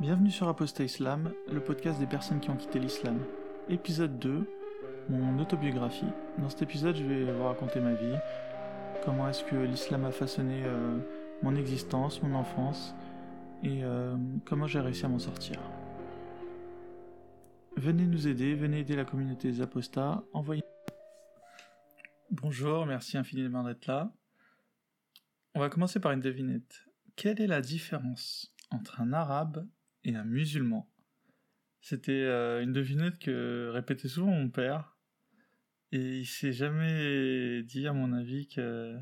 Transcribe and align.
Bienvenue 0.00 0.30
sur 0.30 0.46
Apostat 0.46 0.84
Islam, 0.84 1.32
le 1.50 1.58
podcast 1.58 1.98
des 1.98 2.06
personnes 2.06 2.38
qui 2.38 2.50
ont 2.50 2.56
quitté 2.56 2.78
l'islam. 2.78 3.18
Épisode 3.68 4.16
2, 4.20 4.48
mon 5.08 5.40
autobiographie. 5.40 6.06
Dans 6.38 6.48
cet 6.48 6.62
épisode, 6.62 6.94
je 6.94 7.02
vais 7.02 7.32
vous 7.32 7.42
raconter 7.42 7.80
ma 7.80 7.94
vie, 7.94 8.14
comment 9.04 9.28
est-ce 9.28 9.42
que 9.42 9.56
l'islam 9.56 10.04
a 10.04 10.12
façonné 10.12 10.62
euh, 10.64 11.00
mon 11.42 11.56
existence, 11.56 12.22
mon 12.22 12.36
enfance, 12.36 12.94
et 13.64 13.82
euh, 13.82 14.16
comment 14.44 14.68
j'ai 14.68 14.78
réussi 14.78 15.04
à 15.04 15.08
m'en 15.08 15.18
sortir. 15.18 15.58
Venez 17.76 18.06
nous 18.06 18.28
aider, 18.28 18.54
venez 18.54 18.80
aider 18.80 18.94
la 18.94 19.04
communauté 19.04 19.50
des 19.50 19.60
apostats, 19.62 20.22
envoyez... 20.32 20.62
Bonjour, 22.30 22.86
merci 22.86 23.18
infiniment 23.18 23.64
d'être 23.64 23.86
là. 23.86 24.12
On 25.56 25.60
va 25.60 25.68
commencer 25.68 25.98
par 25.98 26.12
une 26.12 26.20
devinette. 26.20 26.86
Quelle 27.16 27.40
est 27.40 27.48
la 27.48 27.60
différence 27.60 28.54
entre 28.70 29.00
un 29.00 29.12
arabe 29.12 29.66
et 30.08 30.16
un 30.16 30.24
musulman 30.24 30.90
C'était 31.80 32.12
euh, 32.12 32.62
une 32.62 32.72
devinette 32.72 33.18
que 33.18 33.70
répétait 33.72 34.08
souvent 34.08 34.30
mon 34.30 34.48
père. 34.48 34.96
Et 35.92 36.18
il 36.18 36.26
s'est 36.26 36.52
jamais 36.52 37.62
dit, 37.62 37.86
à 37.86 37.92
mon 37.92 38.12
avis, 38.12 38.48
que 38.48 38.98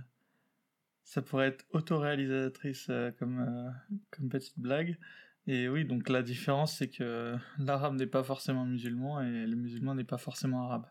ça 1.04 1.22
pourrait 1.22 1.48
être 1.48 1.64
autoréalisatrice 1.70 2.88
euh, 2.90 3.10
comme, 3.12 3.40
euh, 3.40 3.70
comme 4.10 4.28
petite 4.28 4.58
blague. 4.58 4.98
Et 5.46 5.68
oui, 5.68 5.84
donc 5.84 6.08
la 6.08 6.22
différence, 6.22 6.78
c'est 6.78 6.88
que 6.88 7.36
l'arabe 7.58 7.94
n'est 7.94 8.08
pas 8.08 8.24
forcément 8.24 8.64
musulman 8.64 9.22
et 9.22 9.46
le 9.46 9.54
musulman 9.54 9.94
n'est 9.94 10.04
pas 10.04 10.18
forcément 10.18 10.64
arabe. 10.64 10.86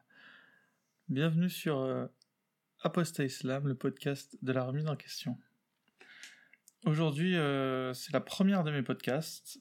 Bienvenue 1.10 1.50
sur 1.50 2.10
Apostat 2.80 3.26
Islam, 3.26 3.68
le 3.68 3.76
podcast 3.76 4.38
de 4.42 4.54
la 4.54 4.64
remise 4.64 4.88
en 4.88 4.96
question. 4.96 5.38
Aujourd'hui, 6.86 7.36
euh, 7.36 7.94
c'est 7.94 8.14
la 8.14 8.22
première 8.22 8.64
de 8.64 8.70
mes 8.70 8.84
podcasts. 8.84 9.60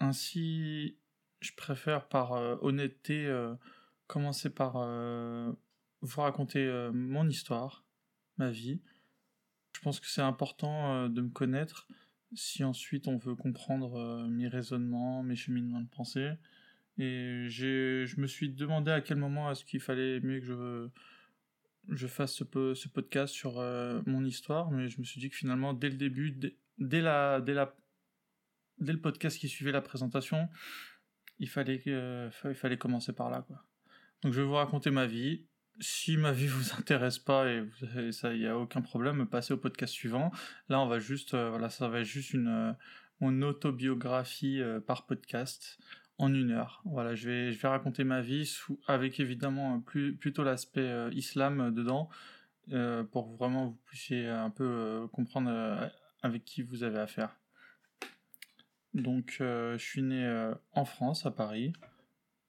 Ainsi, 0.00 0.96
je 1.40 1.52
préfère 1.52 2.08
par 2.08 2.32
euh, 2.32 2.56
honnêteté 2.60 3.26
euh, 3.26 3.54
commencer 4.06 4.50
par 4.50 4.74
vous 6.02 6.20
raconter 6.20 6.90
mon 6.92 7.28
histoire, 7.28 7.84
ma 8.38 8.50
vie. 8.50 8.80
Je 9.76 9.80
pense 9.82 10.00
que 10.00 10.08
c'est 10.08 10.20
important 10.20 11.08
de 11.08 11.20
me 11.20 11.28
connaître 11.28 11.86
si 12.34 12.64
ensuite 12.64 13.06
on 13.06 13.16
veut 13.18 13.36
comprendre 13.36 14.26
mes 14.26 14.48
raisonnements, 14.48 15.22
mes 15.22 15.36
cheminements 15.36 15.80
de 15.80 15.88
pensée. 15.88 16.32
Et 16.98 17.46
je 17.48 18.20
me 18.20 18.26
suis 18.26 18.50
demandé 18.50 18.90
à 18.90 19.00
quel 19.00 19.18
moment 19.18 19.48
est-ce 19.52 19.64
qu'il 19.64 19.78
fallait 19.78 20.18
mieux 20.18 20.40
que 20.40 20.46
je 20.46 20.90
je 21.88 22.06
fasse 22.06 22.34
ce, 22.34 22.88
podcast 22.88 23.32
sur 23.32 23.58
euh, 23.58 24.00
mon 24.06 24.24
histoire, 24.24 24.70
mais 24.70 24.88
je 24.88 24.98
me 25.00 25.04
suis 25.04 25.20
dit 25.20 25.30
que 25.30 25.36
finalement, 25.36 25.72
dès 25.72 25.88
le 25.88 25.96
début, 25.96 26.38
dès, 26.78 27.00
la, 27.00 27.40
dès, 27.40 27.54
la, 27.54 27.74
dès 28.80 28.92
le 28.92 29.00
podcast 29.00 29.38
qui 29.38 29.48
suivait 29.48 29.72
la 29.72 29.80
présentation, 29.80 30.48
il 31.38 31.48
fallait, 31.48 31.82
euh, 31.88 32.30
il 32.44 32.54
fallait 32.54 32.78
commencer 32.78 33.12
par 33.12 33.30
là. 33.30 33.42
Quoi. 33.46 33.64
Donc 34.22 34.32
je 34.32 34.40
vais 34.40 34.46
vous 34.46 34.54
raconter 34.54 34.90
ma 34.90 35.06
vie. 35.06 35.46
Si 35.80 36.16
ma 36.16 36.32
vie 36.32 36.46
vous 36.48 36.74
intéresse 36.78 37.18
pas 37.18 37.50
et, 37.50 37.64
ça, 38.12 38.34
il 38.34 38.42
y 38.42 38.46
a 38.46 38.58
aucun 38.58 38.82
problème, 38.82 39.26
passez 39.26 39.54
au 39.54 39.58
podcast 39.58 39.92
suivant. 39.92 40.30
Là, 40.68 40.80
on 40.80 40.86
va 40.86 40.98
juste, 40.98 41.34
euh, 41.34 41.68
ça 41.68 41.88
va 41.88 42.00
être 42.00 42.06
juste 42.06 42.34
une, 42.34 42.76
une 43.20 43.44
autobiographie 43.44 44.60
par 44.86 45.06
podcast 45.06 45.78
en 46.20 46.34
une 46.34 46.50
heure. 46.50 46.82
Voilà, 46.84 47.14
je 47.14 47.28
vais, 47.28 47.52
je 47.52 47.58
vais 47.58 47.68
raconter 47.68 48.04
ma 48.04 48.20
vie 48.20 48.48
avec 48.86 49.18
évidemment 49.20 49.80
plus, 49.80 50.14
plutôt 50.14 50.44
l'aspect 50.44 50.80
euh, 50.80 51.10
islam 51.12 51.60
euh, 51.60 51.70
dedans, 51.70 52.10
euh, 52.72 53.02
pour 53.04 53.36
vraiment 53.36 53.68
vous 53.68 53.78
puissiez 53.86 54.28
un 54.28 54.50
peu 54.50 55.08
comprendre 55.12 55.90
avec 56.22 56.44
qui 56.44 56.62
vous 56.62 56.82
avez 56.82 56.98
affaire. 56.98 57.39
Donc, 58.94 59.36
je 59.38 59.76
suis 59.78 60.02
né 60.02 60.52
en 60.72 60.84
France, 60.84 61.26
à 61.26 61.30
Paris. 61.30 61.72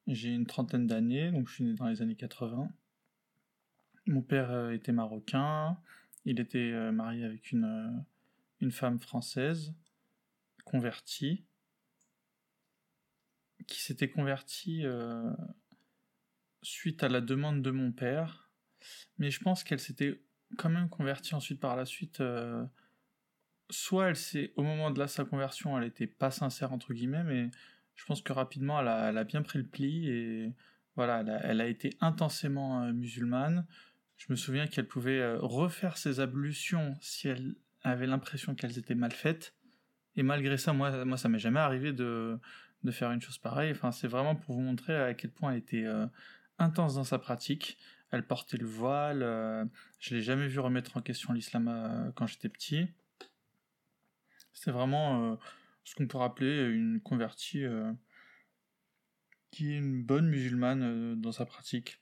J'ai 0.08 0.30
une 0.30 0.48
trentaine 0.48 0.88
d'années, 0.88 1.32
donc 1.32 1.48
je 1.48 1.54
suis 1.54 1.64
né 1.64 1.74
dans 1.74 1.88
les 1.88 2.02
années 2.02 2.16
80. 2.16 2.70
Mon 4.08 4.22
père 4.22 4.72
était 4.72 4.92
marocain, 4.92 5.78
il 6.26 6.40
était 6.40 6.92
marié 6.92 7.24
avec 7.24 7.52
une, 7.52 8.04
une 8.60 8.72
femme 8.72 9.00
française, 9.00 9.74
convertie 10.66 11.46
qui 13.68 13.82
s'était 13.82 14.10
convertie 14.10 14.86
euh, 14.86 15.32
suite 16.62 17.04
à 17.04 17.10
la 17.10 17.22
demande 17.22 17.62
de 17.62 17.72
mon 17.72 17.92
père, 17.92 18.50
mais 19.18 19.32
je 19.32 19.40
pense 19.40 19.64
qu'elle 19.64 19.80
s'était 19.80 20.22
quand 20.58 20.70
même 20.70 20.90
convertie 20.90 21.36
ensuite 21.36 21.60
par 21.60 21.76
la 21.76 21.86
suite. 21.86 22.22
Euh, 23.72 23.74
soit 23.74 24.10
elle 24.10 24.16
s'est, 24.16 24.54
au 24.56 24.64
moment 24.64 24.92
de 24.92 25.00
la, 25.00 25.08
sa 25.08 25.26
conversion, 25.26 25.78
elle 25.78 25.86
était 25.86 26.08
pas 26.08 26.32
sincère 26.32 26.74
entre 26.74 26.94
guillemets, 26.94 27.24
mais 27.24 27.50
je 27.96 28.06
pense 28.06 28.22
que 28.22 28.34
rapidement 28.34 28.80
elle 28.80 29.18
a, 29.18 29.24
bien 29.24 29.42
pris 29.42 29.60
le 29.60 29.66
pli 29.66 30.10
et 30.10 30.54
voilà, 30.96 31.24
elle 31.44 31.62
a, 31.62 31.68
été 31.68 31.96
intensément 32.02 32.84
euh, 32.84 32.92
musulmane. 32.92 33.66
Je 34.18 34.28
me 34.30 34.36
souviens 34.36 34.68
qu'elle 34.68 34.88
pouvait 34.88 35.36
refaire 35.38 35.98
ses 35.98 36.20
ablutions 36.20 36.96
si 37.02 37.28
elle 37.28 37.56
avait 37.82 38.06
l'impression 38.06 38.54
qu'elles 38.54 38.78
étaient 38.78 38.96
mal 38.96 39.12
faites. 39.12 39.56
Et 40.16 40.24
malgré 40.24 40.58
ça, 40.58 40.74
moi, 40.74 41.06
moi, 41.06 41.18
ça 41.18 41.28
m'est 41.28 41.40
jamais 41.40 41.60
arrivé 41.60 41.92
de, 41.92 42.40
de 42.84 42.92
faire 42.92 43.12
une 43.12 43.22
chose 43.22 43.38
pareille. 43.38 43.72
Enfin, 43.72 43.92
c'est 43.92 44.08
vraiment 44.08 44.36
pour 44.36 44.56
vous 44.56 44.62
montrer 44.62 44.96
à 44.96 45.14
quel 45.14 45.32
point 45.32 45.52
elle 45.52 45.60
était 45.60 45.86
euh, 45.86 46.08
intense 46.58 46.96
dans 46.96 47.04
sa 47.04 47.20
pratique. 47.20 47.78
Elle 48.12 48.26
portait 48.26 48.58
le 48.58 48.66
voile. 48.66 49.24
Euh, 49.24 49.66
je 50.00 50.16
l'ai 50.16 50.22
jamais 50.22 50.48
vu 50.48 50.60
remettre 50.60 50.98
en 50.98 51.02
question 51.02 51.34
l'islam 51.34 51.68
euh, 51.68 52.12
quand 52.16 52.28
j'étais 52.28 52.50
petit. 52.50 52.88
C'est 54.62 54.72
vraiment 54.72 55.40
ce 55.84 55.96
qu'on 55.96 56.06
pourrait 56.06 56.26
appeler 56.26 56.70
une 56.70 57.02
convertie 57.02 57.64
qui 59.50 59.72
est 59.72 59.78
une 59.78 60.04
bonne 60.04 60.28
musulmane 60.28 61.20
dans 61.20 61.32
sa 61.32 61.46
pratique. 61.46 62.00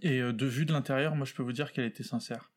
Et 0.00 0.20
de 0.20 0.46
vue 0.46 0.66
de 0.66 0.72
l'intérieur, 0.72 1.14
moi, 1.14 1.24
je 1.24 1.34
peux 1.34 1.44
vous 1.44 1.52
dire 1.52 1.72
qu'elle 1.72 1.84
était 1.84 2.02
sincère. 2.02 2.52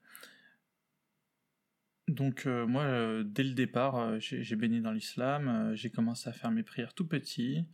Donc 2.08 2.46
euh, 2.46 2.68
moi, 2.68 2.84
euh, 2.84 3.24
dès 3.24 3.44
le 3.44 3.54
départ, 3.54 3.96
euh, 3.96 4.18
j'ai 4.20 4.56
baigné 4.56 4.80
dans 4.80 4.92
l'islam, 4.92 5.72
j'ai 5.74 5.90
commencé 5.90 6.30
à 6.30 6.34
faire 6.34 6.52
mes 6.52 6.64
prières 6.64 6.94
tout 6.94 7.08
petit. 7.08 7.66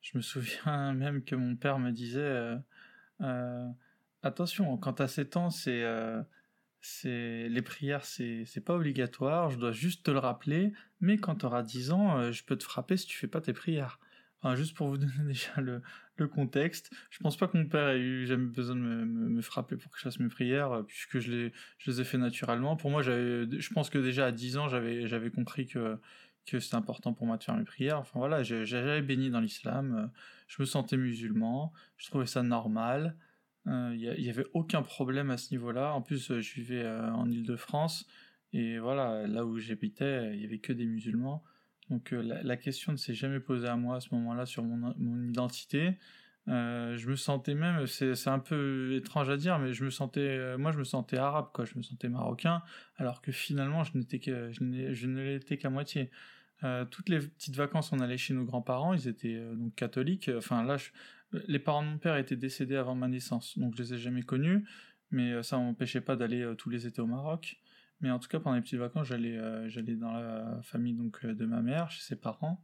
Je 0.00 0.16
me 0.16 0.22
souviens 0.22 0.94
même 0.94 1.22
que 1.22 1.34
mon 1.34 1.56
père 1.56 1.78
me 1.78 1.90
disait 1.90 2.56
attention, 4.22 4.76
quand 4.78 4.94
t'as 4.94 5.08
7 5.08 5.36
ans, 5.36 5.50
c'est 5.50 5.84
les 7.04 7.62
prières, 7.62 8.04
c'est 8.04 8.64
pas 8.64 8.74
obligatoire, 8.74 9.50
je 9.50 9.58
dois 9.58 9.72
juste 9.72 10.04
te 10.04 10.10
le 10.10 10.18
rappeler, 10.18 10.72
mais 11.00 11.18
quand 11.18 11.36
t'auras 11.36 11.62
10 11.62 11.92
ans, 11.92 12.32
je 12.32 12.44
peux 12.44 12.56
te 12.56 12.64
frapper 12.64 12.96
si 12.96 13.06
tu 13.06 13.16
fais 13.16 13.28
pas 13.28 13.40
tes 13.40 13.52
prières 13.52 13.98
juste 14.54 14.76
pour 14.76 14.88
vous 14.88 14.98
donner 14.98 15.12
déjà 15.26 15.60
le, 15.60 15.80
contexte, 16.28 16.92
je 17.10 17.18
pense 17.18 17.36
pas 17.36 17.48
que 17.48 17.56
mon 17.56 17.66
père 17.66 17.88
ait 17.88 17.98
eu 17.98 18.26
jamais 18.26 18.46
besoin 18.46 18.76
de 18.76 18.80
me, 18.80 19.40
frapper 19.42 19.76
pour 19.76 19.90
que 19.90 19.98
je 19.98 20.04
fasse 20.04 20.20
mes 20.20 20.28
prières, 20.28 20.72
euh, 20.72 20.82
puisque 20.82 21.18
je 21.18 21.30
les, 21.30 21.52
je 21.78 21.90
les 21.90 22.00
ai 22.00 22.04
fait 22.04 22.18
naturellement. 22.18 22.76
Pour 22.76 22.90
moi, 22.90 23.02
je 23.02 23.72
pense 23.72 23.90
que 23.90 23.98
déjà 23.98 24.26
à 24.26 24.32
10 24.32 24.58
ans, 24.58 24.68
j'avais, 24.68 25.08
j'avais 25.08 25.30
compris 25.30 25.66
que, 25.66 25.98
que 26.46 26.60
c'était 26.60 26.76
important 26.76 27.14
pour 27.14 27.26
moi 27.26 27.36
de 27.36 27.42
faire 27.42 27.56
mes 27.56 27.64
prières. 27.64 27.98
Enfin 27.98 28.18
voilà, 28.18 28.42
j'avais 28.42 29.02
béni 29.02 29.30
dans 29.30 29.40
l'islam, 29.40 29.96
euh, 29.96 30.06
je 30.46 30.62
me 30.62 30.66
sentais 30.66 30.96
musulman, 30.96 31.72
je 31.96 32.06
trouvais 32.06 32.26
ça 32.26 32.42
normal. 32.42 33.16
Il 33.66 33.72
euh, 33.72 33.96
y, 33.96 34.28
avait 34.28 34.46
aucun 34.52 34.82
problème 34.82 35.30
à 35.30 35.36
ce 35.36 35.52
niveau-là. 35.52 35.94
En 35.94 36.02
plus, 36.02 36.40
je 36.40 36.54
vivais 36.54 36.86
en 36.86 37.30
Île-de-France 37.30 38.06
et 38.52 38.78
voilà, 38.78 39.26
là 39.26 39.44
où 39.44 39.58
j'habitais, 39.58 40.34
il 40.34 40.40
y 40.40 40.44
avait 40.44 40.58
que 40.58 40.72
des 40.72 40.86
musulmans. 40.86 41.42
Donc 41.90 42.12
euh, 42.12 42.40
la, 42.42 42.56
question 42.56 42.92
ne 42.92 42.96
s'est 42.96 43.14
jamais 43.14 43.40
posée 43.40 43.68
à 43.68 43.76
moi 43.76 43.96
à 43.96 44.00
ce 44.00 44.14
moment-là 44.14 44.46
sur 44.46 44.62
mon, 44.62 44.94
mon 44.96 45.22
identité. 45.22 45.98
Euh, 46.48 46.96
je 46.96 47.08
me 47.08 47.16
sentais 47.16 47.54
même, 47.54 47.86
c'est 47.86 48.28
un 48.28 48.38
peu 48.38 48.94
étrange 48.94 49.30
à 49.30 49.36
dire, 49.36 49.58
mais 49.58 49.72
je 49.72 49.84
me 49.84 49.90
sentais, 49.90 50.20
euh, 50.20 50.58
moi 50.58 50.72
je 50.72 50.78
me 50.78 50.84
sentais 50.84 51.16
arabe, 51.16 51.48
quoi, 51.54 51.64
je 51.64 51.76
me 51.76 51.82
sentais 51.82 52.08
marocain, 52.08 52.62
alors 52.96 53.22
que 53.22 53.32
finalement 53.32 53.82
je 53.82 53.92
que, 53.92 54.52
je, 54.52 54.92
je 54.92 55.06
ne 55.06 55.22
l'étais 55.22 55.56
qu'à 55.56 55.70
moitié. 55.70 56.10
Euh, 56.62 56.84
toutes 56.84 57.08
les 57.08 57.18
petites 57.18 57.56
vacances, 57.56 57.92
on 57.92 57.98
allait 57.98 58.16
chez 58.16 58.32
nos 58.32 58.44
grands-parents, 58.44 58.94
ils 58.94 59.08
étaient 59.08 59.34
euh, 59.34 59.54
donc 59.54 59.74
catholiques. 59.74 60.30
Enfin 60.36 60.62
là, 60.62 60.76
les 61.46 61.58
parents 61.58 61.82
de 61.82 61.88
mon 61.88 61.98
père 61.98 62.16
étaient 62.16 62.36
décédés 62.36 62.76
avant 62.76 62.94
ma 62.94 63.08
naissance, 63.08 63.58
donc 63.58 63.74
je 63.76 63.82
les 63.82 63.94
ai 63.94 63.98
jamais 63.98 64.22
connus, 64.22 64.64
mais 65.10 65.42
ça 65.42 65.58
m'empêchait 65.58 66.00
pas 66.00 66.16
d'aller 66.16 66.54
tous 66.58 66.70
les 66.70 66.86
étés 66.86 67.00
au 67.00 67.06
Maroc. 67.06 67.58
Mais 68.00 68.10
en 68.10 68.18
tout 68.18 68.28
cas, 68.28 68.40
pendant 68.40 68.56
les 68.56 68.62
petites 68.62 68.78
vacances, 68.78 69.06
j'allais 69.06 69.38
euh, 69.38 69.66
j'allais 69.70 69.96
dans 69.96 70.12
la 70.12 70.60
famille 70.62 70.92
donc 70.92 71.24
euh, 71.24 71.34
de 71.34 71.46
ma 71.46 71.62
mère, 71.62 71.90
chez 71.90 72.02
ses 72.02 72.16
parents. 72.16 72.62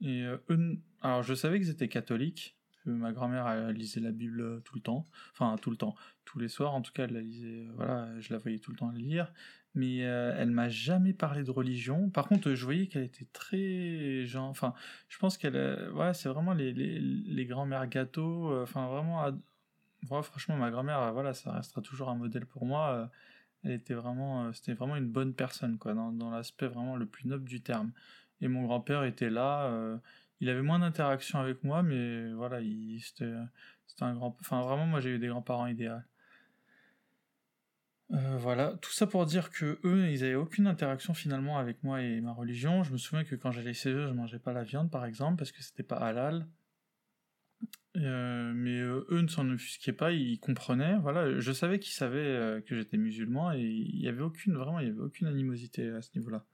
Et 0.00 0.24
euh, 0.24 0.38
eux, 0.48 0.78
alors 1.02 1.22
je 1.22 1.34
savais 1.34 1.58
qu'ils 1.58 1.68
étaient 1.68 1.88
catholiques. 1.88 2.56
ma 2.86 3.12
grand-mère 3.12 3.72
lisait 3.72 4.00
la 4.00 4.12
Bible 4.12 4.62
tout 4.62 4.74
le 4.76 4.80
temps, 4.80 5.04
enfin 5.32 5.56
tout 5.60 5.70
le 5.70 5.76
temps, 5.76 5.94
tous 6.24 6.38
les 6.38 6.48
soirs 6.48 6.74
en 6.74 6.80
tout 6.80 6.92
cas, 6.92 7.04
elle 7.04 7.18
lisait. 7.18 7.66
voilà, 7.74 8.08
je 8.20 8.32
la 8.32 8.38
voyais 8.38 8.58
tout 8.58 8.70
le 8.70 8.78
temps 8.78 8.90
lire. 8.90 9.32
Mais 9.74 9.98
elle 9.98 10.50
m'a 10.50 10.68
jamais 10.68 11.12
parlé 11.12 11.44
de 11.44 11.50
religion. 11.50 12.10
Par 12.10 12.26
contre, 12.28 12.54
je 12.54 12.64
voyais 12.64 12.88
qu'elle 12.88 13.04
était 13.04 13.26
très, 13.32 14.26
genre, 14.26 14.48
enfin, 14.48 14.74
je 15.08 15.16
pense 15.18 15.38
qu'elle, 15.38 15.90
ouais, 15.94 16.12
c'est 16.14 16.28
vraiment 16.28 16.54
les 16.54 16.72
les, 16.72 16.98
les 16.98 17.46
grands-mères 17.46 17.86
gâteaux. 17.88 18.60
Enfin, 18.62 18.88
vraiment, 18.88 19.24
ouais, 19.26 20.22
franchement, 20.22 20.56
ma 20.56 20.70
grand-mère, 20.70 21.12
voilà, 21.12 21.34
ça 21.34 21.52
restera 21.52 21.82
toujours 21.82 22.08
un 22.08 22.16
modèle 22.16 22.46
pour 22.46 22.66
moi 22.66 23.10
elle 23.64 23.72
était 23.72 23.94
vraiment, 23.94 24.46
euh, 24.46 24.52
c'était 24.52 24.74
vraiment 24.74 24.96
une 24.96 25.08
bonne 25.08 25.34
personne, 25.34 25.78
quoi, 25.78 25.94
dans, 25.94 26.12
dans 26.12 26.30
l'aspect 26.30 26.68
vraiment 26.68 26.96
le 26.96 27.06
plus 27.06 27.26
noble 27.28 27.48
du 27.48 27.60
terme. 27.62 27.92
et 28.40 28.48
mon 28.48 28.62
grand-père 28.64 29.04
était 29.04 29.30
là. 29.30 29.70
il 30.40 30.48
avait 30.48 30.62
moins 30.62 30.78
d'interaction 30.78 31.38
avec 31.40 31.64
moi, 31.64 31.82
mais 31.82 32.32
voilà, 32.32 32.60
c'était 33.00 33.32
un 34.00 34.14
grand. 34.14 34.36
Enfin, 34.40 34.62
vraiment, 34.62 34.86
moi 34.86 35.00
j'ai 35.00 35.10
eu 35.10 35.18
des 35.18 35.28
grands-parents 35.28 35.66
idéaux. 35.66 35.98
Euh, 38.12 38.36
voilà, 38.38 38.76
tout 38.82 38.90
ça 38.90 39.06
pour 39.06 39.24
dire 39.24 39.50
que 39.50 39.78
eux, 39.84 40.10
ils 40.10 40.24
avaient 40.24 40.34
aucune 40.34 40.66
interaction 40.66 41.14
finalement 41.14 41.58
avec 41.58 41.82
moi 41.84 42.02
et 42.02 42.20
ma 42.20 42.32
religion. 42.32 42.82
Je 42.82 42.92
me 42.92 42.98
souviens 42.98 43.24
que 43.24 43.36
quand 43.36 43.52
j'allais 43.52 43.72
chez 43.72 43.90
eux, 43.90 44.08
je 44.08 44.12
mangeais 44.12 44.40
pas 44.40 44.52
la 44.52 44.64
viande 44.64 44.90
par 44.90 45.04
exemple 45.04 45.36
parce 45.38 45.52
que 45.52 45.62
c'était 45.62 45.84
pas 45.84 45.96
halal. 45.96 46.46
Euh, 47.96 48.52
mais 48.54 48.78
euh, 48.78 49.06
eux 49.10 49.20
ne 49.20 49.28
s'en 49.28 49.48
offusquaient 49.50 49.92
pas, 49.92 50.12
ils 50.12 50.38
comprenaient. 50.40 50.96
Voilà, 50.98 51.38
je 51.38 51.52
savais 51.52 51.78
qu'ils 51.78 51.92
savaient 51.92 52.62
que 52.66 52.76
j'étais 52.76 52.96
musulman 52.96 53.52
et 53.52 53.60
il 53.60 54.00
y 54.00 54.08
avait 54.08 54.22
aucune, 54.22 54.54
vraiment, 54.54 54.80
il 54.80 54.88
y 54.88 54.90
avait 54.90 55.00
aucune 55.00 55.26
animosité 55.28 55.88
à 55.90 56.02
ce 56.02 56.10
niveau-là. 56.16 56.44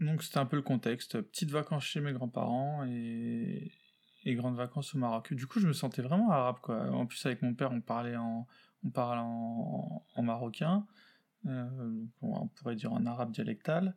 Donc 0.00 0.22
c'était 0.22 0.38
un 0.38 0.46
peu 0.46 0.56
le 0.56 0.62
contexte. 0.62 1.20
Petites 1.20 1.50
vacances 1.50 1.84
chez 1.84 2.00
mes 2.00 2.12
grands-parents 2.12 2.84
et, 2.86 3.70
et 4.24 4.34
grandes 4.34 4.56
vacances 4.56 4.94
au 4.94 4.98
Maroc. 4.98 5.32
Du 5.34 5.46
coup, 5.46 5.60
je 5.60 5.66
me 5.66 5.72
sentais 5.72 6.02
vraiment 6.02 6.30
arabe, 6.30 6.58
quoi. 6.60 6.90
En 6.90 7.06
plus, 7.06 7.24
avec 7.26 7.42
mon 7.42 7.54
père, 7.54 7.72
on 7.72 7.80
parlait 7.80 8.16
en, 8.16 8.46
on 8.84 8.90
parlait 8.90 9.22
en, 9.22 10.22
marocain, 10.22 10.86
euh, 11.46 12.04
on 12.22 12.48
pourrait 12.48 12.76
dire 12.76 12.92
en 12.92 13.06
arabe 13.06 13.30
dialectal. 13.32 13.96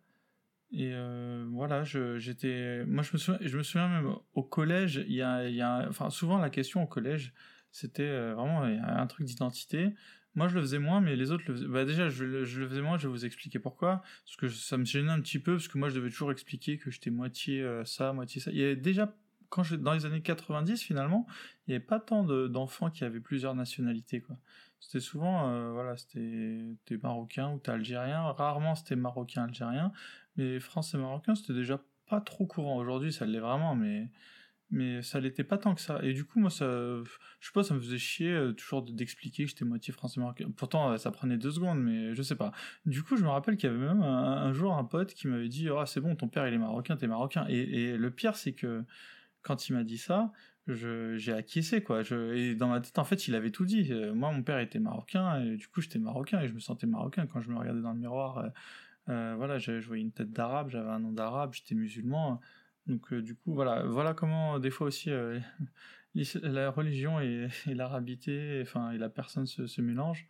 Et 0.71 0.91
euh, 0.93 1.45
voilà, 1.51 1.83
j'étais. 1.83 2.83
Moi, 2.85 3.03
je 3.03 3.13
me, 3.13 3.17
souviens, 3.17 3.39
je 3.41 3.57
me 3.57 3.63
souviens 3.63 3.87
même 3.89 4.15
au 4.33 4.43
collège, 4.43 5.03
il 5.07 5.13
y 5.13 5.21
a, 5.21 5.47
y 5.47 5.61
a 5.61 5.87
enfin, 5.87 6.09
souvent 6.09 6.39
la 6.39 6.49
question 6.49 6.81
au 6.81 6.87
collège, 6.87 7.33
c'était 7.71 8.03
euh, 8.03 8.33
vraiment 8.33 8.63
un 8.63 9.07
truc 9.07 9.27
d'identité. 9.27 9.93
Moi, 10.35 10.47
je 10.47 10.55
le 10.55 10.61
faisais 10.61 10.79
moins, 10.79 10.99
mais 10.99 11.15
les 11.15 11.29
autres 11.29 11.43
le 11.47 11.53
faisaient. 11.53 11.67
Bah, 11.67 11.85
déjà, 11.85 12.09
je, 12.09 12.43
je, 12.43 12.59
le 12.59 12.67
faisais 12.67 12.81
moins, 12.81 12.97
je 12.97 13.07
vais 13.07 13.13
vous 13.13 13.23
expliquer 13.23 13.59
pourquoi. 13.59 14.01
Parce 14.25 14.35
que 14.35 14.49
ça 14.49 14.77
me 14.77 14.85
gênait 14.85 15.11
un 15.11 15.21
petit 15.21 15.37
peu, 15.37 15.53
parce 15.53 15.67
que 15.67 15.77
moi, 15.77 15.89
je 15.89 15.95
devais 15.95 16.09
toujours 16.09 16.31
expliquer 16.31 16.79
que 16.79 16.89
j'étais 16.89 17.11
moitié 17.11 17.63
ça, 17.85 18.13
moitié 18.13 18.41
ça. 18.41 18.49
Il 18.49 18.57
y 18.57 18.63
avait 18.63 18.75
déjà 18.75 19.13
quand 19.53 19.71
dans 19.75 19.93
les 19.93 20.07
années 20.07 20.23
90 20.23 20.81
finalement, 20.81 21.27
il 21.67 21.71
n'y 21.71 21.75
avait 21.75 21.85
pas 21.85 21.99
tant 21.99 22.23
d'enfants 22.23 22.89
qui 22.89 23.03
avaient 23.03 23.19
plusieurs 23.19 23.53
nationalités. 23.53 24.23
C'était 24.79 24.99
souvent 24.99 25.47
euh, 25.47 25.71
voilà, 25.71 25.95
c'était 25.95 26.97
marocain 27.03 27.51
ou 27.51 27.59
t'es 27.59 27.69
algérien, 27.69 28.23
rarement 28.31 28.73
c'était 28.73 28.95
marocain 28.95 29.43
algérien, 29.43 29.91
mais 30.37 30.59
français 30.59 30.97
marocain 30.97 31.35
c'était 31.35 31.53
déjà 31.53 31.79
pas 32.09 32.19
trop 32.19 32.47
courant. 32.47 32.77
Aujourd'hui 32.77 33.13
ça 33.13 33.27
l'est 33.27 33.39
vraiment, 33.39 33.75
mais 33.75 34.09
mais 34.71 35.03
ça 35.03 35.19
l'était 35.19 35.43
pas 35.43 35.59
tant 35.59 35.75
que 35.75 35.81
ça. 35.81 35.99
Et 36.01 36.13
du 36.13 36.25
coup 36.25 36.39
moi 36.39 36.49
ça, 36.49 36.65
je 36.65 37.45
sais 37.45 37.51
pas, 37.53 37.61
ça 37.61 37.75
me 37.75 37.79
faisait 37.79 37.99
chier 37.99 38.31
euh, 38.31 38.53
toujours 38.53 38.81
d'expliquer 38.81 39.43
que 39.43 39.51
j'étais 39.51 39.65
moitié 39.65 39.93
français 39.93 40.19
marocain. 40.19 40.49
Pourtant 40.57 40.93
euh, 40.93 40.97
ça 40.97 41.11
prenait 41.11 41.37
deux 41.37 41.51
secondes, 41.51 41.79
mais 41.79 42.15
je 42.15 42.23
sais 42.23 42.35
pas. 42.35 42.51
Du 42.87 43.03
coup 43.03 43.17
je 43.17 43.23
me 43.23 43.29
rappelle 43.29 43.55
qu'il 43.55 43.69
y 43.69 43.71
avait 43.71 43.85
même 43.85 44.01
un, 44.01 44.51
jour 44.51 44.73
un 44.73 44.83
pote 44.83 45.13
qui 45.13 45.27
m'avait 45.27 45.47
dit 45.47 45.69
ah 45.69 45.85
c'est 45.85 46.01
bon 46.01 46.15
ton 46.15 46.27
père 46.27 46.47
il 46.47 46.55
est 46.55 46.57
marocain, 46.57 46.97
t'es 46.97 47.05
marocain. 47.05 47.45
Et 47.49 47.95
le 47.95 48.09
pire 48.09 48.35
c'est 48.35 48.53
que 48.53 48.83
quand 49.43 49.69
il 49.69 49.73
m'a 49.73 49.83
dit 49.83 49.97
ça, 49.97 50.31
j'ai 50.67 51.33
acquiescé 51.33 51.83
quoi. 51.83 52.03
Je, 52.03 52.33
et 52.33 52.55
dans 52.55 52.67
ma 52.69 52.79
tête, 52.81 52.97
en 52.97 53.03
fait, 53.03 53.27
il 53.27 53.35
avait 53.35 53.51
tout 53.51 53.65
dit. 53.65 53.91
Euh, 53.91 54.13
moi, 54.13 54.31
mon 54.31 54.43
père 54.43 54.59
était 54.59 54.79
marocain 54.79 55.41
et 55.43 55.57
du 55.57 55.67
coup, 55.67 55.81
j'étais 55.81 55.99
marocain 55.99 56.41
et 56.41 56.47
je 56.47 56.53
me 56.53 56.59
sentais 56.59 56.87
marocain 56.87 57.27
quand 57.27 57.41
je 57.41 57.49
me 57.49 57.57
regardais 57.57 57.81
dans 57.81 57.93
le 57.93 57.99
miroir. 57.99 58.37
Euh, 58.39 58.49
euh 59.09 59.35
voilà, 59.37 59.59
je, 59.59 59.73
voyais 59.85 60.03
une 60.03 60.11
tête 60.11 60.31
d'arabe, 60.31 60.69
j'avais 60.69 60.89
un 60.89 60.99
nom 60.99 61.11
d'arabe, 61.11 61.53
j'étais 61.53 61.75
musulman. 61.75 62.39
Donc 62.87 63.11
euh, 63.13 63.21
du 63.21 63.35
coup, 63.35 63.53
voilà, 63.53 63.83
voilà 63.85 64.13
comment 64.13 64.59
des 64.59 64.69
fois 64.69 64.87
aussi 64.87 65.09
la 66.43 66.71
religion 66.71 67.19
et, 67.19 67.49
l'arabité, 67.67 68.59
enfin, 68.61 68.91
et 68.91 68.97
la 68.97 69.09
personne 69.09 69.45
se, 69.45 69.67
se 69.67 69.81
mélangent. 69.81 70.27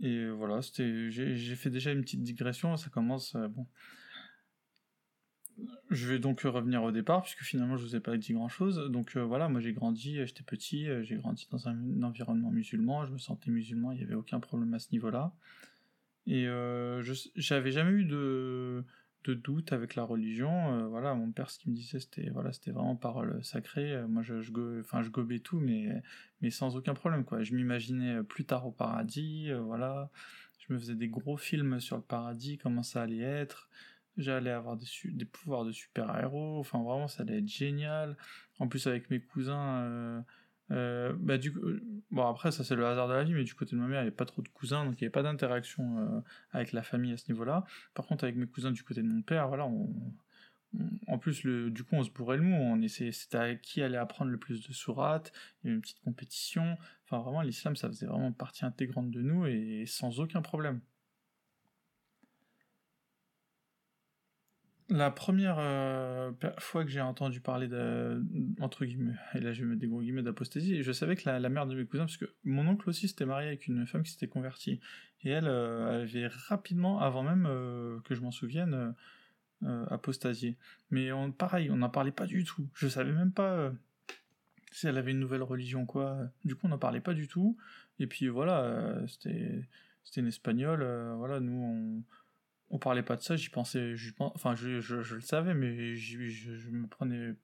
Et 0.00 0.28
voilà, 0.28 0.62
c'était, 0.62 1.10
j'ai 1.10 1.56
fait 1.56 1.70
déjà 1.70 1.90
une 1.90 2.02
petite 2.02 2.22
digression. 2.22 2.76
Ça 2.76 2.88
commence, 2.90 3.34
bon 3.34 3.66
je 5.90 6.06
vais 6.06 6.18
donc 6.18 6.40
revenir 6.40 6.82
au 6.82 6.92
départ, 6.92 7.22
puisque 7.22 7.42
finalement 7.42 7.76
je 7.76 7.84
vous 7.84 7.96
ai 7.96 8.00
pas 8.00 8.16
dit 8.16 8.32
grand 8.32 8.48
chose. 8.48 8.90
Donc 8.90 9.16
euh, 9.16 9.24
voilà, 9.24 9.48
moi 9.48 9.60
j'ai 9.60 9.72
grandi, 9.72 10.18
euh, 10.18 10.26
j'étais 10.26 10.42
petit, 10.42 10.88
euh, 10.88 11.02
j'ai 11.02 11.16
grandi 11.16 11.48
dans 11.50 11.68
un, 11.68 12.02
environnement 12.02 12.50
musulman, 12.50 13.06
je 13.06 13.12
me 13.12 13.18
sentais 13.18 13.50
musulman, 13.50 13.92
il 13.92 13.98
n'y 13.98 14.04
avait 14.04 14.14
aucun 14.14 14.40
problème 14.40 14.74
à 14.74 14.78
ce 14.78 14.88
niveau-là. 14.92 15.32
Et 16.26 16.46
j'avais 17.36 17.70
jamais 17.70 17.90
eu 17.92 18.04
de, 18.04 18.84
doute 19.24 19.72
avec 19.72 19.94
la 19.94 20.04
religion. 20.04 20.88
voilà, 20.88 21.14
mon 21.14 21.32
père, 21.32 21.50
ce 21.50 21.58
qu'il 21.58 21.70
me 21.70 21.76
disait, 21.76 22.00
c'était 22.00 22.28
voilà, 22.28 22.50
vraiment 22.66 22.96
parole 22.96 23.42
sacrée. 23.42 24.06
Moi 24.06 24.22
je, 24.22 24.42
je 24.42 25.10
gobais 25.10 25.38
tout, 25.38 25.58
mais, 25.58 26.02
mais 26.42 26.50
sans 26.50 26.76
aucun 26.76 26.92
problème. 26.92 27.24
Quoi. 27.24 27.42
Je 27.44 27.54
m'imaginais 27.54 28.22
plus 28.24 28.44
tard 28.44 28.66
au 28.66 28.72
paradis, 28.72 29.50
voilà. 29.52 30.10
Je 30.58 30.74
me 30.74 30.78
faisais 30.78 30.94
des 30.94 31.08
gros 31.08 31.38
films 31.38 31.80
sur 31.80 31.96
le 31.96 32.02
paradis, 32.02 32.58
comment 32.58 32.82
ça 32.82 33.02
allait 33.02 33.20
être 33.20 33.70
j'allais 34.18 34.50
avoir 34.50 34.76
des, 34.76 34.86
des, 35.04 35.24
pouvoirs 35.24 35.64
de 35.64 35.72
super-héros, 35.72 36.58
enfin 36.58 36.82
vraiment 36.82 37.08
ça 37.08 37.22
allait 37.22 37.38
être 37.38 37.48
génial. 37.48 38.16
En 38.58 38.68
plus 38.68 38.86
avec 38.86 39.10
mes 39.10 39.20
cousins, 39.20 39.78
euh, 39.82 40.20
euh, 40.72 41.14
bah 41.18 41.38
du 41.38 41.50
euh, 41.50 41.80
bon 42.10 42.26
après 42.26 42.52
ça 42.52 42.64
c'est 42.64 42.74
le 42.74 42.84
hasard 42.86 43.08
de 43.08 43.14
la 43.14 43.24
vie, 43.24 43.32
mais 43.32 43.44
du 43.44 43.54
côté 43.54 43.76
de 43.76 43.80
ma 43.80 43.86
mère 43.86 44.00
il 44.00 44.04
n'y 44.04 44.08
avait 44.08 44.16
pas 44.16 44.26
trop 44.26 44.42
de 44.42 44.48
cousins, 44.48 44.84
donc 44.84 45.00
il 45.00 45.04
n'y 45.04 45.06
avait 45.06 45.12
pas 45.12 45.22
d'interaction 45.22 46.22
avec 46.52 46.72
la 46.72 46.82
famille 46.82 47.12
à 47.12 47.16
ce 47.16 47.30
niveau-là. 47.30 47.64
Par 47.94 48.06
contre 48.06 48.24
avec 48.24 48.36
mes 48.36 48.46
cousins 48.46 48.72
du 48.72 48.82
côté 48.82 49.02
de 49.02 49.08
mon 49.08 49.22
père, 49.22 49.48
voilà, 49.48 49.68
en 51.06 51.18
plus 51.18 51.44
le, 51.44 51.70
du 51.70 51.84
coup 51.84 51.94
on 51.94 52.02
se 52.02 52.10
bourrait 52.10 52.36
le 52.36 52.42
mou, 52.42 52.54
on 52.54 52.82
essayait, 52.82 53.12
c'était 53.12 53.58
qui 53.62 53.82
allait 53.82 53.96
apprendre 53.96 54.30
le 54.30 54.38
plus 54.38 54.66
de 54.66 54.72
sourates, 54.72 55.32
il 55.62 55.66
y 55.66 55.68
avait 55.68 55.76
une 55.76 55.80
petite 55.80 56.00
compétition, 56.00 56.76
enfin 57.04 57.22
vraiment 57.22 57.42
l'islam 57.42 57.76
ça 57.76 57.88
faisait 57.88 58.06
vraiment 58.06 58.32
partie 58.32 58.64
intégrante 58.64 59.10
de 59.10 59.22
nous 59.22 59.46
et 59.46 59.84
sans 59.86 60.20
aucun 60.20 60.42
problème. 60.42 60.80
La 64.90 65.10
première 65.10 65.56
euh, 65.58 66.32
fois 66.58 66.82
que 66.82 66.90
j'ai 66.90 67.02
entendu 67.02 67.42
parler 67.42 67.68
de, 67.68 68.24
entre 68.58 68.86
guillemets, 68.86 69.12
et 69.34 69.40
là 69.40 69.52
je 69.52 69.62
d'apostasie, 70.22 70.82
je 70.82 70.92
savais 70.92 71.14
que 71.14 71.28
la, 71.28 71.48
mère 71.50 71.66
de 71.66 71.74
mes 71.74 71.84
cousins, 71.84 72.04
parce 72.04 72.16
que 72.16 72.24
mon 72.42 72.66
oncle 72.66 72.88
aussi 72.88 73.06
s'était 73.06 73.26
marié 73.26 73.48
avec 73.48 73.66
une 73.66 73.86
femme 73.86 74.02
qui 74.02 74.12
s'était 74.12 74.28
convertie, 74.28 74.80
et 75.24 75.30
elle 75.30 75.46
euh, 75.46 76.04
avait 76.04 76.26
rapidement, 76.26 77.00
avant 77.00 77.22
même 77.22 77.44
euh, 77.46 78.00
que 78.04 78.14
je 78.14 78.22
m'en 78.22 78.30
souvienne, 78.30 78.94
apostasié. 79.90 80.56
Mais 80.90 81.10
pareil, 81.36 81.68
on 81.70 81.76
n'en 81.76 81.90
parlait 81.90 82.12
pas 82.12 82.26
du 82.26 82.44
tout. 82.44 82.68
Je 82.74 82.86
savais 82.86 83.12
même 83.12 83.32
pas 83.32 83.72
si 84.70 84.86
elle 84.86 84.96
avait 84.96 85.10
une 85.10 85.18
nouvelle 85.18 85.42
religion 85.42 85.84
quoi. 85.84 86.16
Du 86.44 86.54
coup, 86.54 86.66
on 86.66 86.68
n'en 86.70 86.78
parlait 86.78 87.00
pas 87.00 87.12
du 87.12 87.26
tout. 87.26 87.58
Et 87.98 88.06
puis 88.06 88.28
voilà, 88.28 88.94
c'était 89.08 89.68
c'était 90.04 90.20
une 90.20 90.28
espagnole. 90.28 90.86
voilà, 91.16 91.40
nous 91.40 91.52
on 91.52 92.04
on 92.70 92.78
parlait 92.78 93.02
pas 93.02 93.16
de 93.16 93.22
ça, 93.22 93.36
j'y 93.36 93.50
pensais, 93.50 93.94
enfin 94.20 94.54
je, 94.54 94.80
je, 94.80 95.14
le 95.14 95.20
savais, 95.20 95.54
mais 95.54 95.96
je, 95.96 96.28
je, 96.28 96.70
me 96.70 96.86
prenais, 96.86 97.34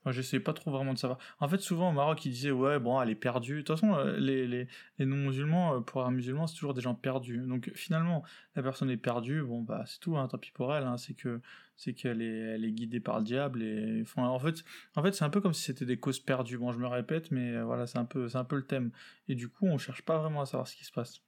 enfin 0.00 0.12
j'essayais 0.12 0.42
pas 0.42 0.52
trop 0.52 0.70
vraiment 0.70 0.92
de 0.92 0.98
savoir. 0.98 1.18
En 1.40 1.48
fait, 1.48 1.58
souvent 1.58 1.90
au 1.90 1.92
Maroc, 1.92 2.24
ils 2.24 2.30
disaient 2.30 2.50
ouais 2.50 2.78
bon, 2.78 3.00
elle 3.00 3.10
est 3.10 3.14
perdue. 3.14 3.56
De 3.56 3.60
toute 3.62 3.78
façon, 3.78 3.94
euh, 3.94 4.16
les, 4.18 4.46
les, 4.46 4.68
les 4.98 5.06
non-musulmans, 5.06 5.76
euh, 5.76 5.80
pour 5.80 6.04
un 6.04 6.10
musulman, 6.10 6.46
c'est 6.46 6.54
toujours 6.54 6.74
des 6.74 6.82
gens 6.82 6.94
perdus. 6.94 7.38
Donc 7.46 7.70
finalement, 7.74 8.22
la 8.56 8.62
personne 8.62 8.90
est 8.90 8.96
perdue, 8.96 9.42
bon 9.42 9.62
bah 9.62 9.84
c'est 9.86 10.00
tout, 10.00 10.16
hein, 10.16 10.28
tant 10.28 10.38
pis 10.38 10.52
pour 10.52 10.74
elle. 10.74 10.84
Hein, 10.84 10.98
c'est 10.98 11.14
que 11.14 11.40
c'est 11.78 11.94
qu'elle 11.94 12.20
est, 12.20 12.26
elle 12.26 12.64
est 12.64 12.72
guidée 12.72 13.00
par 13.00 13.18
le 13.18 13.24
diable 13.24 13.62
et 13.62 14.04
en 14.16 14.38
fait, 14.40 14.64
en 14.96 15.02
fait 15.02 15.12
c'est 15.12 15.24
un 15.24 15.30
peu 15.30 15.40
comme 15.40 15.54
si 15.54 15.62
c'était 15.62 15.86
des 15.86 15.98
causes 15.98 16.18
perdues. 16.20 16.58
Bon, 16.58 16.72
je 16.72 16.78
me 16.78 16.88
répète, 16.88 17.30
mais 17.30 17.52
euh, 17.54 17.64
voilà, 17.64 17.86
c'est 17.86 17.98
un 17.98 18.04
peu, 18.04 18.28
c'est 18.28 18.38
un 18.38 18.44
peu 18.44 18.56
le 18.56 18.66
thème. 18.66 18.90
Et 19.28 19.34
du 19.36 19.48
coup, 19.48 19.66
on 19.66 19.78
cherche 19.78 20.02
pas 20.02 20.18
vraiment 20.18 20.42
à 20.42 20.46
savoir 20.46 20.66
ce 20.66 20.76
qui 20.76 20.84
se 20.84 20.92
passe. 20.92 21.22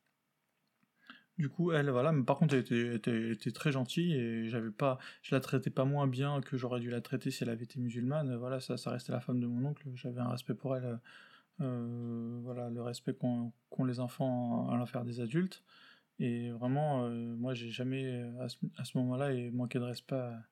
Du 1.41 1.49
coup, 1.49 1.73
elle, 1.73 1.89
voilà, 1.89 2.13
mais 2.13 2.23
par 2.23 2.37
contre, 2.37 2.55
elle 2.55 2.95
était, 2.95 3.51
très 3.53 3.73
gentille 3.73 4.13
et 4.13 4.51
j'avais 4.51 4.71
pas, 4.71 4.99
je 5.23 5.35
la 5.35 5.41
traitais 5.41 5.71
pas 5.71 5.87
moins 5.87 6.07
bien 6.07 6.43
que 6.43 6.59
j'aurais 6.59 6.81
dû 6.81 6.91
la 6.91 7.01
traiter 7.01 7.31
si 7.31 7.45
elle 7.45 7.49
avait 7.49 7.65
été 7.65 7.81
musulmane. 7.81 8.37
Voilà, 8.37 8.61
ça, 8.61 8.77
ça 8.77 8.91
restait 8.91 9.13
la 9.13 9.21
femme 9.21 9.41
de 9.41 9.47
mon 9.47 9.71
oncle. 9.71 9.89
J'avais 9.95 10.21
un 10.21 10.29
respect 10.29 10.53
pour 10.53 10.77
elle, 10.77 11.01
euh, 11.63 12.41
voilà, 12.43 12.69
le 12.69 12.83
respect 12.83 13.15
qu'ont 13.15 13.85
les 13.87 14.01
enfants 14.01 14.69
à 14.69 14.77
l'enfer 14.77 15.03
des 15.03 15.21
adultes. 15.21 15.65
Et 16.19 16.51
vraiment, 16.51 17.07
euh, 17.07 17.35
moi, 17.37 17.55
j'ai 17.55 17.71
jamais, 17.71 18.23
à 18.39 18.51
ce, 18.85 18.99
moment-là, 18.99 19.31
manqué 19.51 19.79
de 19.79 19.85
respect 19.85 20.17
à, 20.17 20.43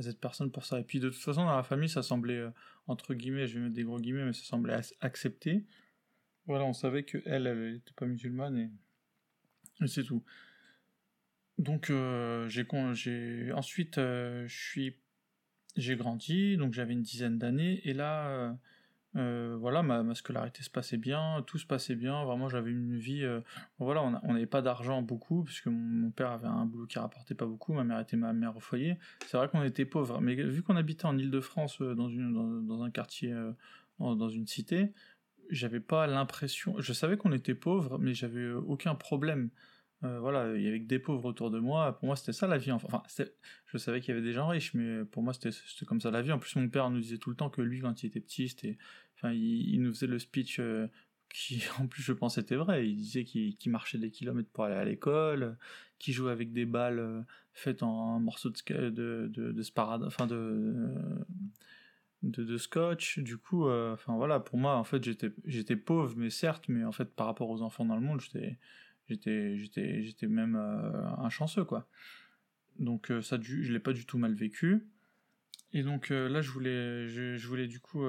cette 0.00 0.18
personne 0.18 0.50
pour 0.50 0.64
ça. 0.64 0.80
Et 0.80 0.84
puis, 0.84 0.98
de 0.98 1.10
toute 1.10 1.20
façon, 1.20 1.44
dans 1.44 1.56
la 1.56 1.62
famille, 1.62 1.90
ça 1.90 2.02
semblait, 2.02 2.38
euh, 2.38 2.50
entre 2.86 3.12
guillemets, 3.12 3.46
je 3.46 3.58
vais 3.58 3.64
mettre 3.64 3.74
des 3.74 3.84
gros 3.84 4.00
guillemets, 4.00 4.24
mais 4.24 4.32
ça 4.32 4.44
semblait 4.44 4.80
accepté. 5.02 5.66
Voilà, 6.46 6.64
on 6.64 6.72
savait 6.72 7.04
qu'elle, 7.04 7.22
elle, 7.26 7.46
elle 7.46 7.72
n'était 7.74 7.92
pas 7.94 8.06
musulmane 8.06 8.56
et 8.56 8.70
c'est 9.86 10.04
tout. 10.04 10.22
Donc 11.58 11.90
euh, 11.90 12.48
j'ai 12.48 13.52
ensuite 13.52 13.98
euh, 13.98 14.46
j'ai 15.76 15.96
grandi, 15.96 16.56
donc 16.56 16.72
j'avais 16.72 16.92
une 16.92 17.02
dizaine 17.02 17.38
d'années 17.38 17.80
et 17.84 17.94
là 17.94 18.56
euh, 19.16 19.56
voilà 19.58 19.82
ma, 19.82 20.14
scolarité 20.14 20.62
se 20.62 20.70
passait 20.70 20.98
bien, 20.98 21.42
tout 21.48 21.58
se 21.58 21.66
passait 21.66 21.96
bien, 21.96 22.24
vraiment 22.24 22.48
j'avais 22.48 22.70
une 22.70 22.96
vie 22.96 23.26
voilà 23.80 24.04
on 24.22 24.32
n'avait 24.32 24.46
pas 24.46 24.62
d'argent 24.62 25.02
beaucoup 25.02 25.42
puisque 25.42 25.66
mon, 25.66 26.10
père 26.12 26.30
avait 26.30 26.46
un 26.46 26.64
boulot 26.64 26.86
qui 26.86 27.00
rapportait 27.00 27.34
pas 27.34 27.46
beaucoup, 27.46 27.72
ma 27.72 27.82
mère 27.82 27.98
était 27.98 28.16
ma 28.16 28.32
mère 28.32 28.56
au 28.56 28.60
foyer. 28.60 28.96
C'est 29.26 29.36
vrai 29.36 29.48
qu'on 29.48 29.64
était 29.64 29.84
pauvres, 29.84 30.20
mais 30.20 30.36
vu 30.36 30.62
qu'on 30.62 30.76
habitait 30.76 31.06
en 31.06 31.18
Île-de-France 31.18 31.82
dans, 31.82 32.82
un 32.84 32.90
quartier 32.92 33.34
dans 33.98 34.28
une 34.28 34.46
cité, 34.46 34.92
j'avais 35.50 35.80
pas 35.80 36.06
l'impression, 36.06 36.76
je 36.80 36.92
savais 36.92 37.16
qu'on 37.16 37.32
était 37.32 37.54
pauvres, 37.54 37.98
mais 37.98 38.14
j'avais 38.14 38.50
aucun 38.52 38.94
problème 38.94 39.50
Euh, 40.04 40.20
voilà, 40.20 40.54
il 40.56 40.62
y 40.62 40.68
avait 40.68 40.80
que 40.80 40.86
des 40.86 40.98
pauvres 41.00 41.24
autour 41.24 41.50
de 41.50 41.58
moi. 41.58 41.98
Pour 41.98 42.06
moi, 42.06 42.16
c'était 42.16 42.32
ça 42.32 42.46
la 42.46 42.58
vie. 42.58 42.70
Enfin, 42.70 43.02
je 43.66 43.78
savais 43.78 44.00
qu'il 44.00 44.14
y 44.14 44.16
avait 44.16 44.24
des 44.24 44.32
gens 44.32 44.48
riches, 44.48 44.74
mais 44.74 45.04
pour 45.04 45.22
moi, 45.22 45.32
c'était 45.32 45.50
comme 45.86 46.00
ça 46.00 46.10
la 46.10 46.22
vie. 46.22 46.32
En 46.32 46.38
plus, 46.38 46.54
mon 46.56 46.68
père 46.68 46.90
nous 46.90 47.00
disait 47.00 47.18
tout 47.18 47.30
le 47.30 47.36
temps 47.36 47.50
que 47.50 47.62
lui, 47.62 47.80
quand 47.80 48.02
il 48.02 48.06
était 48.06 48.20
petit, 48.20 48.48
c'était, 48.48 48.78
enfin, 49.16 49.32
il, 49.32 49.80
nous 49.82 49.92
faisait 49.92 50.06
le 50.06 50.18
speech 50.20 50.60
euh, 50.60 50.86
qui, 51.28 51.62
en 51.80 51.86
plus, 51.88 52.02
je 52.02 52.12
pense, 52.12 52.38
était 52.38 52.56
vrai. 52.56 52.88
Il 52.88 52.96
disait 52.96 53.24
qu'il 53.24 53.56
marchait 53.72 53.98
des 53.98 54.10
kilomètres 54.10 54.50
pour 54.50 54.64
aller 54.64 54.76
à 54.76 54.84
l'école, 54.84 55.58
qu'il 55.98 56.14
jouait 56.14 56.32
avec 56.32 56.52
des 56.52 56.64
balles 56.66 57.00
euh, 57.00 57.22
faites 57.52 57.82
en 57.82 58.20
morceaux 58.20 58.50
de, 58.50 58.90
de, 58.90 59.28
de, 59.32 59.52
de 59.52 60.06
enfin 60.06 60.26
de, 60.28 60.74
de, 62.22 62.56
scotch. 62.56 63.18
Du 63.18 63.38
coup, 63.38 63.68
enfin 63.68 64.16
voilà, 64.16 64.40
pour 64.40 64.58
moi, 64.58 64.76
en 64.76 64.84
fait, 64.84 65.02
j'étais, 65.44 65.76
pauvre, 65.76 66.14
mais 66.16 66.30
certes, 66.30 66.64
mais 66.68 66.84
en 66.84 66.92
fait, 66.92 67.14
par 67.14 67.26
rapport 67.26 67.50
aux 67.50 67.62
enfants 67.62 67.84
dans 67.84 67.96
le 67.96 68.02
monde, 68.02 68.20
j'étais 68.20 68.58
J'étais, 69.08 69.56
j'étais, 69.56 70.02
j'étais 70.02 70.26
même 70.26 70.56
euh, 70.56 71.06
un 71.16 71.30
chanceux, 71.30 71.64
quoi. 71.64 71.86
Donc 72.78 73.10
euh, 73.10 73.22
ça, 73.22 73.38
je 73.40 73.72
l'ai 73.72 73.78
pas 73.78 73.92
du 73.92 74.04
tout 74.04 74.18
mal 74.18 74.34
vécu. 74.34 74.86
Et 75.72 75.82
donc 75.82 76.10
euh, 76.10 76.28
là, 76.28 76.42
je 76.42 76.50
voulais, 76.50 77.08
je, 77.08 77.46
voulais 77.46 77.66
du 77.66 77.80
coup 77.80 78.04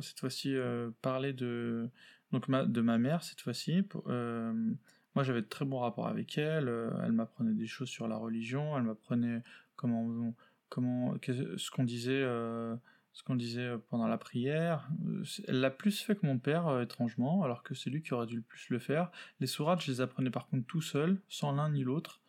cette 0.00 0.20
fois-ci 0.20 0.56
parler 1.00 1.32
de 1.32 1.88
donc 2.32 2.48
ma, 2.48 2.64
de 2.64 2.80
ma 2.80 2.98
mère 2.98 3.22
cette 3.22 3.40
fois-ci. 3.40 3.82
moi, 5.14 5.22
j'avais 5.24 5.42
de 5.42 5.48
très 5.48 5.64
bons 5.64 5.78
rapports 5.78 6.08
avec 6.08 6.36
elle. 6.38 6.70
elle 7.04 7.12
m'apprenait 7.12 7.54
des 7.54 7.66
choses 7.66 7.88
sur 7.88 8.08
la 8.08 8.16
religion. 8.16 8.76
Elle 8.76 8.84
m'apprenait 8.84 9.42
comment, 9.76 10.34
comment, 10.68 11.14
ce 11.22 11.70
qu'on 11.70 11.84
disait 11.84 12.24
ce 13.12 13.22
qu'on 13.22 13.36
disait 13.36 13.66
euh, 13.66 13.78
pendant 13.90 14.06
la 14.06 14.18
prière. 14.18 14.88
Euh, 15.06 15.24
elle 15.46 15.60
l'a 15.60 15.70
plus 15.70 16.00
fait 16.00 16.16
que 16.16 16.26
mon 16.26 16.38
père, 16.38 16.68
euh, 16.68 16.82
étrangement, 16.82 17.42
alors 17.44 17.62
que 17.62 17.74
c'est 17.74 17.90
lui 17.90 18.02
qui 18.02 18.14
aurait 18.14 18.26
dû 18.26 18.36
le 18.36 18.42
plus 18.42 18.68
le 18.70 18.78
faire. 18.78 19.10
Les 19.40 19.46
sourates, 19.46 19.82
je 19.82 19.90
les 19.90 20.00
apprenais 20.00 20.30
par 20.30 20.48
contre 20.48 20.66
tout 20.66 20.82
seul, 20.82 21.20
sans 21.28 21.52
l'un 21.52 21.70
ni 21.70 21.82
l'autre. 21.82 22.20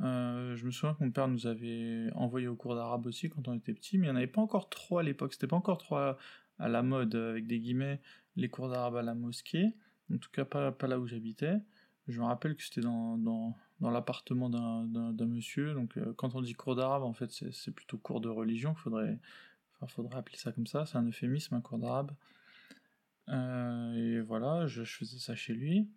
je 0.00 0.64
me 0.64 0.70
souviens 0.70 0.94
que 0.94 1.04
mon 1.04 1.10
père 1.10 1.28
nous 1.28 1.46
avait 1.46 2.10
envoyé 2.14 2.48
au 2.48 2.56
cours 2.56 2.74
d'arabe 2.74 3.06
aussi 3.06 3.30
quand 3.30 3.46
on 3.48 3.54
était 3.54 3.72
petit, 3.72 3.96
mais 3.98 4.08
il 4.08 4.10
n'y 4.10 4.14
en 4.14 4.16
avait 4.16 4.26
pas 4.26 4.40
encore 4.40 4.68
trop 4.68 4.98
à 4.98 5.02
l'époque. 5.02 5.32
C'était 5.32 5.46
pas 5.46 5.56
encore 5.56 5.78
trop 5.78 5.96
à, 5.96 6.18
la 6.58 6.82
mode, 6.82 7.14
avec 7.14 7.46
des 7.46 7.60
guillemets, 7.60 8.00
les 8.36 8.48
cours 8.48 8.68
d'arabe 8.68 8.96
à 8.96 9.02
la 9.02 9.14
mosquée. 9.14 9.74
En 10.12 10.18
tout 10.18 10.30
cas, 10.30 10.44
pas, 10.44 10.74
là 10.86 10.98
où 10.98 11.06
j'habitais. 11.06 11.56
Je 12.08 12.20
me 12.20 12.26
rappelle 12.26 12.54
que 12.56 12.62
c'était 12.62 12.82
dans 12.82 13.54
l'appartement 13.80 14.50
d'un 14.50 15.26
monsieur. 15.26 15.74
Donc, 15.74 15.96
quand 16.16 16.34
on 16.34 16.42
dit 16.42 16.54
cours 16.54 16.74
d'arabe, 16.74 17.04
en 17.04 17.12
fait, 17.12 17.30
c'est 17.30 17.74
plutôt 17.74 17.96
cours 17.96 18.20
de 18.20 18.28
religion 18.28 18.74
qu'il 18.74 18.82
faudrait 18.82 19.18
il 19.88 19.92
faudrait 19.92 20.18
appeler 20.18 20.36
ça 20.36 20.52
comme 20.52 20.66
ça, 20.66 20.86
c'est 20.86 20.96
un 20.96 21.06
euphémisme, 21.06 21.54
un 21.54 21.60
cours 21.60 21.78
d'arabe. 21.78 22.12
Euh, 23.28 23.94
et 23.94 24.20
voilà, 24.20 24.66
je, 24.66 24.84
faisais 24.84 25.18
ça 25.18 25.34
chez 25.34 25.54
lui. 25.54 25.88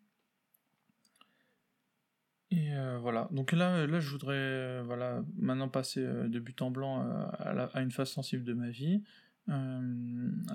Et 2.50 2.74
euh, 2.74 2.98
voilà, 3.00 3.28
donc 3.32 3.52
là, 3.52 3.86
là 3.86 4.00
je 4.00 4.10
voudrais 4.10 4.36
euh, 4.36 4.84
voilà, 4.86 5.22
maintenant 5.36 5.68
passer 5.68 6.02
de 6.02 6.40
but 6.40 6.62
en 6.62 6.72
blanc 6.72 7.02
à, 7.02 7.82
une 7.82 7.92
phase 7.92 8.10
sensible 8.10 8.46
de 8.46 8.54
ma 8.54 8.70
vie. 8.70 9.04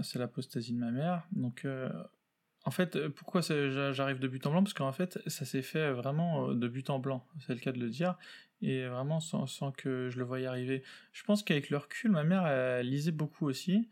c'est 0.02 0.18
l'apostasie 0.18 0.72
de 0.72 0.78
ma 0.78 0.90
mère. 0.90 1.26
Donc 1.32 1.66
en 2.64 2.70
fait, 2.70 3.08
pourquoi 3.08 3.42
j'arrive 3.42 4.20
de 4.20 4.28
but 4.28 4.46
en 4.46 4.52
blanc? 4.52 4.62
Parce 4.62 4.74
qu'en 4.74 4.92
fait, 4.92 5.18
ça 5.26 5.44
s'est 5.44 5.62
fait 5.62 5.92
vraiment 5.92 6.54
de 6.54 6.68
but 6.68 6.88
en 6.88 6.98
blanc, 6.98 7.26
c'est 7.40 7.54
le 7.54 7.60
cas 7.60 7.72
de 7.72 7.80
le 7.80 7.90
dire 7.90 8.16
et 8.62 8.86
vraiment 8.86 9.20
sans, 9.20 9.46
sans, 9.46 9.72
que 9.72 10.08
je 10.10 10.18
le 10.18 10.24
voyais 10.24 10.46
arriver. 10.46 10.82
Je 11.12 11.22
pense 11.24 11.42
qu'avec 11.42 11.68
le 11.68 11.76
recul, 11.76 12.10
ma 12.10 12.24
mère 12.24 12.82
lisait 12.82 13.10
beaucoup 13.10 13.46
aussi, 13.46 13.88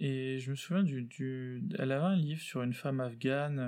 et 0.00 0.38
je 0.38 0.50
me 0.50 0.56
souviens 0.56 0.82
du, 0.82 1.02
du, 1.02 1.62
elle 1.78 1.92
avait 1.92 2.06
un 2.06 2.16
livre 2.16 2.40
sur 2.40 2.62
une 2.62 2.72
femme 2.72 3.00
afghane. 3.00 3.58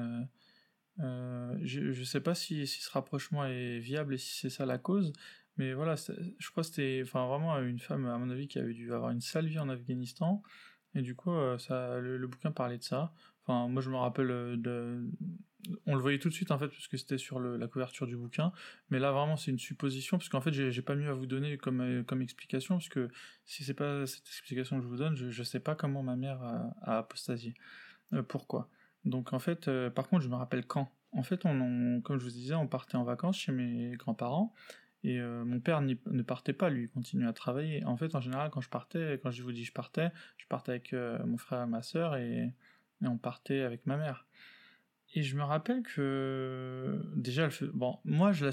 Euh, 0.98 1.04
euh 1.04 1.58
je, 1.62 1.80
ne 1.80 2.04
sais 2.04 2.20
pas 2.20 2.34
si, 2.34 2.66
si, 2.66 2.80
ce 2.80 2.90
rapprochement 2.90 3.44
est 3.44 3.78
viable 3.78 4.14
et 4.14 4.18
si 4.18 4.38
c'est 4.38 4.50
ça 4.50 4.66
la 4.66 4.78
cause, 4.78 5.12
mais 5.58 5.74
voilà, 5.74 5.94
je 5.96 6.50
crois 6.50 6.62
que 6.62 6.68
c'était 6.68 7.02
enfin 7.04 7.26
vraiment 7.26 7.58
une 7.60 7.78
femme 7.78 8.06
à 8.06 8.16
mon 8.16 8.30
avis 8.30 8.48
qui 8.48 8.58
avait 8.58 8.72
dû 8.72 8.92
avoir 8.92 9.10
une 9.10 9.20
sale 9.20 9.46
vie 9.46 9.58
en 9.58 9.68
Afghanistan, 9.68 10.42
et 10.94 11.02
du 11.02 11.14
coup 11.14 11.32
euh, 11.32 11.58
ça, 11.58 11.98
le 11.98 12.26
bouquin 12.26 12.50
parlait 12.50 12.78
de 12.78 12.82
ça. 12.82 13.12
Enfin, 13.44 13.68
moi 13.68 13.82
je 13.82 13.90
me 13.90 13.96
rappelle 13.96 14.30
euh, 14.30 14.56
de, 14.56 15.10
on 15.86 15.94
le 15.94 16.00
voyait 16.00 16.18
tout 16.18 16.28
de 16.28 16.34
suite 16.34 16.52
en 16.52 16.58
fait 16.58 16.68
parce 16.68 16.86
que 16.86 16.96
c'était 16.96 17.18
sur 17.18 17.40
la 17.40 17.66
couverture 17.66 18.06
du 18.06 18.16
bouquin. 18.16 18.52
Mais 18.90 18.98
là 18.98 19.10
vraiment 19.10 19.36
c'est 19.36 19.50
une 19.50 19.58
supposition 19.58 20.16
parce 20.16 20.28
qu'en 20.28 20.40
fait 20.40 20.52
j'ai 20.52 20.82
pas 20.82 20.94
mieux 20.94 21.08
à 21.08 21.14
vous 21.14 21.26
donner 21.26 21.58
comme, 21.58 21.80
euh, 21.80 22.02
comme 22.04 22.22
explication 22.22 22.76
parce 22.76 22.88
que 22.88 23.08
si 23.44 23.64
c'est 23.64 23.74
pas 23.74 24.06
cette 24.06 24.26
explication 24.26 24.76
que 24.76 24.82
je 24.82 24.88
vous 24.88 24.96
donne 24.96 25.16
je, 25.16 25.30
je 25.30 25.42
sais 25.42 25.60
pas 25.60 25.74
comment 25.74 26.02
ma 26.02 26.16
mère 26.16 26.40
a, 26.82 26.98
apostasié. 26.98 27.54
Euh, 28.12 28.22
pourquoi? 28.22 28.68
Donc 29.04 29.32
en 29.32 29.40
fait 29.40 29.68
par 29.90 30.08
contre 30.08 30.22
je 30.22 30.28
me 30.28 30.36
rappelle 30.36 30.64
quand? 30.64 30.92
En 31.10 31.24
fait 31.24 31.44
on, 31.44 32.00
comme 32.02 32.18
je 32.18 32.24
vous 32.24 32.30
disais 32.30 32.54
on 32.54 32.68
partait 32.68 32.96
en 32.96 33.04
vacances 33.04 33.38
chez 33.38 33.50
mes 33.50 33.96
grands-parents 33.96 34.54
et 35.04 35.20
mon 35.20 35.60
père 35.60 35.80
ne 35.80 36.22
partait 36.22 36.52
pas, 36.52 36.70
lui, 36.70 36.84
il 36.84 36.88
continuait 36.88 37.26
à 37.26 37.32
travailler. 37.32 37.84
En 37.84 37.96
fait, 37.96 38.14
en 38.14 38.20
général, 38.20 38.50
quand 38.50 38.60
je 38.60 38.68
partais, 38.68 39.18
quand 39.22 39.30
je 39.30 39.42
vous 39.42 39.52
dis 39.52 39.64
je 39.64 39.72
partais, 39.72 40.10
je 40.36 40.46
partais 40.46 40.70
avec 40.72 40.92
mon 40.92 41.38
frère 41.38 41.62
et 41.62 41.66
ma 41.66 41.82
soeur 41.82 42.16
et, 42.16 42.52
on 43.04 43.18
partait 43.18 43.62
avec 43.62 43.84
ma 43.86 43.96
mère. 43.96 44.26
Et 45.14 45.22
je 45.22 45.36
me 45.36 45.42
rappelle 45.42 45.82
que 45.82 47.02
déjà, 47.16 47.48
elle 47.48 47.70
bon, 47.70 47.98
moi 48.04 48.30
je 48.32 48.46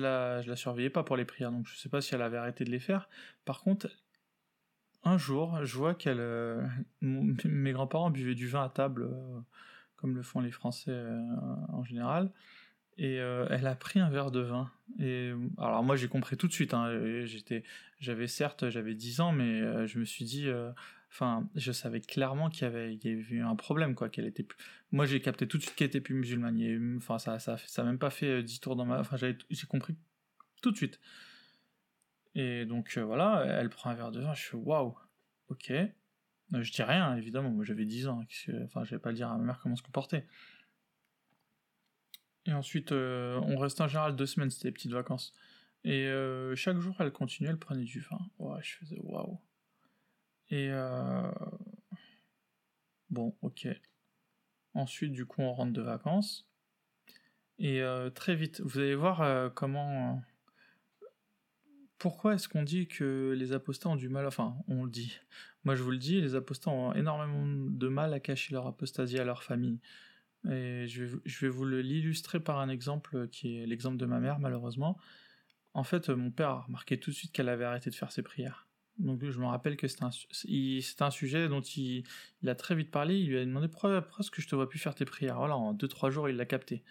la, 0.00 0.40
la, 0.40 0.56
surveillais 0.56 0.88
pas 0.88 1.02
pour 1.02 1.16
les 1.16 1.24
prières, 1.24 1.50
donc 1.50 1.66
je 1.66 1.76
sais 1.76 1.88
pas 1.88 2.00
si 2.00 2.14
elle 2.14 2.22
avait 2.22 2.36
arrêté 2.36 2.64
de 2.64 2.70
les 2.70 2.78
faire. 2.78 3.08
Par 3.44 3.60
contre, 3.60 3.88
un 5.04 5.18
jour, 5.18 5.64
je 5.64 5.76
vois 5.76 5.94
qu'elle, 5.94 6.20
euh, 6.20 6.66
mes 7.02 7.72
grands-parents 7.72 8.10
buvaient 8.10 8.34
du 8.34 8.48
vin 8.48 8.64
à 8.64 8.68
table, 8.70 9.02
euh, 9.02 9.40
comme 9.96 10.16
le 10.16 10.22
font 10.22 10.40
les 10.40 10.50
Français 10.50 10.90
euh, 10.90 11.20
en 11.68 11.84
général, 11.84 12.30
et 12.96 13.16
elle 13.16 13.66
a 13.66 13.74
pris 13.74 13.98
un 13.98 14.08
verre 14.08 14.30
de 14.30 14.40
vin. 14.40 14.70
Et 15.00 15.32
alors 15.58 15.82
moi 15.82 15.96
j'ai 15.96 16.08
compris 16.08 16.36
tout 16.36 16.46
de 16.46 16.52
suite. 16.52 16.74
Hein, 16.74 17.24
j'étais, 17.24 17.64
j'avais 18.00 18.28
certes, 18.28 18.70
j'avais 18.70 18.94
10 18.94 19.20
ans, 19.20 19.32
mais 19.32 19.86
je 19.86 19.98
me 19.98 20.04
suis 20.04 20.24
dit 20.24 20.48
Enfin, 21.14 21.48
je 21.54 21.70
savais 21.70 22.00
clairement 22.00 22.50
qu'il 22.50 22.62
y 22.62 22.66
avait, 22.66 22.92
eu 22.92 23.40
un 23.40 23.54
problème, 23.54 23.94
quoi, 23.94 24.08
qu'elle 24.08 24.24
était 24.24 24.42
plus... 24.42 24.58
Moi, 24.90 25.06
j'ai 25.06 25.20
capté 25.20 25.46
tout 25.46 25.58
de 25.58 25.62
suite 25.62 25.76
qu'elle 25.76 25.86
était 25.86 26.00
plus 26.00 26.16
musulmane. 26.16 26.96
Enfin, 26.96 27.20
ça, 27.20 27.38
ça, 27.38 27.84
même 27.84 28.00
pas 28.00 28.10
fait 28.10 28.42
10 28.42 28.56
euh, 28.56 28.60
tours 28.60 28.74
dans 28.74 28.84
ma... 28.84 28.98
Enfin, 28.98 29.16
j'ai 29.16 29.36
compris 29.68 29.94
tout 30.60 30.72
de 30.72 30.76
suite. 30.76 30.98
Et 32.34 32.64
donc, 32.64 32.94
euh, 32.96 33.04
voilà, 33.04 33.44
elle 33.46 33.70
prend 33.70 33.90
un 33.90 33.94
verre 33.94 34.10
de 34.10 34.22
vin, 34.22 34.34
je 34.34 34.42
fais, 34.42 34.56
waouh, 34.56 34.96
ok. 35.50 35.70
Euh, 35.70 35.86
je 36.50 36.72
dis 36.72 36.82
rien, 36.82 37.16
évidemment, 37.16 37.50
moi 37.50 37.64
j'avais 37.64 37.84
10 37.84 38.08
ans, 38.08 38.24
enfin, 38.64 38.82
je 38.82 38.90
vais 38.90 38.98
pas 38.98 39.10
le 39.10 39.16
dire 39.16 39.30
à 39.30 39.38
ma 39.38 39.44
mère 39.44 39.60
comment 39.62 39.76
se 39.76 39.84
comporter. 39.84 40.24
Et 42.46 42.52
ensuite, 42.52 42.92
on 42.92 43.56
reste 43.56 43.80
en 43.80 43.88
général 43.88 44.16
deux 44.16 44.26
semaines, 44.26 44.50
c'était 44.50 44.68
les 44.68 44.72
petites 44.72 44.92
vacances. 44.92 45.34
Et 45.84 46.08
chaque 46.54 46.78
jour, 46.78 46.96
elle 47.00 47.12
continuait, 47.12 47.50
elle 47.50 47.58
prenait 47.58 47.84
du 47.84 48.00
vin. 48.00 48.18
Ouais, 48.38 48.58
je 48.62 48.76
faisais 48.76 48.98
waouh. 49.02 49.38
Et 50.50 50.68
euh, 50.70 51.30
bon, 53.10 53.36
ok. 53.42 53.68
Ensuite, 54.74 55.12
du 55.12 55.26
coup, 55.26 55.42
on 55.42 55.52
rentre 55.52 55.72
de 55.72 55.82
vacances. 55.82 56.48
Et 57.58 57.80
euh, 57.82 58.10
très 58.10 58.34
vite, 58.34 58.60
vous 58.60 58.78
allez 58.78 58.94
voir 58.94 59.22
euh, 59.22 59.48
comment. 59.48 60.22
Pourquoi 61.98 62.34
est-ce 62.34 62.48
qu'on 62.48 62.62
dit 62.62 62.86
que 62.86 63.34
les 63.36 63.52
apostats 63.52 63.88
ont 63.88 63.96
du 63.96 64.08
mal 64.08 64.26
Enfin, 64.26 64.56
on 64.68 64.84
le 64.84 64.90
dit. 64.90 65.18
Moi, 65.64 65.74
je 65.74 65.82
vous 65.82 65.90
le 65.90 65.98
dis, 65.98 66.20
les 66.20 66.34
apostats 66.34 66.70
ont 66.70 66.92
énormément 66.92 67.46
de 67.46 67.88
mal 67.88 68.12
à 68.12 68.20
cacher 68.20 68.52
leur 68.52 68.66
apostasie 68.66 69.18
à 69.18 69.24
leur 69.24 69.42
famille. 69.42 69.80
Et 70.50 70.86
je 70.86 71.04
vais, 71.04 71.18
je 71.24 71.46
vais 71.46 71.48
vous 71.48 71.64
l'illustrer 71.64 72.40
par 72.40 72.58
un 72.58 72.68
exemple 72.68 73.28
qui 73.28 73.58
est 73.58 73.66
l'exemple 73.66 73.96
de 73.96 74.06
ma 74.06 74.20
mère, 74.20 74.38
malheureusement. 74.38 74.98
En 75.72 75.84
fait, 75.84 76.08
mon 76.08 76.30
père 76.30 76.50
a 76.50 76.60
remarqué 76.62 76.98
tout 76.98 77.10
de 77.10 77.16
suite 77.16 77.32
qu'elle 77.32 77.48
avait 77.48 77.64
arrêté 77.64 77.90
de 77.90 77.94
faire 77.94 78.12
ses 78.12 78.22
prières. 78.22 78.68
Donc 78.98 79.24
je 79.24 79.40
me 79.40 79.46
rappelle 79.46 79.76
que 79.76 79.88
c'était 79.88 80.04
un, 80.04 80.10
un, 81.06 81.10
sujet 81.10 81.48
dont 81.48 81.60
il, 81.60 82.04
a 82.46 82.54
très 82.54 82.74
vite 82.74 82.90
parlé. 82.90 83.18
Il 83.18 83.28
lui 83.28 83.38
a 83.38 83.44
demandé 83.44 83.68
pourquoi, 83.68 84.06
est-ce 84.20 84.30
que 84.30 84.40
je 84.40 84.48
te 84.48 84.54
vois 84.54 84.68
plus 84.68 84.78
faire 84.78 84.94
tes 84.94 85.04
prières? 85.04 85.36
Voilà, 85.36 85.56
en 85.56 85.74
2-3 85.74 86.10
jours, 86.10 86.28
il 86.28 86.36
l'a 86.36 86.46
capté. 86.46 86.84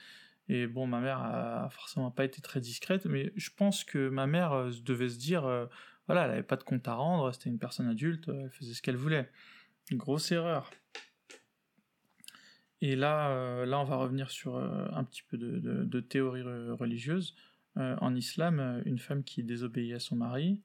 Et 0.50 0.68
bon, 0.68 0.88
ma 0.88 1.00
mère 1.00 1.20
a 1.20 1.70
forcément 1.70 2.12
pas 2.12 2.26
été 2.26 2.42
très 2.42 2.60
discrète, 2.60 3.06
mais 3.06 3.32
je 3.38 3.50
pense 3.56 3.86
que 3.86 4.10
ma 4.10 4.28
mère 4.28 4.52
euh, 4.52 4.72
devait 4.84 5.08
se 5.08 5.18
dire, 5.18 5.46
euh, 5.46 5.68
voilà, 6.08 6.26
elle 6.26 6.32
avait 6.32 6.44
pas 6.44 6.58
de 6.58 6.64
compte 6.64 6.86
à 6.90 6.96
rendre, 6.96 7.32
c'était 7.32 7.50
une 7.50 7.60
personne 7.60 7.88
adulte, 7.88 8.28
elle 8.28 8.50
faisait 8.50 8.74
ce 8.74 8.82
qu'elle 8.82 8.98
voulait. 8.98 9.32
Grosse 9.92 10.32
erreur. 10.34 10.70
Et 12.86 12.96
là, 12.98 13.30
euh, 13.30 13.66
là, 13.66 13.80
on 13.80 13.86
va 13.86 13.96
revenir 13.96 14.30
sur 14.30 14.58
un 14.58 15.04
petit 15.06 15.24
peu 15.24 15.38
de, 15.38 16.00
théorie 16.02 16.44
religieuse. 16.44 17.36
en 17.76 18.14
islam, 18.14 18.84
une 18.86 19.00
femme 19.00 19.24
qui 19.24 19.44
désobéit 19.44 19.94
à 19.94 20.00
son 20.00 20.18
mari, 20.18 20.62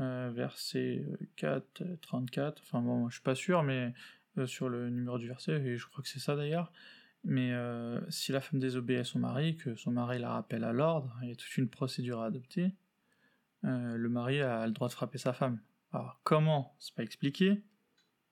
euh, 0.00 0.30
verset 0.32 1.04
4, 1.36 1.82
34, 2.02 2.62
enfin 2.62 2.80
bon, 2.80 3.08
je 3.08 3.14
suis 3.14 3.22
pas 3.22 3.34
sûr, 3.34 3.64
mais 3.64 3.92
euh, 4.38 4.46
sur 4.46 4.68
le 4.68 4.90
numéro 4.90 5.18
du 5.18 5.26
verset, 5.26 5.60
et 5.60 5.76
je 5.76 5.86
crois 5.88 6.02
que 6.02 6.08
c'est 6.08 6.20
ça 6.20 6.36
d'ailleurs. 6.36 6.72
Mais 7.24 7.52
euh, 7.52 8.00
si 8.08 8.30
la 8.30 8.40
femme 8.40 8.60
désobéit 8.60 9.00
à 9.00 9.04
son 9.04 9.18
mari, 9.18 9.56
que 9.56 9.74
son 9.74 9.90
mari 9.90 10.20
la 10.20 10.30
rappelle 10.30 10.62
à 10.62 10.72
l'ordre, 10.72 11.18
il 11.22 11.30
y 11.30 11.32
a 11.32 11.34
toute 11.34 11.56
une 11.56 11.68
procédure 11.68 12.20
à 12.20 12.26
adopter, 12.26 12.74
le 13.64 14.08
mari 14.08 14.40
a 14.40 14.64
le 14.66 14.72
droit 14.72 14.86
de 14.86 14.92
frapper 14.92 15.18
sa 15.18 15.32
femme. 15.32 15.58
Alors 15.92 16.20
comment? 16.22 16.76
C'est 16.78 16.94
pas 16.94 17.02
expliqué, 17.02 17.60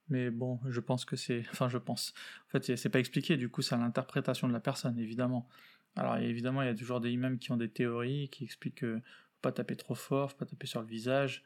mais 0.09 0.29
bon, 0.29 0.59
je 0.67 0.79
pense 0.79 1.05
que 1.05 1.15
c'est. 1.15 1.45
Enfin, 1.51 1.69
je 1.69 1.77
pense. 1.77 2.13
En 2.47 2.49
fait, 2.51 2.75
c'est 2.75 2.89
pas 2.89 2.99
expliqué, 2.99 3.37
du 3.37 3.49
coup, 3.49 3.61
c'est 3.61 3.75
à 3.75 3.77
l'interprétation 3.77 4.47
de 4.47 4.53
la 4.53 4.59
personne, 4.59 4.97
évidemment. 4.99 5.47
Alors 5.95 6.17
évidemment, 6.17 6.61
il 6.61 6.67
y 6.67 6.69
a 6.69 6.75
toujours 6.75 7.01
des 7.01 7.09
imams 7.11 7.39
qui 7.39 7.51
ont 7.51 7.57
des 7.57 7.69
théories, 7.69 8.29
qui 8.29 8.43
expliquent 8.43 8.75
que 8.75 8.99
faut 8.99 9.41
pas 9.41 9.51
taper 9.51 9.75
trop 9.75 9.95
fort, 9.95 10.31
faut 10.31 10.37
pas 10.37 10.45
taper 10.45 10.67
sur 10.67 10.81
le 10.81 10.87
visage. 10.87 11.43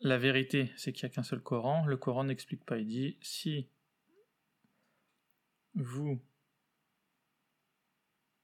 La 0.00 0.18
vérité, 0.18 0.72
c'est 0.76 0.92
qu'il 0.92 1.06
n'y 1.06 1.12
a 1.12 1.14
qu'un 1.14 1.22
seul 1.22 1.40
Coran. 1.40 1.86
Le 1.86 1.96
Coran 1.96 2.24
n'explique 2.24 2.64
pas. 2.64 2.78
Il 2.78 2.86
dit 2.86 3.16
si 3.20 3.68
vous 5.74 6.20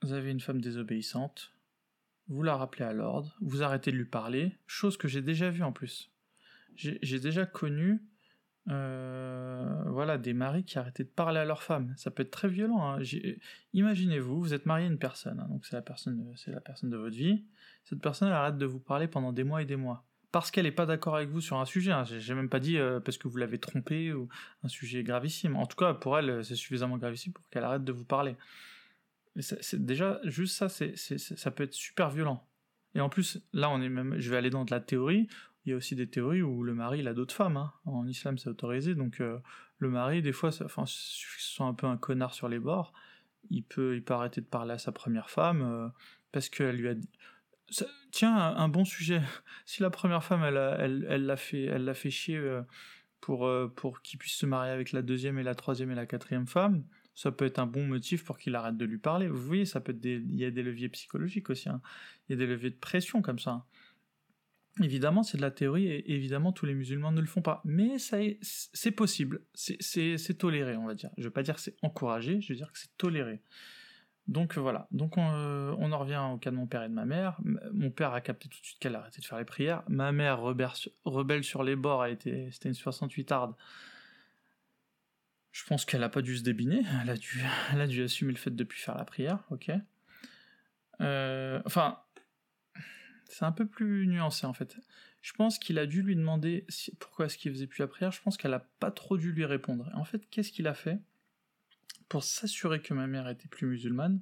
avez 0.03 0.31
une 0.31 0.41
femme 0.41 0.61
désobéissante, 0.61 1.53
vous 2.29 2.43
la 2.43 2.57
rappelez 2.57 2.85
à 2.85 2.93
l'ordre, 2.93 3.37
vous 3.41 3.63
arrêtez 3.63 3.91
de 3.91 3.97
lui 3.97 4.05
parler, 4.05 4.57
chose 4.67 4.97
que 4.97 5.09
j'ai 5.09 5.21
déjà 5.21 5.51
vue 5.51 5.65
en 5.65 5.73
plus. 5.73 6.11
J'ai 6.77 7.19
déjà 7.19 7.45
connu 7.45 8.01
euh, 8.71 9.83
voilà, 9.87 10.19
des 10.19 10.33
maris 10.33 10.65
qui 10.65 10.79
arrêtaient 10.79 11.05
de 11.05 11.09
parler 11.09 11.41
à 11.41 11.45
leur 11.45 11.63
femme. 11.63 11.93
Ça 11.97 12.11
peut 12.11 12.23
être 12.23 12.31
très 12.31 12.49
violent. 12.49 12.83
Hein. 12.83 13.03
Imaginez-vous, 13.73 14.41
vous 14.41 14.55
êtes 14.55 14.67
marié 14.67 14.87
à 14.87 14.89
une 14.89 14.99
personne, 14.99 15.41
hein, 15.41 15.49
donc 15.49 15.67
c'est 15.67 15.77
la 15.77 15.83
personne, 15.83 16.33
c'est 16.37 16.53
la 16.53 16.61
personne 16.61 16.91
de 16.91 16.97
votre 16.97 17.17
vie. 17.17 17.45
Cette 17.85 18.01
personne 18.01 18.29
elle 18.29 18.35
arrête 18.35 18.59
de 18.59 18.67
vous 18.67 18.79
parler 18.79 19.09
pendant 19.09 19.33
des 19.33 19.45
mois 19.45 19.63
et 19.63 19.67
des 19.67 19.77
mois 19.77 20.05
parce 20.33 20.51
qu'elle 20.51 20.65
n'est 20.65 20.73
pas 20.73 20.87
d'accord 20.87 21.17
avec 21.17 21.29
vous 21.29 21.41
sur 21.41 21.59
un 21.59 21.65
sujet. 21.65 21.93
Hein. 21.93 22.05
J'ai 22.05 22.35
même 22.35 22.49
pas 22.49 22.61
dit 22.61 22.79
euh, 22.79 23.01
parce 23.01 23.19
que 23.19 23.27
vous 23.27 23.37
l'avez 23.37 23.59
trompé 23.59 24.13
ou 24.13 24.29
un 24.63 24.69
sujet 24.69 25.03
gravissime. 25.03 25.57
En 25.57 25.67
tout 25.67 25.77
cas, 25.77 25.93
pour 25.95 26.17
elle, 26.19 26.45
c'est 26.45 26.55
suffisamment 26.55 26.99
gravissime 26.99 27.33
pour 27.33 27.49
qu'elle 27.49 27.65
arrête 27.65 27.85
de 27.85 27.93
vous 27.93 28.05
parler. 28.05 28.37
C'est 29.41 29.85
déjà 29.85 30.21
juste 30.25 30.57
ça, 30.57 30.69
c'est 30.69 30.97
ça 30.97 31.51
peut 31.51 31.65
être 31.65 31.75
super 31.75 32.11
violent. 32.11 32.47
Et 32.95 33.01
en 33.01 33.09
plus, 33.09 33.41
là, 33.53 33.71
on 33.71 33.81
est 33.81 33.89
même, 33.89 34.19
je 34.19 34.31
vais 34.31 34.37
aller 34.37 34.51
dans 34.51 34.65
de 34.65 34.71
la 34.71 34.81
théorie. 34.81 35.29
Il 35.65 35.71
y 35.71 35.73
a 35.73 35.77
aussi 35.77 35.95
des 35.95 36.09
théories 36.09 36.43
où 36.43 36.63
le 36.63 36.75
mari 36.75 37.01
il 37.01 37.09
a 37.09 37.15
d'autres 37.15 37.35
femmes. 37.35 37.57
Hein. 37.57 37.73
En 37.85 38.07
islam, 38.07 38.39
c'est 38.39 38.49
autorisé, 38.49 38.95
donc 38.95 39.21
euh, 39.21 39.39
le 39.79 39.91
mari, 39.91 40.23
des 40.23 40.33
fois, 40.33 40.51
enfin, 40.65 40.85
soit 40.87 41.67
un 41.67 41.75
peu 41.75 41.87
un 41.87 41.97
connard 41.97 42.35
sur 42.35 42.49
les 42.49 42.59
bords, 42.59 42.93
il 43.51 43.63
peut, 43.63 43.95
il 43.97 44.03
peut 44.03 44.15
arrêter 44.15 44.41
de 44.41 44.47
parler 44.47 44.73
à 44.73 44.79
sa 44.79 44.93
première 44.93 45.31
femme 45.31 45.63
euh, 45.63 45.89
parce 46.33 46.49
qu'elle 46.49 46.77
lui 46.77 46.89
a 46.89 46.95
dit 46.95 47.09
tiens, 48.11 48.37
un, 48.37 48.69
bon 48.69 48.85
sujet. 48.85 49.23
Si 49.67 49.83
la 49.83 49.91
première 49.91 50.25
femme, 50.25 50.43
elle, 50.43 50.57
elle, 50.57 51.07
elle 51.09 51.27
l'a 51.27 51.37
fait, 51.37 51.65
elle 51.65 51.85
l'a 51.85 51.95
fait 51.95 52.11
chier 52.11 52.37
euh, 52.37 52.63
pour, 53.21 53.49
pour 53.77 54.03
qu'il 54.03 54.19
puisse 54.19 54.35
se 54.35 54.47
marier 54.47 54.73
avec 54.73 54.93
la 54.93 55.03
deuxième 55.03 55.39
et 55.39 55.43
la 55.43 55.55
troisième 55.55 55.91
et 55.93 55.95
la 55.95 56.07
quatrième 56.07 56.47
femme, 56.47 56.85
ça 57.15 57.31
peut 57.31 57.45
être 57.45 57.59
un 57.59 57.67
bon 57.67 57.87
motif 57.87 58.25
pour 58.25 58.39
qu'il 58.39 58.55
arrête 58.55 58.79
de 58.79 58.85
lui 58.87 58.97
parler. 58.97 59.29
Vous 59.29 59.41
voyez, 59.41 59.67
ça 59.67 59.81
peut 59.81 59.95
il 60.03 60.35
y 60.37 60.45
a 60.45 60.51
des 60.51 60.63
leviers 60.63 60.89
psychologiques 60.89 61.51
aussi. 61.51 61.69
Hein. 61.69 61.83
Il 62.29 62.33
y 62.33 62.35
a 62.35 62.39
des 62.39 62.47
leviers 62.47 62.71
de 62.71 62.77
pression 62.77 63.21
comme 63.21 63.39
ça. 63.39 63.67
Évidemment, 64.83 65.23
c'est 65.23 65.37
de 65.37 65.43
la 65.43 65.51
théorie 65.51 65.87
et 65.87 66.13
évidemment, 66.13 66.53
tous 66.53 66.67
les 66.67 66.75
musulmans 66.75 67.13
ne 67.13 67.21
le 67.21 67.27
font 67.27 67.43
pas. 67.43 67.61
Mais 67.65 67.99
c'est 67.99 68.91
possible. 68.91 69.43
C'est 69.55 70.39
toléré, 70.39 70.77
on 70.77 70.87
va 70.87 70.95
dire. 70.95 71.11
Je 71.17 71.23
ne 71.23 71.27
veux 71.27 71.33
pas 71.33 71.43
dire 71.43 71.55
que 71.57 71.61
c'est 71.61 71.77
encouragé, 71.83 72.41
je 72.41 72.53
veux 72.53 72.57
dire 72.57 72.73
que 72.73 72.79
c'est 72.79 72.97
toléré. 72.97 73.41
Donc 74.31 74.57
voilà, 74.59 74.87
donc 74.93 75.19
euh, 75.19 75.75
on, 75.79 75.91
en 75.91 75.99
revient 75.99 76.23
au 76.33 76.39
cas 76.39 76.53
de 76.53 76.57
mon 76.57 76.69
père 76.69 76.85
et 76.85 76.89
de 76.89 76.95
ma 76.95 77.05
mère. 77.05 77.37
Mon 77.73 77.91
père 77.91 78.13
a 78.13 78.21
capté 78.21 78.49
tout 78.49 78.61
de 78.61 78.65
suite 78.65 78.79
qu'elle 78.79 78.95
a 78.95 79.01
arrêté 79.01 79.21
de 79.21 79.27
faire 79.27 79.39
les 79.39 79.45
prières. 79.45 79.83
Ma 79.89 80.13
mère, 80.13 80.41
rebelle 80.41 81.43
sur 81.43 81.65
les 81.65 81.75
bords, 81.75 82.07
c'était 82.23 82.69
une 82.69 82.75
68 82.75 83.33
arde. 83.33 83.55
Je 85.51 85.65
pense 85.65 85.85
qu'elle 85.85 86.05
a 86.05 86.09
pas 86.09 86.23
dû 86.23 86.37
se 86.37 86.45
débiner, 86.45 86.83
elle 87.03 87.11
a 87.11 87.17
dû, 87.17 87.43
elle 87.73 87.81
a 87.81 87.89
dû 87.89 88.05
assumer 88.05 88.31
le 88.31 88.39
fait 88.39 88.55
de 88.55 88.63
plus 88.63 88.79
faire 88.79 88.97
la 88.97 89.05
prière, 89.05 89.41
ok. 89.51 89.73
Euh, 91.01 91.61
enfin, 91.65 91.99
c'est 93.31 93.45
un 93.45 93.53
peu 93.53 93.67
plus 93.67 94.07
nuancé 94.07 94.47
en 94.47 94.53
fait. 94.53 94.77
Je 95.23 95.33
pense 95.33 95.59
qu'il 95.59 95.79
a 95.79 95.87
dû 95.87 96.03
lui 96.03 96.17
demander 96.17 96.67
pourquoi 96.99 97.27
est-ce 97.27 97.39
qu'il 97.39 97.53
faisait 97.53 97.67
plus 97.67 97.81
la 97.81 97.89
prière. 97.89 98.11
Je 98.11 98.21
pense 98.23 98.37
qu'elle 98.37 98.55
a 98.55 98.67
pas 98.81 98.91
trop 98.91 99.17
dû 99.17 99.33
lui 99.33 99.45
répondre. 99.45 99.91
En 99.95 100.05
fait, 100.05 100.29
qu'est-ce 100.31 100.53
qu'il 100.53 100.67
a 100.67 100.75
fait 100.75 101.01
pour 102.11 102.25
s'assurer 102.25 102.83
que 102.83 102.93
ma 102.93 103.07
mère 103.07 103.29
était 103.29 103.49
plus 103.49 103.69
musulmane, 103.69 104.21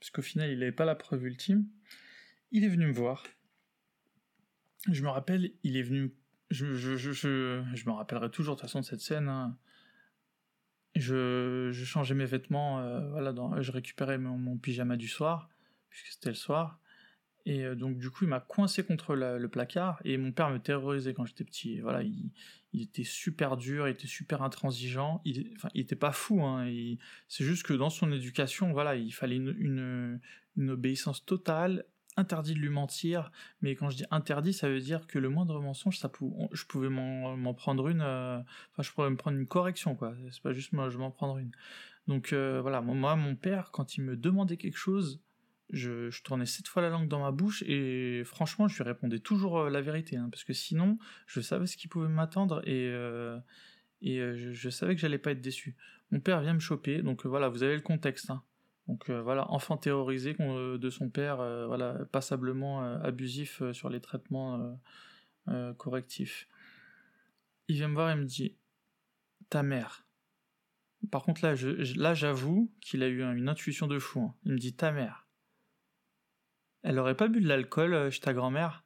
parce 0.00 0.10
qu'au 0.10 0.22
final 0.22 0.50
il 0.50 0.58
n'avait 0.58 0.72
pas 0.72 0.84
la 0.84 0.96
preuve 0.96 1.24
ultime, 1.24 1.66
il 2.50 2.64
est 2.64 2.68
venu 2.68 2.86
me 2.86 2.92
voir. 2.92 3.24
Je 4.90 5.02
me 5.02 5.08
rappelle, 5.08 5.52
il 5.62 5.76
est 5.76 5.82
venu. 5.82 6.12
Je, 6.50 6.64
me 6.64 7.90
rappellerai 7.92 8.30
toujours 8.30 8.56
de 8.56 8.60
toute 8.60 8.68
façon 8.68 8.80
de 8.80 8.84
cette 8.84 9.00
scène. 9.00 9.28
Hein. 9.28 9.56
Je, 10.96 11.70
changeais 11.84 12.14
mes 12.14 12.24
vêtements, 12.24 12.80
euh, 12.80 13.08
voilà, 13.10 13.32
je 13.60 13.70
récupérais 13.70 14.18
mon, 14.18 14.56
pyjama 14.58 14.96
du 14.96 15.08
soir, 15.08 15.48
puisque 15.90 16.08
c'était 16.08 16.30
le 16.30 16.34
soir. 16.34 16.80
Et 17.48 17.64
euh, 17.64 17.74
donc 17.74 17.96
du 17.96 18.10
coup, 18.10 18.24
il 18.24 18.28
m'a 18.28 18.40
coincé 18.40 18.84
contre 18.84 19.14
le 19.14 19.48
placard 19.48 20.02
et 20.04 20.18
mon 20.18 20.32
père 20.32 20.50
me 20.50 20.58
terrorisait 20.58 21.14
quand 21.14 21.24
j'étais 21.24 21.44
petit. 21.44 21.80
voilà, 21.80 22.02
il, 22.02 22.30
était 22.74 23.04
super 23.04 23.56
dur, 23.56 23.88
il 23.88 23.92
était 23.92 24.06
super 24.06 24.42
intransigeant. 24.42 25.22
Il, 25.24 25.50
enfin, 25.56 25.70
était 25.74 25.96
pas 25.96 26.12
fou. 26.12 26.42
Hein, 26.42 26.68
c'est 27.26 27.44
juste 27.44 27.64
que 27.64 27.72
dans 27.72 27.88
son 27.88 28.12
éducation, 28.12 28.70
voilà, 28.72 28.96
il 28.96 29.12
fallait 29.12 29.36
une, 29.36 30.20
obéissance 30.58 31.24
totale, 31.24 31.86
interdit 32.18 32.52
de 32.52 32.58
lui 32.58 32.68
mentir. 32.68 33.32
Mais 33.62 33.74
quand 33.76 33.88
je 33.88 33.96
dis 33.96 34.04
interdit, 34.10 34.52
ça 34.52 34.68
veut 34.68 34.80
dire 34.80 35.06
que 35.06 35.18
le 35.18 35.30
moindre 35.30 35.58
mensonge, 35.58 35.98
ça 35.98 36.12
je 36.52 36.64
pouvais 36.66 36.90
m'en 36.90 37.54
prendre 37.54 37.88
une. 37.88 38.02
Euh, 38.02 38.40
enfin, 38.72 38.82
je 38.82 38.92
pourrais 38.92 39.08
me 39.08 39.16
prendre 39.16 39.38
une 39.38 39.46
correction, 39.46 39.94
quoi. 39.94 40.14
C'est 40.30 40.42
pas 40.42 40.52
juste 40.52 40.74
moi, 40.74 40.90
je 40.90 40.98
m'en 40.98 41.10
prendre 41.10 41.38
une. 41.38 41.52
Donc 42.08 42.34
euh, 42.34 42.60
voilà, 42.60 42.82
moi, 42.82 43.16
mon 43.16 43.36
père, 43.36 43.70
quand 43.70 43.96
il 43.96 44.02
me 44.02 44.16
demandait 44.16 44.58
quelque 44.58 44.76
chose 44.76 45.22
je, 45.70 46.22
tournais 46.22 46.46
sept 46.46 46.66
fois 46.66 46.82
la 46.82 46.88
langue 46.88 47.08
dans 47.08 47.20
ma 47.20 47.30
bouche 47.30 47.62
et 47.66 48.22
franchement, 48.24 48.68
je 48.68 48.76
lui 48.76 48.88
répondais 48.88 49.18
toujours 49.18 49.58
euh, 49.58 49.70
la 49.70 49.80
vérité, 49.80 50.16
hein, 50.16 50.28
parce 50.30 50.44
que 50.44 50.52
sinon, 50.52 50.98
je 51.26 51.40
savais 51.40 51.66
ce 51.66 51.76
qui 51.76 51.88
pouvait 51.88 52.08
m'attendre 52.08 52.62
et, 52.66 52.88
euh, 52.88 53.38
euh, 54.04 54.52
je, 54.52 54.70
savais 54.70 54.94
que 54.94 55.00
j'allais 55.00 55.18
pas 55.18 55.32
être 55.32 55.40
déçu. 55.40 55.76
Mon 56.10 56.20
père 56.20 56.40
vient 56.40 56.54
me 56.54 56.60
choper, 56.60 57.02
donc 57.02 57.26
voilà, 57.26 57.48
vous 57.48 57.62
avez 57.62 57.74
le 57.74 57.82
contexte. 57.82 58.30
Hein. 58.30 58.42
Donc 58.86 59.10
voilà, 59.10 59.50
enfant 59.50 59.76
terrorisé 59.76 60.32
de 60.32 60.90
son 60.90 61.10
père, 61.10 61.36
voilà, 61.66 62.06
passablement 62.10 62.80
abusif 63.02 63.62
sur 63.72 63.90
les 63.90 64.00
traitements 64.00 64.80
correctifs. 65.76 66.48
Il 67.68 67.74
vient 67.74 67.88
me 67.88 67.92
voir 67.92 68.08
et 68.08 68.16
me 68.16 68.24
dit 68.24 68.56
Ta 69.50 69.62
mère. 69.62 70.06
Par 71.10 71.22
contre, 71.22 71.44
là, 71.44 71.54
là 71.96 72.14
j'avoue 72.14 72.72
qu'il 72.80 73.02
a 73.02 73.08
eu 73.08 73.22
une 73.22 73.50
intuition 73.50 73.88
de 73.88 73.98
fou. 73.98 74.22
Hein. 74.22 74.34
Il 74.46 74.52
me 74.52 74.58
dit 74.58 74.72
Ta 74.72 74.90
mère 74.90 75.27
elle 76.88 76.98
aurait 76.98 77.14
pas 77.14 77.28
bu 77.28 77.42
de 77.42 77.46
l'alcool 77.46 77.92
euh, 77.92 78.10
chez 78.10 78.20
ta 78.20 78.32
grand-mère? 78.32 78.82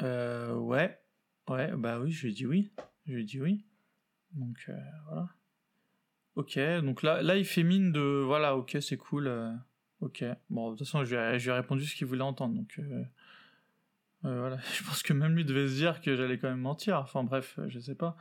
Euh, 0.00 0.54
ouais. 0.54 1.00
Ouais, 1.48 1.72
bah 1.74 1.98
oui, 1.98 2.12
je 2.12 2.26
lui 2.26 2.32
ai 2.32 2.34
dit 2.34 2.46
oui. 2.46 2.70
Je 3.06 3.14
lui 3.14 3.22
ai 3.22 3.24
dit 3.24 3.40
oui. 3.40 3.64
Donc, 4.32 4.66
euh, 4.68 4.78
voilà. 5.06 5.28
Ok, 6.34 6.58
donc 6.84 7.02
là, 7.02 7.22
là, 7.22 7.38
il 7.38 7.46
fait 7.46 7.62
mine 7.62 7.92
de. 7.92 8.22
Voilà, 8.26 8.54
ok, 8.54 8.76
c'est 8.82 8.98
cool. 8.98 9.26
Euh, 9.26 9.50
ok. 10.00 10.22
Bon, 10.50 10.72
de 10.72 10.76
toute 10.76 10.86
façon, 10.86 11.02
je 11.02 11.16
lui 11.16 11.48
ai, 11.48 11.52
répondu 11.52 11.86
ce 11.86 11.96
qu'il 11.96 12.06
voulait 12.06 12.20
entendre. 12.20 12.54
Donc, 12.54 12.78
voilà. 14.20 14.58
Je 14.74 14.84
pense 14.84 15.02
que 15.02 15.14
même 15.14 15.34
lui 15.34 15.46
devait 15.46 15.66
se 15.66 15.76
dire 15.76 16.02
que 16.02 16.14
j'allais 16.14 16.36
quand 16.36 16.50
même 16.50 16.60
mentir. 16.60 16.98
Enfin, 16.98 17.24
bref, 17.24 17.58
je 17.68 17.78
sais 17.78 17.94
pas. 17.94 18.18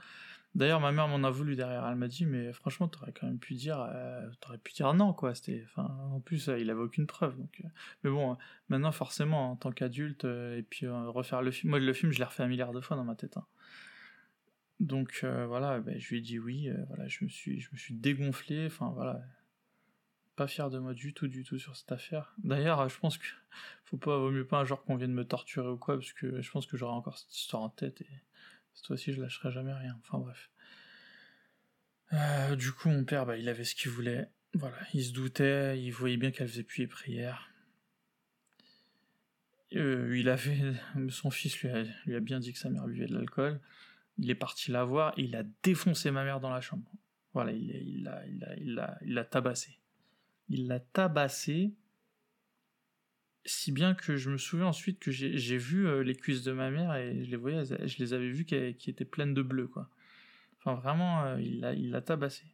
D'ailleurs, 0.54 0.82
ma 0.82 0.92
mère 0.92 1.08
m'en 1.08 1.26
a 1.26 1.32
voulu 1.32 1.56
derrière. 1.56 1.88
Elle 1.88 1.96
m'a 1.96 2.10
dit, 2.10 2.26
mais 2.26 2.52
franchement, 2.52 2.90
t'aurais 2.90 3.14
quand 3.14 3.26
même 3.26 3.40
pu 3.40 3.54
dire, 3.54 3.80
euh, 3.80 4.30
t'aurais 4.42 4.58
pu 4.58 4.74
dire 4.74 4.94
non, 4.94 5.14
quoi. 5.14 5.34
En 5.78 6.20
plus, 6.20 6.48
il 6.48 6.70
avait 6.70 6.82
aucune 6.82 7.08
preuve. 7.08 7.36
Euh. 7.40 7.68
mais 8.04 8.10
bon, 8.10 8.38
maintenant, 8.68 8.92
forcément, 8.92 9.52
en 9.52 9.56
tant 9.56 9.72
qu'adulte, 9.72 10.26
euh, 10.26 10.58
et 10.58 10.64
puis 10.64 10.88
refaire 10.88 11.42
le 11.42 11.52
film. 11.52 11.70
Moi, 11.70 11.80
le 11.80 11.94
film, 11.94 12.12
je 12.12 12.20
l'ai 12.20 12.26
refait 12.26 12.44
un 12.44 12.48
milliard 12.48 12.74
de 12.74 12.82
fois 12.82 12.98
dans 12.98 13.06
ma 13.06 13.16
tête. 13.16 13.38
Hein. 13.38 13.46
Donc 14.82 15.24
voilà, 15.24 15.80
ben, 15.80 15.98
je 16.00 16.10
lui 16.10 16.18
ai 16.18 16.22
dit 16.22 16.40
oui. 16.40 16.70
voilà, 16.88 17.08
je 17.08 17.24
me 17.24 17.30
suis, 17.30 17.60
je 17.60 17.70
me 17.72 17.78
suis 17.78 17.94
dégonflé. 17.94 18.66
Enfin 18.66 18.92
voilà, 18.96 19.22
pas 20.36 20.48
fier 20.48 20.72
de 20.72 20.80
moi 20.80 20.96
du 20.96 21.14
tout, 21.14 21.28
du 21.28 21.44
tout 21.44 21.60
sur 21.60 21.78
cette 21.78 21.92
affaire. 21.92 22.34
D'ailleurs, 22.40 22.90
je 22.90 22.98
pense 22.98 23.20
que 23.20 23.28
faut 23.86 23.98
pas, 23.98 24.18
vaut 24.18 24.32
mieux 24.32 24.48
pas 24.48 24.58
un 24.58 24.66
jour 24.66 24.84
qu'on 24.84 24.96
vienne 24.96 25.14
me 25.14 25.24
torturer 25.24 25.70
ou 25.70 25.78
quoi, 25.78 25.98
parce 25.98 26.14
que 26.14 26.42
je 26.42 26.52
pense 26.52 26.66
que 26.66 26.78
j'aurai 26.78 26.94
encore 26.94 27.20
cette 27.20 27.36
histoire 27.36 27.62
en 27.62 27.70
tête 27.70 28.04
cette 28.74 28.88
fois-ci, 28.88 29.14
je 29.14 29.22
lâcherai 29.22 29.52
jamais 29.52 29.74
rien. 29.74 29.98
Enfin 30.00 30.20
bref. 30.20 30.50
Euh, 32.14 32.56
du 32.56 32.72
coup, 32.72 32.90
mon 32.90 33.04
père, 33.06 33.26
bah, 33.26 33.38
il 33.38 33.48
avait 33.50 33.64
ce 33.64 33.76
qu'il 33.76 33.92
voulait. 33.92 34.30
Voilà, 34.54 34.78
il 34.94 35.04
se 35.04 35.14
doutait, 35.14 35.82
il 35.82 35.92
voyait 35.92 36.18
bien 36.18 36.32
qu'elle 36.32 36.48
faisait 36.48 36.64
plus 36.64 36.82
les 36.82 36.88
prières. 36.88 37.50
Euh, 39.74 40.18
il 40.18 40.28
avait, 40.28 40.74
son 41.10 41.32
fils 41.32 41.58
lui 41.62 41.70
a, 41.70 41.84
lui 42.06 42.16
a, 42.16 42.20
bien 42.20 42.40
dit 42.40 42.52
que 42.52 42.60
sa 42.60 42.70
mère 42.70 42.86
buvait 42.86 43.08
de 43.08 43.16
l'alcool. 43.16 43.62
Il 44.18 44.30
est 44.30 44.36
parti 44.36 44.72
la 44.72 44.84
voir 44.84 45.14
et 45.18 45.24
il 45.24 45.36
a 45.36 45.44
défoncé 45.64 46.12
ma 46.12 46.24
mère 46.24 46.42
dans 46.42 46.50
la 46.50 46.60
chambre. 46.60 46.92
Voilà, 47.34 47.54
il 47.54 48.04
l'a 48.04 48.26
il 48.28 48.46
il 48.60 48.86
il 49.04 49.28
tabassé. 49.30 49.80
Il 50.50 50.68
l'a 50.68 50.82
tabassé 50.82 51.74
si 53.46 53.72
bien 53.72 53.96
que 53.96 54.18
je 54.18 54.30
me 54.30 54.38
souviens 54.38 54.68
ensuite 54.68 55.00
que 55.00 55.12
j'ai 55.12 55.58
vu 55.58 55.88
euh, 55.88 56.04
les 56.04 56.16
cuisses 56.16 56.44
de 56.44 56.52
ma 56.52 56.70
mère 56.70 56.94
et 56.96 57.24
je 57.24 57.32
les 57.32 57.38
voyais, 57.38 57.66
je 57.66 57.98
les 57.98 58.14
avais 58.14 58.30
vues 58.30 58.46
qui, 58.46 58.56
étaient 58.56 59.06
pleines 59.06 59.34
de 59.34 59.42
bleu, 59.42 59.68
quoi. 59.68 59.90
Enfin, 60.60 60.76
vraiment, 60.76 61.24
euh, 61.24 61.42
il 61.42 61.60
l'a 61.60 61.74
il 61.74 62.00
tabassé. 62.06 62.46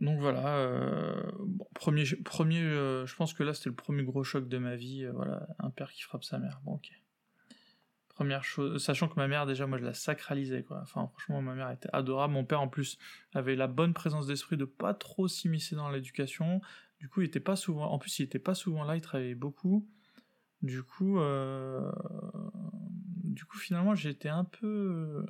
Donc 0.00 0.18
voilà, 0.18 0.56
euh, 0.56 1.22
premier, 1.74 2.04
premier 2.24 2.60
je 2.60 3.14
pense 3.16 3.34
que 3.34 3.42
là 3.42 3.52
c'était 3.52 3.68
le 3.68 3.74
premier 3.74 4.02
gros 4.02 4.24
choc 4.24 4.48
de 4.48 4.56
ma 4.56 4.74
vie, 4.74 5.06
voilà, 5.12 5.46
un 5.58 5.68
père 5.70 5.92
qui 5.92 6.02
frappe 6.02 6.24
sa 6.24 6.38
mère. 6.38 6.60
Bon, 6.64 6.74
ok. 6.74 6.90
Première 8.20 8.44
chose, 8.44 8.84
sachant 8.84 9.08
que 9.08 9.14
ma 9.16 9.28
mère, 9.28 9.46
déjà, 9.46 9.66
moi, 9.66 9.78
je 9.78 9.84
la 9.84 9.94
sacralisais, 9.94 10.62
quoi. 10.62 10.80
Enfin, 10.82 11.08
franchement, 11.14 11.40
ma 11.40 11.54
mère 11.54 11.70
était 11.70 11.88
adorable. 11.94 12.34
Mon 12.34 12.44
père, 12.44 12.60
en 12.60 12.68
plus, 12.68 12.98
avait 13.32 13.56
la 13.56 13.66
bonne 13.66 13.94
présence 13.94 14.26
d'esprit 14.26 14.58
de 14.58 14.66
pas 14.66 14.92
trop 14.92 15.26
s'immiscer 15.26 15.74
dans 15.74 15.88
l'éducation. 15.88 16.60
Du 17.00 17.08
coup, 17.08 17.22
il 17.22 17.26
était 17.26 17.40
pas 17.40 17.56
souvent, 17.56 17.90
en 17.90 17.98
plus, 17.98 18.18
il 18.20 18.22
était 18.24 18.38
pas 18.38 18.54
souvent 18.54 18.84
là, 18.84 18.96
il 18.96 19.00
travaillait 19.00 19.34
beaucoup. 19.34 19.88
Du 20.62 20.82
coup, 20.82 21.18
euh, 21.18 21.90
du 23.24 23.44
coup, 23.46 23.58
finalement, 23.58 23.94
j'étais 23.94 24.28
un 24.28 24.44
peu 24.44 25.24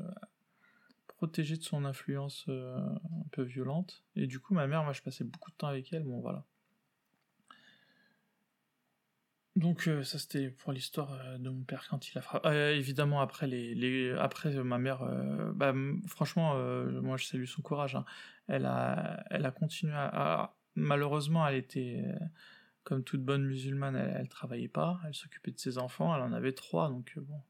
protégé 1.21 1.59
de 1.59 1.63
son 1.63 1.85
influence 1.85 2.47
euh, 2.49 2.79
un 2.79 3.29
peu 3.31 3.43
violente. 3.43 4.03
Et 4.17 4.27
du 4.27 4.41
coup, 4.41 4.55
ma 4.55 4.67
mère, 4.67 4.85
moi, 4.85 4.95
je 4.95 5.03
passais 5.03 5.23
beaucoup 5.23 5.51
de 5.51 5.57
temps 5.57 5.67
avec 5.67 5.93
elle. 5.93 6.05
Bon, 6.05 6.19
voilà. 6.21 6.47
Donc 9.57 9.89
euh, 9.89 10.05
ça 10.05 10.19
c'était 10.19 10.49
pour 10.49 10.73
l'histoire 10.73 11.13
euh, 11.13 11.37
de 11.37 11.51
mon 11.51 11.65
père 11.65 11.87
quand 11.91 12.09
il 12.09 12.17
a 12.17 12.23
frappé. 12.23 12.49
évidemment 12.79 13.21
après 13.21 13.49
les, 13.49 14.13
après 14.13 14.55
ma 14.63 14.79
mère, 14.79 15.05
bah, 15.55 15.75
franchement 16.07 16.55
moi 17.03 17.17
je 17.19 17.27
salue 17.27 17.45
son 17.45 17.61
courage. 17.61 17.97
Hein. 17.97 18.05
Elle 18.47 18.65
a 18.65 19.53
continué 19.59 19.93
à, 19.95 20.55
malheureusement 20.81 21.47
elle 21.47 21.57
était 21.57 22.05
comme 22.83 23.05
toute 23.05 23.23
bonne 23.23 23.45
musulmane 23.45 23.97
elle, 23.97 24.17
elle 24.19 24.29
travaillait 24.29 24.69
pas, 24.69 25.01
elle 25.07 25.15
s'occupait 25.15 25.53
de 25.53 25.59
ses 25.59 25.79
enfants, 25.79 26.15
elle 26.15 26.23
en 26.23 26.33
avait 26.33 26.53
trois 26.53 26.89
donc 26.89 27.19
bon 27.19 27.41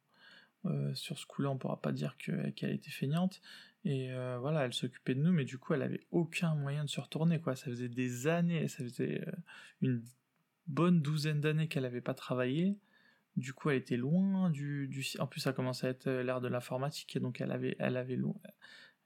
euh, 0.67 0.95
sur 0.95 1.19
ce 1.19 1.27
coup-là, 1.27 1.51
on 1.51 1.57
pourra 1.57 1.81
pas 1.81 1.93
dire 1.93 2.17
qu'elle 2.19 2.71
était 2.71 2.91
feignante. 2.91 3.41
Et 3.85 4.13
euh, 4.13 4.39
voilà, 4.39 4.65
elle 4.65 4.75
s'occupait 4.75 5.15
de 5.15 5.21
nous, 5.21 5.33
mais 5.33 5.45
du 5.45 5.57
coup, 5.59 5.73
elle 5.73 5.83
avait 5.83 6.07
aucun 6.11 6.55
moyen 6.55 6.85
de 6.85 6.91
se 6.91 7.01
retourner. 7.01 7.41
Ça 7.47 7.57
faisait 7.57 7.89
des 7.89 8.27
années, 8.27 8.69
ça 8.69 8.85
faisait 8.85 9.27
euh, 9.27 9.33
une 9.81 10.03
bonne 10.67 11.01
douzaine 11.01 11.41
d'années 11.41 11.69
qu'elle 11.69 11.85
n'avait 11.85 12.03
pas 12.03 12.15
travaillé. 12.15 12.77
Du 13.37 13.55
coup, 13.55 13.71
elle 13.71 13.79
était 13.79 13.97
loin 13.97 14.51
du. 14.51 14.91
En 15.19 15.27
plus, 15.27 15.41
ça 15.41 15.53
commençait 15.53 15.87
à 15.87 15.91
être 15.91 16.11
l'ère 16.11 16.41
de 16.43 16.49
l'informatique, 16.49 17.19
donc 17.19 17.41
elle 17.41 17.53
avait, 17.53 17.77
elle 17.79 17.97
avait 17.97 18.17
loin... 18.17 18.35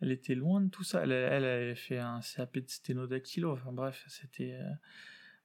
Elle 0.00 0.12
était 0.12 0.34
loin 0.34 0.60
de 0.60 0.68
tout 0.68 0.84
ça. 0.84 1.02
Elle, 1.02 1.12
elle 1.12 1.44
avait 1.44 1.74
fait 1.74 1.98
un 1.98 2.20
CAP 2.20 2.58
de 2.58 2.68
sténodactylo. 2.68 3.52
Enfin 3.52 3.72
bref, 3.72 4.04
c'était... 4.08 4.58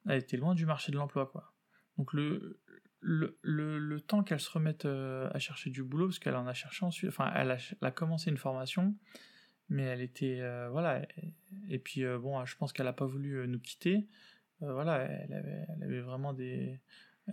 Elle 0.07 0.19
était 0.19 0.37
loin 0.37 0.55
du 0.55 0.65
marché 0.65 0.91
de 0.91 0.97
l'emploi, 0.97 1.27
quoi. 1.27 1.53
Donc 1.97 2.13
le, 2.13 2.59
le, 3.01 3.37
le, 3.41 4.01
temps 4.01 4.23
qu'elle 4.23 4.39
se 4.39 4.49
remette 4.49 4.85
euh, 4.85 5.29
à 5.33 5.39
chercher 5.39 5.69
du 5.69 5.83
boulot, 5.83 6.07
parce 6.07 6.19
qu'elle 6.19 6.35
en 6.35 6.47
a 6.47 6.53
cherché 6.53 6.85
ensuite, 6.85 7.09
enfin, 7.09 7.31
elle 7.35 7.57
a, 7.81 7.91
commencé 7.91 8.29
une 8.29 8.37
formation, 8.37 8.95
mais 9.69 9.83
elle 9.83 10.01
était, 10.01 10.39
euh, 10.41 10.69
voilà, 10.69 11.01
et, 11.69 11.79
puis 11.79 12.03
euh, 12.03 12.17
bon, 12.17 12.43
je 12.45 12.55
pense 12.57 12.73
qu'elle 12.73 12.85
n'a 12.85 12.93
pas 12.93 13.05
voulu 13.05 13.47
nous 13.47 13.59
quitter, 13.59 14.07
voilà, 14.59 15.01
elle 15.03 15.33
avait, 15.33 15.65
elle 15.69 15.83
avait 15.83 16.01
vraiment 16.01 16.33
des, 16.33 16.79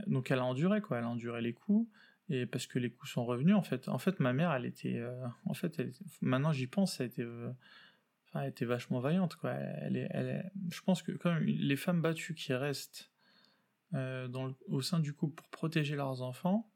donc 0.07 0.31
elle 0.31 0.39
a 0.39 0.45
enduré 0.45 0.81
quoi, 0.81 0.99
elle 0.99 1.05
a 1.05 1.09
enduré 1.09 1.41
les 1.41 1.53
coups, 1.53 1.89
et 2.29 2.47
parce 2.47 2.67
que 2.67 2.79
les 2.79 2.91
coups 2.91 3.13
sont 3.13 3.25
revenus 3.25 3.55
en 3.55 3.63
fait. 3.63 3.89
En 3.89 3.99
fait, 3.99 4.21
ma 4.21 4.33
mère, 4.33 4.53
elle 4.53 4.67
était, 4.67 5.03
en 5.45 5.55
fait, 5.55 5.83
maintenant 6.23 6.53
j'y 6.53 6.67
pense, 6.67 7.01
elle 7.01 7.07
était, 7.07 7.27
elle 8.35 8.49
était 8.49 8.65
vachement 8.65 9.01
vaillante 9.01 9.37
quoi. 9.37 9.53
Elle, 9.53 10.09
elle, 10.11 10.51
je 10.71 10.81
pense 10.83 11.03
que 11.03 11.13
les 11.41 11.77
femmes 11.77 12.03
battues 12.03 12.35
qui 12.35 12.53
restent 12.53 13.11
euh, 13.95 14.27
dans 14.27 14.53
au 14.67 14.83
sein 14.83 14.99
du 14.99 15.15
couple 15.15 15.37
pour 15.37 15.49
protéger 15.49 15.95
leurs 15.95 16.21
enfants, 16.21 16.69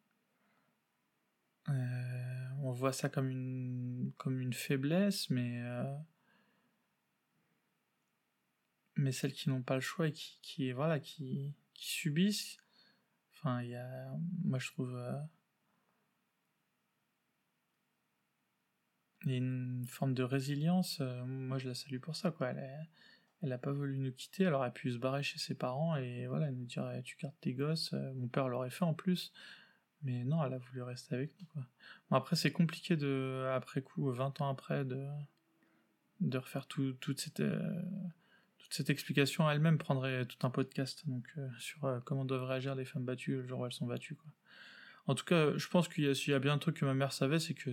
euh, 1.69 2.49
on 2.63 2.71
voit 2.73 2.93
ça 2.93 3.09
comme 3.09 3.29
une, 3.31 4.13
comme 4.17 4.41
une 4.41 4.53
faiblesse, 4.53 5.29
mais, 5.29 5.61
euh, 5.63 5.97
mais 8.97 9.11
celles 9.13 9.33
qui 9.33 9.49
n'ont 9.49 9.63
pas 9.63 9.75
le 9.75 9.81
choix 9.81 10.09
et 10.09 10.13
qui, 10.13 10.39
qui, 10.41 10.73
voilà, 10.73 11.01
qui, 11.01 11.53
qui 11.75 11.91
subissent, 11.91 12.59
enfin, 13.33 13.63
il 13.63 13.71
y 13.71 13.77
a, 13.77 14.17
moi 14.45 14.61
je 14.61 14.69
trouve, 14.69 14.97
a 19.35 19.37
une 19.37 19.85
forme 19.87 20.15
de 20.15 20.23
résilience, 20.23 21.01
moi 21.27 21.59
je 21.59 21.69
la 21.69 21.75
salue 21.75 21.99
pour 21.99 22.17
ça, 22.17 22.31
quoi. 22.31 22.49
Elle 22.49 22.89
elle 23.43 23.51
n'a 23.51 23.59
pas 23.59 23.73
voulu 23.73 23.99
nous 23.99 24.13
quitter, 24.13 24.45
elle 24.45 24.55
aurait 24.55 24.73
pu 24.73 24.91
se 24.91 24.99
barrer 24.99 25.23
chez 25.23 25.39
ses 25.39 25.55
parents 25.55 25.97
et 25.97 26.27
voilà, 26.27 26.51
nous 26.51 26.67
dire 26.67 26.91
tu 27.05 27.17
gardes 27.17 27.35
tes 27.41 27.55
gosses. 27.55 27.93
Euh, 27.95 28.13
mon 28.15 28.29
père 28.29 28.49
l'aurait 28.49 28.71
fait 28.71 28.85
en 28.85 28.93
plus, 28.93 29.33
mais 30.03 30.25
non, 30.25 30.45
elle 30.45 30.53
a 30.53 30.59
voulu 30.59 30.83
rester 30.83 31.15
avec 31.15 31.33
nous. 31.41 31.47
Quoi. 31.47 31.67
Après, 32.11 32.37
c'est 32.37 32.53
compliqué 32.53 32.97
de, 32.97 33.49
après 33.55 33.81
coup, 33.81 34.11
20 34.11 34.41
ans 34.43 34.51
après, 34.51 34.85
de, 34.85 35.07
de 36.21 36.39
refaire 36.39 36.67
tout, 36.67 36.93
toute, 37.01 37.21
cette, 37.21 37.41
euh, 37.41 37.83
toute 38.59 38.75
cette 38.75 38.91
explication. 38.91 39.51
Elle-même 39.51 39.79
prendrait 39.79 40.27
tout 40.27 40.47
un 40.47 40.51
podcast 40.51 41.09
donc, 41.09 41.27
euh, 41.39 41.49
sur 41.59 42.03
comment 42.05 42.27
doivent 42.27 42.45
réagir 42.45 42.75
les 42.75 42.85
femmes 42.85 43.07
battues 43.07 43.37
le 43.37 43.47
jour 43.47 43.61
où 43.61 43.67
elles 43.67 43.73
sont 43.73 43.87
battues. 43.87 44.17
Quoi. 44.17 44.31
En 45.07 45.15
tout 45.15 45.25
cas, 45.25 45.57
je 45.57 45.69
pense 45.69 45.89
qu'il 45.89 46.05
y, 46.05 46.33
a 46.35 46.39
bien 46.39 46.53
un 46.53 46.59
truc 46.59 46.77
que 46.77 46.85
ma 46.85 46.95
mère 46.95 47.15
savait, 47.15 47.41
c'est 47.41 47.55
que 47.55 47.71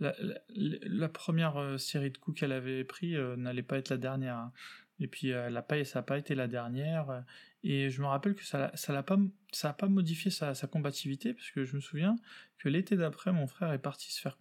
la, 0.00 1.08
première 1.08 1.56
euh, 1.56 1.78
série 1.78 2.10
de 2.10 2.18
coups 2.18 2.40
qu'elle 2.40 2.52
avait 2.52 2.84
pris 2.84 3.16
euh, 3.16 3.36
n'allait 3.36 3.62
pas 3.62 3.78
être 3.78 3.88
la 3.88 3.96
dernière. 3.96 4.36
Hein. 4.36 4.52
Et 5.00 5.08
puis 5.08 5.32
euh, 5.32 5.46
elle 5.48 5.64
pas, 5.66 5.84
ça 5.84 6.00
n'a 6.00 6.02
pas 6.02 6.18
été 6.18 6.34
la 6.34 6.48
dernière. 6.48 7.24
Et 7.64 7.90
je 7.90 8.00
me 8.02 8.06
rappelle 8.06 8.34
que 8.34 8.44
ça 8.44 8.70
pas, 9.02 9.18
ça 9.52 9.70
a 9.70 9.72
pas 9.72 9.88
modifié 9.88 10.30
sa, 10.30 10.54
combativité, 10.66 11.34
parce 11.34 11.50
que 11.50 11.64
je 11.64 11.76
me 11.76 11.80
souviens 11.80 12.16
que 12.58 12.68
l'été 12.68 12.96
d'après, 12.96 13.32
mon 13.32 13.46
frère 13.46 13.72
est 13.72 13.78
parti 13.78 14.12
se 14.12 14.20
faire... 14.20 14.36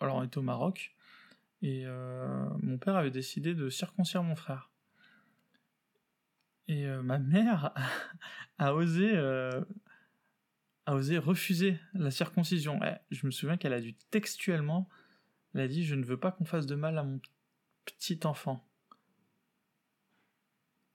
alors 0.00 0.16
on 0.16 0.22
était 0.22 0.38
au 0.38 0.42
Maroc, 0.42 0.94
et 1.62 1.86
mon 1.86 2.76
père 2.76 2.96
avait 2.96 3.10
décidé 3.10 3.54
de 3.54 3.70
circoncire 3.70 4.22
mon 4.22 4.36
frère. 4.36 4.70
Et 6.68 6.86
ma 6.86 7.18
mère 7.18 7.72
a, 8.58 8.74
osé 8.74 9.16
a 10.88 10.94
osé 10.94 11.18
refuser 11.18 11.78
la 11.92 12.10
circoncision. 12.10 12.80
Eh, 12.82 12.94
je 13.10 13.26
me 13.26 13.30
souviens 13.30 13.58
qu'elle 13.58 13.74
a 13.74 13.80
dû 13.80 13.92
textuellement, 14.10 14.88
elle 15.58 15.64
a 15.64 15.68
dit 15.68 15.84
je 15.84 15.94
ne 15.94 16.04
veux 16.04 16.16
pas 16.16 16.30
qu'on 16.30 16.44
fasse 16.44 16.66
de 16.66 16.74
mal 16.74 16.98
à 16.98 17.02
mon 17.02 17.20
petit 17.84 18.20
enfant. 18.24 18.64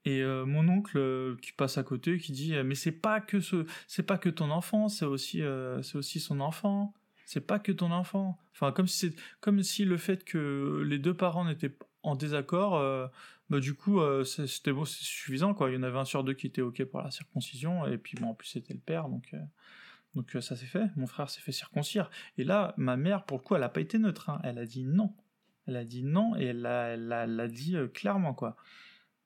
Et 0.06 0.22
euh, 0.22 0.46
mon 0.46 0.68
oncle 0.68 0.98
euh, 0.98 1.38
qui 1.42 1.54
passe 1.54 1.78
à 1.78 1.84
côté 1.84 2.18
qui 2.18 2.34
dit 2.34 2.54
mais 2.66 2.76
c'est 2.76 2.92
pas 2.92 3.22
que 3.22 3.40
ce 3.40 3.66
c'est 3.88 4.04
pas 4.04 4.18
que 4.18 4.30
ton 4.30 4.52
enfant, 4.52 4.90
c'est 4.90 5.06
aussi 5.06 5.42
euh, 5.42 5.82
c'est 5.82 5.98
aussi 5.98 6.20
son 6.20 6.40
enfant. 6.40 6.94
C'est 7.26 7.46
pas 7.48 7.58
que 7.60 7.72
ton 7.72 7.92
enfant. 7.92 8.38
Enfin 8.54 8.72
comme 8.72 8.88
si 8.88 9.10
c'est 9.10 9.16
comme 9.40 9.64
si 9.64 9.86
le 9.86 9.98
fait 9.98 10.24
que 10.24 10.84
les 10.86 11.00
deux 11.00 11.14
parents 11.14 11.46
n'étaient 11.46 11.76
en 12.04 12.16
désaccord 12.16 13.10
bah 13.50 13.60
du 13.60 13.76
coup 13.76 14.02
c'était 14.26 14.74
bon 14.74 14.84
c'est 14.84 15.04
suffisant 15.04 15.54
quoi 15.54 15.70
il 15.70 15.76
y 15.76 15.78
en 15.78 15.84
avait 15.84 15.98
un 16.00 16.06
sur 16.06 16.24
deux 16.24 16.34
qui 16.34 16.48
était 16.48 16.62
ok 16.62 16.84
pour 16.86 17.02
la 17.02 17.12
circoncision 17.12 17.86
et 17.88 17.98
puis 17.98 18.18
bon 18.20 18.30
en 18.30 18.34
plus 18.34 18.50
c'était 18.50 18.74
le 18.74 18.80
père 18.80 19.08
donc 19.08 19.34
donc 20.16 20.36
euh, 20.36 20.42
ça 20.42 20.56
s'est 20.56 20.66
fait, 20.66 20.86
mon 20.96 21.08
frère 21.08 21.30
s'est 21.30 21.42
fait 21.42 21.52
circoncire. 21.52 22.10
Et 22.38 22.44
là, 22.44 22.74
ma 22.78 22.98
mère, 22.98 23.26
pour 23.26 23.38
le 23.38 23.44
coup, 23.44 23.56
elle 23.56 23.62
n'a 23.62 23.70
pas 23.70 23.82
été 23.82 23.98
neutre. 23.98 24.30
Hein. 24.30 24.40
Elle 24.44 24.58
a 24.58 24.66
dit 24.66 24.84
non. 24.84 25.16
Elle 25.66 25.78
a 25.78 25.86
dit 25.86 26.04
non 26.04 26.36
et 26.36 26.46
elle 26.46 26.62
l'a 26.62 27.48
dit 27.48 27.76
euh, 27.76 27.88
clairement, 27.88 28.34
quoi. 28.34 28.56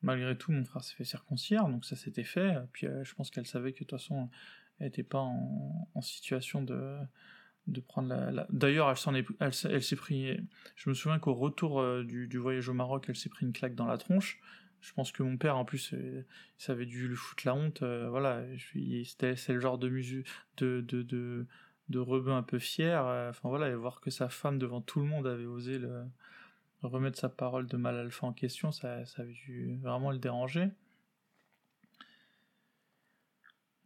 Malgré 0.04 0.38
tout, 0.38 0.52
mon 0.52 0.63
frère 0.63 0.84
s'est 0.84 0.95
fait 0.95 1.04
circoncire, 1.04 1.67
donc 1.67 1.84
ça 1.84 1.95
s'était 1.95 2.23
fait. 2.23 2.56
Puis 2.71 2.88
euh, 2.88 3.04
je 3.04 3.15
pense 3.15 3.32
qu'elle 3.32 3.47
savait 3.47 3.73
que 3.73 3.80
de 3.80 3.86
toute 3.86 4.00
façon, 4.00 4.30
elle 4.80 4.88
n'était 4.88 5.04
pas 5.04 5.19
en, 5.19 6.02
situation 6.02 6.62
de, 6.62 7.00
prendre 7.88 8.10
la. 8.10 8.45
D'ailleurs, 8.50 8.91
elle 8.91 9.26
elle, 9.39 9.84
s'est 9.84 9.95
pris. 9.95 10.38
Je 10.76 10.89
me 10.89 10.93
souviens 10.93 11.17
qu'au 11.17 11.34
retour 11.34 12.04
du, 12.04 12.38
voyage 12.38 12.69
au 12.69 12.73
Maroc, 12.76 13.06
elle 13.10 13.15
s'est 13.15 13.30
pris 13.30 13.45
une 13.45 13.54
claque 13.54 13.73
dans 13.73 13.88
la 13.88 13.97
tronche. 13.97 14.39
Je 14.82 14.94
pense 14.94 15.12
que 15.12 15.24
mon 15.24 15.38
père, 15.38 15.58
en 15.58 15.66
plus, 15.66 15.94
euh, 15.94 16.26
ça 16.58 16.74
avait 16.74 16.86
dû 16.86 17.08
lui 17.08 17.16
foutre 17.16 17.44
la 17.46 17.56
honte. 17.56 17.82
Euh, 17.82 18.10
voilà, 18.10 18.44
c'était 19.06 19.36
c'est 19.36 19.54
le 19.54 19.60
genre 19.60 19.78
de 19.78 19.90
musu, 19.90 20.24
de 20.58 20.82
de 20.82 21.02
de, 21.02 21.46
de 21.90 22.00
rebeu 22.00 22.32
un 22.32 22.44
peu 22.44 22.60
fier. 22.60 23.06
Euh, 23.06 23.30
enfin 23.30 23.50
voilà, 23.50 23.70
et 23.70 23.76
voir 23.76 24.02
que 24.02 24.12
sa 24.12 24.30
femme 24.30 24.60
devant 24.60 24.82
tout 24.82 25.00
le 25.00 25.06
monde 25.06 25.28
avait 25.28 25.46
osé 25.46 25.80
le 25.80 26.06
remettre 26.84 27.18
sa 27.20 27.30
parole 27.30 27.68
de 27.68 27.76
mal 27.76 27.98
alpha 27.98 28.28
en 28.28 28.34
question, 28.34 28.72
ça, 28.72 29.06
ça 29.06 29.24
avait 29.24 29.34
dû 29.34 29.80
vraiment 29.82 30.12
le 30.12 30.20
déranger. 30.20 30.70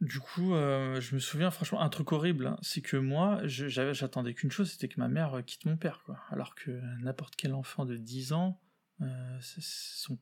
Du 0.01 0.19
coup, 0.19 0.51
je 0.51 1.13
me 1.15 1.19
souviens 1.19 1.51
franchement 1.51 1.79
un 1.81 1.89
truc 1.89 2.11
horrible, 2.11 2.47
hein, 2.47 2.57
c'est 2.61 2.81
que 2.81 2.97
moi, 2.97 3.39
j'attendais 3.45 4.33
qu'une 4.33 4.51
chose, 4.51 4.71
c'était 4.71 4.87
que 4.87 4.99
ma 4.99 5.07
mère 5.07 5.41
quitte 5.45 5.65
mon 5.65 5.77
père. 5.77 6.03
Alors 6.31 6.55
que 6.55 6.71
n'importe 7.01 7.35
quel 7.35 7.53
enfant 7.53 7.85
de 7.85 7.97
10 7.97 8.33
ans, 8.33 8.59
euh, 9.01 9.39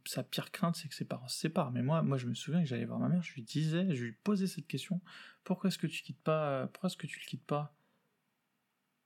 sa 0.06 0.24
pire 0.24 0.52
crainte, 0.52 0.76
c'est 0.76 0.88
que 0.88 0.96
ses 0.96 1.06
parents 1.06 1.28
se 1.28 1.40
séparent. 1.40 1.72
Mais 1.72 1.82
moi, 1.82 2.02
moi, 2.02 2.18
je 2.18 2.28
me 2.28 2.34
souviens 2.34 2.62
que 2.62 2.68
j'allais 2.68 2.86
voir 2.86 3.00
ma 3.00 3.10
mère, 3.10 3.22
je 3.22 3.34
lui 3.34 3.44
disais, 3.44 3.94
je 3.94 4.04
lui 4.06 4.12
posais 4.12 4.48
cette 4.48 4.68
question 4.68 5.02
pourquoi 5.50 5.70
est-ce 5.70 5.80
que 5.80 5.88
tu 5.88 6.04
quittes 6.04 6.22
pas 6.22 6.68
Pourquoi 6.68 6.88
est-ce 6.88 6.98
que 6.98 7.08
tu 7.08 7.20
le 7.20 7.26
quittes 7.26 7.46
pas? 7.46 7.74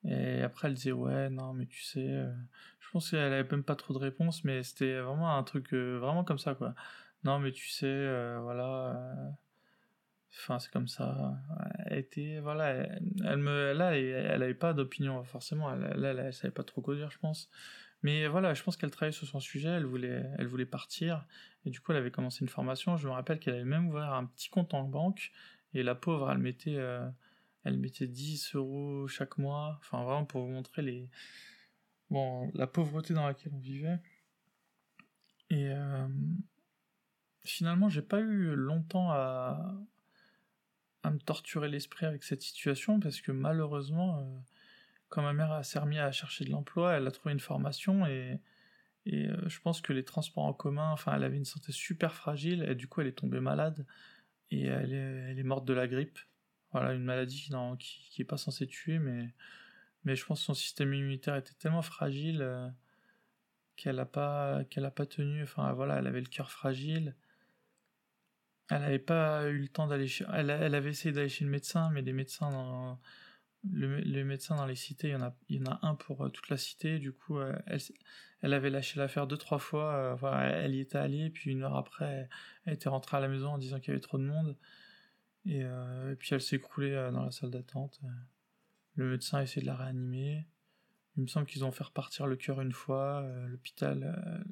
Et 0.04 0.42
après, 0.42 0.68
elle 0.68 0.74
disait 0.74 0.92
ouais, 0.92 1.30
non, 1.30 1.54
mais 1.54 1.66
tu 1.66 1.82
sais, 1.82 2.06
euh, 2.06 2.34
je 2.82 2.90
pense 2.92 3.12
qu'elle 3.12 3.22
avait 3.22 3.50
même 3.50 3.64
pas 3.64 3.78
trop 3.78 3.94
de 3.94 4.00
réponses, 4.00 4.44
mais 4.44 4.62
c'était 4.64 5.00
vraiment 5.00 5.38
un 5.38 5.44
truc 5.44 5.74
euh, 5.74 5.98
vraiment 6.00 6.26
comme 6.26 6.40
ça, 6.40 6.56
quoi. 6.56 6.76
Non, 7.24 7.40
mais 7.40 7.54
tu 7.54 7.70
sais, 7.70 8.38
voilà. 8.42 9.34
Enfin, 10.36 10.60
c'est 10.60 10.72
comme 10.72 10.90
ça. 10.90 11.38
Elle 11.86 12.00
était, 12.00 12.40
voilà, 12.42 12.72
elle, 13.24 13.38
me, 13.38 13.72
là, 13.72 13.98
elle, 13.98 14.04
elle 14.04 14.44
avait 14.44 14.54
pas 14.54 14.74
d'opinion 14.74 15.24
forcément. 15.24 15.74
Elle, 15.74 16.04
elle, 16.04 16.20
elle, 16.20 16.34
savait 16.34 16.52
pas 16.52 16.64
trop 16.64 16.82
quoi 16.82 16.96
dire, 16.96 17.10
je 17.12 17.20
pense. 17.20 17.50
Mais 18.04 18.28
voilà, 18.28 18.54
je 18.54 18.62
pense 18.62 18.78
qu'elle 18.78 18.92
travaillait 18.92 19.18
sur 19.18 19.28
son 19.28 19.40
sujet, 19.40 19.70
elle 19.70 19.86
voulait, 19.86 20.24
elle 20.38 20.48
voulait 20.48 20.66
partir, 20.66 21.26
et 21.66 21.70
du 21.70 21.80
coup 21.80 21.94
elle 21.94 21.98
avait 21.98 22.12
commencé 22.12 22.42
une 22.42 22.50
formation, 22.50 22.98
je 22.98 23.08
me 23.08 23.14
rappelle 23.14 23.40
qu'elle 23.40 23.56
avait 23.56 23.64
même 23.64 23.88
ouvert 23.88 24.14
un 24.14 24.26
petit 24.26 24.50
compte 24.50 24.74
en 24.74 24.84
banque, 24.84 25.32
et 25.74 25.84
la 25.84 25.96
pauvre, 25.96 26.32
elle 26.32 26.38
mettait, 26.38 26.76
euh, 26.76 27.10
elle 27.64 27.78
mettait 27.78 28.08
10 28.08 28.56
euros 28.56 29.08
chaque 29.08 29.38
mois. 29.38 29.78
Enfin, 29.80 30.04
vraiment 30.04 30.26
pour 30.26 30.42
vous 30.42 30.52
montrer 30.52 30.82
les, 30.82 31.10
bon, 32.10 32.52
la 32.54 32.68
pauvreté 32.68 33.14
dans 33.14 33.26
laquelle 33.26 33.54
on 33.54 33.60
vivait. 33.60 34.00
Et 35.50 35.70
euh, 35.70 36.08
finalement, 37.44 37.90
j'ai 37.90 38.02
pas 38.02 38.20
eu 38.20 38.56
longtemps 38.56 39.12
à, 39.12 39.76
à 41.04 41.12
me 41.12 41.20
torturer 41.20 41.70
l'esprit 41.70 42.06
avec 42.06 42.24
cette 42.24 42.42
situation 42.42 43.00
parce 43.00 43.22
que 43.22 43.32
malheureusement, 43.32 44.20
euh, 44.20 44.40
quand 45.14 45.22
ma 45.22 45.34
mère 45.34 45.64
s'est 45.64 45.78
remise 45.78 46.00
à 46.00 46.12
chercher 46.12 46.44
de 46.44 46.50
l'emploi, 46.50 46.94
elle 46.94 47.06
a 47.06 47.12
trouvé 47.12 47.34
une 47.34 47.40
formation 47.40 48.08
et, 48.08 48.40
et 49.06 49.28
euh, 49.28 49.48
je 49.48 49.60
pense 49.60 49.80
que 49.80 49.94
les 49.94 50.04
transports 50.04 50.46
en 50.46 50.54
commun, 50.54 50.90
enfin, 50.90 51.14
elle 51.16 51.24
avait 51.24 51.38
une 51.38 51.46
santé 51.46 51.72
super 51.72 52.16
fragile 52.16 52.64
et 52.64 52.74
du 52.74 52.88
coup, 52.88 53.02
elle 53.02 53.08
est 53.08 53.12
tombée 53.20 53.40
malade 53.40 53.86
et 54.50 54.64
elle 54.64 54.92
est, 54.92 55.44
morte 55.44 55.66
de 55.66 55.74
la 55.74 55.88
grippe. 55.88 56.18
Voilà, 56.72 56.94
une 56.94 57.04
maladie 57.04 57.52
qui, 57.78 58.10
qui, 58.10 58.22
est 58.24 58.26
pas 58.26 58.38
censée 58.38 58.66
tuer, 58.66 58.98
mais, 58.98 59.32
mais 60.04 60.16
je 60.16 60.26
pense 60.26 60.40
que 60.40 60.46
son 60.46 60.56
système 60.56 60.92
immunitaire 60.92 61.36
était 61.36 61.54
tellement 61.60 61.84
fragile 61.84 62.42
euh, 62.42 62.68
qu'elle 63.76 64.00
a 64.00 64.08
pas, 64.08 64.64
qu'elle 64.72 64.90
pas 64.90 65.06
tenu. 65.06 65.44
Enfin, 65.44 65.74
voilà, 65.74 66.00
elle 66.00 66.08
avait 66.08 66.22
le 66.22 66.28
cœur 66.28 66.50
fragile. 66.50 67.16
Elle 68.72 68.82
n'avait 68.82 68.98
pas 68.98 69.48
eu 69.48 69.60
le 69.60 69.68
temps 69.68 69.86
d'aller 69.86 70.08
chez. 70.08 70.26
Elle, 70.34 70.50
elle, 70.50 70.74
avait 70.74 70.90
essayé 70.90 71.14
d'aller 71.14 71.30
chez 71.30 71.46
le 71.46 71.52
médecin, 71.52 71.92
mais 71.92 72.02
les 72.02 72.14
médecins 72.14 72.50
dans. 72.50 73.00
Le, 73.72 73.98
les 74.00 74.24
médecins 74.24 74.56
dans 74.56 74.66
les 74.66 74.76
cités, 74.76 75.10
il 75.10 75.12
y 75.12 75.16
en 75.16 75.22
a, 75.22 75.36
il 75.48 75.58
y 75.58 75.68
en 75.68 75.72
a 75.72 75.80
un 75.84 75.96
pour 75.96 76.26
euh, 76.26 76.30
toute 76.30 76.50
la 76.50 76.58
cité. 76.58 77.00
Du 77.00 77.14
coup, 77.14 77.40
euh, 77.40 77.58
elle, 77.66 77.80
elle 78.42 78.54
avait 78.54 78.70
lâché 78.70 79.00
l'affaire 79.00 79.26
deux, 79.28 79.38
trois 79.38 79.60
fois. 79.60 80.16
Voilà, 80.16 80.48
elle 80.48 80.76
y 80.76 80.80
était 80.80 80.98
allée, 80.98 81.30
puis 81.30 81.52
une 81.52 81.64
heure 81.64 81.78
après, 81.78 82.28
elle 82.66 82.74
était 82.74 82.90
rentrée 82.90 83.18
à 83.18 83.20
la 83.22 83.30
maison 83.30 83.50
en 83.50 83.58
disant 83.58 83.80
qu'il 83.80 83.90
y 83.90 83.92
avait 83.92 84.02
trop 84.02 84.18
de 84.18 84.26
monde. 84.26 84.58
Euh, 85.48 86.14
et, 86.14 86.16
puis 86.16 86.30
elle 86.34 86.42
s'est 86.42 86.56
écroulée 86.56 86.92
euh, 86.92 87.12
dans 87.12 87.26
la 87.26 87.32
salle 87.32 87.52
d'attente. 87.52 88.00
Le 88.96 89.12
médecin 89.12 89.40
a 89.40 89.44
essayé 89.44 89.62
de 89.62 89.68
la 89.68 89.76
réanimer. 89.76 90.46
Il 91.18 91.24
me 91.24 91.28
semble 91.28 91.46
qu'ils 91.46 91.66
ont 91.66 91.72
fait 91.72 91.84
repartir 91.84 92.28
le 92.28 92.36
cœur 92.36 92.62
une 92.62 92.72
fois. 92.72 93.22
Euh, 93.22 93.48
l'hôpital, 93.48 94.46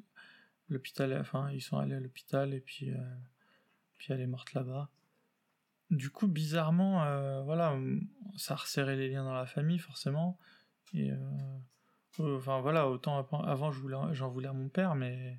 l'hôpital, 0.68 1.16
enfin 1.20 1.50
ils 1.50 1.62
sont 1.62 1.78
allés 1.78 1.94
à 1.94 2.00
l'hôpital 2.00 2.54
et 2.54 2.60
puis, 2.60 2.92
puis 3.96 4.12
elle 4.12 4.20
est 4.20 4.26
morte 4.26 4.52
là-bas. 4.54 4.90
Du 5.92 6.10
coup, 6.10 6.26
bizarrement, 6.26 7.44
voilà, 7.44 7.78
ça 8.36 8.54
a 8.54 8.56
resserré 8.56 8.96
les 8.96 9.08
liens 9.08 9.24
dans 9.24 9.34
la 9.34 9.46
famille 9.46 9.78
forcément. 9.78 10.38
Et 10.94 11.10
enfin 12.18 12.60
voilà, 12.60 12.88
autant 12.88 13.18
avant 13.44 13.70
j'en 13.70 14.28
voulais 14.28 14.48
à 14.48 14.52
mon 14.52 14.68
père, 14.68 14.94
mais 14.96 15.38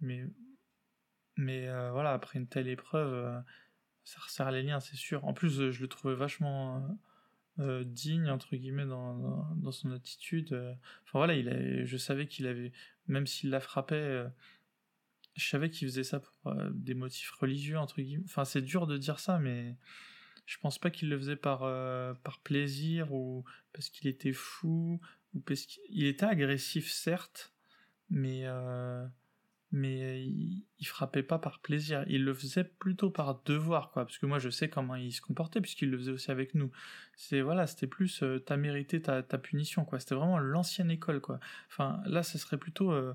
mais 0.00 0.26
mais 1.36 1.66
voilà, 1.90 2.12
après 2.12 2.38
une 2.38 2.46
telle 2.46 2.68
épreuve 2.68 3.42
ça 4.04 4.20
resserre 4.20 4.50
les 4.50 4.62
liens, 4.62 4.80
c'est 4.80 4.96
sûr. 4.96 5.24
En 5.24 5.32
plus, 5.32 5.60
euh, 5.60 5.70
je 5.70 5.80
le 5.80 5.88
trouvais 5.88 6.14
vachement 6.14 6.76
euh, 6.76 6.80
euh, 7.60 7.84
digne, 7.84 8.28
entre 8.28 8.54
guillemets, 8.54 8.86
dans, 8.86 9.54
dans, 9.56 9.72
son 9.72 9.90
attitude. 9.92 10.52
Enfin 11.04 11.18
voilà, 11.18 11.34
il 11.34 11.84
je 11.84 11.96
savais 11.96 12.26
qu'il 12.26 12.46
avait, 12.46 12.72
même 13.08 13.26
s'il 13.26 13.50
la 13.50 13.60
frappait, 13.60 14.24
je 15.34 15.48
savais 15.48 15.70
qu'il 15.70 15.88
faisait 15.88 16.04
ça 16.04 16.20
pour 16.20 16.54
des 16.70 16.94
motifs 16.94 17.30
religieux, 17.32 17.78
entre 17.78 18.00
guillemets. 18.00 18.24
Enfin, 18.26 18.44
c'est 18.44 18.62
dur 18.62 18.86
de 18.86 18.96
dire 18.96 19.18
ça, 19.18 19.38
mais 19.38 19.76
je 20.46 20.58
pense 20.58 20.78
pas 20.78 20.90
qu'il 20.90 21.08
le 21.08 21.18
faisait 21.18 21.36
par, 21.36 21.60
par 22.22 22.40
plaisir 22.40 23.12
ou 23.12 23.44
parce 23.72 23.88
qu'il 23.88 24.08
était 24.08 24.32
fou 24.32 25.00
ou 25.34 25.40
parce 25.40 25.62
qu'il 25.62 26.06
était 26.06 26.26
agressif, 26.26 26.90
certes, 26.90 27.52
mais 28.10 28.46
mais 29.74 30.24
il, 30.24 30.86
frappait 30.86 31.24
pas 31.24 31.38
par 31.38 31.58
plaisir, 31.58 32.04
il 32.06 32.24
le 32.24 32.32
faisait 32.32 32.62
plutôt 32.62 33.10
par 33.10 33.42
devoir, 33.42 33.90
quoi, 33.90 34.04
parce 34.04 34.18
que 34.18 34.26
moi 34.26 34.38
je 34.38 34.48
sais 34.48 34.68
comment 34.68 34.94
il 34.94 35.12
se 35.12 35.20
comportait, 35.20 35.60
puisqu'il 35.60 35.90
le 35.90 35.98
faisait 35.98 36.12
aussi 36.12 36.30
avec 36.30 36.54
nous. 36.54 36.70
C'est 37.16 37.40
voilà, 37.40 37.66
c'était 37.66 37.88
plus 37.88 38.22
euh, 38.22 38.38
t'as 38.38 38.56
mérité 38.56 39.02
ta, 39.02 39.22
punition, 39.22 39.84
quoi. 39.84 39.98
C'était 39.98 40.14
vraiment 40.14 40.38
l'ancienne 40.38 40.92
école, 40.92 41.20
quoi. 41.20 41.40
Enfin, 41.68 42.00
là, 42.06 42.22
ce 42.22 42.38
serait 42.38 42.56
plutôt 42.56 42.92
euh, 42.92 43.14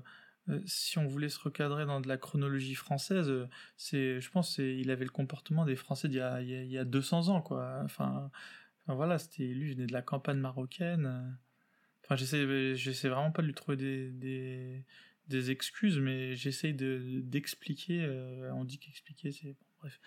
si 0.66 0.98
on 0.98 1.06
voulait 1.06 1.28
se 1.28 1.38
recadrer 1.38 1.86
dans 1.86 2.00
de 2.00 2.08
la 2.08 2.16
chronologie 2.16 2.74
française, 2.74 3.30
c'est, 3.76 4.20
je 4.20 4.30
pense, 4.30 4.56
c'est, 4.56 4.76
il 4.76 4.90
avait 4.90 5.04
le 5.04 5.10
comportement 5.10 5.64
des 5.64 5.76
Français 5.76 6.08
d'il 6.08 6.18
y 6.18 6.20
a, 6.20 6.40
il 6.42 6.70
y 6.70 6.78
a 6.78 6.84
200 6.84 7.28
ans, 7.28 7.42
quoi. 7.42 7.80
Enfin, 7.84 8.30
voilà, 8.86 9.18
c'était 9.18 9.44
lui, 9.44 9.72
venait 9.74 9.86
de 9.86 9.92
la 9.92 10.02
campagne 10.02 10.38
marocaine. 10.38 11.38
Enfin, 12.04 12.16
j'essaie, 12.16 12.74
j'essaie 12.74 13.08
vraiment 13.08 13.32
pas 13.32 13.42
de 13.42 13.46
lui 13.46 13.54
trouver 13.54 13.76
des 13.76 14.84
des 15.30 15.50
excuses, 15.50 15.98
mais 15.98 16.34
j'essaye 16.34 16.74
de 16.74 17.20
d'expliquer. 17.24 18.02
Euh, 18.02 18.52
on 18.52 18.64
dit 18.64 18.78
qu'expliquer, 18.78 19.32
c'est 19.32 19.56
bref. 19.80 19.98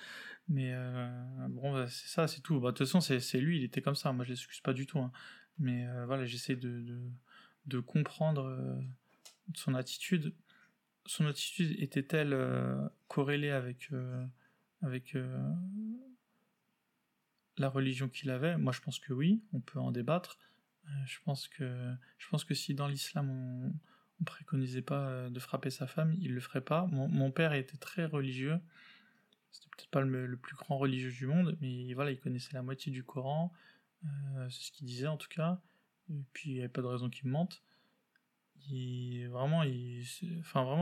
Mais 0.47 0.71
euh, 0.73 1.47
bon, 1.49 1.73
bah, 1.73 1.87
c'est 1.87 2.09
ça, 2.09 2.27
c'est 2.27 2.41
tout. 2.41 2.59
Bah, 2.59 2.71
de 2.71 2.77
toute 2.77 2.87
façon, 2.87 3.01
c'est 3.01 3.39
lui, 3.39 3.57
il 3.57 3.63
était 3.63 3.81
comme 3.81 3.95
ça. 3.95 4.11
Moi, 4.11 4.25
je 4.25 4.31
l'excuse 4.31 4.61
pas 4.61 4.73
du 4.73 4.85
tout. 4.85 4.99
Hein. 4.99 5.11
Mais 5.57 5.87
euh, 5.87 6.05
voilà, 6.05 6.25
j'essaie 6.25 6.55
de, 6.55 6.83
de, 7.65 7.79
comprendre 7.79 8.83
son 9.55 9.75
attitude. 9.75 10.33
Son 11.05 11.25
attitude 11.25 11.75
était-elle 11.79 12.37
corrélée 13.07 13.49
avec 13.49 13.89
avec 14.81 15.17
la 17.57 17.69
religion 17.69 18.07
qu'il 18.07 18.29
avait 18.29 18.57
Moi, 18.57 18.71
je 18.71 18.79
pense 18.79 18.99
que 18.99 19.11
oui. 19.11 19.43
On 19.51 19.59
peut 19.59 19.79
en 19.79 19.91
débattre. 19.91 20.37
je 21.05 21.17
pense 21.25 21.47
que 21.47 21.93
je 22.17 22.27
pense 22.29 22.45
que 22.45 22.53
si 22.53 22.73
dans 22.73 22.87
l'islam 22.87 23.29
on 23.29 23.73
on 24.21 24.23
préconisait 24.23 24.81
pas 24.81 25.07
euh, 25.07 25.29
de 25.29 25.39
frapper 25.39 25.69
sa 25.69 25.87
femme, 25.87 26.13
il 26.19 26.33
le 26.33 26.39
ferait 26.39 26.61
pas. 26.61 26.87
Mon, 26.91 27.31
père 27.31 27.53
était 27.53 27.77
très 27.77 28.05
religieux. 28.05 28.59
C'était 29.51 29.69
peut-être 29.75 29.89
pas 29.89 30.01
le, 30.01 30.37
plus 30.37 30.55
grand 30.55 30.77
religieux 30.77 31.11
du 31.11 31.27
monde, 31.27 31.57
mais 31.61 31.93
voilà, 31.93 32.11
il 32.11 32.19
connaissait 32.19 32.53
la 32.53 32.63
moitié 32.63 32.91
du 32.91 33.03
Coran. 33.03 33.51
Euh, 34.05 34.49
c'est 34.49 34.63
ce 34.63 34.71
qu'il 34.71 34.87
disait 34.87 35.07
en 35.07 35.17
tout 35.17 35.27
cas. 35.29 35.61
Et 36.09 36.23
puis 36.33 36.51
il 36.51 36.53
n'y 36.53 36.59
avait 36.59 36.69
pas 36.69 36.81
de 36.81 36.87
raison 36.87 37.09
qu'il 37.09 37.29
mente. 37.29 37.63
Vraiment, 39.29 39.63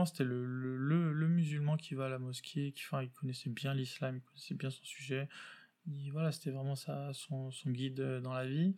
c'était 0.04 0.24
le, 0.24 1.28
musulman 1.28 1.76
qui 1.76 1.94
va 1.94 2.06
à 2.06 2.08
la 2.08 2.18
mosquée, 2.18 2.72
qui, 2.72 2.84
enfin, 2.84 3.02
il 3.02 3.10
connaissait 3.10 3.50
bien 3.50 3.74
l'islam, 3.74 4.16
il 4.16 4.22
connaissait 4.22 4.54
bien 4.54 4.70
son 4.70 4.84
sujet. 4.84 5.28
voilà, 6.12 6.32
c'était 6.32 6.50
vraiment 6.50 6.76
ça, 6.76 7.10
son, 7.12 7.50
guide 7.66 8.00
dans 8.22 8.32
la 8.32 8.46
vie. 8.46 8.76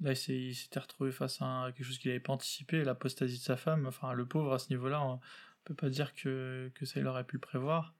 Là, 0.00 0.12
il 0.12 0.54
s'était 0.54 0.80
retrouvé 0.80 1.12
face 1.12 1.38
à 1.42 1.72
quelque 1.74 1.84
chose 1.84 1.98
qu'il 1.98 2.10
n'avait 2.10 2.20
pas 2.20 2.32
anticipé, 2.32 2.84
l'apostasie 2.84 3.38
de 3.38 3.42
sa 3.42 3.56
femme. 3.56 3.86
Enfin, 3.86 4.12
le 4.12 4.26
pauvre, 4.26 4.54
à 4.54 4.58
ce 4.58 4.70
niveau-là, 4.70 5.02
on 5.02 5.20
peut 5.64 5.74
pas 5.74 5.90
dire 5.90 6.14
que, 6.14 6.70
que 6.74 6.86
ça, 6.86 7.00
il 7.00 7.06
aurait 7.06 7.24
pu 7.24 7.36
le 7.36 7.40
prévoir. 7.40 7.94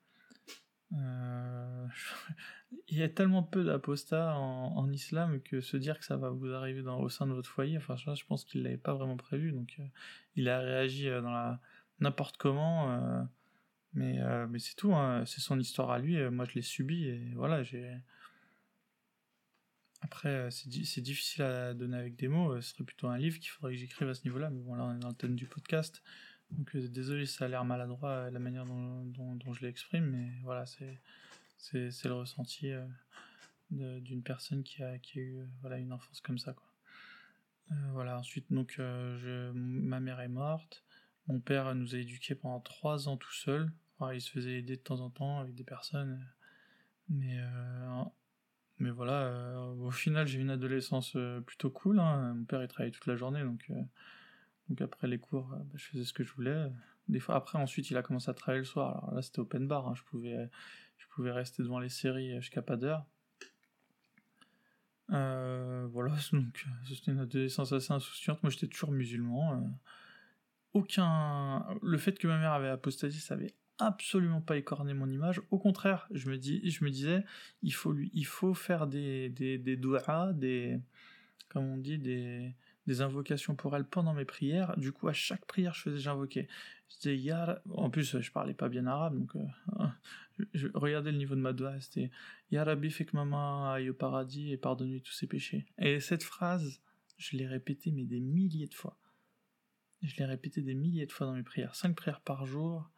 Euh, 0.93 1.87
il 2.89 2.99
y 2.99 3.03
a 3.03 3.09
tellement 3.09 3.43
peu 3.43 3.65
d'apostats 3.65 4.37
en, 4.37 4.91
islam 4.93 5.41
que 5.41 5.61
se 5.61 5.77
dire 5.77 5.99
que 5.99 6.05
ça 6.05 6.17
va 6.17 6.31
vous 6.31 6.49
arriver 6.49 6.83
au 6.83 7.09
sein 7.09 7.27
de 7.27 7.33
votre 7.33 7.49
foyer, 7.49 7.77
enfin, 7.77 7.97
je, 7.97 8.25
pense 8.25 8.45
qu'il 8.45 8.63
l'avait 8.63 8.77
pas 8.77 8.95
vraiment 8.95 9.17
prévu. 9.17 9.53
Donc, 9.53 9.77
euh, 9.79 9.85
il 10.37 10.49
a 10.49 10.61
réagi 10.61 11.09
euh, 11.09 11.21
n'importe 12.01 12.37
comment. 12.37 13.29
mais 13.95 14.19
c'est 14.59 14.77
tout, 14.77 14.95
hein. 14.95 15.25
c'est 15.27 15.41
son 15.41 15.59
histoire 15.59 15.91
à 15.91 15.99
lui. 15.99 16.19
moi, 16.31 16.45
je 16.45 16.55
l'ai 16.55 16.63
subi 16.63 17.07
et 17.07 17.33
voilà, 17.35 17.63
j'ai 17.63 17.97
après, 20.03 20.51
c'est 20.51 21.03
difficile 21.03 21.43
à 21.43 21.75
donner 21.75 21.97
avec 21.97 22.17
des 22.17 22.27
mots. 22.29 22.59
Ce 22.61 22.71
serait 22.71 22.85
plutôt 22.85 23.09
un 23.09 23.19
livre 23.19 23.39
qu'il 23.39 23.51
faudrait 23.51 23.75
que 23.75 23.79
j'écrive 23.79 24.09
à 24.09 24.15
ce 24.15 24.25
niveau-là. 24.25 24.49
Mais 24.49 24.61
bon, 24.63 24.75
là, 24.75 24.85
on 24.85 24.97
est 24.97 24.99
dans 24.99 25.09
le 25.09 25.15
thème 25.15 25.37
du 25.37 25.47
podcast. 25.47 26.03
Donc, 26.53 26.75
euh, 26.75 26.89
désolé, 26.89 27.27
ça 27.27 27.45
a 27.45 27.49
l'air 27.49 27.65
maladroit 27.65 28.31
la 28.31 28.39
manière 28.39 28.67
dont, 28.67 29.53
je 29.53 29.61
l'exprime. 29.65 30.07
Mais 30.07 30.31
voilà, 30.43 30.65
c'est 30.67 30.99
le 32.05 32.13
ressenti 32.13 32.73
d'une 33.71 34.23
personne 34.23 34.63
qui 34.63 34.83
a, 34.83 34.99
qui 34.99 35.19
a 35.19 35.23
eu 35.23 35.49
voilà, 35.61 35.79
une 35.79 35.93
enfance 35.93 36.21
comme 36.21 36.39
ça. 36.39 36.53
Quoi. 36.53 36.69
voilà, 37.93 38.19
ensuite, 38.19 38.47
donc, 38.51 38.75
je, 38.77 39.51
ma 39.53 40.01
mère 40.01 40.21
est 40.21 40.29
morte. 40.29 40.85
Mon 41.29 41.39
père 41.39 41.75
nous 41.75 41.95
a 41.95 41.99
éduqués 41.99 42.35
pendant 42.35 42.61
trois 42.61 43.09
ans 43.09 43.17
tout 43.17 43.33
seul. 43.33 43.71
il 44.13 44.21
se 44.21 44.31
faisait 44.31 44.59
aider 44.59 44.77
de 44.77 44.83
temps 44.83 45.01
en 45.01 45.11
temps 45.11 45.39
avec 45.39 45.55
des 45.55 45.65
personnes. 45.65 46.27
Mais 47.09 47.39
mais 48.81 48.91
voilà, 48.91 49.25
euh, 49.25 49.75
au 49.75 49.91
final, 49.91 50.27
j'ai 50.27 50.41
une 50.41 50.51
adolescence 50.51 51.13
euh, 51.15 51.41
plutôt 51.43 51.71
cool. 51.71 52.01
Hein. 52.01 52.33
Mon 52.35 52.45
père, 52.45 52.63
il 52.63 52.69
travaillait 52.69 52.93
toute 52.93 53.07
la 53.07 53.15
journée, 53.17 53.43
donc, 53.43 53.63
euh, 53.71 53.75
donc 54.71 54.81
après 54.83 55.09
les 55.09 55.19
cours, 55.19 55.49
bah, 55.49 55.65
je 55.75 55.85
faisais 55.85 56.05
ce 56.05 56.13
que 56.13 56.23
je 56.23 56.33
voulais. 56.33 56.69
Des 57.09 57.19
fois, 57.19 57.35
après, 57.35 57.59
ensuite, 57.59 57.91
il 57.91 57.97
a 57.97 58.03
commencé 58.03 58.31
à 58.31 58.35
travailler 58.35 58.61
le 58.61 58.65
soir. 58.65 58.99
Alors 59.03 59.15
là, 59.15 59.23
c'était 59.23 59.41
open 59.41 59.67
bar. 59.67 59.89
Hein. 59.89 59.95
Je, 59.97 60.05
pouvais, 60.05 60.49
je 60.97 61.07
pouvais 61.09 61.33
rester 61.33 61.65
devant 61.65 61.81
les 61.81 61.89
séries 61.89 62.41
jusqu'à 62.41 62.63
pas 62.63 62.77
d'heure. 62.77 63.05
voilà, 65.09 66.15
donc 66.33 66.67
c'était 66.89 67.11
une 67.11 67.19
adolescence 67.19 67.73
assez 67.73 67.93
insouciante. 67.93 68.41
Moi, 68.45 68.51
j'étais 68.51 68.69
toujours 68.69 68.93
musulman. 68.93 69.77
aucun. 70.73 71.67
Le 71.83 71.99
fait 71.99 72.17
que 72.17 72.29
ma 72.29 72.39
mère 72.39 72.53
avait 72.53 72.69
apostasie, 72.69 73.19
ça 73.19 73.35
avait 73.35 73.55
absolument 73.79 74.41
pas 74.41 74.57
écorner 74.57 74.95
mon 74.95 75.11
image. 75.11 75.43
Au 75.51 75.59
contraire, 75.59 76.07
je 76.13 76.31
me, 76.31 76.39
dis, 76.39 76.71
je 76.71 76.85
me 76.85 76.91
disais, 76.91 77.25
il 77.63 77.75
faut, 77.75 77.93
lui, 77.93 78.11
il 78.15 78.27
faut 78.27 78.55
faire 78.55 78.87
des, 78.87 79.31
des, 79.31 79.59
des 79.59 79.77
des, 79.77 80.81
comme 81.49 81.65
on 81.65 81.77
dit, 81.77 81.99
des, 81.99 82.55
des 82.87 83.03
invocations 83.03 83.55
pour 83.55 83.77
elle 83.77 83.85
pendant 83.85 84.15
mes 84.15 84.25
prières. 84.25 84.77
Du 84.77 84.93
coup, 84.93 85.09
à 85.09 85.13
chaque 85.13 85.45
prière, 85.45 85.75
je 85.75 85.83
faisais, 85.83 85.99
j'invoquais. 85.99 86.49
Je 86.89 87.11
disais. 87.11 87.33
En 87.75 87.91
plus, 87.91 88.21
je 88.21 88.33
parlais 88.33 88.55
pas 88.55 88.69
bien 88.69 88.87
arabe, 88.87 89.19
donc 89.19 89.37
euh, 89.37 89.87
je, 90.55 90.69
regardais 90.75 91.13
le 91.13 91.19
niveau 91.19 91.35
de 91.35 91.41
ma 91.41 91.53
doigt. 91.53 91.79
C'était 91.81 92.11
Ya 92.51 92.65
Rabbi, 92.65 92.91
fais 92.91 93.05
que 93.05 93.17
maman 93.17 93.71
aille 93.71 93.91
au 93.91 93.95
paradis 93.95 94.53
et 94.53 94.57
pardonne-lui 94.57 95.03
tous 95.03 95.13
ses 95.13 95.27
péchés. 95.27 95.67
Et 95.79 96.01
cette 96.01 96.25
phrase, 96.25 96.81
je 97.17 97.37
l'ai 97.37 97.47
répétée, 97.47 97.91
mais 97.91 98.05
des 98.05 98.21
milliers 98.21 98.67
de 98.67 98.75
fois. 98.75 98.97
Je 100.03 100.17
l'ai 100.17 100.25
répétée 100.25 100.63
des 100.63 100.75
milliers 100.75 101.07
de 101.07 101.13
fois 101.13 101.27
dans 101.27 101.35
mes 101.35 101.43
prières. 101.43 101.75
Cinq 101.75 101.95
prières 101.95 102.23
par 102.23 102.47
jour, 102.47 102.91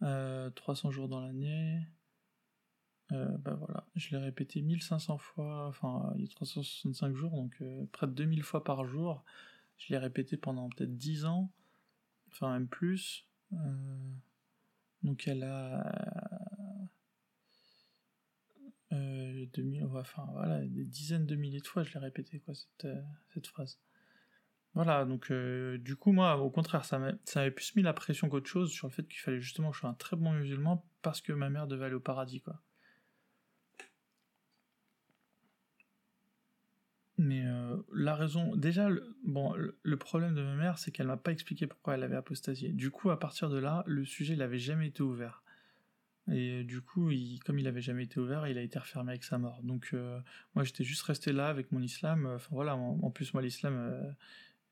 300 0.00 0.04
euh, 0.04 0.92
jours 0.92 1.08
dans 1.08 1.20
l'année. 1.20 1.80
Euh, 3.12 3.38
bah 3.38 3.54
voilà, 3.54 3.86
je 3.96 4.10
l'ai 4.10 4.18
répété 4.18 4.60
1500 4.60 5.16
fois, 5.18 5.66
enfin 5.66 6.12
il 6.16 6.22
y 6.22 6.24
a 6.24 6.28
365 6.28 7.14
jours, 7.14 7.32
donc 7.32 7.56
euh, 7.62 7.86
près 7.92 8.06
de 8.06 8.12
2000 8.12 8.42
fois 8.42 8.62
par 8.64 8.84
jour. 8.84 9.24
Je 9.78 9.92
l'ai 9.92 9.98
répété 9.98 10.36
pendant 10.36 10.68
peut-être 10.68 10.96
10 10.96 11.24
ans, 11.24 11.50
enfin 12.30 12.52
même 12.52 12.68
plus. 12.68 13.26
donc 15.02 15.26
elle 15.26 15.42
a 15.44 15.90
2000, 18.90 19.84
enfin 19.94 20.26
voilà, 20.32 20.60
des 20.66 20.84
dizaines 20.84 21.26
de 21.26 21.36
milliers 21.36 21.60
de 21.60 21.66
fois 21.66 21.82
je 21.82 21.94
l'ai 21.94 22.00
répété 22.00 22.40
quoi 22.40 22.54
cette, 22.54 22.88
cette 23.32 23.46
phrase. 23.46 23.78
Voilà, 24.74 25.04
donc 25.04 25.30
euh, 25.30 25.78
du 25.78 25.96
coup, 25.96 26.12
moi, 26.12 26.36
au 26.36 26.50
contraire, 26.50 26.84
ça 26.84 26.98
m'avait 26.98 27.50
plus 27.50 27.74
mis 27.74 27.82
la 27.82 27.92
pression 27.92 28.28
qu'autre 28.28 28.48
chose 28.48 28.70
sur 28.70 28.86
le 28.86 28.92
fait 28.92 29.06
qu'il 29.08 29.18
fallait 29.18 29.40
justement 29.40 29.70
que 29.70 29.74
je 29.74 29.80
sois 29.80 29.90
un 29.90 29.94
très 29.94 30.16
bon 30.16 30.32
musulman 30.32 30.86
parce 31.02 31.20
que 31.20 31.32
ma 31.32 31.50
mère 31.50 31.66
devait 31.66 31.86
aller 31.86 31.94
au 31.94 32.00
paradis, 32.00 32.40
quoi. 32.40 32.62
Mais 37.18 37.42
euh, 37.44 37.76
la 37.92 38.14
raison, 38.14 38.54
déjà, 38.54 38.88
le, 38.88 39.16
bon, 39.24 39.52
le, 39.82 39.96
problème 39.96 40.34
de 40.34 40.42
ma 40.42 40.54
mère, 40.54 40.78
c'est 40.78 40.92
qu'elle 40.92 41.08
m'a 41.08 41.16
pas 41.16 41.32
expliqué 41.32 41.66
pourquoi 41.66 41.94
elle 41.94 42.04
avait 42.04 42.16
apostasié. 42.16 42.70
Du 42.70 42.92
coup, 42.92 43.10
à 43.10 43.18
partir 43.18 43.50
de 43.50 43.58
là, 43.58 43.82
le 43.86 44.04
sujet, 44.04 44.34
il 44.34 44.42
avait 44.42 44.60
jamais 44.60 44.86
été 44.86 45.02
ouvert. 45.02 45.42
Et 46.30 46.60
euh, 46.60 46.64
du 46.64 46.80
coup, 46.80 47.10
comme 47.44 47.58
il 47.58 47.66
avait 47.66 47.80
jamais 47.80 48.04
été 48.04 48.20
ouvert, 48.20 48.46
il 48.46 48.56
a 48.56 48.62
été 48.62 48.78
refermé 48.78 49.10
avec 49.10 49.24
sa 49.24 49.36
mort. 49.36 49.60
Donc, 49.64 49.94
moi, 50.54 50.62
j'étais 50.62 50.84
juste 50.84 51.02
resté 51.02 51.32
là 51.32 51.48
avec 51.48 51.72
mon 51.72 51.82
islam. 51.82 52.26
Enfin 52.26 52.50
voilà, 52.52 52.76
en, 52.76 53.10
plus, 53.10 53.34
moi, 53.34 53.42
l'islam, 53.42 54.14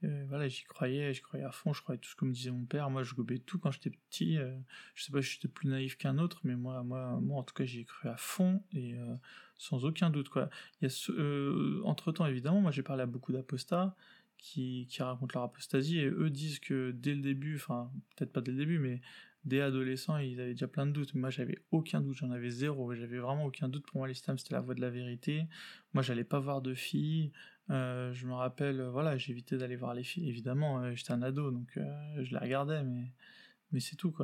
voilà, 0.02 0.46
j'y 0.48 0.64
croyais, 0.64 1.14
je 1.14 1.22
croyais 1.22 1.44
à 1.44 1.50
fond, 1.50 1.72
je 1.72 1.82
croyais 1.82 1.98
tout 1.98 2.08
ce 2.08 2.16
que 2.16 2.24
me 2.24 2.32
disait 2.32 2.50
mon 2.50 2.64
père. 2.64 2.90
Moi, 2.90 3.02
je 3.02 3.14
gobais 3.14 3.38
tout 3.38 3.58
quand 3.58 3.70
j'étais 3.70 3.90
petit. 3.90 4.38
Euh, 4.38 4.56
je 4.94 5.04
sais 5.04 5.12
pas 5.12 5.22
si 5.22 5.34
j'étais 5.34 5.48
plus 5.48 5.68
naïf 5.68 5.96
qu'un 5.96 6.18
autre, 6.18 6.40
mais 6.44 6.56
moi, 6.56 6.82
moi, 6.82 7.18
moi, 7.20 7.38
en 7.38 7.42
tout 7.42 7.54
cas, 7.54 7.64
j'y 7.64 7.80
ai 7.80 7.84
cru 7.84 8.08
à 8.08 8.16
fond 8.16 8.62
et 8.72 8.94
euh, 8.94 9.14
sans 9.56 9.84
aucun 9.84 10.10
doute, 10.10 10.28
quoi. 10.28 10.50
Il 10.80 10.88
y 10.88 10.90
a 10.90 11.10
euh, 11.10 11.80
entre 11.84 12.12
temps, 12.12 12.26
évidemment, 12.26 12.60
moi, 12.60 12.70
j'ai 12.70 12.82
parlé 12.82 13.02
à 13.02 13.06
beaucoup 13.06 13.32
d'apostats 13.32 13.96
qui, 14.38 14.86
qui 14.90 15.02
racontent 15.02 15.32
leur 15.38 15.44
apostasie 15.44 15.98
et 15.98 16.06
eux 16.06 16.30
disent 16.30 16.60
que 16.60 16.90
dès 16.90 17.14
le 17.14 17.22
début, 17.22 17.56
enfin, 17.56 17.90
peut-être 18.16 18.32
pas 18.32 18.42
dès 18.42 18.52
le 18.52 18.58
début, 18.58 18.78
mais 18.78 19.00
dès 19.46 19.60
adolescents, 19.60 20.18
ils 20.18 20.40
avaient 20.40 20.52
déjà 20.52 20.68
plein 20.68 20.86
de 20.86 20.92
doutes. 20.92 21.14
Moi, 21.14 21.30
j'avais 21.30 21.58
aucun 21.70 22.00
doute, 22.00 22.16
j'en 22.16 22.30
avais 22.30 22.50
zéro. 22.50 22.92
J'avais 22.94 23.18
vraiment 23.18 23.46
aucun 23.46 23.68
doute. 23.68 23.86
Pour 23.86 23.98
moi, 23.98 24.08
l'islam, 24.08 24.36
c'était 24.36 24.54
la 24.54 24.60
voie 24.60 24.74
de 24.74 24.80
la 24.80 24.90
vérité. 24.90 25.46
Moi, 25.94 26.02
j'allais 26.02 26.24
pas 26.24 26.40
voir 26.40 26.60
de 26.60 26.74
filles. 26.74 27.32
Euh, 27.70 28.12
je 28.12 28.26
me 28.26 28.34
rappelle, 28.34 28.80
euh, 28.80 28.90
voilà, 28.90 29.16
j'évitais 29.16 29.56
d'aller 29.56 29.76
voir 29.76 29.94
les 29.94 30.04
filles. 30.04 30.28
Évidemment, 30.28 30.80
euh, 30.80 30.94
j'étais 30.94 31.12
un 31.12 31.22
ado, 31.22 31.50
donc 31.50 31.68
je 31.76 32.30
les 32.30 32.38
regardais, 32.38 32.82
mais, 32.82 33.80
c'est 33.80 33.96
tout, 33.96 34.14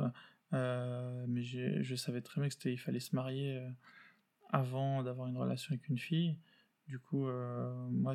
mais 0.51 1.43
je 1.43 1.95
savais 1.95 2.21
très 2.21 2.41
bien 2.41 2.49
qu'il 2.49 2.79
fallait 2.79 2.99
se 2.99 3.15
marier 3.15 3.61
avant 4.49 5.03
d'avoir 5.03 5.27
une 5.27 5.37
relation 5.37 5.73
avec 5.73 5.87
une 5.89 5.99
fille. 5.99 6.37
Du 6.87 6.99
coup, 6.99 7.27
moi, 7.91 8.13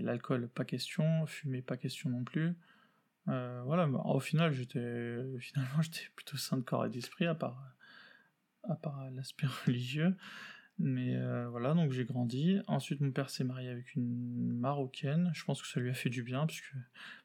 l'alcool, 0.00 0.48
pas 0.48 0.64
question. 0.64 1.26
Fumer, 1.26 1.62
pas 1.62 1.76
question 1.76 2.10
non 2.10 2.24
plus. 2.24 2.54
voilà, 3.26 3.88
au 3.88 4.20
final, 4.20 4.52
j'étais 4.52 5.18
finalement 5.40 5.82
j'étais 5.82 6.08
plutôt 6.16 6.36
sain 6.36 6.56
de 6.56 6.62
corps 6.62 6.86
et 6.86 6.90
d'esprit, 6.90 7.26
à 7.26 7.34
part 7.34 7.74
l'aspect 9.12 9.46
religieux. 9.66 10.16
Mais 10.82 11.14
euh, 11.14 11.46
voilà, 11.50 11.74
donc 11.74 11.92
j'ai 11.92 12.06
grandi. 12.06 12.58
Ensuite, 12.66 13.02
mon 13.02 13.12
père 13.12 13.28
s'est 13.28 13.44
marié 13.44 13.68
avec 13.68 13.94
une 13.96 14.58
Marocaine. 14.58 15.30
Je 15.34 15.44
pense 15.44 15.60
que 15.60 15.68
ça 15.68 15.78
lui 15.78 15.90
a 15.90 15.94
fait 15.94 16.08
du 16.08 16.22
bien, 16.22 16.46
puisque 16.46 16.72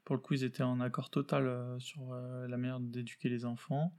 pour 0.03 0.13
le 0.13 0.21
coup, 0.21 0.33
ils 0.33 0.43
étaient 0.43 0.61
en 0.61 0.81
accord 0.81 1.09
total 1.09 1.47
euh, 1.47 1.79
sur 1.79 2.11
euh, 2.11 2.49
la 2.49 2.57
manière 2.57 2.81
d'éduquer 2.81 3.29
les 3.29 3.45
enfants. 3.45 3.93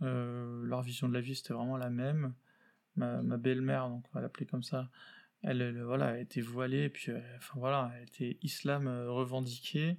leur 0.00 0.82
vision 0.82 1.08
de 1.08 1.14
la 1.14 1.20
vie, 1.20 1.34
c'était 1.34 1.54
vraiment 1.54 1.76
la 1.76 1.90
même. 1.90 2.34
Ma, 2.96 3.20
belle-mère, 3.36 3.88
donc 3.88 4.04
on 4.12 4.18
va 4.18 4.20
l'appeler 4.20 4.46
comme 4.46 4.62
ça, 4.62 4.88
elle, 5.42 5.82
voilà, 5.82 6.12
elle 6.12 6.22
était 6.22 6.40
voilée, 6.40 6.84
et 6.84 6.88
puis 6.88 7.10
enfin 7.36 7.58
voilà, 7.58 7.92
elle 7.96 8.04
était 8.04 8.38
islam 8.42 8.86
revendiqué. 8.86 9.96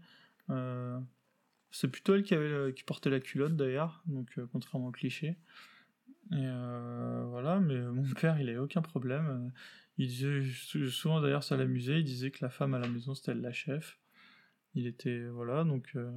c'est 1.72 1.90
plutôt 1.90 2.16
elle 2.16 2.24
qui, 2.24 2.34
avait, 2.34 2.74
qui 2.74 2.84
portait 2.84 3.10
la 3.10 3.20
culotte 3.20 3.58
d'ailleurs, 3.58 4.02
donc 4.06 4.40
contrairement 4.54 4.88
au 4.88 4.92
cliché. 4.92 5.38
Et 6.32 6.38
euh, 6.48 7.26
voilà, 7.30 7.60
mais 7.60 7.80
mon 7.80 8.08
père, 8.14 8.40
il 8.40 8.50
avait 8.50 8.58
aucun 8.58 8.82
problème. 8.82 9.52
Il 9.98 10.08
disait, 10.08 10.44
souvent 10.90 11.22
d'ailleurs, 11.22 11.44
ça 11.44 11.56
l'amusait, 11.56 12.00
il 12.00 12.04
disait 12.04 12.32
que 12.32 12.40
la 12.42 12.50
femme 12.50 12.74
à 12.74 12.80
la 12.80 12.88
maison, 12.88 13.14
c'était 13.14 13.34
la 13.34 13.52
chef. 13.52 14.00
Il 14.74 14.88
était, 14.88 15.26
voilà, 15.28 15.64
donc. 15.64 15.92
Euh, 15.96 16.12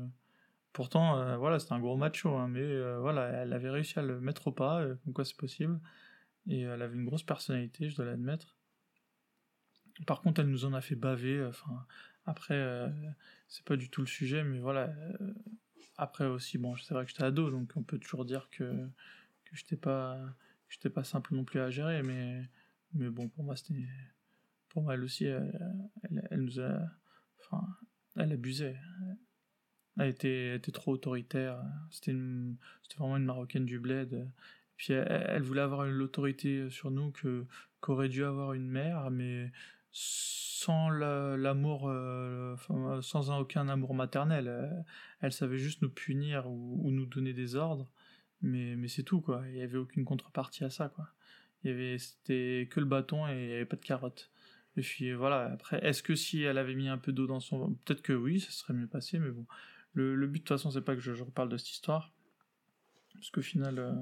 pourtant, 0.72 1.18
euh, 1.18 1.36
voilà, 1.36 1.58
c'était 1.58 1.72
un 1.74 1.80
gros 1.80 1.96
macho, 1.96 2.36
hein, 2.36 2.48
mais 2.48 2.98
voilà, 3.00 3.28
elle 3.42 3.52
avait 3.52 3.70
réussi 3.70 3.98
à 3.98 4.02
le 4.02 4.20
mettre 4.20 4.48
au 4.48 4.52
pas, 4.52 4.84
comme 5.04 5.12
quoi 5.12 5.24
c'est 5.24 5.36
possible. 5.36 5.80
Et 6.46 6.60
elle 6.62 6.82
avait 6.82 6.94
une 6.94 7.04
grosse 7.04 7.24
personnalité, 7.24 7.90
je 7.90 7.96
dois 7.96 8.06
l'admettre. 8.06 8.56
Par 10.06 10.22
contre, 10.22 10.40
elle 10.40 10.48
nous 10.48 10.64
en 10.64 10.72
a 10.72 10.80
fait 10.80 10.94
baver. 10.94 11.44
Enfin, 11.44 11.86
après, 12.24 12.90
c'est 13.48 13.64
pas 13.64 13.76
du 13.76 13.90
tout 13.90 14.00
le 14.00 14.06
sujet, 14.06 14.44
mais 14.44 14.58
voilà. 14.60 14.94
après 15.96 16.26
aussi, 16.26 16.58
bon, 16.58 16.76
c'est 16.76 16.94
vrai 16.94 17.04
que 17.04 17.10
j'étais 17.10 17.24
ado, 17.24 17.50
donc 17.50 17.70
on 17.76 17.82
peut 17.82 17.98
toujours 17.98 18.24
dire 18.24 18.48
que 18.50 18.88
que 19.50 19.56
j'étais 19.56 19.76
pas 19.76 20.18
pas 20.94 21.04
simple 21.04 21.34
non 21.34 21.44
plus 21.44 21.60
à 21.60 21.70
gérer 21.70 22.02
mais 22.02 22.48
mais 22.92 23.08
bon 23.10 23.28
pour 23.28 23.44
moi 23.44 23.56
c'était 23.56 23.86
pour 24.68 24.92
elle 24.92 25.02
aussi 25.02 25.24
elle, 25.24 26.28
elle, 26.30 26.40
nous 26.40 26.60
a 26.60 26.78
enfin 27.40 27.66
elle 28.18 28.32
abusait. 28.32 28.76
Elle 29.98 30.08
était, 30.08 30.56
était 30.56 30.72
trop 30.72 30.92
autoritaire. 30.92 31.62
C'était 31.90 32.14
c'était 32.82 32.98
vraiment 32.98 33.16
une 33.16 33.24
marocaine 33.24 33.64
du 33.64 33.78
bled. 33.78 34.30
Puis 34.76 34.92
elle, 34.92 35.42
voulait 35.42 35.60
avoir 35.60 35.86
l'autorité 35.86 36.70
sur 36.70 36.90
nous 36.90 37.10
que 37.10 37.46
qu'aurait 37.80 38.08
dû 38.08 38.24
avoir 38.24 38.52
une 38.52 38.68
mère 38.68 39.10
mais 39.10 39.52
sans 39.90 40.88
l'amour 40.90 41.88
euh, 41.88 42.56
sans 43.02 43.30
aucun 43.38 43.68
amour 43.68 43.94
maternel. 43.94 44.84
Elle, 45.20 45.32
savait 45.32 45.58
juste 45.58 45.82
nous 45.82 45.90
punir 45.90 46.48
ou 46.48 46.90
nous 46.90 47.06
donner 47.06 47.32
des 47.32 47.56
ordres 47.56 47.90
mais, 48.42 48.76
mais 48.76 48.88
c'est 48.88 49.02
tout, 49.02 49.20
quoi. 49.20 49.42
Il 49.48 49.54
n'y 49.54 49.62
avait 49.62 49.78
aucune 49.78 50.04
contrepartie 50.04 50.64
à 50.64 50.70
ça, 50.70 50.88
quoi. 50.88 51.08
Il 51.64 51.70
y 51.70 51.74
avait, 51.74 51.98
c'était 51.98 52.68
que 52.70 52.80
le 52.80 52.86
bâton 52.86 53.26
et 53.26 53.32
il 53.32 53.46
n'y 53.48 53.54
avait 53.54 53.66
pas 53.66 53.76
de 53.76 53.84
carotte. 53.84 54.30
Et 54.76 54.80
puis 54.80 55.12
voilà, 55.12 55.50
après, 55.52 55.84
est-ce 55.84 56.04
que 56.04 56.14
si 56.14 56.42
elle 56.42 56.56
avait 56.56 56.76
mis 56.76 56.88
un 56.88 56.98
peu 56.98 57.12
d'eau 57.12 57.26
dans 57.26 57.40
son. 57.40 57.74
Peut-être 57.84 58.02
que 58.02 58.12
oui, 58.12 58.40
ça 58.40 58.52
serait 58.52 58.74
mieux 58.74 58.86
passé, 58.86 59.18
mais 59.18 59.30
bon. 59.30 59.44
Le, 59.92 60.14
le 60.14 60.26
but, 60.28 60.38
de 60.38 60.44
toute 60.44 60.56
façon, 60.56 60.70
c'est 60.70 60.82
pas 60.82 60.94
que 60.94 61.00
je, 61.00 61.10
reparle 61.10 61.48
de 61.48 61.56
cette 61.56 61.70
histoire. 61.70 62.12
Parce 63.14 63.30
qu'au 63.30 63.42
final, 63.42 63.80
euh, 63.80 63.92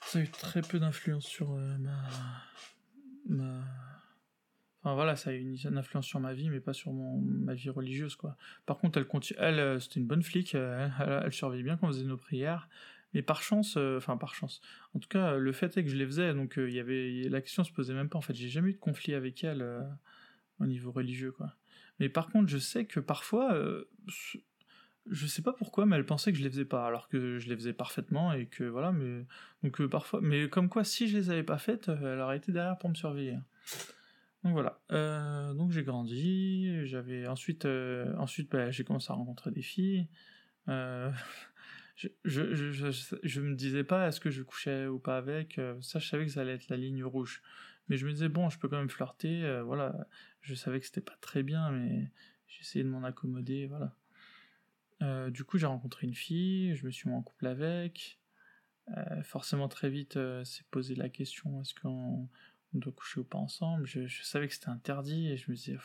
ça 0.00 0.18
a 0.18 0.22
eu 0.22 0.28
très 0.28 0.62
peu 0.62 0.80
d'influence 0.80 1.26
sur 1.26 1.52
euh, 1.52 1.78
ma. 1.78 2.02
ma. 3.28 3.60
Enfin 4.82 4.94
voilà, 4.96 5.14
ça 5.14 5.30
a 5.30 5.32
eu 5.34 5.56
une, 5.64 5.78
influence 5.78 6.06
sur 6.06 6.18
ma 6.18 6.34
vie, 6.34 6.50
mais 6.50 6.58
pas 6.58 6.72
sur 6.72 6.92
mon, 6.92 7.20
ma 7.20 7.54
vie 7.54 7.70
religieuse, 7.70 8.16
quoi. 8.16 8.36
Par 8.66 8.78
contre, 8.78 8.98
elle, 8.98 9.06
continue, 9.06 9.38
elle 9.40 9.60
euh, 9.60 9.78
c'était 9.78 10.00
une 10.00 10.08
bonne 10.08 10.24
flic, 10.24 10.56
elle, 10.56 10.92
elle 10.98 11.32
surveillait 11.32 11.62
bien 11.62 11.76
quand 11.76 11.86
on 11.86 11.92
faisait 11.92 12.02
nos 12.02 12.16
prières. 12.16 12.68
Mais 13.14 13.22
par 13.22 13.42
chance, 13.42 13.74
euh, 13.76 13.98
enfin 13.98 14.16
par 14.16 14.34
chance. 14.34 14.60
En 14.94 14.98
tout 14.98 15.08
cas, 15.08 15.36
le 15.36 15.52
fait 15.52 15.76
est 15.76 15.84
que 15.84 15.90
je 15.90 15.96
les 15.96 16.06
faisais, 16.06 16.32
donc 16.34 16.58
euh, 16.58 16.68
il 16.68 16.74
y 16.74 16.80
avait 16.80 17.28
la 17.28 17.40
question 17.40 17.62
se 17.64 17.72
posait 17.72 17.94
même 17.94 18.08
pas. 18.08 18.18
En 18.18 18.22
fait, 18.22 18.34
j'ai 18.34 18.48
jamais 18.48 18.70
eu 18.70 18.74
de 18.74 18.78
conflit 18.78 19.14
avec 19.14 19.44
elle 19.44 19.62
euh, 19.62 19.82
au 20.60 20.66
niveau 20.66 20.92
religieux, 20.92 21.32
quoi. 21.32 21.54
Mais 22.00 22.08
par 22.08 22.28
contre, 22.30 22.48
je 22.48 22.58
sais 22.58 22.86
que 22.86 23.00
parfois, 23.00 23.56
je 25.06 25.26
sais 25.26 25.42
pas 25.42 25.52
pourquoi, 25.52 25.84
mais 25.86 25.96
elle 25.96 26.06
pensait 26.06 26.32
que 26.32 26.38
je 26.38 26.42
les 26.42 26.50
faisais 26.50 26.64
pas, 26.64 26.86
alors 26.86 27.08
que 27.08 27.38
je 27.38 27.48
les 27.48 27.54
faisais 27.54 27.74
parfaitement 27.74 28.32
et 28.32 28.46
que 28.46 28.64
voilà. 28.64 28.92
Mais 28.92 29.26
donc 29.62 29.86
parfois, 29.86 30.20
mais 30.22 30.48
comme 30.48 30.68
quoi, 30.68 30.84
si 30.84 31.06
je 31.06 31.18
les 31.18 31.30
avais 31.30 31.42
pas 31.42 31.58
faites, 31.58 31.88
elle 31.88 32.18
aurait 32.18 32.38
été 32.38 32.50
derrière 32.50 32.78
pour 32.78 32.88
me 32.88 32.94
surveiller. 32.94 33.38
Donc 34.42 34.54
voilà. 34.54 34.80
donc 35.54 35.70
j'ai 35.70 35.84
grandi. 35.84 36.86
J'avais 36.86 37.28
ensuite, 37.28 37.68
ensuite, 38.16 38.50
bah, 38.50 38.70
j'ai 38.70 38.84
commencé 38.84 39.12
à 39.12 39.14
rencontrer 39.14 39.50
des 39.50 39.62
filles 39.62 40.08
je, 41.94 42.08
je, 42.24 42.72
je, 42.72 43.16
je, 43.22 43.40
me 43.40 43.54
disais 43.54 43.84
pas 43.84 44.08
est-ce 44.08 44.20
que 44.20 44.30
je 44.30 44.42
couchais 44.42 44.86
ou 44.86 44.98
pas 44.98 45.18
avec, 45.18 45.58
euh, 45.58 45.80
ça 45.82 45.98
je 45.98 46.08
savais 46.08 46.24
que 46.24 46.32
ça 46.32 46.40
allait 46.40 46.54
être 46.54 46.68
la 46.68 46.76
ligne 46.76 47.04
rouge. 47.04 47.42
Mais 47.88 47.96
je 47.96 48.06
me 48.06 48.12
disais 48.12 48.28
bon, 48.28 48.48
je 48.48 48.58
peux 48.58 48.68
quand 48.68 48.78
même 48.78 48.90
flirter, 48.90 49.44
euh, 49.44 49.62
voilà. 49.62 50.06
Je 50.40 50.54
savais 50.54 50.80
que 50.80 50.86
c'était 50.86 51.00
pas 51.00 51.16
très 51.20 51.42
bien, 51.42 51.70
mais 51.70 52.10
j'essayais 52.46 52.84
de 52.84 52.88
m'en 52.88 53.04
accommoder, 53.04 53.66
voilà. 53.66 53.94
Euh, 55.02 55.30
du 55.30 55.44
coup, 55.44 55.58
j'ai 55.58 55.66
rencontré 55.66 56.06
une 56.06 56.14
fille, 56.14 56.74
je 56.76 56.86
me 56.86 56.90
suis 56.90 57.08
mis 57.08 57.14
en 57.14 57.22
couple 57.22 57.46
avec. 57.46 58.18
forcément, 59.24 59.68
très 59.68 59.90
vite, 59.90 60.18
c'est 60.44 60.66
posé 60.68 60.94
la 60.94 61.08
question 61.08 61.60
est-ce 61.60 61.74
qu'on 61.74 62.28
doit 62.72 62.92
coucher 62.92 63.20
ou 63.20 63.24
pas 63.24 63.38
ensemble? 63.38 63.86
Je, 63.86 64.06
savais 64.22 64.48
que 64.48 64.54
c'était 64.54 64.68
interdit 64.68 65.28
et 65.28 65.36
je 65.36 65.50
me 65.50 65.56
disais 65.56 65.76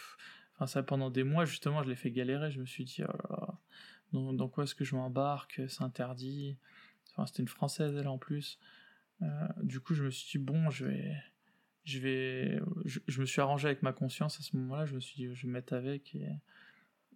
enfin 0.55 0.67
ça 0.67 0.83
pendant 0.83 1.09
des 1.09 1.23
mois 1.23 1.45
justement, 1.45 1.83
je 1.83 1.89
l'ai 1.89 1.95
fait 1.95 2.11
galérer. 2.11 2.51
Je 2.51 2.59
me 2.59 2.65
suis 2.65 2.85
dit, 2.85 3.03
oh 3.03 3.53
dans, 4.13 4.47
quoi 4.47 4.63
est-ce 4.63 4.75
que 4.75 4.85
je 4.85 4.95
m'embarque 4.95 5.61
C'est 5.67 5.83
interdit. 5.83 6.57
C'était 7.25 7.41
une 7.41 7.47
française 7.47 7.95
elle 7.95 8.07
en 8.07 8.17
plus. 8.17 8.59
Euh, 9.21 9.25
du 9.63 9.79
coup, 9.79 9.93
je 9.95 10.03
me 10.03 10.09
suis 10.09 10.37
dit 10.37 10.43
bon, 10.43 10.69
je 10.69 10.85
vais, 10.85 11.15
je 11.83 11.99
vais, 11.99 12.61
je, 12.85 13.21
me 13.21 13.25
suis 13.25 13.41
arrangé 13.41 13.67
avec 13.67 13.81
ma 13.81 13.93
conscience 13.93 14.39
à 14.39 14.43
ce 14.43 14.55
moment-là. 14.57 14.85
Je 14.85 14.95
me 14.95 14.99
suis 14.99 15.15
dit, 15.15 15.35
je 15.35 15.41
vais 15.43 15.47
me 15.47 15.53
mettre 15.53 15.73
avec 15.73 16.15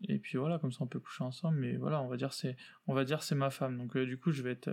et 0.08 0.18
puis 0.18 0.40
voilà, 0.40 0.58
comme 0.58 0.72
ça 0.72 0.80
on 0.82 0.88
peut 0.88 1.00
coucher 1.00 1.24
ensemble. 1.24 1.60
Mais 1.60 1.78
voilà, 1.78 2.02
on 2.02 2.08
va 2.08 2.18
dire 2.18 2.34
c'est, 2.34 2.56
on 2.88 2.94
va 2.94 3.06
dire 3.06 3.22
c'est 3.22 3.36
ma 3.36 3.52
femme. 3.52 3.78
Donc 3.78 3.98
du 3.98 4.18
coup, 4.18 4.32
je 4.32 4.42
vais 4.42 4.52
être 4.52 4.72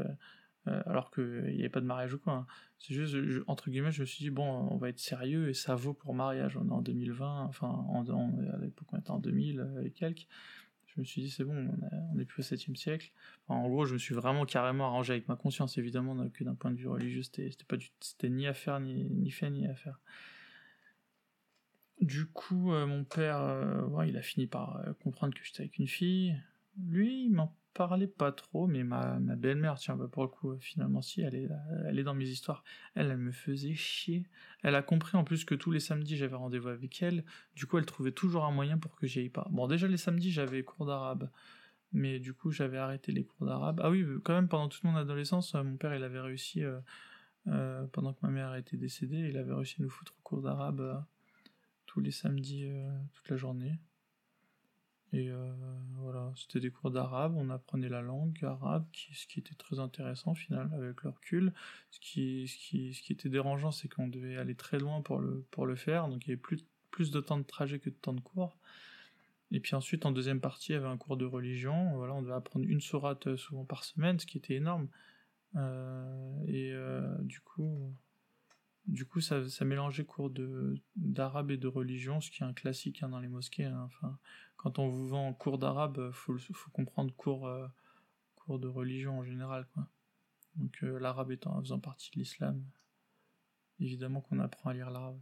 euh, 0.69 0.83
alors 0.87 1.11
qu'il 1.11 1.25
n'y 1.25 1.61
avait 1.61 1.69
pas 1.69 1.81
de 1.81 1.87
mariage 1.87 2.15
ou 2.15 2.19
quoi. 2.19 2.33
Hein. 2.33 2.47
C'est 2.79 2.95
juste, 2.95 3.15
entre 3.47 3.71
guillemets, 3.71 3.93
je 3.93 4.01
me 4.01 4.07
suis 4.07 4.25
dit, 4.25 4.31
bon, 4.31 4.45
on 4.71 4.77
va 4.77 4.89
être 4.89 4.99
sérieux 4.99 5.49
et 5.49 5.55
ça 5.55 5.75
vaut 5.75 5.95
pour 5.95 6.15
mariage. 6.15 6.57
On 6.57 6.69
est 6.69 6.73
en 6.73 6.83
2020, 6.83 7.45
enfin, 7.45 7.69
en, 7.69 8.05
à 8.05 8.59
l'époque 8.59 8.89
on 8.93 8.99
était 8.99 9.11
en 9.11 9.19
2000 9.19 9.61
euh, 9.61 9.85
et 9.85 9.91
quelques. 9.91 10.27
Je 10.99 11.03
me 11.03 11.07
suis 11.07 11.23
dit, 11.23 11.31
c'est 11.31 11.45
bon, 11.45 11.71
on, 12.13 12.19
est 12.19 12.25
plus 12.25 12.41
au 12.41 12.43
7 12.43 12.77
siècle. 12.77 13.13
en 13.47 13.69
gros, 13.69 13.85
je 13.85 13.93
me 13.93 13.99
suis 13.99 14.17
vraiment 14.17 14.45
carrément 14.45 14.87
arrangé 14.87 15.13
avec 15.13 15.29
ma 15.29 15.37
conscience, 15.37 15.79
évidemment, 15.79 16.29
que 16.31 16.43
d'un 16.43 16.57
point 16.57 16.73
de 16.73 16.77
vue 16.77 16.89
religieux, 16.89 17.23
c'était, 17.23 18.29
ni 18.29 18.49
à 18.49 18.53
faire, 18.53 18.81
ni, 18.81 19.31
fait, 19.31 19.49
ni 19.49 19.69
à 19.69 19.75
faire. 19.77 20.01
Du 22.01 22.27
coup, 22.27 22.73
euh, 22.73 22.85
mon 22.85 23.05
père, 23.05 23.41
il 24.07 24.17
a 24.17 24.23
fini 24.23 24.49
par 24.49 24.83
comprendre 25.05 25.35
que 25.35 25.45
j'étais 25.45 25.61
avec 25.61 25.79
une 25.79 25.87
fille. 25.87 26.37
Lui, 26.77 27.27
il 27.27 27.31
m'en 27.31 27.55
parlait 27.75 28.09
pas 28.09 28.33
trop, 28.33 28.67
mais 28.67 28.83
ma, 28.83 29.19
ma 29.21 29.37
belle-mère, 29.37 29.77
tiens, 29.79 29.97
bah 29.97 30.09
pour 30.11 30.23
le 30.23 30.29
coup, 30.29 30.57
finalement, 30.59 31.01
si, 31.03 31.21
elle 31.21 31.35
est, 31.35 31.49
elle 31.87 31.99
est 31.99 32.03
dans 32.03 32.15
mes 32.15 32.29
histoires. 32.29 32.65
Elle, 32.95 33.11
elle 33.11 33.19
me 33.19 33.33
faisait 33.33 33.75
chier. 33.75 34.27
Elle 34.63 34.75
a 34.75 34.83
compris 34.83 35.17
en 35.17 35.25
plus 35.25 35.45
que 35.45 35.55
tous 35.55 35.71
les 35.71 35.81
samedis, 35.81 36.17
j'avais 36.17 36.37
rendez-vous 36.37 36.69
avec 36.69 37.03
elle. 37.03 37.25
Du 37.55 37.67
coup, 37.67 37.79
elle 37.79 37.87
trouvait 37.87 38.13
toujours 38.13 38.45
un 38.45 38.51
moyen 38.51 38.79
pour 38.79 38.97
que 38.97 39.07
j'y 39.07 39.21
aille 39.21 39.29
pas. 39.29 39.47
Bon, 39.51 39.67
déjà, 39.69 39.87
les 39.87 39.97
samedis, 39.97 40.33
j'avais 40.33 40.63
cours 40.65 40.87
d'arabe. 40.87 41.31
Mais 41.93 42.19
du 42.19 42.35
coup, 42.35 42.51
j'avais 42.51 42.77
arrêté 42.79 43.13
les 43.13 43.25
cours 43.25 43.47
d'arabe. 43.47 43.81
Ah 43.83 43.91
oui, 43.91 44.05
quand 44.23 44.35
même, 44.35 44.49
pendant 44.49 44.69
toute 44.69 44.85
mon 44.85 44.97
adolescence, 44.97 45.55
mon 45.55 45.77
père, 45.77 45.95
il 45.95 46.05
avait 46.05 46.21
réussi, 46.21 46.63
euh, 46.63 46.81
euh, 47.47 47.87
pendant 47.93 48.13
que 48.13 48.19
ma 48.23 48.31
mère 48.31 48.55
était 48.57 48.77
décédée, 48.77 49.29
il 49.31 49.39
avait 49.39 49.55
réussi 49.55 49.77
à 49.81 49.85
nous 49.85 49.91
foutre 49.91 50.15
cours 50.23 50.43
d'arabe 50.43 50.81
euh, 50.81 50.95
tous 51.87 52.01
les 52.01 52.11
samedis, 52.11 52.69
toute 53.15 53.29
la 53.31 53.37
journée. 53.37 53.79
Et 55.13 55.31
euh, 55.31 55.51
voilà, 55.97 56.33
c'était 56.37 56.61
des 56.61 56.71
cours 56.71 56.91
d'arabe, 56.91 57.35
on 57.37 57.49
apprenait 57.49 57.89
la 57.89 58.03
langue 58.03 58.39
arabe, 58.43 58.85
ce 58.93 59.27
qui 59.27 59.41
était 59.41 59.55
très 59.55 59.79
intéressant 59.79 60.33
au 60.33 60.35
final 60.35 60.71
avec 60.75 61.03
le 61.03 61.11
recul. 61.11 61.53
Ce 61.91 61.99
qui, 62.01 62.47
ce 62.47 62.57
qui, 62.59 62.93
ce 62.93 63.03
qui 63.03 63.13
était 63.15 63.31
dérangeant, 63.31 63.71
c'est 63.71 63.89
qu'on 63.89 64.09
devait 64.09 64.37
aller 64.37 64.55
très 64.55 64.79
loin 64.79 65.01
pour 65.01 65.21
le, 65.21 65.47
pour 65.51 65.65
le 65.65 65.77
faire, 65.77 66.09
donc 66.09 66.27
il 66.27 66.29
y 66.29 66.33
avait 66.33 66.41
plus, 66.41 66.63
plus 66.91 67.11
de 67.11 67.21
temps 67.21 67.39
de 67.39 67.45
trajet 67.45 67.79
que 67.79 67.89
de 67.89 67.95
temps 67.95 68.13
de 68.13 68.21
cours. 68.21 68.59
Et 69.51 69.61
puis 69.61 69.75
ensuite, 69.75 70.05
en 70.05 70.13
deuxième 70.13 70.41
partie, 70.41 70.73
il 70.73 70.75
y 70.75 70.79
avait 70.79 70.89
un 70.89 70.99
cours 70.99 71.17
de 71.17 71.25
religion. 71.25 71.97
Voilà, 71.97 72.13
on 72.13 72.21
devait 72.21 72.35
apprendre 72.35 72.67
une 72.69 72.83
sourate 72.83 73.29
euh, 73.29 73.37
souvent 73.39 73.65
par 73.65 73.85
semaine, 73.85 74.19
ce 74.19 74.27
qui 74.27 74.37
était 74.37 74.57
énorme. 74.57 74.89
Euh, 75.57 76.45
et 76.47 76.75
du 77.25 77.41
coup, 77.41 77.95
du 78.89 79.05
coup, 79.05 79.21
ça, 79.21 79.49
ça 79.49 79.65
mélangeait 79.67 80.05
cours 80.05 80.33
d'arabe 80.97 81.51
et 81.51 81.59
de 81.59 81.69
religion, 81.69 82.23
ce 82.23 82.31
qui 82.31 82.43
est 82.43 82.47
un 82.47 82.55
classique 82.55 83.03
hein, 83.03 83.11
dans 83.11 83.21
les 83.21 83.29
mosquées. 83.29 83.67
Hein. 83.67 83.91
Quand 84.57 84.79
on 84.79 84.89
vous 84.89 85.07
vend 85.09 85.33
cours 85.35 85.59
d'arabe, 85.59 86.03
il 86.09 86.13
faut, 86.13 86.39
faut, 86.39 86.71
comprendre 86.71 87.15
cours, 87.15 87.47
euh, 87.47 87.69
cours 88.35 88.59
de 88.59 88.67
religion 88.67 89.19
en 89.19 89.25
général. 89.25 89.69
Quoi. 89.75 89.87
Donc 90.57 90.79
euh, 90.83 90.99
l'arabe 90.99 91.33
étant 91.33 91.61
faisant 91.61 91.79
partie 91.79 92.11
de 92.13 92.19
l'islam, 92.19 92.65
évidemment 93.79 94.23
qu'on 94.23 94.41
apprend 94.41 94.71
à 94.71 94.73
lire 94.73 94.91
l'arabe. 94.91 95.21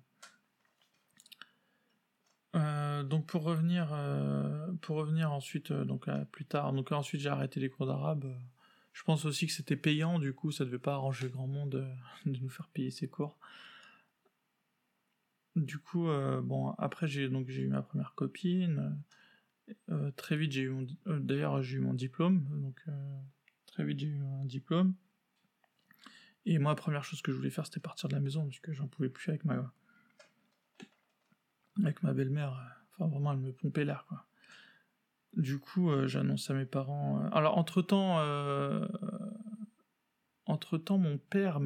Euh, 2.55 3.03
donc 3.03 3.27
pour 3.27 3.43
revenir, 3.43 3.93
ensuite, 5.33 5.73
plus 6.31 6.45
tard, 6.47 6.73
donc 6.73 6.93
ensuite 6.93 7.21
j'ai 7.21 7.29
arrêté 7.29 7.59
les 7.59 7.69
cours 7.69 7.87
d'arabe. 7.87 8.33
Je 8.97 9.03
pense 9.03 9.26
aussi 9.26 9.47
que 9.47 9.53
c'était 9.53 9.76
payant, 9.76 10.18
du 10.18 10.32
coup, 10.32 10.51
ça 10.51 10.64
devait 10.64 10.78
pas 10.78 10.94
arranger 10.94 11.28
grand 11.28 11.47
monde 11.47 11.74
euh, 11.74 11.94
de, 12.30 12.38
nous 12.38 12.49
faire 12.49 12.68
payer 12.68 12.90
ses 12.90 13.09
cours. 13.09 13.38
Du 15.55 15.78
coup, 15.78 16.09
euh, 16.09 16.40
bon, 16.40 16.70
après 16.78 17.07
j'ai 17.07 17.28
donc 17.28 17.49
j'ai 17.51 17.62
eu 17.62 17.68
ma 17.68 17.82
première 17.82 18.14
copine. 18.14 18.99
Euh, 19.90 20.11
très 20.12 20.36
vite 20.38 20.53
j'ai 20.53 20.62
eu 20.62 20.70
mon, 20.70 20.86
d'ailleurs 21.18 21.62
j'ai 21.62 21.76
eu 21.76 21.80
mon 21.80 21.92
diplôme, 21.92 22.47
donc 22.62 22.82
très 23.66 23.84
vite 23.84 23.99
j'ai 23.99 24.07
eu 24.07 24.18
un 24.18 24.44
diplôme. 24.47 24.94
Et 26.47 26.59
moi, 26.59 26.72
la 26.72 26.76
première 26.76 27.05
chose 27.05 27.20
que 27.20 27.32
je 27.32 27.36
voulais 27.36 27.51
faire, 27.51 27.66
c'était 27.66 27.80
partir 27.80 28.09
de 28.09 28.14
la 28.14 28.20
maison, 28.20 28.44
parce 28.47 28.61
que 28.61 28.72
j'en 28.72 28.86
pouvais 28.88 29.11
plus 29.11 29.28
avec 29.28 29.44
ma 29.44 29.74
avec 31.82 32.03
ma 32.03 32.14
belle-mère. 32.14 32.59
Enfin, 32.94 33.11
vraiment, 33.11 33.32
elle 33.32 33.40
me 33.40 33.53
pompait 33.53 33.84
l'air, 33.84 34.07
quoi. 34.09 34.26
Du 35.37 35.59
coup, 35.59 35.91
euh, 35.91 36.09
j'annonce 36.09 36.49
à 36.51 36.55
mes 36.55 36.64
parents. 36.64 37.22
Euh, 37.22 37.28
alors, 37.32 37.59
entre 37.59 37.82
temps, 37.82 38.20
euh, 38.20 38.89
entre 40.47 40.78
temps, 40.78 40.97
mon 40.97 41.18
père 41.18 41.61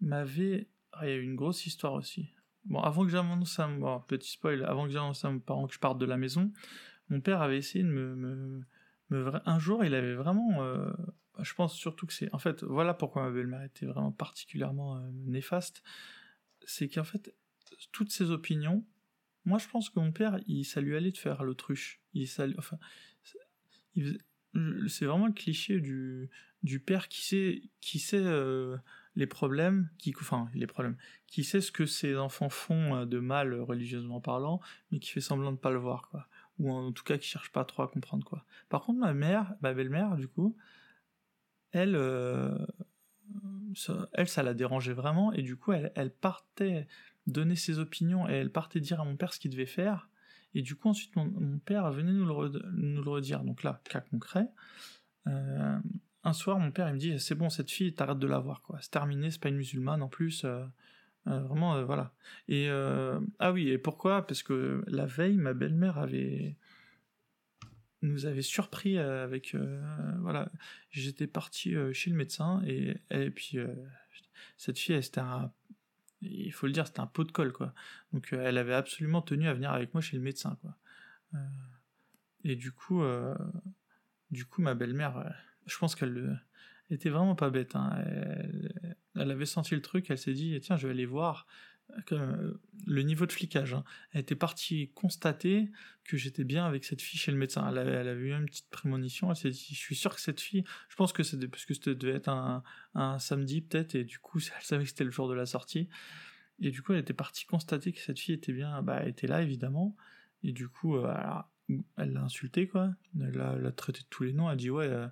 m'avait. 0.00 0.68
Ah, 0.92 1.06
il 1.06 1.10
y 1.10 1.12
a 1.12 1.16
eu 1.16 1.22
une 1.22 1.34
grosse 1.34 1.66
histoire 1.66 1.94
aussi. 1.94 2.32
Bon, 2.64 2.80
avant 2.80 3.04
que 3.04 3.10
j'annonce 3.10 3.58
à 3.58 3.66
bon, 3.66 4.00
petit 4.00 4.30
spoil, 4.30 4.64
avant 4.64 4.84
que 4.84 4.92
j'annonce 4.92 5.24
à 5.24 5.32
mes 5.32 5.40
parents 5.40 5.66
que 5.66 5.74
je 5.74 5.80
parte 5.80 5.98
de 5.98 6.06
la 6.06 6.16
maison, 6.16 6.52
mon 7.08 7.20
père 7.20 7.42
avait 7.42 7.58
essayé 7.58 7.84
de 7.84 7.90
me, 7.90 8.14
me, 9.10 9.48
un 9.48 9.58
jour, 9.58 9.84
il 9.84 9.94
avait 9.94 10.14
vraiment, 10.14 10.60
je 11.40 11.54
pense 11.54 11.74
surtout 11.74 12.06
que 12.06 12.14
c'est, 12.14 12.32
en 12.32 12.38
fait, 12.38 12.62
voilà 12.62 12.94
pourquoi 12.94 13.24
ma 13.24 13.30
belle-mère 13.30 13.62
était 13.64 13.84
vraiment 13.84 14.12
particulièrement 14.12 14.98
néfaste, 15.26 15.82
c'est 16.64 16.88
qu'en 16.88 17.04
fait, 17.04 17.34
toutes 17.92 18.12
ses 18.12 18.30
opinions, 18.30 18.82
moi, 19.44 19.58
je 19.58 19.68
pense 19.68 19.90
que 19.90 20.00
mon 20.00 20.12
père, 20.12 20.38
il, 20.46 20.64
ça 20.64 20.80
lui 20.80 20.96
allait 20.96 21.12
de 21.12 21.18
faire 21.18 21.44
l'autruche. 21.44 22.03
C'est 22.14 22.46
vraiment 25.04 25.26
le 25.26 25.32
cliché 25.32 25.80
du, 25.80 26.30
père 26.84 27.08
qui 27.08 27.22
sait, 27.22 27.62
euh, 28.14 28.76
les 29.16 29.26
problèmes, 29.26 29.90
qui, 29.98 30.14
enfin, 30.20 30.48
les 30.54 30.66
problèmes, 30.66 30.96
qui 31.26 31.44
sait 31.44 31.60
ce 31.60 31.72
que 31.72 31.86
ses 31.86 32.16
enfants 32.16 32.48
font 32.48 32.94
euh, 32.94 33.04
de 33.04 33.18
mal 33.18 33.54
religieusement 33.60 34.20
parlant, 34.20 34.60
mais 34.90 34.98
qui 34.98 35.10
fait 35.10 35.20
semblant 35.20 35.52
de 35.52 35.58
pas 35.58 35.70
le 35.70 35.78
voir. 35.78 36.10
Ou 36.58 36.70
en 36.70 36.92
tout 36.92 37.02
cas 37.02 37.18
qui 37.18 37.28
cherche 37.28 37.50
pas 37.50 37.64
trop 37.64 37.82
à 37.82 37.88
comprendre, 37.88 38.24
quoi. 38.24 38.44
Par 38.68 38.82
contre, 38.82 39.00
ma 39.00 39.12
mère, 39.12 39.54
ma 39.60 39.74
belle-mère, 39.74 40.16
du 40.16 40.28
coup, 40.28 40.56
elle, 41.72 41.96
euh, 41.96 42.56
ça, 43.74 44.08
elle, 44.12 44.28
ça 44.28 44.44
la 44.44 44.54
dérangeait 44.54 44.92
vraiment, 44.92 45.32
et 45.32 45.42
du 45.42 45.56
coup, 45.56 45.72
elle 45.72 46.12
partait 46.12 46.86
donner 47.26 47.56
ses 47.56 47.78
opinions 47.78 48.28
et 48.28 48.32
elle 48.32 48.50
partait 48.50 48.80
dire 48.80 49.00
à 49.00 49.04
mon 49.04 49.16
père 49.16 49.32
ce 49.32 49.38
qu'il 49.38 49.50
devait 49.50 49.66
faire. 49.66 50.08
Et 50.54 50.62
du 50.62 50.76
coup, 50.76 50.88
ensuite, 50.88 51.14
mon, 51.16 51.58
père 51.58 51.90
venait 51.90 52.12
nous 52.12 52.24
le, 52.24 53.00
redire. 53.00 53.42
Donc 53.42 53.62
là, 53.62 53.80
cas 53.84 54.00
concret. 54.00 54.48
Euh, 55.26 55.78
un 56.22 56.32
soir, 56.32 56.58
mon 56.58 56.70
père, 56.70 56.88
il 56.88 56.94
me 56.94 56.98
dit 56.98 57.18
C'est 57.18 57.34
bon, 57.34 57.50
cette 57.50 57.70
fille, 57.70 57.92
t'arrêtes 57.92 58.18
de 58.18 58.26
la 58.26 58.38
voir, 58.38 58.62
quoi. 58.62 58.78
C'est 58.80 58.90
terminé, 58.90 59.30
c'est 59.30 59.40
pas 59.40 59.48
une 59.48 59.56
musulmane 59.56 60.02
en 60.02 60.08
plus. 60.08 60.44
Euh, 60.44 60.64
euh, 61.26 61.40
vraiment, 61.40 61.82
voilà. 61.84 62.12
Et 62.48 62.68
ah 62.70 63.52
oui, 63.52 63.68
et 63.68 63.78
pourquoi? 63.78 64.26
Parce 64.26 64.42
que 64.42 64.84
la 64.86 65.06
veille, 65.06 65.36
ma 65.36 65.54
belle-mère 65.54 65.98
avait 65.98 66.56
nous 68.02 68.26
avait 68.26 68.42
surpris 68.42 68.98
avec 68.98 69.56
voilà 70.20 70.52
j'étais 70.90 71.26
parti 71.26 71.74
chez 71.94 72.10
le 72.10 72.16
médecin 72.16 72.62
et, 72.66 72.98
et 73.10 73.30
puis 73.30 73.56
cette 74.58 74.78
fille 74.78 75.02
c'était 75.02 75.22
un 75.22 75.50
il 76.24 76.52
faut 76.52 76.66
le 76.66 76.72
dire, 76.72 76.86
c'était 76.86 77.00
un 77.00 77.06
pot 77.06 77.24
de 77.24 77.32
colle, 77.32 77.52
quoi. 77.52 77.72
Donc 78.12 78.32
euh, 78.32 78.44
elle 78.44 78.58
avait 78.58 78.74
absolument 78.74 79.22
tenu 79.22 79.48
à 79.48 79.54
venir 79.54 79.72
avec 79.72 79.94
moi 79.94 80.00
chez 80.00 80.16
le 80.16 80.22
médecin, 80.22 80.56
quoi. 80.60 80.76
Euh, 81.34 81.38
et 82.44 82.56
du 82.56 82.72
coup, 82.72 83.02
euh, 83.02 83.34
du 84.30 84.44
coup, 84.44 84.62
ma 84.62 84.74
belle-mère, 84.74 85.32
je 85.66 85.78
pense 85.78 85.94
qu'elle 85.94 86.40
était 86.90 87.10
vraiment 87.10 87.34
pas 87.34 87.50
bête. 87.50 87.74
Hein. 87.74 88.04
Elle, 89.16 89.30
avait 89.30 89.46
senti 89.46 89.74
le 89.74 89.82
truc, 89.82 90.10
elle 90.10 90.18
s'est 90.18 90.34
dit, 90.34 90.58
tiens, 90.60 90.76
je 90.76 90.86
vais 90.86 90.92
aller 90.92 91.06
voir 91.06 91.46
le 92.10 93.02
niveau 93.02 93.26
de 93.26 93.32
flicage. 93.32 93.74
Hein. 93.74 93.84
Elle 94.12 94.22
était 94.22 94.34
partie 94.34 94.90
constater 94.94 95.70
que 96.04 96.16
j'étais 96.16 96.44
bien 96.44 96.66
avec 96.66 96.84
cette 96.84 97.00
fille 97.00 97.18
chez 97.18 97.32
le 97.32 97.38
médecin. 97.38 97.68
Elle 97.68 97.78
avait, 97.78 98.20
eu 98.20 98.32
une 98.32 98.46
petite 98.46 98.68
prémonition. 98.70 99.30
Elle 99.30 99.36
s'est 99.36 99.50
dit, 99.50 99.68
je 99.70 99.78
suis 99.78 99.96
sûr 99.96 100.14
que 100.14 100.20
cette 100.20 100.40
fille, 100.40 100.64
je 100.88 100.96
pense 100.96 101.12
que 101.12 101.22
c'était 101.22 101.48
parce 101.48 101.64
que 101.64 101.74
c'était 101.74 101.94
devait 101.94 102.14
être 102.14 102.28
un, 102.28 103.18
samedi 103.18 103.60
peut-être, 103.60 103.94
et 103.94 104.04
du 104.04 104.18
coup, 104.18 104.38
elle 104.56 104.62
savait 104.62 104.84
que 104.84 104.90
c'était 104.90 105.04
le 105.04 105.10
jour 105.10 105.28
de 105.28 105.34
la 105.34 105.46
sortie. 105.46 105.88
Et 106.60 106.70
du 106.70 106.82
coup, 106.82 106.92
elle 106.92 107.00
était 107.00 107.14
partie 107.14 107.46
constater 107.46 107.92
que 107.92 108.00
cette 108.00 108.18
fille 108.18 108.34
était 108.34 108.52
bien, 108.52 108.80
bah, 108.82 109.06
était 109.06 109.26
là 109.26 109.42
évidemment. 109.42 109.96
Et 110.42 110.52
du 110.52 110.68
coup, 110.68 110.96
euh, 110.96 111.14
elle 111.96 112.12
l'a 112.12 112.22
insulté 112.22 112.68
quoi. 112.68 112.90
Elle 113.20 113.34
l'a 113.34 113.72
traité 113.72 114.00
de 114.00 114.06
tous 114.08 114.22
les 114.24 114.32
noms. 114.32 114.48
Elle 114.48 114.54
a 114.54 114.56
dit 114.56 114.70
ouais. 114.70 114.86
Euh, 114.86 115.08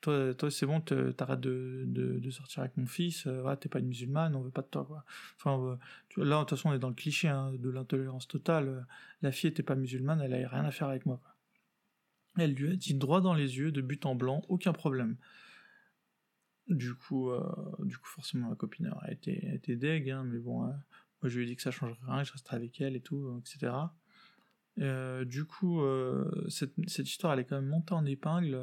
toi, 0.00 0.50
c'est 0.50 0.66
bon, 0.66 0.80
t'arrêtes 0.80 1.40
de, 1.40 2.30
sortir 2.30 2.60
avec 2.60 2.76
mon 2.76 2.86
fils, 2.86 3.26
euh, 3.26 3.56
t'es 3.56 3.68
pas 3.68 3.80
une 3.80 3.88
musulmane, 3.88 4.36
on 4.36 4.42
veut 4.42 4.50
pas 4.50 4.62
de 4.62 4.68
toi. 4.68 5.04
Enfin, 5.36 5.78
euh, 6.18 6.24
là, 6.24 6.38
de 6.38 6.40
toute 6.40 6.50
façon, 6.50 6.70
on 6.70 6.74
est 6.74 6.78
dans 6.78 6.88
le 6.88 6.94
cliché 6.94 7.28
hein, 7.28 7.52
de 7.52 7.70
l'intolérance 7.70 8.28
totale. 8.28 8.68
Euh, 8.68 8.80
la 9.22 9.32
fille 9.32 9.50
était 9.50 9.62
pas 9.62 9.74
musulmane, 9.74 10.20
elle 10.20 10.34
avait 10.34 10.46
rien 10.46 10.64
à 10.64 10.70
faire 10.70 10.88
avec 10.88 11.06
moi. 11.06 11.20
Elle 12.38 12.52
lui 12.52 12.72
a 12.72 12.76
dit 12.76 12.94
droit 12.94 13.20
dans 13.20 13.34
les 13.34 13.56
yeux, 13.58 13.72
de 13.72 13.80
but 13.80 14.04
en 14.06 14.14
blanc, 14.14 14.42
aucun 14.48 14.72
problème. 14.72 15.16
Du 16.68 16.94
coup, 16.94 17.30
du 17.78 17.96
coup, 17.96 18.08
forcément, 18.08 18.48
ma 18.48 18.56
copine 18.56 18.92
a 19.02 19.12
été, 19.12 19.48
a 19.48 20.18
hein, 20.18 20.24
mais 20.24 20.38
bon, 20.38 20.62
moi, 20.64 20.74
je 21.22 21.38
lui 21.38 21.44
ai 21.44 21.46
dit 21.46 21.56
que 21.56 21.62
ça 21.62 21.70
changerait 21.70 21.96
rien, 22.06 22.22
que 22.22 22.28
je 22.28 22.32
resterais 22.32 22.56
avec 22.56 22.80
elle 22.80 22.96
et 22.96 23.00
tout, 23.00 23.40
etc. 23.40 23.72
du 25.24 25.44
coup, 25.44 25.80
cette, 26.48 26.76
histoire, 26.98 27.32
elle 27.32 27.38
est 27.38 27.44
quand 27.44 27.56
même 27.56 27.70
montée 27.70 27.94
en 27.94 28.04
épingle. 28.04 28.60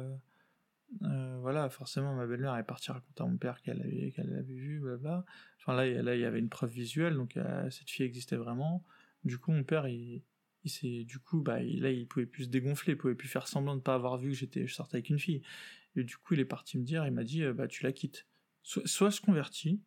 Voilà, 1.00 1.68
forcément, 1.68 2.14
ma 2.14 2.26
belle-mère 2.26 2.56
est 2.56 2.64
partie 2.64 2.90
raconter 2.90 3.22
à 3.22 3.26
mon 3.26 3.36
père 3.36 3.60
qu'elle 3.62 3.82
avait, 3.82 4.12
qu'elle 4.12 4.30
l'avait 4.30 4.54
vu, 4.54 4.80
blabla. 4.80 5.24
Enfin, 5.58 5.74
là, 5.74 5.86
là, 6.02 6.14
il 6.14 6.20
y 6.20 6.24
avait 6.24 6.38
une 6.38 6.48
preuve 6.48 6.70
visuelle, 6.70 7.14
donc 7.14 7.38
cette 7.70 7.90
fille 7.90 8.06
existait 8.06 8.36
vraiment. 8.36 8.84
Du 9.24 9.38
coup, 9.38 9.52
mon 9.52 9.64
père, 9.64 9.88
il, 9.88 10.22
il 10.64 10.70
s'est, 10.70 11.04
du 11.04 11.18
coup, 11.18 11.40
bah, 11.40 11.62
là, 11.62 11.90
il 11.90 12.06
pouvait 12.06 12.26
plus 12.26 12.44
se 12.44 12.48
dégonfler, 12.48 12.94
il 12.94 12.96
pouvait 12.96 13.14
plus 13.14 13.28
faire 13.28 13.46
semblant 13.46 13.76
de 13.76 13.80
pas 13.80 13.94
avoir 13.94 14.16
vu 14.18 14.30
que 14.30 14.36
j'étais, 14.36 14.66
je 14.66 14.74
sortais 14.74 14.96
avec 14.96 15.10
une 15.10 15.18
fille. 15.18 15.42
Et 15.96 16.04
du 16.04 16.16
coup, 16.16 16.34
il 16.34 16.40
est 16.40 16.44
parti 16.44 16.78
me 16.78 16.84
dire, 16.84 17.06
il 17.06 17.12
m'a 17.12 17.24
dit, 17.24 17.44
bah, 17.52 17.68
tu 17.68 17.84
la 17.84 17.92
quittes. 17.92 18.26
soit 18.62 19.10
se 19.10 19.20
convertit, 19.20 19.80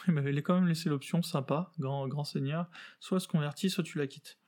il 0.08 0.14
m'avait 0.14 0.40
quand 0.42 0.54
même 0.54 0.68
laissé 0.68 0.88
l'option, 0.88 1.22
sympa, 1.22 1.72
grand, 1.78 2.06
grand 2.08 2.24
seigneur, 2.24 2.70
soit 3.00 3.20
se 3.20 3.28
convertit, 3.28 3.70
soit 3.70 3.84
tu 3.84 3.98
la 3.98 4.06
quittes. 4.06 4.38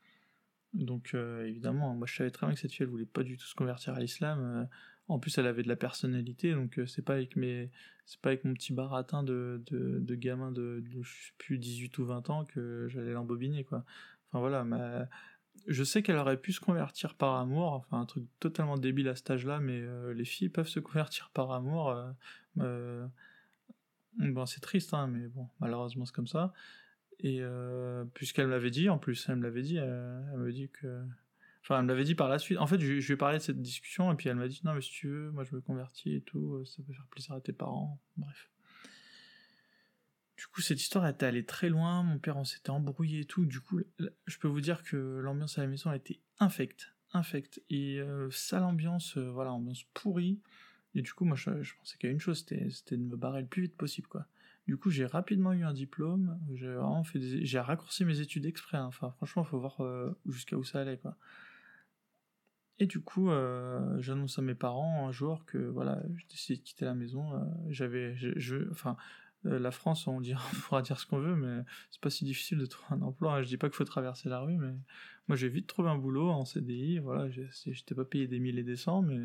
Donc 0.72 1.10
euh, 1.14 1.46
évidemment, 1.46 1.94
moi 1.94 2.06
je 2.06 2.16
savais 2.16 2.30
très 2.30 2.46
bien 2.46 2.54
que 2.54 2.60
cette 2.60 2.72
fille 2.72 2.84
elle 2.84 2.88
voulait 2.88 3.04
pas 3.04 3.22
du 3.22 3.36
tout 3.36 3.44
se 3.44 3.54
convertir 3.54 3.94
à 3.94 4.00
l'islam. 4.00 4.68
Euh, 5.12 5.14
en 5.14 5.18
plus, 5.18 5.36
elle 5.38 5.46
avait 5.46 5.62
de 5.62 5.68
la 5.68 5.76
personnalité, 5.76 6.52
donc 6.54 6.78
euh, 6.78 6.86
c'est 6.86 7.02
pas 7.02 7.14
avec 7.14 7.36
mes, 7.36 7.70
c'est 8.06 8.20
pas 8.20 8.30
avec 8.30 8.44
mon 8.44 8.54
petit 8.54 8.72
baratin 8.72 9.22
de, 9.22 9.62
de, 9.66 9.98
de 10.00 10.14
gamin 10.14 10.50
de, 10.52 10.82
je 11.02 11.08
sais 11.08 11.32
plus 11.38 11.58
18 11.58 11.98
ou 11.98 12.04
20 12.06 12.30
ans 12.30 12.44
que 12.44 12.88
j'allais 12.88 13.12
l'embobiner 13.12 13.64
quoi. 13.64 13.84
Enfin 14.28 14.40
voilà, 14.40 14.64
ma... 14.64 15.08
je 15.66 15.84
sais 15.84 16.02
qu'elle 16.02 16.16
aurait 16.16 16.38
pu 16.38 16.52
se 16.52 16.60
convertir 16.60 17.14
par 17.14 17.36
amour, 17.36 17.72
enfin 17.72 18.00
un 18.00 18.06
truc 18.06 18.24
totalement 18.40 18.78
débile 18.78 19.08
à 19.08 19.16
cet 19.16 19.30
âge-là, 19.30 19.60
mais 19.60 19.82
les 20.14 20.24
filles 20.24 20.48
peuvent 20.48 20.68
se 20.68 20.80
convertir 20.80 21.30
par 21.34 21.52
amour. 21.52 21.94
Bon, 24.18 24.44
c'est 24.44 24.60
triste, 24.60 24.92
hein, 24.92 25.06
mais 25.06 25.26
bon, 25.28 25.48
malheureusement 25.60 26.04
c'est 26.04 26.14
comme 26.14 26.26
ça. 26.26 26.52
Et 27.22 27.38
euh, 27.40 28.04
puisqu'elle 28.14 28.46
me 28.46 28.50
l'avait 28.50 28.70
dit, 28.70 28.88
en 28.88 28.98
plus, 28.98 29.26
elle 29.28 29.36
me 29.36 29.44
l'avait 29.44 29.62
dit, 29.62 29.78
euh, 29.78 30.20
elle, 30.32 30.40
me 30.40 30.52
dit 30.52 30.68
que. 30.68 31.02
Enfin, 31.62 31.78
elle 31.78 31.84
me 31.84 31.88
l'avait 31.88 32.04
dit 32.04 32.14
par 32.14 32.28
la 32.28 32.38
suite. 32.38 32.58
En 32.58 32.66
fait, 32.66 32.80
je, 32.80 33.00
je 33.00 33.06
lui 33.06 33.14
ai 33.14 33.16
parlé 33.16 33.38
de 33.38 33.42
cette 33.42 33.62
discussion, 33.62 34.12
et 34.12 34.16
puis 34.16 34.28
elle 34.28 34.36
m'a 34.36 34.48
dit 34.48 34.60
Non, 34.64 34.74
mais 34.74 34.80
si 34.80 34.90
tu 34.90 35.08
veux, 35.08 35.30
moi 35.30 35.44
je 35.44 35.54
me 35.54 35.60
convertis 35.60 36.14
et 36.16 36.20
tout, 36.20 36.54
euh, 36.54 36.64
ça 36.64 36.82
peut 36.82 36.92
faire 36.92 37.06
plaisir 37.06 37.34
à 37.34 37.40
tes 37.40 37.52
parents. 37.52 38.00
Bref. 38.16 38.50
Du 40.36 40.46
coup, 40.48 40.60
cette 40.60 40.80
histoire 40.80 41.06
était 41.06 41.26
allée 41.26 41.44
très 41.44 41.68
loin, 41.68 42.02
mon 42.02 42.18
père, 42.18 42.36
on 42.36 42.44
s'était 42.44 42.70
embrouillé 42.70 43.20
et 43.20 43.24
tout. 43.24 43.46
Du 43.46 43.60
coup, 43.60 43.80
je 44.26 44.38
peux 44.38 44.48
vous 44.48 44.60
dire 44.60 44.82
que 44.82 44.96
l'ambiance 44.96 45.58
à 45.58 45.62
la 45.62 45.68
maison 45.68 45.90
a 45.90 45.96
été 45.96 46.20
infecte. 46.40 46.94
Infecte. 47.12 47.62
Et 47.70 48.00
sale 48.30 48.64
ambiance, 48.64 49.16
voilà, 49.18 49.52
ambiance 49.52 49.84
pourrie. 49.94 50.40
Et 50.94 51.02
du 51.02 51.12
coup, 51.12 51.24
moi, 51.24 51.36
je, 51.36 51.44
pensais 51.78 51.96
qu'il 51.98 52.08
y 52.08 52.10
a 52.10 52.12
une 52.12 52.20
chose, 52.20 52.44
c'était 52.46 52.96
de 52.96 53.02
me 53.02 53.16
barrer 53.16 53.42
le 53.42 53.46
plus 53.46 53.62
vite 53.62 53.76
possible, 53.76 54.08
quoi. 54.08 54.26
Du 54.66 54.76
coup, 54.76 54.90
j'ai 54.90 55.06
rapidement 55.06 55.52
eu 55.52 55.64
un 55.64 55.72
diplôme, 55.72 56.38
j'ai 56.54 56.72
vraiment 56.72 57.02
fait 57.02 57.20
j'ai 57.44 57.58
raccourci 57.58 58.04
mes 58.04 58.20
études 58.20 58.46
exprès, 58.46 58.76
hein. 58.76 58.84
enfin, 58.84 59.10
franchement, 59.16 59.42
il 59.42 59.48
faut 59.48 59.58
voir 59.58 59.80
euh, 59.80 60.16
jusqu'à 60.28 60.56
où 60.56 60.62
ça 60.62 60.80
allait, 60.80 60.98
quoi. 60.98 61.16
Et 62.82 62.86
du 62.86 63.00
coup, 63.00 63.30
euh, 63.30 64.00
j'annonce 64.00 64.40
à 64.40 64.42
mes 64.42 64.56
parents 64.56 65.06
un 65.06 65.12
jour 65.12 65.44
que, 65.44 65.56
voilà, 65.56 66.02
j'ai 66.16 66.26
décidé 66.28 66.56
de 66.58 66.64
quitter 66.64 66.84
la 66.84 66.94
maison, 66.94 67.32
euh, 67.32 67.38
j'avais, 67.68 68.16
je, 68.16 68.68
enfin, 68.72 68.96
la 69.44 69.70
France, 69.70 70.08
on, 70.08 70.20
dira, 70.20 70.42
on 70.52 70.56
pourra 70.62 70.82
dire 70.82 70.98
ce 70.98 71.06
qu'on 71.06 71.20
veut, 71.20 71.36
mais 71.36 71.62
c'est 71.92 72.00
pas 72.00 72.10
si 72.10 72.24
difficile 72.24 72.58
de 72.58 72.66
trouver 72.66 73.00
un 73.00 73.02
emploi. 73.02 73.40
Je 73.44 73.46
dis 73.46 73.56
pas 73.56 73.68
qu'il 73.68 73.76
faut 73.76 73.84
traverser 73.84 74.28
la 74.28 74.40
rue, 74.40 74.56
mais 74.56 74.74
moi 75.28 75.36
j'ai 75.36 75.48
vite 75.48 75.68
trouvé 75.68 75.90
un 75.90 75.96
boulot 75.96 76.28
en 76.28 76.44
CDI. 76.44 76.98
Voilà, 76.98 77.30
j'étais 77.30 77.94
pas 77.94 78.04
payé 78.04 78.26
des 78.26 78.40
mille 78.40 78.58
et 78.58 78.64
des 78.64 78.74
cents, 78.74 79.00
mais 79.00 79.20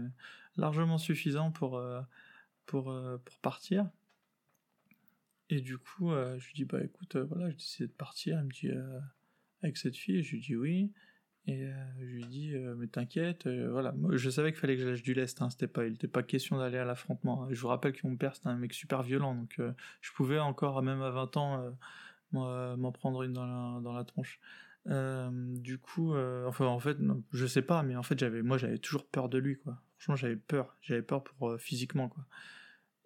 largement 0.55 0.99
suffisant 0.99 1.49
pour, 1.49 1.77
euh, 1.77 1.99
pour, 2.67 2.91
euh, 2.91 3.17
partir. 3.41 3.89
Et 5.49 5.61
du 5.61 5.79
coup, 5.79 6.11
euh, 6.11 6.37
je 6.37 6.45
lui 6.45 6.53
dis, 6.53 6.65
bah 6.65 6.83
écoute, 6.83 7.15
voilà, 7.15 7.49
j'ai 7.49 7.55
décidé 7.55 7.87
de 7.87 7.93
partir. 7.93 8.37
Il 8.39 8.45
me 8.45 8.51
dit, 8.51 8.69
avec 9.63 9.77
cette 9.77 9.97
fille, 9.97 10.21
je 10.21 10.33
lui 10.33 10.41
dis 10.41 10.55
oui. 10.55 10.91
Et 11.47 11.65
je 11.99 12.05
lui 12.05 12.25
dis, 12.25 12.53
mais 12.77 12.87
t'inquiète, 12.87 13.47
voilà. 13.47 13.93
Moi, 13.93 14.17
je 14.17 14.29
savais 14.29 14.51
qu'il 14.51 14.59
fallait 14.59 14.75
que 14.75 14.81
je 14.81 14.89
lâche 14.89 15.01
du 15.01 15.13
lest, 15.13 15.41
hein, 15.41 15.49
c'était 15.49 15.67
pas, 15.67 15.85
il 15.85 15.93
n'était 15.93 16.09
pas 16.09 16.21
question 16.21 16.57
d'aller 16.57 16.77
à 16.77 16.83
l'affrontement. 16.83 17.47
Je 17.49 17.61
vous 17.61 17.69
rappelle 17.69 17.93
que 17.93 18.05
mon 18.05 18.17
père, 18.17 18.35
c'était 18.35 18.49
un 18.49 18.57
mec 18.57 18.73
super 18.73 19.01
violent, 19.01 19.33
donc 19.33 19.61
je 20.01 20.11
pouvais 20.11 20.39
encore, 20.39 20.83
même 20.83 21.01
à 21.01 21.09
20 21.09 21.37
ans, 21.37 21.73
m'en 22.33 22.91
prendre 22.91 23.23
une 23.23 23.31
dans 23.31 23.45
la, 23.45 23.79
dans 23.79 23.93
la 23.93 24.03
tronche. 24.03 24.41
du 24.85 25.77
coup, 25.77 26.17
enfin, 26.45 26.65
en 26.65 26.79
fait, 26.79 26.97
je 27.31 27.45
sais 27.45 27.61
pas, 27.61 27.81
mais 27.81 27.95
en 27.95 28.03
fait, 28.03 28.19
j'avais, 28.19 28.41
moi, 28.41 28.57
j'avais 28.57 28.77
toujours 28.77 29.05
peur 29.05 29.29
de 29.29 29.37
lui, 29.37 29.57
quoi. 29.57 29.81
Franchement, 29.97 30.15
j'avais 30.15 30.35
peur. 30.35 30.75
J'avais 30.81 31.01
peur 31.01 31.23
pour 31.23 31.49
euh, 31.49 31.57
physiquement, 31.57 32.09
quoi. 32.09 32.23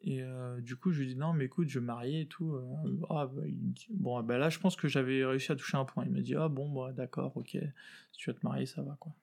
Et 0.04 0.24
euh, 0.24 0.60
du 0.62 0.76
coup, 0.76 0.92
je 0.92 1.02
lui 1.02 1.08
dis 1.08 1.16
non, 1.16 1.34
mais 1.34 1.46
écoute, 1.46 1.70
je 1.70 1.80
vais 1.80 1.86
marier 1.86 2.22
et 2.22 2.28
tout. 2.28 2.54
Euh, 2.54 3.00
ah, 3.10 3.28
bah, 3.28 3.44
bon, 3.92 4.24
bah 4.24 4.38
là, 4.38 4.50
je 4.50 4.60
pense 4.60 4.76
que 4.76 4.88
j'avais 4.88 5.24
réussi 5.24 5.52
à 5.52 5.56
toucher 5.56 5.78
un 5.78 5.86
point. 5.86 6.06
Il 6.06 6.12
m'a 6.12 6.22
dit 6.22 6.36
ah 6.36 6.50
bon, 6.50 6.70
bah, 6.70 6.92
d'accord, 6.92 7.38
ok, 7.38 7.50
si 7.52 8.18
tu 8.18 8.32
vas 8.32 8.38
te 8.38 8.46
marier, 8.46 8.66
ça 8.66 8.82
va 8.82 8.98
quoi. 9.00 9.14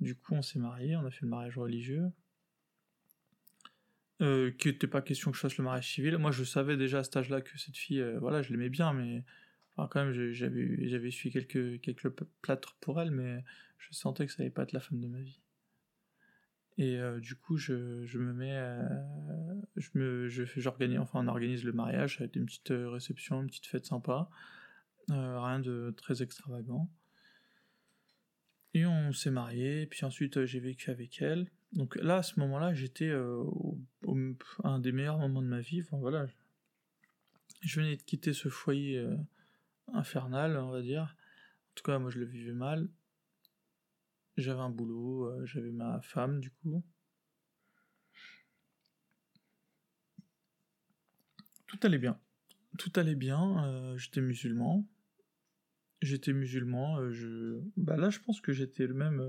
Du 0.00 0.14
coup, 0.14 0.34
on 0.34 0.42
s'est 0.42 0.58
marié, 0.58 0.96
on 0.96 1.06
a 1.06 1.10
fait 1.10 1.22
le 1.22 1.28
mariage 1.28 1.56
religieux. 1.56 2.10
Euh, 4.20 4.50
qui 4.50 4.66
n'était 4.66 4.88
pas 4.88 5.00
question 5.00 5.30
que 5.30 5.36
je 5.36 5.42
fasse 5.42 5.56
le 5.58 5.64
mariage 5.64 5.92
civil. 5.92 6.18
Moi, 6.18 6.32
je 6.32 6.42
savais 6.42 6.76
déjà 6.76 7.00
à 7.00 7.04
cet 7.04 7.16
âge-là 7.16 7.40
que 7.40 7.56
cette 7.56 7.76
fille, 7.76 8.04
voilà, 8.18 8.42
je 8.42 8.50
l'aimais 8.50 8.68
bien, 8.70 8.92
mais 8.92 9.24
quand 9.76 10.04
même, 10.04 10.12
j'avais, 10.32 11.10
suivi 11.12 11.32
quelques, 11.32 11.80
quelques 11.80 12.10
plâtres 12.42 12.76
pour 12.80 13.00
elle, 13.00 13.12
mais 13.12 13.44
je 13.78 13.92
sentais 13.92 14.26
que 14.26 14.32
ça 14.32 14.42
allait 14.42 14.50
pas 14.50 14.64
être 14.64 14.72
la 14.72 14.80
femme 14.80 15.00
de 15.00 15.06
ma 15.06 15.20
vie. 15.20 15.38
Et 16.78 16.96
euh, 16.96 17.18
du 17.18 17.34
coup, 17.34 17.56
je, 17.56 18.04
je, 18.04 18.18
me 18.18 18.32
mets, 18.32 18.56
je 19.78 19.90
me, 19.94 20.28
j'organise, 20.28 20.98
enfin, 20.98 21.20
on 21.24 21.28
organise 21.28 21.64
le 21.64 21.72
mariage 21.72 22.20
avec 22.20 22.36
une 22.36 22.46
petite 22.46 22.70
euh, 22.70 22.88
réception, 22.90 23.42
une 23.42 23.48
petite 23.48 23.66
fête 23.66 23.86
sympa, 23.86 24.28
euh, 25.10 25.40
rien 25.40 25.60
de 25.60 25.94
très 25.96 26.22
extravagant. 26.22 26.90
Et 28.74 28.86
on 28.86 29.12
s'est 29.12 29.30
marié, 29.30 29.86
puis 29.86 30.04
ensuite 30.04 30.44
j'ai 30.44 30.60
vécu 30.60 30.90
avec 30.90 31.22
elle. 31.22 31.50
Donc 31.72 31.96
là, 31.96 32.18
à 32.18 32.22
ce 32.22 32.38
moment-là, 32.40 32.74
j'étais 32.74 33.12
au, 33.14 33.78
un 34.64 34.78
des 34.78 34.92
meilleurs 34.92 35.18
moments 35.18 35.42
de 35.42 35.46
ma 35.48 35.60
vie. 35.60 35.80
Enfin 35.80 35.96
voilà, 35.98 36.26
je 37.62 37.80
venais 37.80 37.96
de 37.96 38.02
quitter 38.02 38.32
ce 38.32 38.48
foyer 38.48 39.04
infernal, 39.92 40.56
on 40.58 40.70
va 40.70 40.82
dire. 40.82 41.02
En 41.02 41.74
tout 41.74 41.82
cas, 41.82 41.98
moi, 41.98 42.10
je 42.10 42.18
le 42.18 42.26
vivais 42.26 42.52
mal. 42.52 42.88
J'avais 44.38 44.60
un 44.60 44.70
boulot, 44.70 45.24
euh, 45.24 45.44
j'avais 45.46 45.72
ma 45.72 46.00
femme 46.00 46.38
du 46.38 46.50
coup. 46.50 46.84
Tout 51.68 51.78
allait 51.84 51.98
bien. 51.98 52.18
Tout 52.76 52.90
allait 52.96 53.14
bien, 53.14 53.64
euh, 53.64 53.96
j'étais 53.96 54.20
musulman. 54.20 54.84
J'étais 56.02 56.32
musulman, 56.32 56.98
euh, 56.98 57.12
je... 57.12 57.60
Bah 57.76 57.96
là 57.96 58.10
je 58.10 58.18
pense 58.20 58.40
que 58.40 58.52
j'étais 58.52 58.86
le 58.86 58.94
même 58.94 59.20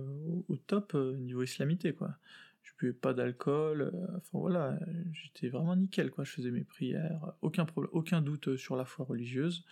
au 0.47 0.57
top 0.57 0.95
niveau 0.95 1.43
islamité 1.43 1.93
quoi. 1.93 2.17
Je 2.63 2.71
buvais 2.77 2.93
pas 2.93 3.13
d'alcool, 3.13 3.91
enfin 4.17 4.37
voilà, 4.37 4.79
j'étais 5.11 5.47
vraiment 5.47 5.75
nickel 5.75 6.11
quoi, 6.11 6.23
je 6.23 6.31
faisais 6.31 6.51
mes 6.51 6.63
prières, 6.63 7.33
aucun 7.41 7.65
problème, 7.65 7.89
aucun 7.93 8.21
doute 8.21 8.57
sur 8.57 8.75
la 8.75 8.85
foi 8.85 9.05
religieuse. 9.05 9.65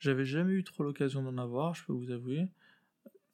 J'avais 0.00 0.24
jamais 0.24 0.54
eu 0.54 0.64
trop 0.64 0.82
l'occasion 0.82 1.22
d'en 1.22 1.38
avoir, 1.38 1.74
je 1.74 1.84
peux 1.84 1.92
vous 1.92 2.10
avouer 2.10 2.48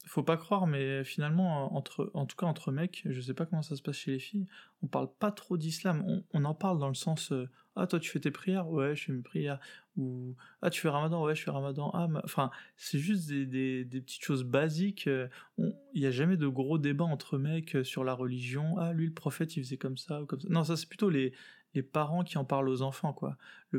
faut 0.07 0.23
pas 0.23 0.37
croire, 0.37 0.67
mais 0.67 1.05
finalement, 1.05 1.75
entre, 1.77 2.11
en 2.15 2.27
tout 2.27 2.37
cas 2.37 2.47
entre 2.47 2.73
mecs, 2.73 3.03
je 3.05 3.21
sais 3.21 3.35
pas 3.35 3.47
comment 3.47 3.63
ça 3.63 3.77
se 3.77 3.83
passe 3.83 3.97
chez 3.97 4.13
les 4.13 4.19
filles, 4.19 4.47
on 4.83 4.87
parle 4.87 5.09
pas 5.19 5.31
trop 5.31 5.57
d'islam. 5.57 6.23
On, 6.33 6.45
en 6.45 6.55
parle 6.55 6.79
dans 6.79 6.89
le 6.89 6.95
sens 6.95 7.33
euh, 7.33 7.49
Ah, 7.77 7.87
toi, 7.87 8.01
tu 8.01 8.11
fais 8.11 8.21
tes 8.21 8.31
prières? 8.31 8.69
Ouais, 8.69 8.97
je 8.97 9.05
fais 9.05 9.13
mes 9.13 9.23
prières. 9.23 9.61
Ou 9.97 10.35
Ah, 10.63 10.71
tu 10.71 10.81
fais 10.81 10.89
ramadan? 10.89 11.23
Ouais, 11.23 11.35
je 11.35 11.43
fais 11.43 11.51
ramadan. 11.51 11.91
Ah, 11.93 12.09
enfin, 12.25 12.51
c'est 12.77 12.99
juste 12.99 13.29
des, 13.29 13.85
des, 13.85 14.01
petites 14.01 14.25
choses 14.25 14.43
basiques. 14.43 15.07
Euh, 15.07 15.29
il 15.59 16.01
n'y 16.01 16.07
a 16.07 16.11
jamais 16.11 16.39
de 16.39 16.49
gros 16.49 16.79
débats 16.79 17.05
entre 17.05 17.37
mecs 17.37 17.77
euh, 17.77 17.85
sur 17.85 18.03
la 18.03 18.15
religion. 18.15 18.79
Ah, 18.79 18.93
lui, 18.95 19.07
le 19.07 19.13
prophète, 19.13 19.57
il 19.57 19.63
faisait 19.63 19.77
comme 19.77 19.99
ça 19.99 20.23
ou 20.23 20.27
comme 20.27 20.41
ça. 20.41 20.49
Non, 20.49 20.65
ça, 20.65 20.77
c'est 20.77 20.89
plutôt 20.89 21.11
les, 21.11 21.33
les 21.75 21.83
parents 21.83 22.25
qui 22.25 22.37
en 22.37 22.45
parlent 22.45 22.69
aux 22.69 22.83
enfants, 22.83 23.13
quoi. 23.13 23.37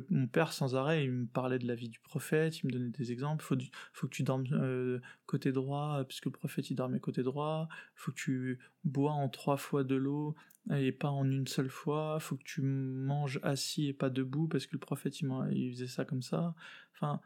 mon 0.10 0.28
père, 0.28 0.54
sans 0.54 0.76
arrêt, 0.76 1.04
il 1.04 1.12
me 1.12 1.26
parlait 1.26 1.60
de 1.60 1.68
la 1.68 1.76
vie 1.76 1.90
du 1.90 2.00
prophète, 2.00 2.60
il 2.60 2.68
me 2.68 2.72
donnait 2.72 2.90
des 2.90 3.12
exemples. 3.12 3.44
Faut, 3.44 3.58
faut 3.92 4.08
que 4.08 4.14
tu 4.14 4.24
dormes 4.24 4.46
euh, 4.54 5.00
côté 5.26 5.52
droit, 5.52 6.04
puisque 6.08 6.26
le 6.26 6.32
prophète, 6.32 6.70
il 6.70 6.76
dormait 6.76 7.00
côté 7.00 7.22
droit. 7.22 7.68
Faut 7.96 8.12
que 8.12 8.18
tu 8.18 8.60
bois 8.86 9.12
en 9.12 9.28
trois 9.28 9.58
fois 9.58 9.84
de 9.84 9.96
l'eau 9.96 10.36
et 10.74 10.92
pas 10.92 11.10
en 11.10 11.30
une 11.30 11.48
seule 11.48 11.70
fois. 11.70 12.20
Faut 12.22 12.38
que 12.38 12.44
tu 12.44 12.62
manges 12.62 13.40
assis 13.44 13.88
et 13.88 13.94
pas 13.94 14.10
debout, 14.10 14.48
parce 14.48 14.68
que 14.68 14.74
le 14.74 14.80
prophète, 14.80 15.20
il, 15.20 15.72
faisait 15.74 15.88
ça 15.88 16.06
comme 16.06 16.22
ça. 16.22 16.56
Enfin, 16.96 17.20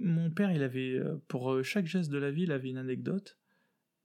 mon 0.00 0.30
père, 0.30 0.50
il 0.50 0.64
avait, 0.64 0.94
euh, 0.94 1.22
pour 1.28 1.52
euh, 1.52 1.62
chaque 1.62 1.86
geste 1.86 2.10
de 2.10 2.18
la 2.18 2.32
vie, 2.32 2.42
il 2.42 2.52
avait 2.52 2.70
une 2.70 2.78
anecdote. 2.78 3.38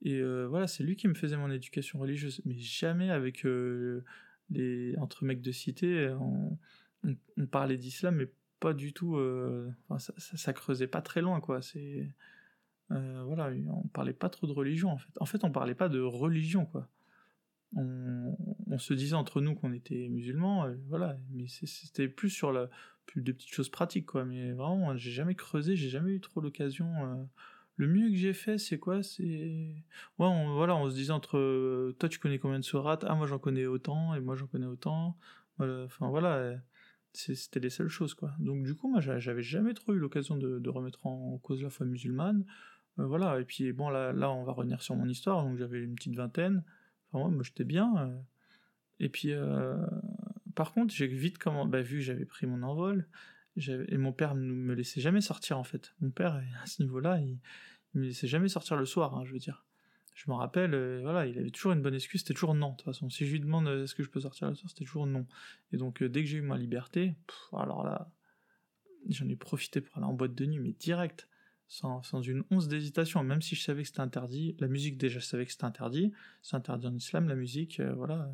Et 0.04 0.22
voilà, 0.22 0.68
c'est 0.68 0.84
lui 0.84 0.95
qui 0.95 1.08
me 1.08 1.16
faisait 1.16 1.38
mon 1.38 1.50
éducation 1.50 1.98
religieuse, 1.98 2.39
mais 2.45 2.60
jamais 2.60 3.10
avec 3.10 3.43
les, 4.50 4.95
entre 4.98 5.26
mecs 5.26 5.41
de 5.41 5.52
cité, 5.52 6.10
on, 6.20 6.58
parlait 7.52 7.78
d'islam, 7.78 8.16
mais 8.16 8.30
pas 8.60 8.74
du 8.74 8.93
tout. 8.93 9.18
Euh, 9.18 9.70
ça, 10.00 10.14
ça, 10.18 10.54
creusait 10.54 10.88
pas 10.88 11.02
très 11.02 11.22
loin, 11.22 11.39
quoi. 11.39 11.62
C'est 11.62 12.10
euh, 12.91 13.24
voilà, 13.26 13.52
on 13.70 13.88
parlait 13.89 14.14
pas 14.14 14.30
trop 14.30 14.48
de 14.48 14.54
religion 14.54 14.91
en 14.91 14.98
fait. 14.98 15.12
En 15.20 15.26
fait, 15.26 15.43
on 15.43 15.52
parlait 15.52 15.76
pas 15.76 15.89
de 15.89 16.00
religion, 16.00 16.66
quoi. 16.66 16.88
On, 17.76 18.78
se 18.78 18.93
disait 18.93 19.16
entre 19.16 19.41
nous 19.41 19.56
qu'on 19.56 19.74
était 19.74 20.08
musulmans, 20.08 20.66
euh, 20.66 20.76
voilà, 20.88 21.18
mais 21.32 21.48
c'était 21.48 22.08
plus 22.08 22.30
sur 22.30 22.54
la, 22.54 22.70
plus 23.06 23.22
des 23.22 23.34
petites 23.34 23.54
choses 23.54 23.70
pratiques, 23.70 24.06
quoi. 24.06 24.24
Mais 24.24 24.52
vraiment, 24.54 24.95
j'ai 24.95 25.12
jamais 25.12 25.36
creusé, 25.36 25.76
j'ai 25.76 25.89
jamais 25.89 26.12
eu 26.12 26.22
trop 26.22 26.39
l'occasion, 26.39 27.28
le 27.78 27.88
mieux 27.88 28.09
que 28.09 28.15
j'ai 28.15 28.34
fait, 28.34 28.57
c'est 28.57 28.80
quoi? 28.80 29.03
C'est. 29.03 29.23
Ouais, 30.19 30.28
on, 30.28 30.53
voilà, 30.55 30.75
on 30.75 30.89
se 30.89 30.95
disait 30.95 31.11
entre. 31.13 31.38
euh, 31.38 31.95
toi, 31.99 32.09
tu 32.09 32.19
connais 32.19 32.39
combien 32.39 32.59
de 32.59 32.63
sourates? 32.65 33.05
Ah, 33.07 33.15
moi, 33.15 33.28
j'en 33.28 33.39
connais 33.39 33.65
autant, 33.67 34.13
et 34.15 34.19
moi, 34.19 34.36
j'en 34.36 34.47
connais 34.47 34.65
autant. 34.65 35.17
Enfin, 35.59 36.09
voilà. 36.09 36.55
C'était 37.13 37.59
les 37.59 37.69
seules 37.71 37.88
choses, 37.89 38.13
quoi. 38.13 38.34
Donc, 38.39 38.63
du 38.63 38.75
coup, 38.75 38.89
moi, 38.89 38.99
j'a- 39.01 39.17
j'avais 39.19 39.41
jamais 39.41 39.73
trop 39.73 39.93
eu 39.93 39.97
l'occasion 39.99 40.38
de, 40.38 40.69
remettre 40.69 41.05
en 41.07 41.38
cause 41.39 41.63
la 41.63 41.69
foi 41.71 41.86
musulmane. 41.86 42.45
Euh, 42.99 43.05
voilà, 43.07 43.39
et 43.39 43.45
puis, 43.45 43.71
bon, 43.73 43.89
là, 43.89 44.13
là, 44.13 44.32
on 44.32 44.43
va 44.43 44.51
revenir 44.53 44.82
sur 44.84 44.95
mon 44.95 45.07
histoire. 45.07 45.43
Donc, 45.43 45.57
j'avais 45.57 45.82
une 45.84 45.95
petite 45.95 46.15
vingtaine. 46.15 46.63
Enfin, 47.11 47.30
moi, 47.30 47.43
j'étais 47.43 47.63
bien. 47.63 47.95
euh. 47.97 48.19
Et 48.99 49.09
puis, 49.09 49.32
par 50.55 50.73
contre, 50.73 50.93
j'ai 50.93 51.07
vite. 51.07 51.38
Bah, 51.67 51.82
vu 51.82 51.97
que 51.97 52.03
j'avais 52.03 52.25
pris 52.25 52.47
mon 52.47 52.63
envol, 52.63 53.07
et 53.58 53.97
mon 53.97 54.14
père 54.14 54.36
ne 54.36 54.51
me 54.51 54.74
laissait 54.74 55.01
jamais 55.01 55.22
sortir, 55.22 55.58
en 55.58 55.64
fait. 55.64 55.93
Mon 56.01 56.12
père, 56.12 56.36
à 56.64 56.66
ce 56.66 56.82
niveau-là, 56.82 57.20
il, 57.20 57.39
il 57.93 58.01
me 58.01 58.05
laissait 58.05 58.28
jamais 58.28 58.47
sortir 58.47 58.78
le 58.78 58.86
soir, 58.86 59.16
hein, 59.16 59.26
je 59.26 59.34
veux 59.34 59.39
dire. 59.39 59.66
Je 60.14 60.32
me 60.32 60.36
rappelle, 60.36 60.74
euh, 60.74 61.01
voilà, 61.01 61.28
il 61.28 61.38
avait 61.38 61.51
toujours 61.51 61.74
une 61.74 61.82
bonne 61.82 61.93
excuse, 61.93 62.22
c'était 62.22 62.34
toujours 62.34 62.55
non, 62.55 62.72
de 62.72 62.78
toute 62.78 62.86
façon. 62.86 63.10
Si 63.10 63.26
je 63.26 63.32
lui 63.32 63.39
demande 63.39 63.68
euh, 63.68 63.84
est-ce 63.84 63.93
que 63.93 64.01
je 64.01 64.10
peux 64.10 64.20
sortir 64.20 64.49
le 64.49 64.55
soir, 64.55 64.70
c'était 64.70 64.86
toujours 64.86 65.05
non. 65.05 65.28
Et 65.72 65.78
donc, 65.78 66.01
euh, 66.01 66.10
dès 66.10 66.24
que 66.24 66.28
j'ai 66.28 66.39
eu 66.39 66.41
ma 66.41 66.58
liberté, 66.58 67.16
alors 67.53 67.84
là, 67.84 68.12
j'en 69.10 69.28
ai 69.30 69.36
profité 69.36 69.80
pour 69.80 69.95
aller 69.97 70.08
en 70.08 70.14
boîte 70.14 70.34
de 70.34 70.45
nuit, 70.45 70.60
mais 70.60 70.74
direct, 70.74 71.30
sans, 71.68 72.01
une 72.22 72.43
once 72.49 72.68
d'hésitation, 72.68 73.24
même 73.24 73.41
si 73.41 73.55
je 73.55 73.62
savais 73.62 73.84
que 73.84 73.89
c'était 73.89 73.99
interdit. 73.99 74.55
La 74.60 74.68
musique, 74.68 74.97
déjà, 74.97 75.20
je 75.20 75.26
savais 75.26 75.45
que 75.45 75.51
c'était 75.51 75.66
interdit. 75.66 76.12
C'est 76.41 76.55
interdit 76.55 76.88
en 76.88 76.95
islam, 76.95 77.28
la 77.28 77.36
musique, 77.36 77.80
voilà. 77.80 78.32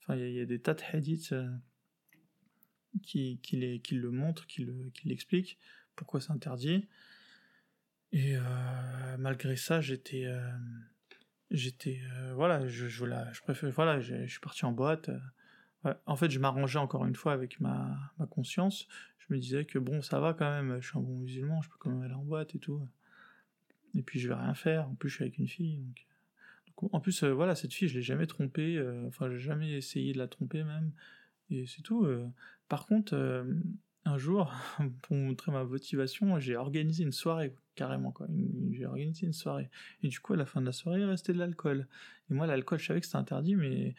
Enfin, 0.00 0.16
il 0.16 0.28
y, 0.28 0.34
y 0.34 0.40
a 0.40 0.44
des 0.46 0.60
tas 0.60 0.74
de 0.74 0.82
hadiths 0.92 1.34
qui, 3.02 3.38
le 3.52 4.10
montrent, 4.10 4.46
qui 4.46 4.64
le- 4.64 4.90
qui 4.94 5.08
l'expliquent, 5.08 5.58
pourquoi 5.94 6.20
c'est 6.20 6.32
interdit. 6.32 6.86
Et 8.12 8.36
euh, 8.36 9.16
malgré 9.18 9.56
ça, 9.56 9.80
j'étais, 9.80 10.24
euh, 10.24 10.50
j'étais, 11.50 12.00
euh, 12.12 12.32
voilà, 12.34 12.66
je, 12.66 12.84
préfère, 13.42 13.70
voilà, 13.70 14.00
je 14.00 14.26
suis 14.26 14.40
parti 14.40 14.64
en 14.64 14.72
boîte. 14.72 15.10
En 16.06 16.16
fait, 16.16 16.30
je 16.30 16.38
m'arrangeais 16.38 16.78
encore 16.78 17.04
une 17.06 17.14
fois 17.14 17.32
avec 17.32 17.60
ma, 17.60 18.12
conscience. 18.30 18.88
Je 19.18 19.34
me 19.34 19.38
disais 19.38 19.64
que 19.64 19.78
bon, 19.78 20.02
ça 20.02 20.20
va 20.20 20.32
quand 20.34 20.50
même, 20.50 20.80
je 20.80 20.88
suis 20.88 20.98
un 20.98 21.02
bon 21.02 21.16
musulman, 21.18 21.60
je 21.60 21.68
peux 21.68 21.76
quand 21.78 21.90
même 21.90 22.02
aller 22.02 22.14
en 22.14 22.24
boîte 22.24 22.54
et 22.54 22.58
tout. 22.58 22.86
Et 23.94 24.02
puis 24.02 24.20
je 24.20 24.28
vais 24.28 24.34
rien 24.34 24.54
faire. 24.54 24.88
En 24.88 24.94
plus, 24.94 25.08
je 25.10 25.14
suis 25.16 25.24
avec 25.24 25.38
une 25.38 25.48
fille. 25.48 25.82
En 26.92 27.00
plus, 27.00 27.24
voilà, 27.24 27.54
cette 27.54 27.72
fille, 27.72 27.88
je 27.88 27.94
l'ai 27.94 28.02
jamais 28.02 28.26
trompée. 28.26 28.82
Enfin, 29.06 29.30
j'ai 29.30 29.38
jamais 29.38 29.72
essayé 29.72 30.12
de 30.12 30.18
la 30.18 30.28
tromper 30.28 30.64
même. 30.64 30.92
Et 31.50 31.66
c'est 31.66 31.82
tout. 31.82 32.06
Par 32.68 32.86
contre, 32.86 33.14
euh, 33.14 33.44
un 34.04 34.18
jour, 34.18 34.52
pour 35.02 35.16
montrer 35.16 35.52
ma 35.52 35.64
motivation, 35.64 36.38
j'ai 36.40 36.56
organisé 36.56 37.04
une 37.04 37.12
soirée, 37.12 37.54
carrément, 37.74 38.12
quoi. 38.12 38.26
J'ai 38.72 38.86
organisé 38.86 39.26
une 39.26 39.32
soirée. 39.32 39.70
Et 40.02 40.08
du 40.08 40.20
coup, 40.20 40.34
à 40.34 40.36
la 40.36 40.46
fin 40.46 40.60
de 40.60 40.66
la 40.66 40.72
soirée, 40.72 41.00
il 41.00 41.04
restait 41.04 41.32
de 41.32 41.38
l'alcool. 41.38 41.86
Et 42.30 42.34
moi, 42.34 42.46
l'alcool, 42.46 42.78
je 42.78 42.86
savais 42.86 43.00
que 43.00 43.06
c'était 43.06 43.18
interdit, 43.18 43.54
mais 43.54 43.94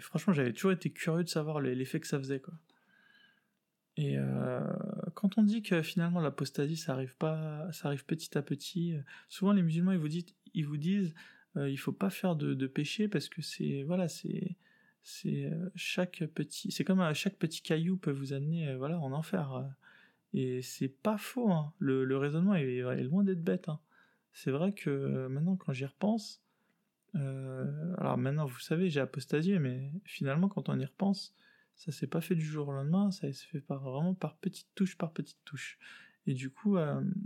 franchement, 0.00 0.32
j'avais 0.32 0.52
toujours 0.52 0.72
été 0.72 0.90
curieux 0.90 1.24
de 1.24 1.28
savoir 1.28 1.60
le- 1.60 1.72
l'effet 1.74 2.00
que 2.00 2.06
ça 2.06 2.18
faisait, 2.18 2.40
quoi. 2.40 2.54
Et 3.96 4.16
euh, 4.16 4.60
quand 5.14 5.36
on 5.36 5.42
dit 5.42 5.62
que 5.62 5.82
finalement 5.82 6.20
l'apostasie, 6.20 6.76
ça 6.76 6.94
arrive 6.94 7.14
pas, 7.16 7.70
ça 7.72 7.88
arrive 7.88 8.06
petit 8.06 8.38
à 8.38 8.42
petit, 8.42 8.94
euh, 8.94 9.00
souvent 9.28 9.52
les 9.52 9.62
musulmans, 9.62 9.92
ils 9.92 9.98
vous 9.98 10.08
disent, 10.08 10.24
ils 10.54 10.66
vous 10.66 10.78
il 11.68 11.76
faut 11.76 11.92
pas 11.92 12.08
faire 12.08 12.34
de, 12.34 12.54
de 12.54 12.66
péché 12.66 13.08
parce 13.08 13.28
que 13.28 13.42
c'est, 13.42 13.82
voilà, 13.82 14.08
c'est, 14.08 14.56
c'est 15.02 15.46
euh, 15.46 15.70
chaque 15.74 16.24
petit, 16.34 16.70
c'est 16.70 16.84
comme 16.84 17.00
euh, 17.00 17.14
chaque 17.14 17.36
petit 17.36 17.60
caillou 17.60 17.96
peut 17.96 18.12
vous 18.12 18.32
amener, 18.32 18.68
euh, 18.68 18.76
voilà, 18.76 18.98
en 18.98 19.12
enfer. 19.12 19.64
Et 20.32 20.62
c'est 20.62 20.88
pas 20.88 21.18
faux, 21.18 21.50
hein. 21.50 21.72
le, 21.78 22.16
raisonnement 22.16 22.54
est, 22.54 22.80
loin 23.02 23.24
d'être 23.24 23.42
bête. 23.42 23.68
hein. 23.68 23.80
C'est 24.32 24.50
vrai 24.50 24.72
que 24.72 25.26
maintenant, 25.28 25.56
quand 25.56 25.72
j'y 25.72 25.84
repense, 25.84 26.42
alors 27.14 28.16
maintenant, 28.16 28.46
vous 28.46 28.58
savez, 28.58 28.88
j'ai 28.88 29.00
apostasié, 29.00 29.58
mais 29.58 29.92
finalement, 30.04 30.48
quand 30.48 30.70
on 30.70 30.78
y 30.78 30.84
repense, 30.86 31.34
ça 31.76 31.92
s'est 31.92 32.06
pas 32.06 32.22
fait 32.22 32.34
du 32.34 32.44
jour 32.46 32.68
au 32.68 32.72
lendemain, 32.72 33.10
ça 33.10 33.30
s'est 33.30 33.46
fait 33.46 33.60
par, 33.60 33.82
vraiment 33.82 34.14
par 34.14 34.36
petite 34.36 34.68
touche 34.74 34.96
par 34.96 35.12
petite 35.12 35.44
touche. 35.44 35.78
Et 36.26 36.32
du 36.32 36.48
coup, 36.48 36.78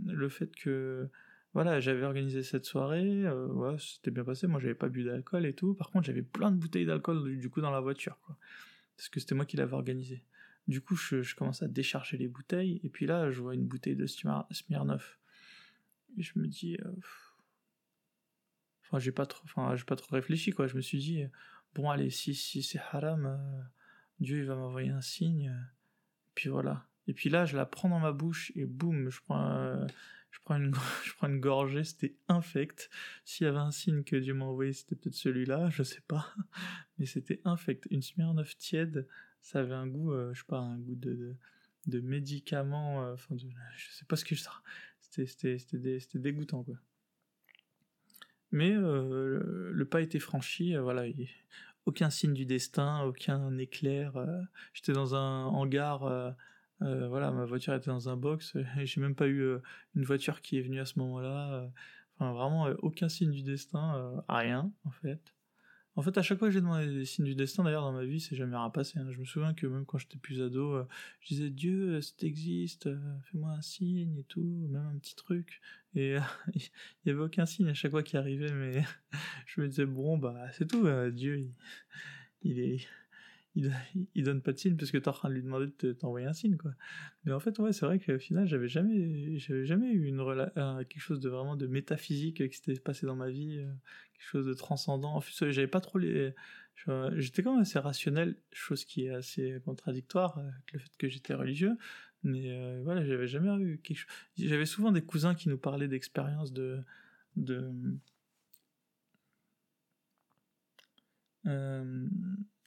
le 0.06 0.28
fait 0.28 0.50
que 0.56 1.08
voilà, 1.56 1.80
j'avais 1.80 2.04
organisé 2.04 2.42
cette 2.42 2.66
soirée, 2.66 3.24
euh, 3.24 3.78
c'était 3.78 4.10
bien 4.10 4.24
passé, 4.24 4.46
moi 4.46 4.60
j'avais 4.60 4.74
pas 4.74 4.90
bu 4.90 5.04
d'alcool 5.04 5.46
et 5.46 5.54
tout, 5.54 5.72
par 5.72 5.90
contre 5.90 6.04
j'avais 6.04 6.20
plein 6.20 6.50
de 6.50 6.56
bouteilles 6.56 6.84
d'alcool 6.84 7.38
du, 7.38 7.48
coup 7.48 7.62
dans 7.62 7.70
la 7.70 7.80
voiture. 7.80 8.18
Parce 8.94 9.08
que 9.08 9.20
c'était 9.20 9.34
moi 9.34 9.46
qui 9.46 9.56
l'avais 9.56 9.72
organisé. 9.72 10.22
Du 10.68 10.82
coup, 10.82 10.96
je, 10.96 11.34
commence 11.34 11.62
à 11.62 11.68
décharger 11.68 12.18
les 12.18 12.28
bouteilles, 12.28 12.78
et 12.84 12.90
puis 12.90 13.06
là, 13.06 13.30
je 13.30 13.40
vois 13.40 13.54
une 13.54 13.64
bouteille 13.64 13.96
de 13.96 14.06
Smir- 14.06 14.44
Smirnoff. 14.50 15.18
Et 16.18 16.22
je 16.22 16.38
me 16.38 16.46
dis... 16.46 16.76
euh. 16.84 16.92
Enfin, 18.82 18.98
j'ai 18.98 19.12
pas 19.12 19.24
trop, 19.24 19.42
enfin, 19.44 19.74
j'ai 19.76 19.84
pas 19.84 19.96
trop 19.96 20.14
réfléchi, 20.14 20.52
quoi. 20.52 20.66
Je 20.66 20.76
me 20.76 20.82
suis 20.82 20.98
dit, 20.98 21.24
bon, 21.74 21.88
allez, 21.88 22.10
si, 22.10 22.34
si 22.34 22.62
c'est 22.62 22.80
haram, 22.92 23.24
euh, 23.24 23.62
Dieu, 24.20 24.40
il 24.40 24.44
va 24.44 24.56
m'envoyer 24.56 24.90
un 24.90 25.00
signe. 25.00 25.48
euh, 25.48 25.62
puis 26.34 26.50
voilà. 26.50 26.84
Et 27.06 27.14
puis 27.14 27.30
là, 27.30 27.46
je 27.46 27.56
la 27.56 27.64
prends 27.64 27.88
dans 27.88 28.00
ma 28.00 28.12
bouche, 28.12 28.52
et 28.56 28.66
boum, 28.66 29.08
je 29.08 29.20
prends, 29.22 29.40
euh, 29.42 29.86
je 30.36 30.40
prends, 30.44 30.56
une, 30.56 30.74
je 31.04 31.14
prends 31.14 31.28
une 31.28 31.40
gorgée, 31.40 31.82
c'était 31.84 32.14
infect. 32.28 32.90
S'il 33.24 33.46
y 33.46 33.48
avait 33.48 33.58
un 33.58 33.70
signe 33.70 34.04
que 34.04 34.16
Dieu 34.16 34.34
m'a 34.34 34.44
envoyé, 34.44 34.72
c'était 34.74 34.94
peut-être 34.94 35.14
celui-là, 35.14 35.70
je 35.70 35.82
sais 35.82 36.02
pas. 36.06 36.34
Mais 36.98 37.06
c'était 37.06 37.40
infect. 37.44 37.86
Une 37.90 38.02
Smirnoff 38.02 38.56
tiède, 38.58 39.08
ça 39.40 39.60
avait 39.60 39.74
un 39.74 39.86
goût, 39.86 40.12
euh, 40.12 40.34
je 40.34 40.40
sais 40.40 40.46
pas, 40.46 40.58
un 40.58 40.78
goût 40.78 40.94
de, 40.94 41.34
de, 41.86 42.00
médicament, 42.00 43.02
euh, 43.02 43.14
enfin, 43.14 43.34
je 43.36 43.92
sais 43.92 44.04
pas 44.04 44.16
ce 44.16 44.26
que 44.26 44.34
ça. 44.34 44.52
C'était, 45.00 45.26
c'était, 45.26 45.58
c'était, 45.58 45.78
dé- 45.78 46.00
c'était 46.00 46.18
dégoûtant, 46.18 46.62
quoi. 46.64 46.76
Mais 48.52 48.72
euh, 48.72 49.70
le, 49.72 49.84
pas 49.86 50.02
était 50.02 50.18
franchi, 50.18 50.76
voilà, 50.76 51.06
il- 51.06 51.28
aucun 51.86 52.10
signe 52.10 52.34
du 52.34 52.44
destin, 52.44 53.02
aucun 53.04 53.56
éclair. 53.58 54.12
J'étais 54.74 54.92
dans 54.92 55.14
un 55.14 55.44
hangar, 55.46 56.34
euh, 56.82 57.04
euh, 57.04 57.08
voilà, 57.08 57.30
ma 57.30 57.44
voiture 57.44 57.74
était 57.74 57.90
dans 57.90 58.08
un 58.08 58.16
box, 58.16 58.54
et 58.56 58.64
j'ai 58.86 59.00
même 59.00 59.14
pas 59.14 59.26
eu 59.26 59.40
euh, 59.40 59.58
une 59.94 60.04
voiture 60.04 60.40
qui 60.40 60.58
est 60.58 60.62
venue 60.62 60.80
à 60.80 60.86
ce 60.86 60.98
moment-là. 60.98 61.52
euh, 61.54 61.68
Enfin, 62.18 62.32
vraiment, 62.32 62.66
euh, 62.66 62.74
aucun 62.78 63.08
signe 63.10 63.30
du 63.30 63.42
destin, 63.42 63.94
euh, 63.96 64.20
rien, 64.28 64.72
en 64.84 64.90
fait. 64.90 65.20
En 65.96 66.02
fait, 66.02 66.16
à 66.18 66.22
chaque 66.22 66.38
fois 66.38 66.48
que 66.48 66.52
j'ai 66.52 66.60
demandé 66.60 66.86
des 66.86 67.06
signes 67.06 67.24
du 67.24 67.34
destin, 67.34 67.64
d'ailleurs, 67.64 67.82
dans 67.82 67.92
ma 67.92 68.04
vie, 68.04 68.20
c'est 68.20 68.36
jamais 68.36 68.56
rien 68.56 68.70
hein. 68.74 69.10
Je 69.10 69.18
me 69.18 69.24
souviens 69.24 69.54
que 69.54 69.66
même 69.66 69.86
quand 69.86 69.96
j'étais 69.98 70.18
plus 70.18 70.42
ado, 70.42 70.74
euh, 70.74 70.86
je 71.20 71.28
disais 71.28 71.50
Dieu, 71.50 71.96
euh, 71.96 72.00
si 72.02 72.14
t'existes, 72.16 72.86
euh, 72.86 72.98
fais-moi 73.30 73.50
un 73.52 73.62
signe 73.62 74.16
et 74.18 74.24
tout, 74.24 74.66
même 74.70 74.86
un 74.94 74.98
petit 74.98 75.14
truc. 75.16 75.60
Et 75.94 76.16
euh, 76.16 76.20
il 76.54 76.62
y 77.06 77.10
avait 77.10 77.20
aucun 77.20 77.46
signe 77.46 77.68
à 77.68 77.74
chaque 77.74 77.92
fois 77.92 78.02
qui 78.02 78.16
arrivait, 78.18 78.52
mais 78.52 78.82
je 79.46 79.60
me 79.60 79.68
disais 79.68 79.86
bon, 79.86 80.18
bah 80.18 80.50
c'est 80.52 80.66
tout, 80.66 80.86
euh, 80.86 81.10
Dieu, 81.10 81.50
il 82.42 82.60
est. 82.60 82.86
Il, 83.56 83.72
il 84.14 84.24
donne 84.24 84.40
pas 84.42 84.52
de 84.52 84.58
signe 84.58 84.76
parce 84.76 84.90
que 84.90 84.98
t'es 84.98 85.08
en 85.08 85.12
train 85.12 85.28
de 85.28 85.34
lui 85.34 85.42
demander 85.42 85.66
de 85.66 85.72
te- 85.72 85.92
t'envoyer 85.92 86.26
un 86.26 86.32
signe 86.32 86.56
quoi. 86.56 86.72
Mais 87.24 87.32
en 87.32 87.40
fait 87.40 87.58
ouais 87.58 87.72
c'est 87.72 87.86
vrai 87.86 87.98
qu'au 87.98 88.18
final 88.18 88.46
j'avais 88.46 88.68
jamais 88.68 89.38
j'avais 89.38 89.64
jamais 89.64 89.90
eu 89.90 90.06
une 90.06 90.20
euh, 90.20 90.84
quelque 90.84 91.00
chose 91.00 91.20
de 91.20 91.28
vraiment 91.28 91.56
de 91.56 91.66
métaphysique 91.66 92.48
qui 92.48 92.56
s'était 92.56 92.78
passé 92.80 93.06
dans 93.06 93.16
ma 93.16 93.30
vie, 93.30 93.58
euh, 93.58 93.72
quelque 94.14 94.26
chose 94.28 94.46
de 94.46 94.54
transcendant. 94.54 95.20
J'avais 95.40 95.66
pas 95.66 95.80
trop 95.80 95.98
les 95.98 96.34
j'étais 97.16 97.42
quand 97.42 97.52
même 97.52 97.62
assez 97.62 97.78
rationnel, 97.78 98.36
chose 98.52 98.84
qui 98.84 99.06
est 99.06 99.10
assez 99.10 99.60
contradictoire 99.64 100.38
euh, 100.38 100.42
avec 100.42 100.72
le 100.72 100.78
fait 100.78 100.90
que 100.98 101.08
j'étais 101.08 101.34
religieux. 101.34 101.76
Mais 102.22 102.50
euh, 102.50 102.80
voilà 102.84 103.04
j'avais 103.04 103.26
jamais 103.26 103.54
eu 103.62 103.78
quelque 103.78 103.98
chose. 103.98 104.10
J'avais 104.38 104.66
souvent 104.66 104.92
des 104.92 105.02
cousins 105.02 105.34
qui 105.34 105.48
nous 105.48 105.58
parlaient 105.58 105.88
d'expériences 105.88 106.52
de 106.52 106.80
de 107.36 107.70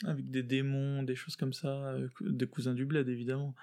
avec 0.05 0.29
des 0.29 0.43
démons, 0.43 1.03
des 1.03 1.15
choses 1.15 1.35
comme 1.35 1.53
ça, 1.53 1.67
euh, 1.67 2.07
des 2.21 2.47
cousins 2.47 2.73
du 2.73 2.85
bled 2.85 3.07
évidemment, 3.09 3.55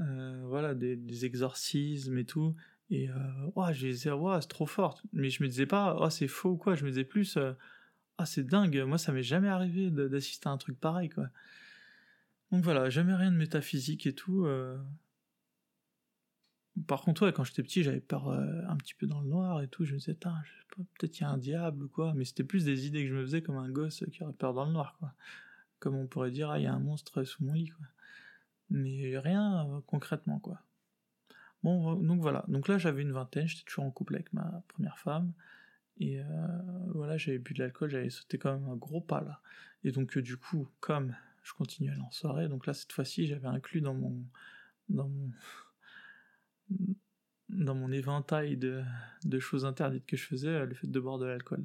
Euh, 0.00 0.44
voilà, 0.46 0.74
des, 0.74 1.24
exorcismes 1.24 2.16
et 2.18 2.24
tout. 2.24 2.54
Et 2.90 3.10
euh, 3.10 3.14
ouah, 3.54 3.72
je 3.72 3.88
disais, 3.88 4.10
c'est 4.40 4.48
trop 4.48 4.66
fort. 4.66 5.02
Mais 5.12 5.30
je 5.30 5.42
me 5.42 5.48
disais 5.48 5.66
pas, 5.66 5.96
oh, 6.00 6.10
c'est 6.10 6.28
faux 6.28 6.50
ou 6.50 6.56
quoi. 6.56 6.74
Je 6.76 6.84
me 6.84 6.90
disais 6.90 7.04
plus, 7.04 7.36
euh, 7.36 7.52
ah, 8.18 8.26
c'est 8.26 8.44
dingue. 8.44 8.78
Moi, 8.86 8.98
ça 8.98 9.12
m'est 9.12 9.22
jamais 9.22 9.48
arrivé 9.48 9.90
d'assister 9.90 10.48
à 10.48 10.52
un 10.52 10.58
truc 10.58 10.78
pareil, 10.78 11.08
quoi. 11.08 11.28
Donc 12.52 12.64
voilà, 12.64 12.90
jamais 12.90 13.14
rien 13.14 13.32
de 13.32 13.36
métaphysique 13.36 14.06
et 14.06 14.14
tout. 14.14 14.46
Par 16.86 17.02
contre, 17.02 17.30
quand 17.30 17.44
j'étais 17.44 17.62
petit, 17.62 17.82
j'avais 17.82 18.00
peur 18.00 18.28
un 18.30 18.76
petit 18.76 18.94
peu 18.94 19.06
dans 19.06 19.20
le 19.20 19.28
noir 19.28 19.62
et 19.62 19.68
tout. 19.68 19.84
Je 19.84 19.92
me 19.94 19.98
disais, 19.98 20.14
peut-être 20.14 21.18
il 21.18 21.22
y 21.22 21.24
a 21.24 21.30
un 21.30 21.38
diable 21.38 21.84
ou 21.84 21.88
quoi. 21.88 22.12
Mais 22.14 22.24
c'était 22.24 22.44
plus 22.44 22.64
des 22.64 22.86
idées 22.86 23.02
que 23.04 23.10
je 23.10 23.14
me 23.14 23.22
faisais 23.22 23.42
comme 23.42 23.56
un 23.56 23.70
gosse 23.70 24.04
qui 24.12 24.22
aurait 24.22 24.32
peur 24.32 24.54
dans 24.54 24.64
le 24.64 24.72
noir, 24.72 24.96
quoi. 24.98 25.14
Comme 25.80 25.96
on 25.96 26.06
pourrait 26.06 26.30
dire, 26.30 26.50
ah, 26.50 26.58
il 26.58 26.64
y 26.64 26.66
a 26.66 26.72
un 26.72 26.78
monstre 26.78 27.24
sous 27.24 27.42
mon 27.44 27.54
lit, 27.54 27.68
quoi. 27.68 27.86
Mais 28.70 29.18
rien 29.18 29.66
euh, 29.66 29.80
concrètement, 29.86 30.38
quoi. 30.38 30.62
Bon, 31.62 31.94
donc 31.94 32.20
voilà. 32.20 32.44
Donc 32.48 32.68
là, 32.68 32.78
j'avais 32.78 33.02
une 33.02 33.12
vingtaine, 33.12 33.46
j'étais 33.46 33.64
toujours 33.64 33.84
en 33.84 33.90
couple 33.90 34.14
avec 34.14 34.32
ma 34.32 34.62
première 34.68 34.98
femme. 34.98 35.32
Et 35.98 36.20
euh, 36.20 36.24
voilà, 36.94 37.18
j'avais 37.18 37.38
bu 37.38 37.52
de 37.52 37.58
l'alcool, 37.58 37.90
j'avais 37.90 38.08
sauté 38.10 38.38
quand 38.38 38.52
même 38.52 38.68
un 38.68 38.76
gros 38.76 39.00
pas 39.00 39.20
là. 39.20 39.42
Et 39.84 39.90
donc, 39.90 40.16
euh, 40.16 40.22
du 40.22 40.36
coup, 40.36 40.68
comme 40.80 41.14
je 41.42 41.52
continuais 41.52 41.96
en 41.96 42.10
soirée, 42.10 42.48
donc 42.48 42.66
là, 42.66 42.74
cette 42.74 42.92
fois-ci, 42.92 43.26
j'avais 43.26 43.48
inclus 43.48 43.80
dans 43.80 43.94
mon. 43.94 44.24
dans 44.88 45.08
mon. 45.08 45.30
dans 47.48 47.74
mon 47.74 47.90
éventail 47.90 48.56
de, 48.56 48.82
de 49.24 49.38
choses 49.40 49.64
interdites 49.64 50.06
que 50.06 50.16
je 50.16 50.24
faisais 50.24 50.64
le 50.66 50.74
fait 50.74 50.86
de 50.86 51.00
boire 51.00 51.18
de 51.18 51.26
l'alcool. 51.26 51.64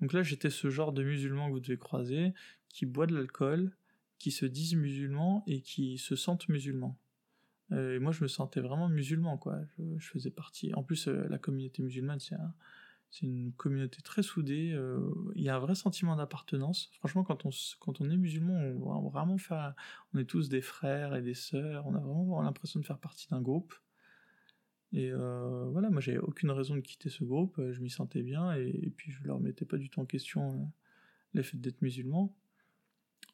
Donc 0.00 0.12
là, 0.12 0.22
j'étais 0.22 0.50
ce 0.50 0.70
genre 0.70 0.92
de 0.92 1.02
musulman 1.02 1.48
que 1.48 1.52
vous 1.52 1.60
devez 1.60 1.78
croiser, 1.78 2.34
qui 2.70 2.86
boit 2.86 3.06
de 3.06 3.14
l'alcool, 3.14 3.76
qui 4.18 4.30
se 4.30 4.46
disent 4.46 4.74
musulmans 4.74 5.42
et 5.46 5.60
qui 5.60 5.98
se 5.98 6.16
sentent 6.16 6.48
musulmans. 6.48 6.98
Euh, 7.72 7.96
et 7.96 7.98
moi, 7.98 8.12
je 8.12 8.22
me 8.22 8.28
sentais 8.28 8.60
vraiment 8.60 8.88
musulman, 8.88 9.38
quoi. 9.38 9.58
Je, 9.78 10.06
faisais 10.06 10.30
partie. 10.30 10.74
En 10.74 10.82
plus, 10.82 11.08
euh, 11.08 11.26
la 11.28 11.38
communauté 11.38 11.82
musulmane, 11.82 12.18
c'est 12.20 12.36
une 13.22 13.52
communauté 13.52 14.02
très 14.02 14.22
soudée. 14.22 14.72
Euh, 14.72 15.00
il 15.34 15.42
y 15.42 15.48
a 15.48 15.56
un 15.56 15.58
vrai 15.58 15.74
sentiment 15.74 16.16
d'appartenance. 16.16 16.90
Franchement, 16.98 17.24
quand 17.24 17.46
on, 17.46 18.10
est 18.10 18.16
musulman, 18.16 18.54
on, 18.54 19.08
vraiment 19.08 19.38
faire, 19.38 19.74
on 20.12 20.18
est 20.18 20.24
tous 20.24 20.48
des 20.48 20.62
frères 20.62 21.14
et 21.14 21.22
des 21.22 21.34
sœurs. 21.34 21.86
On 21.86 21.94
a 21.94 22.00
vraiment 22.00 22.42
l'impression 22.42 22.80
de 22.80 22.84
faire 22.84 22.98
partie 22.98 23.28
d'un 23.28 23.40
groupe. 23.40 23.74
Et 24.92 25.12
voilà, 25.12 25.90
moi, 25.90 26.00
j'avais 26.00 26.18
aucune 26.18 26.50
raison 26.50 26.74
de 26.74 26.80
quitter 26.80 27.10
ce 27.10 27.22
groupe. 27.22 27.60
Je 27.70 27.80
m'y 27.80 27.90
sentais 27.90 28.22
bien 28.22 28.52
et, 28.56 28.68
et, 28.68 28.90
puis 28.90 29.12
je 29.12 29.22
leur 29.24 29.38
mettais 29.38 29.64
pas 29.64 29.76
du 29.76 29.88
tout 29.88 30.00
en 30.00 30.06
question 30.06 30.72
le 31.32 31.42
fait 31.42 31.58
d'être 31.58 31.80
musulman. 31.82 32.34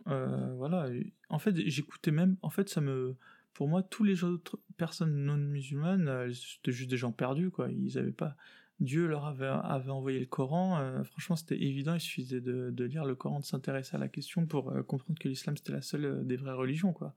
Voilà. 0.07 0.89
En 1.29 1.39
fait, 1.39 1.57
j'écoutais 1.69 2.11
même. 2.11 2.37
En 2.43 2.51
fait, 2.51 2.69
ça 2.69 2.81
me 2.81 3.17
pour 3.57 3.69
moi, 3.69 3.83
tous 3.83 4.05
les 4.05 4.23
autres 4.23 4.59
personnes 4.77 5.25
non 5.25 5.39
musulmanes, 5.39 6.09
euh, 6.09 6.31
c'était 6.31 6.73
juste 6.73 6.91
des 6.91 6.99
gens 6.99 7.11
perdus, 7.11 7.51
quoi. 7.51 7.71
Ils 7.71 7.97
avaient 7.97 8.13
pas. 8.13 8.37
Dieu 8.81 9.07
leur 9.07 9.25
avait, 9.25 9.49
envoyé 9.89 10.21
le 10.21 10.27
Coran. 10.27 10.79
Euh, 10.79 11.03
franchement, 11.05 11.37
c'était 11.37 11.59
évident. 11.59 11.95
Il 11.95 12.01
suffisait 12.01 12.43
de, 12.43 12.85
lire 12.85 13.07
le 13.07 13.15
Coran, 13.15 13.41
de 13.41 13.47
s'intéresser 13.47 13.97
à 13.97 13.99
la 13.99 14.09
question 14.09 14.45
pour 14.45 14.73
euh, 14.73 14.83
comprendre 14.83 15.19
que 15.19 15.29
l'islam 15.29 15.57
c'était 15.57 15.73
la 15.73 15.81
seule 15.81 16.27
des 16.27 16.37
vraies 16.37 16.53
religions, 16.53 16.93
quoi. 16.93 17.15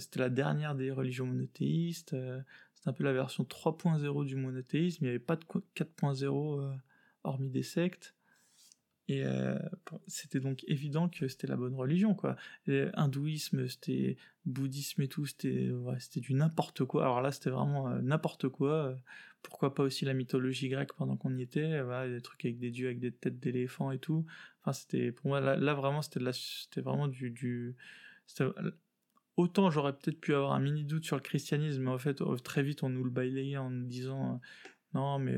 c'était 0.00 0.18
la 0.18 0.30
dernière 0.30 0.74
des 0.74 0.90
religions 0.90 1.26
monothéistes. 1.26 2.16
c'était 2.74 2.88
un 2.88 2.92
peu 2.92 3.04
la 3.04 3.12
version 3.12 3.44
3.0 3.44 4.24
du 4.24 4.34
monothéisme. 4.34 5.04
Il 5.04 5.06
n'y 5.06 5.10
avait 5.10 5.20
pas 5.20 5.36
de 5.36 5.44
4.0 5.76 6.76
hormis 7.22 7.50
des 7.50 7.62
sectes. 7.62 8.16
Et 9.08 9.24
euh, 9.24 9.58
c'était 10.06 10.40
donc 10.40 10.64
évident 10.68 11.08
que 11.08 11.26
c'était 11.26 11.48
la 11.48 11.56
bonne 11.56 11.74
religion, 11.74 12.14
quoi. 12.14 12.36
hindouisme, 12.94 13.68
c'était 13.68 14.16
bouddhisme 14.44 15.02
et 15.02 15.08
tout, 15.08 15.26
c'était 15.26 15.72
du 16.16 16.34
n'importe 16.34 16.84
quoi. 16.84 17.02
Alors 17.02 17.20
là, 17.20 17.32
c'était 17.32 17.50
vraiment 17.50 17.88
euh, 17.88 18.00
n'importe 18.00 18.48
quoi. 18.48 18.96
Pourquoi 19.42 19.74
pas 19.74 19.82
aussi 19.82 20.04
la 20.04 20.14
mythologie 20.14 20.68
grecque 20.68 20.92
pendant 20.92 21.16
qu'on 21.16 21.36
y 21.36 21.42
était, 21.42 21.82
des 22.08 22.20
trucs 22.22 22.44
avec 22.44 22.58
des 22.58 22.70
dieux 22.70 22.86
avec 22.86 23.00
des 23.00 23.12
têtes 23.12 23.40
d'éléphants 23.40 23.90
et 23.90 23.98
tout. 23.98 24.24
Enfin, 24.60 24.72
c'était 24.72 25.10
pour 25.10 25.26
moi 25.26 25.40
là, 25.40 25.74
vraiment 25.74 26.00
c'était 26.00 26.80
vraiment 26.80 27.08
du, 27.08 27.30
du 27.30 27.74
autant 29.36 29.70
j'aurais 29.70 29.94
peut-être 29.94 30.20
pu 30.20 30.32
avoir 30.32 30.52
un 30.52 30.60
mini 30.60 30.84
doute 30.84 31.04
sur 31.04 31.16
le 31.16 31.22
christianisme, 31.22 31.82
mais 31.82 31.90
en 31.90 31.98
fait 31.98 32.22
très 32.44 32.62
vite 32.62 32.84
on 32.84 32.88
nous 32.88 33.02
le 33.02 33.10
balayait 33.10 33.56
en 33.56 33.70
nous 33.70 33.86
disant 33.86 34.34
euh, 34.34 34.36
non 34.94 35.18
mais 35.18 35.36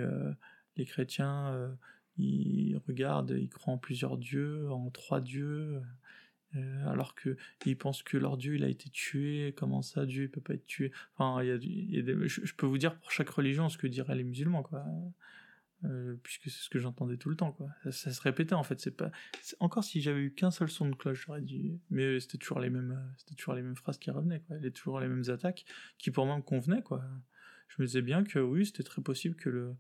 les 0.76 0.84
chrétiens 0.84 1.74
ils 2.18 2.80
regardent, 2.86 3.36
ils 3.38 3.48
croient 3.48 3.74
en 3.74 3.78
plusieurs 3.78 4.16
dieux, 4.18 4.70
en 4.70 4.90
trois 4.90 5.20
dieux, 5.20 5.80
euh, 6.56 6.88
alors 6.88 7.14
que 7.14 7.36
ils 7.66 7.76
pensent 7.76 8.02
que 8.02 8.16
leur 8.16 8.36
dieu 8.36 8.54
il 8.54 8.64
a 8.64 8.68
été 8.68 8.88
tué. 8.90 9.54
Comment 9.56 9.82
ça, 9.82 10.06
Dieu 10.06 10.24
il 10.24 10.30
peut 10.30 10.40
pas 10.40 10.54
être 10.54 10.66
tué 10.66 10.92
Enfin, 11.16 11.42
il 11.42 11.48
y 11.48 11.98
a, 11.98 12.26
je, 12.26 12.54
peux 12.54 12.66
vous 12.66 12.78
dire 12.78 12.96
pour 12.98 13.10
chaque 13.10 13.30
religion 13.30 13.68
ce 13.68 13.78
que 13.78 13.86
diraient 13.86 14.14
les 14.14 14.24
musulmans, 14.24 14.62
quoi. 14.62 14.84
Euh, 15.84 16.14
puisque 16.22 16.44
c'est 16.44 16.64
ce 16.64 16.70
que 16.70 16.78
j'entendais 16.78 17.16
tout 17.16 17.28
le 17.28 17.36
temps, 17.36 17.52
quoi. 17.52 17.68
Ça, 17.90 18.12
se 18.12 18.20
répétait 18.20 18.54
en 18.54 18.62
fait. 18.62 18.80
C'est 18.80 18.96
pas 18.96 19.10
encore 19.58 19.84
si 19.84 20.00
j'avais 20.00 20.20
eu 20.20 20.32
qu'un 20.32 20.50
seul 20.50 20.70
son 20.70 20.88
de 20.88 20.94
cloche, 20.94 21.24
j'aurais 21.26 21.42
dit. 21.42 21.80
Mais 21.90 22.20
c'était 22.20 22.38
toujours 22.38 22.60
les 22.60 22.70
mêmes, 22.70 23.02
c'était 23.18 23.34
toujours 23.34 23.54
les 23.54 23.62
mêmes 23.62 23.76
phrases 23.76 23.98
qui 23.98 24.10
revenaient, 24.10 24.40
quoi. 24.40 24.56
Les 24.58 24.70
toujours 24.70 25.00
les 25.00 25.08
mêmes 25.08 25.28
attaques 25.28 25.64
qui 25.98 26.10
pour 26.10 26.24
moi 26.26 26.36
me 26.36 26.42
convenaient, 26.42 26.82
quoi. 26.82 27.04
Je 27.68 27.82
me 27.82 27.86
disais 27.86 28.02
bien 28.02 28.22
que 28.22 28.38
oui, 28.38 28.66
c'était 28.66 28.84
très 28.84 29.02
possible 29.02 29.34
que 29.34 29.50
le 29.50 29.74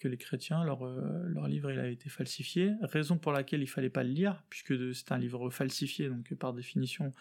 que 0.00 0.08
les 0.08 0.16
chrétiens, 0.16 0.64
leur, 0.64 0.84
euh, 0.84 1.22
leur 1.28 1.46
livre 1.46 1.70
il 1.70 1.78
a 1.78 1.86
été 1.86 2.08
falsifié, 2.08 2.72
raison 2.82 3.18
pour 3.18 3.32
laquelle 3.32 3.60
il 3.60 3.66
fallait 3.66 3.90
pas 3.90 4.02
le 4.02 4.10
lire, 4.10 4.42
puisque 4.48 4.94
c'est 4.94 5.12
un 5.12 5.18
livre 5.18 5.50
falsifié, 5.50 6.08
donc 6.08 6.34
par 6.34 6.54
définition, 6.54 7.12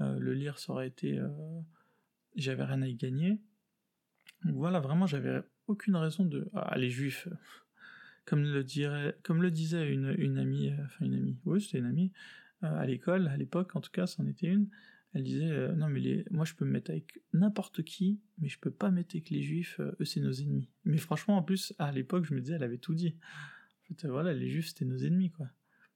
euh, 0.00 0.18
le 0.18 0.34
lire 0.34 0.58
ça 0.58 0.72
aurait 0.72 0.88
été... 0.88 1.18
Euh, 1.18 1.28
j'avais 2.34 2.64
rien 2.64 2.82
à 2.82 2.88
y 2.88 2.94
gagner. 2.94 3.40
Donc 4.44 4.56
voilà, 4.56 4.80
vraiment, 4.80 5.06
j'avais 5.06 5.40
aucune 5.68 5.96
raison 5.96 6.24
de... 6.24 6.50
Ah, 6.52 6.76
les 6.76 6.90
juifs, 6.90 7.28
comme 8.26 8.42
le, 8.42 8.62
dirait, 8.62 9.16
comme 9.22 9.40
le 9.40 9.50
disait 9.50 9.90
une, 9.90 10.14
une 10.18 10.36
amie, 10.36 10.72
enfin 10.84 11.06
une 11.06 11.14
amie, 11.14 11.38
oui 11.46 11.62
c'était 11.62 11.78
une 11.78 11.86
amie, 11.86 12.12
à 12.60 12.84
l'école, 12.86 13.28
à 13.28 13.36
l'époque 13.36 13.76
en 13.76 13.80
tout 13.80 13.92
cas, 13.92 14.06
c'en 14.06 14.26
était 14.26 14.48
une, 14.48 14.68
elle 15.16 15.24
disait 15.24 15.50
euh, 15.50 15.72
non 15.72 15.88
mais 15.88 16.26
moi 16.30 16.44
je 16.44 16.52
peux 16.52 16.66
me 16.66 16.70
mettre 16.70 16.90
avec 16.90 17.22
n'importe 17.32 17.82
qui, 17.82 18.20
mais 18.36 18.48
je 18.50 18.58
peux 18.58 18.70
pas 18.70 18.90
mettre 18.90 19.16
avec 19.16 19.30
les 19.30 19.42
juifs, 19.42 19.80
euh, 19.80 19.96
eux 19.98 20.04
c'est 20.04 20.20
nos 20.20 20.30
ennemis. 20.32 20.68
Mais 20.84 20.98
franchement 20.98 21.38
en 21.38 21.42
plus 21.42 21.72
à 21.78 21.90
l'époque 21.90 22.26
je 22.26 22.34
me 22.34 22.40
disais 22.42 22.56
elle 22.56 22.62
avait 22.62 22.76
tout 22.76 22.92
dit. 22.94 23.16
En 23.90 23.94
fait, 23.94 24.06
voilà 24.08 24.34
les 24.34 24.50
juifs 24.50 24.68
c'était 24.68 24.84
nos 24.84 24.98
ennemis 24.98 25.30
quoi. 25.30 25.48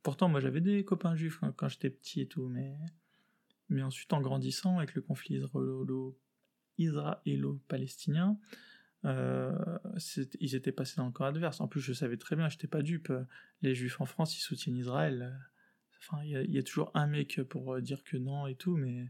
Pourtant 0.03 0.31
moi 0.31 0.41
j'avais 0.41 0.63
des 0.63 0.87
copains 0.87 1.15
juifs 1.17 1.39
quand, 1.57 1.69
j'étais 1.69 1.91
petit 1.91 2.23
et 2.23 2.29
tout, 2.29 2.49
mais 2.49 2.79
mais 3.69 3.83
ensuite 3.83 4.11
en 4.15 4.23
grandissant 4.23 4.79
avec 4.79 4.95
le 4.95 5.03
conflit 5.03 5.43
israélo-palestinien, 6.79 8.39
euh, 9.05 9.79
ils 10.41 10.55
étaient 10.55 10.73
passés 10.73 10.97
dans 10.97 11.05
le 11.07 11.13
camp 11.13 11.27
adverse. 11.27 11.61
En 11.61 11.69
plus 11.69 11.83
je 11.83 11.93
savais 11.93 12.17
très 12.17 12.37
bien, 12.37 12.49
j'étais 12.49 12.69
pas 12.69 12.81
dupe. 12.81 13.13
Les 13.61 13.75
juifs 13.75 14.01
en 14.01 14.07
France 14.07 14.35
ils 14.39 14.41
soutiennent 14.41 14.77
Israël 14.77 15.39
Enfin, 16.01 16.23
il 16.25 16.51
y, 16.51 16.59
a 16.59 16.63
toujours 16.63 16.91
un 16.95 17.07
mec 17.07 17.43
pour 17.43 17.75
euh, 17.75 17.81
dire 17.83 18.03
que 18.03 18.17
non 18.17 18.47
et 18.47 18.55
tout, 18.55 18.77
mais 18.77 19.07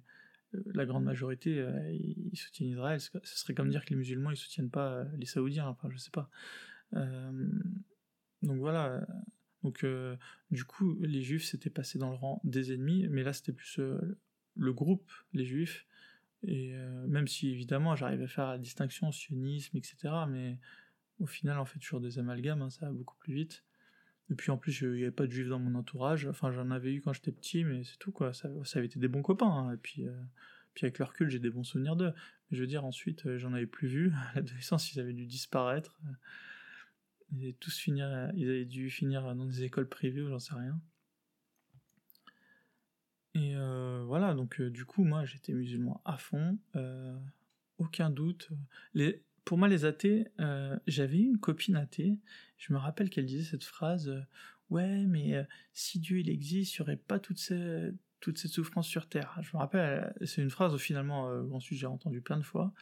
euh, 0.55 0.63
la 0.75 0.85
grande 0.87 1.05
majorité, 1.05 1.59
euh, 1.61 1.93
ils 1.93 2.37
soutiennent 2.37 2.71
Israël. 2.71 3.01
Ce 3.01 3.11
serait 3.23 3.55
comme 3.55 3.71
dire 3.71 3.85
que 3.85 3.91
les 3.91 3.97
musulmans, 3.97 4.31
ils 4.31 4.37
soutiennent 4.37 4.71
pas 4.71 5.05
les 5.17 5.27
Saoudiens. 5.27 5.69
Enfin, 5.69 5.89
je 5.91 5.99
sais 5.99 6.11
pas. 6.11 6.29
donc 8.43 8.59
voilà. 8.59 9.07
Donc 9.63 9.85
du 10.51 10.65
coup, 10.65 10.97
les 11.01 11.23
Juifs 11.23 11.45
s'étaient 11.45 11.71
passés 11.71 11.99
dans 11.99 12.11
le 12.11 12.17
rang 12.17 12.41
des 12.45 12.73
ennemis, 12.73 13.07
mais 13.09 13.23
là 13.23 13.33
c'était 13.33 13.53
plus 13.53 13.79
le 14.57 14.73
groupe, 14.73 15.09
les 15.33 15.45
Juifs. 15.45 15.87
Et 16.43 16.73
même 17.07 17.29
si 17.29 17.51
évidemment 17.51 17.95
j'arrive 17.95 18.23
à 18.23 18.27
faire 18.27 18.49
la 18.49 18.59
distinction 18.59 19.13
sionisme, 19.13 19.77
etc., 19.77 20.15
mais 20.29 20.59
au 21.21 21.27
final 21.27 21.59
on 21.59 21.67
fait 21.67 21.79
toujours 21.79 22.01
des 22.01 22.19
amalgames, 22.19 22.63
hein, 22.63 22.71
ça 22.71 22.87
va 22.87 22.93
beaucoup 22.93 23.17
plus 23.19 23.35
vite. 23.35 23.63
Et 24.31 24.35
puis 24.37 24.53
en 24.53 24.57
plus, 24.57 24.81
il 24.83 24.93
n'y 24.93 25.03
avait 25.03 25.11
pas 25.11 25.27
de 25.27 25.33
juifs 25.33 25.49
dans 25.49 25.59
mon 25.59 25.75
entourage. 25.75 26.27
Enfin, 26.27 26.53
j'en 26.53 26.71
avais 26.71 26.95
eu 26.95 27.01
quand 27.01 27.13
j'étais 27.13 27.33
petit, 27.33 27.65
mais 27.65 27.83
c'est 27.83 27.99
tout, 27.99 28.13
quoi. 28.13 28.33
Ça, 28.33 28.49
avait 28.75 28.87
été 28.87 29.01
des 29.01 29.09
bons 29.09 29.23
copains. 29.23 29.51
Hein. 29.51 29.75
Et 29.75 29.77
puis, 29.77 30.07
euh, 30.07 30.13
avec 30.81 30.99
le 31.01 31.05
recul, 31.05 31.29
j'ai 31.29 31.41
des 31.41 31.51
bons 31.51 31.65
souvenirs 31.65 31.97
d'eux. 31.97 32.13
Mais 32.51 32.57
je 32.57 32.61
veux 32.61 32.69
dire, 32.69 32.85
ensuite, 32.85 33.27
euh, 33.27 33.39
j'en 33.39 33.53
avais 33.53 33.67
plus 33.67 33.89
vu. 33.89 34.13
À 34.33 34.37
l'adolescence, 34.37 34.95
ils 34.95 35.01
avaient 35.01 35.13
dû 35.13 35.27
disparaître. 35.27 36.01
Ils 37.33 37.43
avaient 37.43 37.53
tous 37.55 37.77
finir, 37.77 38.31
ils 38.35 38.49
avaient 38.49 38.65
dû 38.65 38.89
finir 38.89 39.35
dans 39.35 39.47
des 39.47 39.65
écoles 39.65 39.89
privées 39.89 40.23
ou 40.23 40.29
j'en 40.29 40.39
sais 40.39 40.55
rien. 40.55 40.81
Et 43.35 43.55
euh, 43.57 44.05
voilà, 44.07 44.35
donc 44.35 44.61
du 44.61 44.85
coup, 44.85 45.05
moi, 45.05 45.25
j'étais 45.25 45.53
musulman 45.53 46.01
à 46.05 46.19
fond. 46.19 46.57
aucun 47.79 48.11
doute. 48.11 48.49
Les, 48.95 49.25
pour 49.51 49.59
moi, 49.59 49.67
les 49.67 49.85
athées, 49.85 50.29
euh, 50.39 50.79
j'avais 50.87 51.19
une 51.19 51.37
copine 51.37 51.75
athée, 51.75 52.17
je 52.57 52.73
me 52.73 52.79
rappelle 52.79 53.11
qu'elle 53.11 53.27
disait 53.27 53.43
cette 53.43 53.65
phrase 53.65 54.09
euh, 54.09 54.21
Ouais, 54.69 55.05
mais 55.07 55.35
euh, 55.35 55.43
si 55.73 55.99
Dieu 55.99 56.21
il 56.21 56.31
existe, 56.31 56.77
il 56.77 56.83
n'y 56.83 56.85
aurait 56.85 56.97
pas 56.97 57.19
toute, 57.19 57.39
ces, 57.39 57.91
toute 58.21 58.39
cette 58.39 58.53
souffrance 58.53 58.87
sur 58.87 59.09
Terre. 59.09 59.37
Je 59.43 59.51
me 59.53 59.59
rappelle, 59.59 60.15
c'est 60.25 60.41
une 60.41 60.51
phrase 60.51 60.77
finalement, 60.77 61.25
ensuite 61.51 61.81
j'ai 61.81 61.89
entendu 61.89 62.21
plein 62.21 62.37
de 62.37 62.45
fois, 62.45 62.73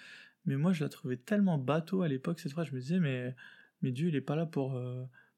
mais 0.44 0.56
moi 0.56 0.74
je 0.74 0.84
la 0.84 0.90
trouvais 0.90 1.16
tellement 1.16 1.56
bateau 1.56 2.02
à 2.02 2.08
l'époque, 2.08 2.38
cette 2.38 2.52
phrase, 2.52 2.66
je 2.66 2.74
me 2.74 2.80
disais 2.80 3.00
Mais, 3.00 3.34
mais 3.80 3.90
Dieu 3.90 4.08
il 4.08 4.12
n'est 4.12 4.20
pas 4.20 4.36
là 4.36 4.44
pour, 4.44 4.78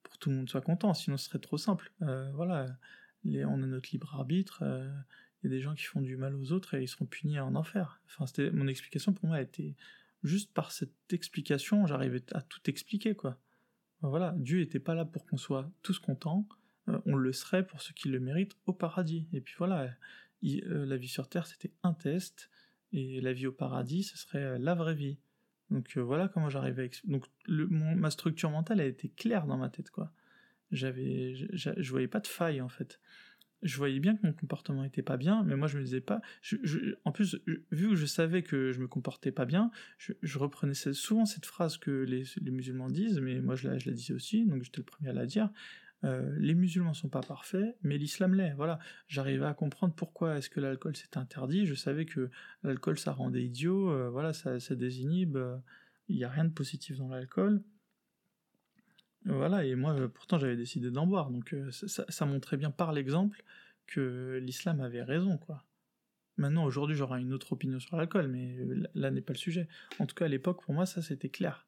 pour 0.03 0.15
que 0.15 0.19
tout 0.19 0.31
le 0.31 0.37
monde 0.37 0.51
soit 0.51 0.63
content, 0.63 0.95
sinon 0.95 1.17
ce 1.17 1.27
serait 1.27 1.39
trop 1.39 1.59
simple. 1.59 1.93
voilà, 2.35 2.67
on 3.25 3.63
a 3.63 3.67
notre 3.67 3.91
libre 3.93 4.17
arbitre. 4.17 4.65
il 4.65 5.45
y 5.45 5.47
a 5.47 5.57
des 5.57 5.61
gens 5.61 5.77
qui 5.77 5.85
font 5.85 6.01
du 6.01 6.17
mal 6.17 6.35
aux 6.35 6.51
autres 6.51 6.75
et 6.75 6.83
ils 6.83 6.89
seront 6.89 7.07
punis 7.07 7.39
en 7.39 7.55
enfer. 7.55 8.01
Enfin, 8.07 8.27
c'était 8.27 8.51
mon 8.51 8.67
explication 8.67 9.13
pour 9.13 9.29
moi 9.29 9.41
était 9.41 9.77
juste 10.23 10.53
par 10.53 10.73
cette 10.73 11.13
explication, 11.13 11.87
j'arrivais 11.87 12.23
à 12.33 12.43
tout 12.43 12.61
expliquer, 12.67 13.15
quoi. 13.15 13.39
Voilà, 14.03 14.35
Dieu 14.39 14.61
n'était 14.61 14.81
pas 14.81 14.95
là 14.95 15.05
pour 15.05 15.27
qu'on 15.27 15.37
soit 15.37 15.71
tous 15.83 15.99
contents, 15.99 16.47
euh, 16.89 16.99
on 17.07 17.17
le 17.17 17.33
serait 17.33 17.67
pour 17.67 17.83
ceux 17.83 17.93
qui 17.93 18.09
le 18.09 18.19
méritent 18.19 18.57
au 18.67 18.73
paradis. 18.73 19.29
Et 19.33 19.41
puis 19.41 19.55
voilà, 19.59 19.95
euh, 20.45 20.87
la 20.87 20.97
vie 20.97 21.09
sur 21.09 21.29
Terre, 21.29 21.47
c'était 21.47 21.73
un 21.83 21.93
test, 21.93 22.51
et 22.93 23.21
la 23.21 23.33
vie 23.33 23.47
au 23.47 23.53
paradis, 23.53 24.05
ce 24.05 24.17
serait 24.17 24.43
euh, 24.43 24.59
la 24.59 24.75
vraie 24.75 24.95
vie. 24.95 25.19
Donc 25.71 25.97
voilà 25.99 26.29
comment 26.29 26.51
j'arrivais 26.51 26.87
à... 26.87 27.09
Donc 27.09 27.27
ma 27.49 28.11
structure 28.11 28.51
mentale, 28.51 28.81
a 28.81 28.87
été 28.87 29.09
claire 29.09 29.47
dans 29.47 29.57
ma 29.57 29.69
tête, 29.69 29.91
quoi. 29.91 30.13
J'avais, 30.73 31.35
je 31.35 31.91
voyais 31.91 32.09
pas 32.09 32.21
de 32.21 32.27
faille, 32.27 32.61
en 32.61 32.69
fait 32.69 33.01
je 33.63 33.77
voyais 33.77 34.01
bien 34.01 34.17
que 34.17 34.27
mon 34.27 34.33
comportement 34.33 34.85
était 34.85 35.03
pas 35.03 35.17
bien, 35.17 35.43
mais 35.45 35.57
moi 35.57 35.69
je 35.69 35.79
me 35.79 35.85
disais 35.85 36.01
pas. 36.01 36.21
en 37.05 37.13
plus, 37.13 37.41
vu 37.71 37.91
que 37.91 37.97
je 37.97 38.07
savais 38.07 38.43
que 38.43 38.73
je 38.73 38.81
me 38.81 38.89
comportais 38.89 39.33
pas 39.33 39.45
bien, 39.45 39.71
je, 39.99 40.39
reprenais 40.39 40.75
souvent 40.75 41.27
cette 41.27 41.47
phrase 41.47 41.77
que 41.77 41.91
les, 41.91 42.25
musulmans 42.51 42.89
disent, 42.89 43.21
mais 43.21 43.41
moi 43.41 43.57
je 43.57 43.69
la, 43.69 43.77
disais 43.77 44.15
aussi, 44.15 44.47
donc 44.47 44.63
j'étais 44.63 44.79
le 44.79 44.85
premier 44.85 45.11
à 45.11 45.13
la 45.13 45.27
dire. 45.27 45.51
Euh, 46.05 46.35
les 46.39 46.55
musulmans 46.55 46.95
sont 46.95 47.11
pas 47.11 47.21
parfaits, 47.21 47.77
mais 47.83 47.99
l'islam 47.99 48.35
l'est. 48.35 48.55
Voilà, 48.55 48.79
j'arrivais 49.07 49.45
à 49.45 49.53
comprendre 49.53 49.95
pourquoi 49.95 50.39
est-ce 50.39 50.49
que 50.49 50.61
l'alcool 50.61 50.97
s'est 50.97 51.19
interdit. 51.19 51.67
Je 51.67 51.75
savais 51.75 52.07
que 52.07 52.31
l'alcool 52.63 52.99
ça 52.99 53.13
rendait 53.13 53.43
idiot, 53.43 53.91
euh, 53.91 54.09
voilà, 54.09 54.33
ça, 54.33 54.59
désinhibe. 54.75 55.37
Euh, 55.37 55.57
il 56.09 56.17
n'y 56.17 56.25
a 56.25 56.31
rien 56.31 56.45
de 56.45 56.53
positif 56.53 56.97
dans 56.97 57.09
l'alcool. 57.09 57.63
Voilà, 59.27 59.65
et 59.65 59.75
moi, 59.75 59.95
pourtant, 60.09 60.39
j'avais 60.39 60.57
décidé 60.57 60.91
d'en 60.91 61.07
boire, 61.07 61.31
donc 61.31 61.55
ça, 61.71 62.05
ça, 62.09 62.27
montrait 62.27 62.57
bien 62.57 62.71
par 62.71 62.93
l'exemple 62.93 63.43
que 63.87 64.41
l'islam 64.43 64.81
avait 64.81 65.03
raison, 65.03 65.37
quoi. 65.37 65.65
Maintenant, 66.41 66.65
aujourd'hui, 66.65 66.97
j'aurai 66.97 67.21
une 67.21 67.35
autre 67.35 67.53
opinion 67.53 67.81
sur 67.81 67.97
l'alcool, 67.97 68.29
mais 68.29 68.57
là 68.95 69.11
n'est 69.11 69.21
pas 69.21 69.35
le 69.35 69.39
sujet. 69.39 69.69
En 69.99 70.07
tout 70.07 70.15
cas, 70.15 70.25
à 70.25 70.29
l'époque, 70.29 70.63
pour 70.63 70.73
moi, 70.73 70.87
ça 70.87 71.03
c'était 71.03 71.29
clair. 71.29 71.67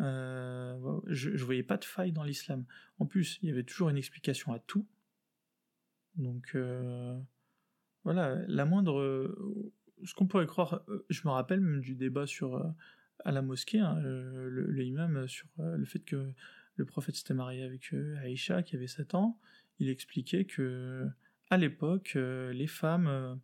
Euh, 0.00 1.00
je, 1.06 1.44
voyais 1.44 1.62
pas 1.62 1.76
de 1.76 1.84
faille 1.84 2.10
dans 2.10 2.24
l'islam. 2.24 2.64
En 2.98 3.06
plus, 3.06 3.38
il 3.42 3.50
y 3.50 3.52
avait 3.52 3.62
toujours 3.62 3.88
une 3.88 3.96
explication 3.96 4.52
à 4.52 4.58
tout. 4.58 4.84
Donc, 6.16 6.52
euh, 6.56 7.16
voilà, 8.02 8.36
la 8.48 8.64
moindre. 8.64 9.32
Ce 10.02 10.14
qu'on 10.14 10.26
pourrait 10.26 10.46
croire, 10.46 10.82
euh, 10.88 11.04
je 11.10 11.20
me 11.26 11.30
rappelle 11.30 11.60
même 11.60 11.80
du 11.80 11.94
débat 11.94 12.26
sur 12.26 12.74
à 13.24 13.32
la 13.32 13.42
mosquée, 13.42 13.78
hein, 13.78 14.00
le, 14.00 14.82
imam 14.82 15.28
sur 15.28 15.46
le 15.58 15.84
fait 15.84 16.00
que 16.00 16.32
le 16.80 16.86
prophète 16.86 17.14
s'était 17.16 17.34
marié 17.34 17.62
avec 17.62 17.94
Aïcha 18.22 18.62
qui 18.62 18.76
avait 18.76 18.86
7 18.86 19.14
ans. 19.14 19.38
Il 19.78 19.88
expliquait 19.88 20.44
que 20.44 21.06
à 21.50 21.56
l'époque, 21.56 22.14
les 22.16 22.66
femmes 22.66 23.40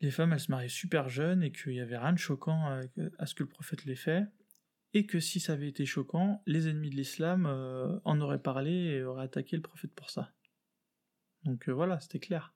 les 0.00 0.10
femmes, 0.10 0.32
elles 0.32 0.40
se 0.40 0.50
mariaient 0.50 0.68
super 0.68 1.08
jeunes 1.08 1.42
et 1.42 1.52
qu'il 1.52 1.72
n'y 1.72 1.80
avait 1.80 1.96
rien 1.96 2.12
de 2.12 2.18
choquant 2.18 2.82
à, 3.18 3.26
ce 3.26 3.34
que 3.34 3.42
le 3.42 3.48
prophète 3.48 3.84
les 3.84 3.96
fait, 3.96 4.26
et 4.92 5.06
que 5.06 5.20
si 5.20 5.40
ça 5.40 5.54
avait 5.54 5.68
été 5.68 5.86
choquant, 5.86 6.42
les 6.46 6.68
ennemis 6.68 6.90
de 6.90 6.96
l'islam 6.96 7.46
euh, 7.46 7.98
en 8.04 8.20
auraient 8.20 8.42
parlé 8.42 8.72
et 8.72 9.02
auraient 9.02 9.24
attaqué 9.24 9.56
le 9.56 9.62
prophète 9.62 9.92
pour 9.94 10.10
ça. 10.10 10.32
Donc 11.44 11.68
euh, 11.68 11.72
voilà, 11.72 12.00
c'était 12.00 12.18
clair. 12.18 12.54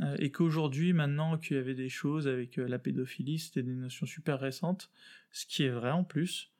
Euh, 0.00 0.16
et 0.18 0.30
qu'aujourd'hui, 0.30 0.92
maintenant 0.92 1.38
qu'il 1.38 1.56
y 1.56 1.60
avait 1.60 1.74
des 1.74 1.88
choses 1.88 2.28
avec 2.28 2.56
la 2.56 2.78
pédophilie, 2.78 3.38
c'était 3.38 3.62
des 3.62 3.74
notions 3.74 4.06
super 4.06 4.38
récentes, 4.40 4.90
ce 5.30 5.46
qui 5.46 5.64
est 5.64 5.70
vrai 5.70 5.90
en 5.90 6.04
plus. 6.04 6.52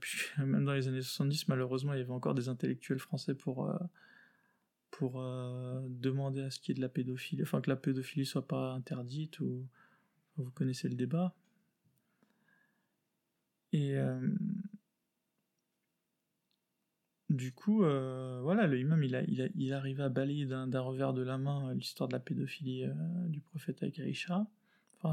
Puis 0.00 0.20
même 0.38 0.64
dans 0.64 0.74
les 0.74 0.88
années 0.88 1.02
70, 1.02 1.48
malheureusement, 1.48 1.94
il 1.94 1.98
y 1.98 2.02
avait 2.02 2.10
encore 2.10 2.34
des 2.34 2.48
intellectuels 2.48 2.98
français 2.98 3.34
pour 3.34 3.70
pour 4.92 5.20
euh, 5.20 5.80
demander 5.88 6.42
à 6.42 6.50
ce 6.50 6.60
qu'il 6.60 6.68
y 6.68 6.72
ait 6.72 6.76
de 6.76 6.82
la 6.82 6.88
pédophilie, 6.88 7.42
enfin 7.42 7.60
que 7.60 7.70
la 7.70 7.76
pédophilie 7.76 8.26
soit 8.26 8.46
pas 8.46 8.72
interdite, 8.72 9.40
ou 9.40 9.66
vous 10.36 10.50
connaissez 10.52 10.88
le 10.88 10.94
débat. 10.94 11.34
Et 13.72 13.96
euh, 13.96 14.20
du 17.30 17.52
coup, 17.52 17.84
euh, 17.84 18.40
voilà, 18.42 18.66
le 18.66 18.78
imam, 18.78 19.02
il, 19.02 19.16
a, 19.16 19.22
il, 19.22 19.40
a, 19.40 19.48
il 19.54 19.72
arrivait 19.72 20.02
à 20.02 20.10
balayer 20.10 20.44
d'un 20.44 20.80
revers 20.80 21.14
de 21.14 21.22
la 21.22 21.38
main 21.38 21.72
l'histoire 21.74 22.08
de 22.08 22.12
la 22.12 22.20
pédophilie 22.20 22.84
du 23.28 23.40
prophète 23.40 23.82
avec 23.82 23.98
Aïcha, 23.98 24.46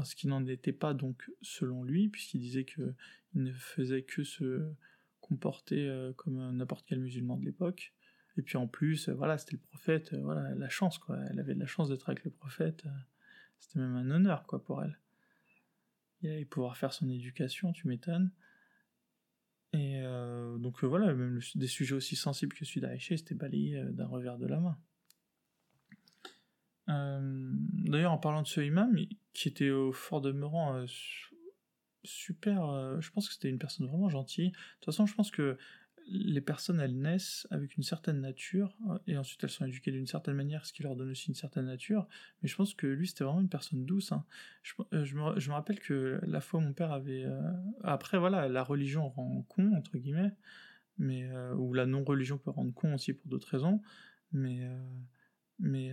ce 0.04 0.14
qui 0.14 0.28
n'en 0.28 0.46
était 0.46 0.72
pas 0.72 0.94
donc 0.94 1.30
selon 1.42 1.84
lui, 1.84 2.08
puisqu'il 2.08 2.40
disait 2.40 2.64
qu'il 2.64 2.94
ne 3.34 3.52
faisait 3.52 4.02
que 4.02 4.24
se 4.24 4.72
comporter 5.20 6.10
comme 6.16 6.56
n'importe 6.56 6.84
quel 6.86 7.00
musulman 7.00 7.36
de 7.36 7.44
l'époque. 7.44 7.92
Et 8.36 8.42
puis 8.42 8.56
en 8.56 8.66
plus, 8.66 9.08
euh, 9.08 9.12
voilà, 9.12 9.38
c'était 9.38 9.52
le 9.52 9.58
prophète, 9.58 10.12
euh, 10.12 10.20
voilà, 10.22 10.54
la 10.54 10.68
chance, 10.68 10.98
quoi. 10.98 11.18
Elle 11.30 11.38
avait 11.40 11.54
de 11.54 11.60
la 11.60 11.66
chance 11.66 11.88
d'être 11.88 12.08
avec 12.08 12.24
le 12.24 12.30
prophète. 12.30 12.86
Euh, 12.86 12.90
c'était 13.58 13.80
même 13.80 13.96
un 13.96 14.10
honneur, 14.10 14.46
quoi, 14.46 14.62
pour 14.62 14.82
elle. 14.82 14.98
Il 16.22 16.30
allait 16.30 16.44
pouvoir 16.44 16.76
faire 16.76 16.92
son 16.92 17.10
éducation, 17.10 17.72
tu 17.72 17.88
m'étonnes. 17.88 18.32
Et 19.72 20.02
donc 20.58 20.82
voilà, 20.82 21.14
même 21.14 21.38
des 21.54 21.68
sujets 21.68 21.94
aussi 21.94 22.16
sensibles 22.16 22.56
que 22.56 22.64
celui 22.64 22.80
d'Aïcha, 22.80 23.16
c'était 23.16 23.36
balayé 23.36 23.80
d'un 23.92 24.06
revers 24.06 24.36
de 24.36 24.46
la 24.46 24.58
main. 24.58 24.76
D'ailleurs, 26.90 28.12
en 28.12 28.18
parlant 28.18 28.42
de 28.42 28.48
ce 28.48 28.60
imam, 28.60 28.96
qui 29.32 29.48
était 29.48 29.70
au 29.70 29.92
fort 29.92 30.20
demeurant 30.20 30.84
super, 32.02 33.00
je 33.00 33.10
pense 33.10 33.28
que 33.28 33.34
c'était 33.34 33.48
une 33.48 33.58
personne 33.58 33.86
vraiment 33.86 34.08
gentille. 34.08 34.50
De 34.50 34.56
toute 34.80 34.86
façon, 34.86 35.06
je 35.06 35.14
pense 35.14 35.30
que 35.30 35.56
les 36.10 36.40
personnes, 36.40 36.80
elles 36.80 36.98
naissent 36.98 37.46
avec 37.50 37.76
une 37.76 37.82
certaine 37.82 38.20
nature, 38.20 38.76
euh, 38.88 38.98
et 39.06 39.16
ensuite 39.16 39.42
elles 39.44 39.50
sont 39.50 39.64
éduquées 39.64 39.92
d'une 39.92 40.06
certaine 40.06 40.34
manière, 40.34 40.66
ce 40.66 40.72
qui 40.72 40.82
leur 40.82 40.96
donne 40.96 41.10
aussi 41.10 41.28
une 41.28 41.34
certaine 41.34 41.66
nature. 41.66 42.06
Mais 42.42 42.48
je 42.48 42.56
pense 42.56 42.74
que 42.74 42.86
lui, 42.86 43.06
c'était 43.06 43.24
vraiment 43.24 43.40
une 43.40 43.48
personne 43.48 43.84
douce. 43.84 44.12
Hein. 44.12 44.24
Euh, 44.92 45.04
je, 45.04 45.14
me, 45.14 45.52
rappelle 45.52 45.78
que 45.78 46.20
la 46.22 46.40
fois 46.40 46.60
mon 46.60 46.72
père 46.72 46.92
avait... 46.92 47.24
Euh, 47.24 47.40
après, 47.84 48.18
voilà, 48.18 48.48
la 48.48 48.64
religion 48.64 49.08
rend 49.08 49.42
con, 49.48 49.72
entre 49.76 49.98
guillemets, 49.98 50.32
mais, 50.98 51.30
ou 51.56 51.72
la 51.72 51.86
non-religion 51.86 52.36
peut 52.36 52.50
rendre 52.50 52.74
con 52.74 52.94
aussi 52.94 53.14
pour 53.14 53.26
d'autres 53.28 53.48
raisons, 53.48 53.80
mais, 54.32 54.68
mais 55.58 55.92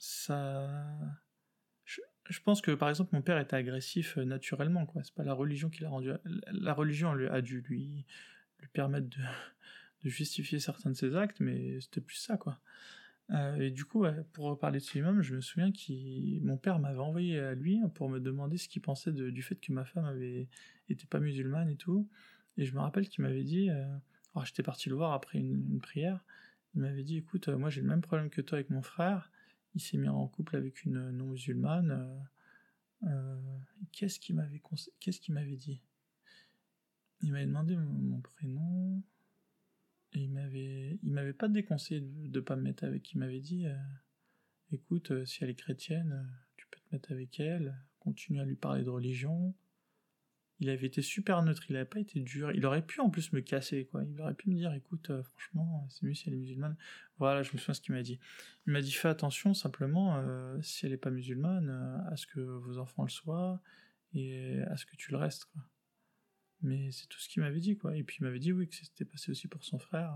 ça... 0.00 0.68
Je, 1.84 2.40
pense 2.40 2.60
que, 2.60 2.70
par 2.70 2.88
exemple, 2.88 3.14
mon 3.14 3.22
père 3.22 3.38
était 3.38 3.56
agressif 3.56 4.16
naturellement, 4.16 4.86
quoi. 4.86 5.02
C'est 5.02 5.14
pas 5.14 5.24
la 5.24 5.34
religion 5.34 5.68
qui 5.68 5.82
l'a 5.82 5.90
rendu... 5.90 6.10
La 6.52 6.74
religion 6.74 7.10
a 7.10 7.40
dû 7.40 7.60
lui 7.60 8.06
lui 8.60 8.68
permettre 8.68 9.08
de, 9.08 10.08
justifier 10.08 10.58
certains 10.60 10.90
de 10.90 10.94
ses 10.94 11.16
actes, 11.16 11.40
mais 11.40 11.80
c'était 11.80 12.00
plus 12.00 12.16
ça, 12.16 12.36
quoi. 12.36 12.58
Euh, 13.30 13.56
et 13.56 13.70
du 13.70 13.84
coup, 13.84 14.04
pour 14.32 14.58
parler 14.58 14.80
de 14.80 14.84
ce 14.84 14.98
imam, 14.98 15.22
je 15.22 15.36
me 15.36 15.40
souviens 15.40 15.70
que 15.70 16.40
mon 16.44 16.56
père 16.56 16.78
m'avait 16.78 16.98
envoyé 16.98 17.38
à 17.38 17.54
lui 17.54 17.80
pour 17.94 18.08
me 18.08 18.18
demander 18.18 18.56
ce 18.56 18.68
qu'il 18.68 18.82
pensait 18.82 19.12
du 19.12 19.42
fait 19.42 19.56
que 19.56 19.72
ma 19.72 19.84
femme 19.84 20.04
avait 20.04 20.48
été 20.88 21.06
pas 21.06 21.20
musulmane 21.20 21.68
et 21.68 21.76
tout. 21.76 22.08
Et 22.56 22.64
je 22.64 22.74
me 22.74 22.80
rappelle 22.80 23.08
qu'il 23.08 23.22
m'avait 23.22 23.44
dit, 23.44 23.70
euh, 23.70 23.84
alors 24.34 24.46
j'étais 24.46 24.62
parti 24.62 24.88
le 24.88 24.96
voir 24.96 25.12
après 25.12 25.38
une, 25.38 25.80
prière, 25.80 26.24
il 26.74 26.80
m'avait 26.80 27.04
dit, 27.04 27.18
écoute, 27.18 27.48
euh, 27.48 27.56
moi 27.56 27.70
j'ai 27.70 27.82
le 27.82 27.88
même 27.88 28.00
problème 28.00 28.30
que 28.30 28.40
toi 28.40 28.58
avec 28.58 28.70
mon 28.70 28.82
frère, 28.82 29.30
il 29.74 29.80
s'est 29.80 29.98
mis 29.98 30.08
en 30.08 30.26
couple 30.28 30.56
avec 30.56 30.84
une 30.84 31.10
non 31.10 31.26
musulmane. 31.26 32.26
qu'est-ce 33.92 34.18
qu'il 34.18 34.36
m'avait 34.36 34.62
qu'est-ce 35.00 35.20
qu'il 35.20 35.34
m'avait 35.34 35.56
dit? 35.56 35.82
Il 37.22 37.32
m'avait 37.32 37.46
demandé 37.46 37.76
mon, 37.76 38.20
prénom. 38.20 39.02
Et 40.12 40.24
il 40.24 40.30
m'avait, 40.30 40.98
m'avait 41.02 41.32
pas 41.32 41.48
déconseillé 41.48 42.00
de, 42.00 42.28
de 42.28 42.40
pas 42.40 42.56
me 42.56 42.62
mettre 42.62 42.84
avec. 42.84 43.12
Il 43.12 43.18
m'avait 43.18 43.40
dit, 43.40 43.66
euh, 43.66 43.76
écoute, 44.72 45.12
euh, 45.12 45.24
si 45.24 45.44
elle 45.44 45.50
est 45.50 45.54
chrétienne, 45.54 46.12
euh, 46.12 46.36
tu 46.56 46.66
peux 46.70 46.80
te 46.80 46.94
mettre 46.94 47.12
avec 47.12 47.38
elle. 47.38 47.76
Continue 48.00 48.40
à 48.40 48.44
lui 48.44 48.56
parler 48.56 48.82
de 48.82 48.90
religion. 48.90 49.54
Il 50.60 50.68
avait 50.68 50.86
été 50.86 51.02
super 51.02 51.42
neutre. 51.42 51.64
Il 51.68 51.72
n'avait 51.72 51.88
pas 51.88 52.00
été 52.00 52.20
dur. 52.20 52.52
Il 52.52 52.64
aurait 52.66 52.84
pu 52.84 53.00
en 53.00 53.10
plus 53.10 53.32
me 53.32 53.40
casser, 53.40 53.86
quoi. 53.90 54.04
Il 54.04 54.20
aurait 54.20 54.34
pu 54.34 54.50
me 54.50 54.54
dire, 54.54 54.72
écoute, 54.74 55.10
franchement, 55.22 55.86
c'est 55.88 56.04
mieux 56.04 56.14
si 56.14 56.28
elle 56.28 56.34
est 56.34 56.38
musulmane. 56.38 56.76
Voilà, 57.18 57.42
je 57.42 57.52
me 57.52 57.58
souviens 57.58 57.74
ce 57.74 57.80
qu'il 57.80 57.94
m'a 57.94 58.02
dit. 58.02 58.20
Il 58.66 58.72
m'a 58.72 58.82
dit, 58.82 58.92
fais 58.92 59.08
attention 59.08 59.54
simplement, 59.54 60.22
si 60.62 60.84
elle 60.84 60.92
n'est 60.92 60.98
pas 60.98 61.10
musulmane, 61.10 61.70
à 62.10 62.16
ce 62.16 62.26
que 62.26 62.40
vos 62.40 62.78
enfants 62.78 63.04
le 63.04 63.08
soient 63.08 63.60
et 64.12 64.60
à 64.68 64.76
ce 64.76 64.86
que 64.86 64.96
tu 64.96 65.10
le 65.12 65.16
restes, 65.16 65.46
quoi. 65.46 65.62
Mais 66.62 66.90
c'est 66.90 67.06
tout 67.06 67.18
ce 67.18 67.28
qu'il 67.28 67.42
m'avait 67.42 67.60
dit, 67.60 67.78
quoi. 67.78 67.96
Et 67.96 68.02
puis 68.02 68.18
il 68.20 68.24
m'avait 68.24 68.38
dit, 68.38 68.52
oui, 68.52 68.68
que 68.68 68.74
c'était 68.74 69.06
passé 69.06 69.30
aussi 69.30 69.48
pour 69.48 69.64
son 69.64 69.78
frère. 69.78 70.12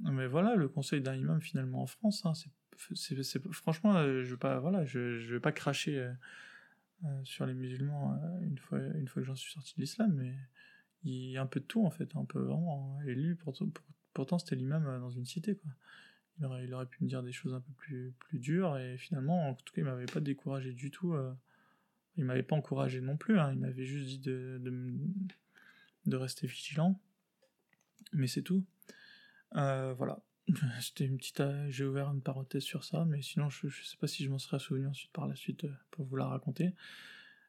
Mais 0.00 0.26
voilà, 0.26 0.54
le 0.54 0.68
conseil 0.68 1.02
d'un 1.02 1.14
imam, 1.14 1.40
finalement, 1.42 1.82
en 1.82 1.86
France, 1.86 2.24
hein, 2.24 2.32
c'est, 2.34 2.50
franchement, 3.52 3.94
euh, 3.96 4.22
je 4.22 4.30
veux 4.30 4.38
pas, 4.38 4.58
voilà, 4.58 4.86
je, 4.86 5.18
je 5.18 5.34
vais 5.34 5.40
pas 5.40 5.52
cracher 5.52 6.10
euh, 7.04 7.08
euh, 7.08 7.24
sur 7.24 7.46
les 7.46 7.54
musulmans 7.54 8.18
une, 8.42 8.58
fois, 8.58 8.78
une 8.78 9.08
fois 9.08 9.22
que 9.22 9.26
j'en 9.26 9.34
suis 9.34 9.52
sorti 9.52 9.74
de 9.76 9.80
l'islam, 9.80 10.12
mais 10.14 10.34
il 11.04 11.30
y 11.30 11.36
a 11.36 11.42
un 11.42 11.46
peu 11.46 11.60
de 11.60 11.64
tout, 11.64 11.84
en 11.84 11.90
fait, 11.90 12.14
un 12.16 12.24
peu 12.24 12.40
vraiment. 12.40 13.00
Et 13.06 13.14
lui, 13.14 13.34
pourtant, 13.34 13.66
pourtant 14.14 14.38
c'était 14.38 14.56
l'imam 14.56 14.84
dans 15.00 15.10
une 15.10 15.26
cité, 15.26 15.56
quoi. 15.56 15.70
Il 16.38 16.46
aurait, 16.46 16.64
il 16.64 16.72
aurait 16.72 16.86
pu 16.86 17.04
me 17.04 17.08
dire 17.08 17.22
des 17.22 17.32
choses 17.32 17.54
un 17.54 17.60
peu 17.60 17.72
plus, 17.74 18.14
plus 18.18 18.38
dures, 18.38 18.78
et 18.78 18.96
finalement, 18.96 19.50
en 19.50 19.54
tout 19.54 19.74
cas, 19.74 19.82
il 19.82 19.84
m'avait 19.84 20.06
pas 20.06 20.20
découragé 20.20 20.72
du 20.72 20.90
tout 20.90 21.14
il 22.16 22.24
m'avait 22.24 22.42
pas 22.42 22.56
encouragé 22.56 23.00
non 23.00 23.16
plus, 23.16 23.38
hein. 23.38 23.52
il 23.52 23.58
m'avait 23.58 23.84
juste 23.84 24.06
dit 24.06 24.18
de, 24.18 24.60
de, 26.06 26.16
rester 26.16 26.46
vigilant. 26.46 27.00
Mais 28.12 28.26
c'est 28.26 28.42
tout. 28.42 28.64
Euh, 29.54 29.94
voilà. 29.94 30.20
C'était 30.80 31.04
une 31.04 31.16
petite. 31.16 31.40
Euh, 31.40 31.66
j'ai 31.70 31.84
ouvert 31.84 32.10
une 32.10 32.22
parenthèse 32.22 32.62
sur 32.62 32.84
ça, 32.84 33.04
mais 33.04 33.22
sinon, 33.22 33.48
je, 33.48 33.68
je 33.68 33.84
sais 33.84 33.96
pas 33.96 34.06
si 34.06 34.24
je 34.24 34.30
m'en 34.30 34.38
serais 34.38 34.58
souvenu 34.58 34.86
ensuite 34.86 35.12
par 35.12 35.26
la 35.26 35.34
suite 35.34 35.64
euh, 35.64 35.72
pour 35.90 36.04
vous 36.04 36.16
la 36.16 36.26
raconter. 36.26 36.74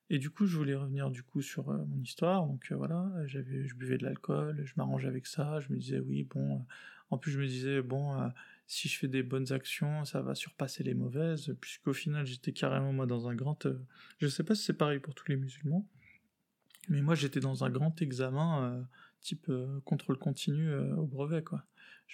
Et 0.10 0.20
du 0.20 0.30
coup, 0.30 0.46
je 0.46 0.58
voulais 0.58 0.76
revenir 0.76 1.10
du 1.10 1.24
coup 1.24 1.41
sur 1.41 1.68
mon 1.68 2.02
histoire. 2.02 2.46
Donc 2.46 2.72
voilà, 2.72 3.10
j'avais, 3.26 3.66
je 3.68 3.76
buvais 3.76 3.98
de 3.98 4.04
l'alcool, 4.04 4.62
je 4.64 4.74
m'arrangeais 4.76 5.08
avec 5.08 5.26
ça. 5.26 5.60
Je 5.60 5.72
me 5.72 5.78
disais 5.78 6.00
oui, 6.00 6.24
bon. 6.24 6.66
en 7.10 7.18
plus, 7.18 7.32
je 7.32 7.39
me 7.39 7.48
disais 7.48 7.82
bon, 7.82 8.30
si 8.68 8.88
je 8.88 8.98
fais 8.98 9.08
des 9.08 9.24
bonnes 9.24 9.52
actions, 9.52 10.06
ça 10.06 10.22
va 10.22 10.36
surpasser 10.36 10.84
les 10.84 10.94
mauvaises, 10.94 11.56
puisqu'au 11.60 11.94
final 11.94 12.26
j'étais 12.26 12.54
carrément 12.54 12.94
moi 12.94 13.06
dans 13.06 13.28
un 13.28 13.36
grand... 13.36 13.66
Euh, 13.66 13.80
je 14.20 14.28
sais 14.28 14.44
pas 14.44 14.56
si 14.56 14.64
c'est 14.64 14.74
pareil 14.74 15.00
pour 15.00 15.14
tous 15.14 15.28
les 15.28 15.36
musulmans, 15.36 15.88
mais 16.89 17.02
moi 17.02 17.16
j'étais 17.16 17.39
dans 17.39 17.64
un 17.64 17.70
grand 17.70 18.02
examen 18.02 18.64
euh, 18.64 18.84
type 19.22 19.48
euh, 19.50 19.80
contrôle 19.82 20.18
continu 20.18 20.74
au 20.76 21.06
brevet, 21.06 21.44
quoi. 21.44 21.64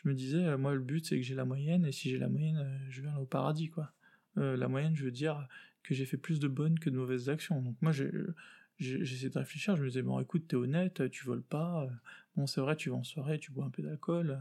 Je 0.03 0.09
me 0.09 0.13
disais, 0.13 0.57
moi 0.57 0.73
le 0.73 0.79
but 0.79 1.05
c'est 1.05 1.17
que 1.17 1.23
j'ai 1.23 1.35
la 1.35 1.45
moyenne, 1.45 1.85
et 1.85 1.91
si 1.91 2.09
j'ai 2.09 2.17
la 2.17 2.29
moyenne, 2.29 2.79
je 2.89 3.01
viens 3.01 3.17
au 3.17 3.25
paradis, 3.25 3.69
quoi. 3.69 3.91
la 4.35 4.67
moyenne, 4.67 4.95
je 4.95 5.03
veux 5.03 5.11
dire 5.11 5.47
que 5.83 5.93
j'ai 5.93 6.05
fait 6.05 6.17
plus 6.17 6.39
de 6.39 6.47
bonnes 6.47 6.79
que 6.79 6.89
de 6.89 6.95
mauvaises 6.95 7.29
actions. 7.29 7.61
Donc 7.61 7.75
moi 7.81 7.91
j'essayais 7.91 9.29
de 9.29 9.37
réfléchir, 9.37 9.75
je 9.75 9.83
me 9.83 9.87
disais, 9.87 10.01
bon 10.01 10.19
écoute, 10.19 10.47
t'es 10.47 10.55
honnête, 10.55 11.09
tu 11.11 11.25
voles 11.25 11.43
pas, 11.43 11.87
bon 12.37 12.47
c'est 12.47 12.61
vrai, 12.61 12.77
tu 12.77 12.89
vas 12.89 12.95
en 12.95 13.03
soirée, 13.03 13.39
tu 13.39 13.51
bois 13.51 13.65
un 13.65 13.69
peu 13.69 13.83
d'alcool, 13.83 14.39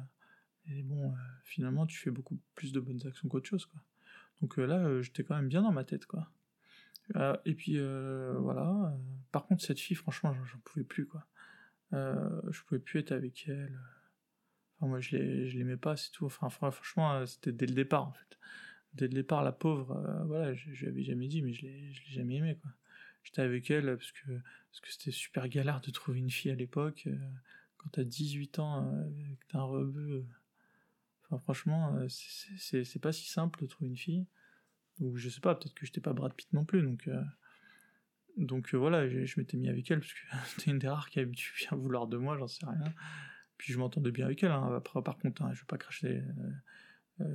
et 0.71 0.83
bon, 0.83 1.13
euh, 1.13 1.17
finalement, 1.45 1.87
tu 1.87 1.99
fais 1.99 2.11
beaucoup 2.11 2.39
plus 2.55 2.73
de 2.73 2.81
bonnes 2.81 3.01
actions 3.07 3.29
qu'autre 3.29 3.49
chose, 3.49 3.67
quoi. 3.67 3.81
Donc 4.41 4.59
euh, 4.59 4.67
là, 4.67 4.77
euh, 4.77 5.03
j'étais 5.03 5.25
quand 5.25 5.35
même 5.35 5.49
bien 5.49 5.63
dans 5.63 5.73
ma 5.73 5.85
tête, 5.85 6.07
quoi. 6.07 6.31
Euh, 7.17 7.37
et 7.47 7.55
puis 7.55 7.79
voilà. 7.79 8.95
Par 9.33 9.47
contre, 9.47 9.63
cette 9.63 9.81
fille, 9.81 9.97
franchement, 9.97 10.35
j'en 10.45 10.59
pouvais 10.59 10.85
plus, 10.85 11.07
quoi. 11.07 11.27
je 11.93 12.63
pouvais 12.65 12.81
plus 12.81 13.01
être 13.01 13.13
avec 13.13 13.49
elle. 13.49 13.79
Moi, 14.81 15.01
je 15.01 15.17
l'aimais 15.17 15.77
pas, 15.77 15.97
c'est 15.97 16.13
tout. 16.13 16.27
Enfin, 16.27 16.51
franchement, 16.51 17.27
c'était 17.27 17.53
dès 17.53 17.67
le 17.67 17.75
départ, 17.75 18.09
en 18.09 18.13
fait. 18.13 18.39
Dès 18.95 19.09
le 19.09 19.15
départ, 19.15 19.43
la 19.43 19.53
pauvre, 19.53 20.01
voilà, 20.27 20.55
je, 20.55 20.73
je 20.73 20.83
lui 20.83 20.89
avais 20.89 21.03
jamais 21.03 21.29
dit, 21.29 21.43
mais 21.43 21.53
je 21.53 21.63
l'ai 21.63 21.93
jamais 22.09 22.37
aimée, 22.37 22.57
quoi. 22.61 22.71
J'étais 23.29 23.43
avec 23.43 23.71
elle 23.71 23.95
parce 23.97 24.13
que 24.13 24.31
parce 24.71 24.81
que 24.81 24.93
c'était 24.93 25.11
super 25.11 25.49
galère 25.49 25.81
de 25.81 25.91
trouver 25.91 26.21
une 26.21 26.31
fille 26.31 26.51
à 26.51 26.55
l'époque. 26.55 27.09
quand 27.77 27.91
t'as 27.91 28.05
18 28.05 28.59
ans, 28.59 28.91
t'as 29.49 29.59
un 29.59 29.65
rebeu. 29.65 30.25
Enfin, 31.25 31.39
franchement, 31.39 31.99
c'est 32.09 33.03
pas 33.03 33.13
si 33.13 33.29
simple 33.29 33.61
de 33.61 33.67
trouver 33.67 33.91
une 33.91 33.97
fille. 33.97 34.27
Ou 35.01 35.17
je 35.17 35.29
sais 35.29 35.41
pas, 35.41 35.55
peut-être 35.55 35.75
que 35.75 35.85
j'étais 35.85 36.01
pas 36.01 36.13
Brad 36.13 36.33
Pitt 36.33 36.53
non 36.53 36.65
plus, 36.65 36.83
donc. 36.83 37.09
donc 38.37 38.75
voilà, 38.75 39.09
je, 39.09 39.41
m'étais 39.41 39.57
mis 39.57 39.69
avec 39.69 39.91
elle 39.91 40.01
parce 40.01 40.13
que 40.13 40.27
c'était 40.47 40.71
une 40.71 40.79
des 40.79 40.89
rares 40.89 41.11
qui 41.11 41.19
avait 41.21 41.31
dû 41.31 41.53
bien 41.59 41.77
vouloir 41.77 42.07
de 42.07 42.17
moi, 42.17 42.37
j'en 42.39 42.49
sais 42.49 42.67
rien. 42.67 42.95
Puis 43.59 43.73
je 43.73 43.79
m'entendais 43.79 44.13
bien 44.13 44.27
avec 44.27 44.43
elle. 44.43 44.53
Hein. 44.53 44.75
Après, 44.77 45.03
par 45.03 45.19
contre, 45.19 45.43
hein, 45.43 45.53
je 45.53 45.61
vais 45.61 45.67
pas 45.67 45.79
cracher 45.79 46.23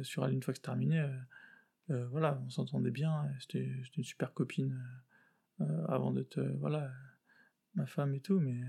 sur 0.01 0.25
elle 0.25 0.33
une 0.33 0.41
fois 0.41 0.53
que 0.53 0.57
c'est 0.57 0.63
terminé. 0.63 1.05
voilà, 1.89 2.41
on 2.45 2.49
s'entendait 2.49 2.91
bien. 2.91 3.29
C'était 3.39 3.69
une 3.95 4.03
super 4.03 4.33
copine 4.33 4.81
avant 5.87 6.11
d'être 6.11 6.41
voilà 6.59 6.91
ma 7.75 7.85
femme 7.85 8.15
et 8.15 8.19
tout, 8.19 8.39
mais 8.39 8.61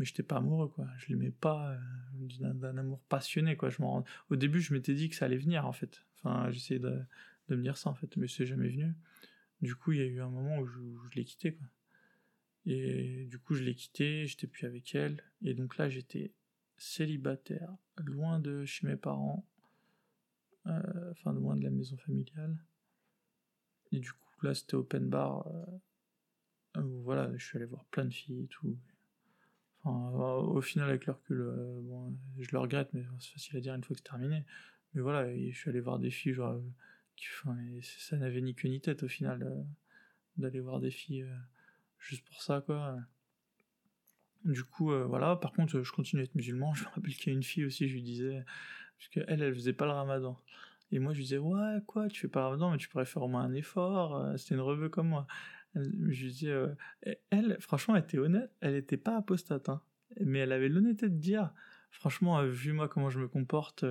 mais 0.00 0.06
j'étais 0.06 0.22
pas 0.22 0.36
amoureux 0.38 0.68
quoi. 0.68 0.88
Je 0.96 1.08
l'aimais 1.08 1.30
pas 1.30 1.76
d'un 2.14 2.78
amour 2.78 3.00
passionné 3.08 3.54
quoi. 3.54 3.68
Je 3.68 3.76
au 4.30 4.36
début 4.36 4.60
je 4.60 4.72
m'étais 4.72 4.94
dit 4.94 5.10
que 5.10 5.14
ça 5.14 5.26
allait 5.26 5.36
venir 5.36 5.66
en 5.66 5.72
fait. 5.72 6.04
Enfin 6.16 6.50
j'essayais 6.50 6.80
de, 6.80 7.02
me 7.50 7.62
dire 7.62 7.76
ça 7.76 7.90
en 7.90 7.94
fait, 7.94 8.16
mais 8.16 8.26
c'est 8.26 8.46
jamais 8.46 8.68
venu. 8.68 8.94
Du 9.60 9.74
coup 9.74 9.92
il 9.92 9.98
y 9.98 10.02
a 10.02 10.06
eu 10.06 10.20
un 10.22 10.30
moment 10.30 10.58
où 10.58 10.66
je, 10.66 10.80
l'ai 11.14 11.24
quitté 11.24 11.52
quoi. 11.52 11.66
Et 12.64 13.26
du 13.26 13.38
coup 13.38 13.54
je 13.54 13.62
l'ai 13.62 13.74
quitté, 13.74 14.26
j'étais 14.26 14.46
plus 14.46 14.66
avec 14.66 14.94
elle, 14.94 15.22
et 15.42 15.52
donc 15.52 15.76
là 15.76 15.90
j'étais 15.90 16.32
célibataire, 16.80 17.76
loin 17.98 18.40
de 18.40 18.64
chez 18.64 18.86
mes 18.86 18.96
parents, 18.96 19.46
euh, 20.66 21.10
enfin 21.10 21.34
loin 21.34 21.54
de 21.54 21.62
la 21.62 21.70
maison 21.70 21.96
familiale. 21.98 22.56
Et 23.92 24.00
du 24.00 24.10
coup 24.10 24.46
là 24.46 24.54
c'était 24.54 24.74
open 24.74 25.08
bar. 25.08 25.46
Euh, 26.76 26.82
voilà, 27.04 27.30
je 27.36 27.44
suis 27.44 27.58
allé 27.58 27.66
voir 27.66 27.84
plein 27.86 28.06
de 28.06 28.12
filles 28.12 28.44
et 28.44 28.46
tout. 28.46 28.78
Enfin, 29.82 30.10
au 30.12 30.60
final, 30.60 30.88
avec 30.88 31.06
le 31.06 31.12
recul, 31.12 31.40
euh, 31.40 31.80
bon, 31.82 32.14
je 32.38 32.50
le 32.52 32.58
regrette, 32.58 32.92
mais 32.92 33.02
c'est 33.18 33.32
facile 33.32 33.56
à 33.56 33.60
dire 33.60 33.74
une 33.74 33.82
fois 33.82 33.94
que 33.94 34.00
c'est 34.00 34.10
terminé. 34.10 34.44
Mais 34.94 35.00
voilà, 35.00 35.34
je 35.34 35.56
suis 35.56 35.68
allé 35.68 35.80
voir 35.80 35.98
des 35.98 36.10
filles, 36.10 36.34
genre, 36.34 36.62
ça 37.82 38.16
n'avait 38.16 38.40
ni 38.40 38.54
queue 38.54 38.68
ni 38.68 38.80
tête 38.80 39.02
au 39.02 39.08
final 39.08 39.66
d'aller 40.36 40.60
voir 40.60 40.80
des 40.80 40.90
filles 40.90 41.26
juste 41.98 42.24
pour 42.26 42.42
ça, 42.42 42.60
quoi. 42.60 42.98
Du 44.44 44.64
coup, 44.64 44.92
euh, 44.92 45.04
voilà. 45.04 45.36
Par 45.36 45.52
contre, 45.52 45.82
je 45.82 45.92
continue 45.92 46.22
à 46.22 46.24
être 46.24 46.34
musulman. 46.34 46.72
Je 46.74 46.84
me 46.84 46.88
rappelle 46.88 47.14
qu'il 47.14 47.26
y 47.28 47.30
a 47.30 47.36
une 47.36 47.42
fille 47.42 47.64
aussi, 47.64 47.88
je 47.88 47.94
lui 47.94 48.02
disais, 48.02 48.44
parce 48.96 49.08
qu'elle, 49.08 49.42
elle 49.42 49.54
faisait 49.54 49.72
pas 49.72 49.86
le 49.86 49.92
ramadan. 49.92 50.38
Et 50.92 50.98
moi, 50.98 51.12
je 51.12 51.18
lui 51.18 51.24
disais, 51.24 51.38
ouais, 51.38 51.78
quoi, 51.86 52.08
tu 52.08 52.20
fais 52.20 52.28
pas 52.28 52.40
le 52.40 52.46
ramadan, 52.46 52.72
mais 52.72 52.78
tu 52.78 52.88
pourrais 52.88 53.04
faire 53.04 53.22
au 53.22 53.28
moins 53.28 53.42
un 53.42 53.54
effort. 53.54 54.16
Euh, 54.16 54.36
c'était 54.36 54.54
une 54.54 54.60
revue 54.60 54.90
comme 54.90 55.08
moi. 55.08 55.26
Je 55.74 55.80
lui 56.24 56.30
disais, 56.30 56.50
euh, 56.50 56.74
elle, 57.30 57.56
franchement, 57.60 57.96
elle 57.96 58.02
était 58.02 58.18
honnête. 58.18 58.50
Elle 58.60 58.74
était 58.74 58.96
pas 58.96 59.16
apostate, 59.16 59.68
hein. 59.68 59.82
Mais 60.20 60.40
elle 60.40 60.52
avait 60.52 60.68
l'honnêteté 60.68 61.08
de 61.08 61.16
dire, 61.16 61.52
franchement, 61.92 62.44
vu 62.44 62.72
moi 62.72 62.88
comment 62.88 63.10
je 63.10 63.20
me 63.20 63.28
comporte, 63.28 63.84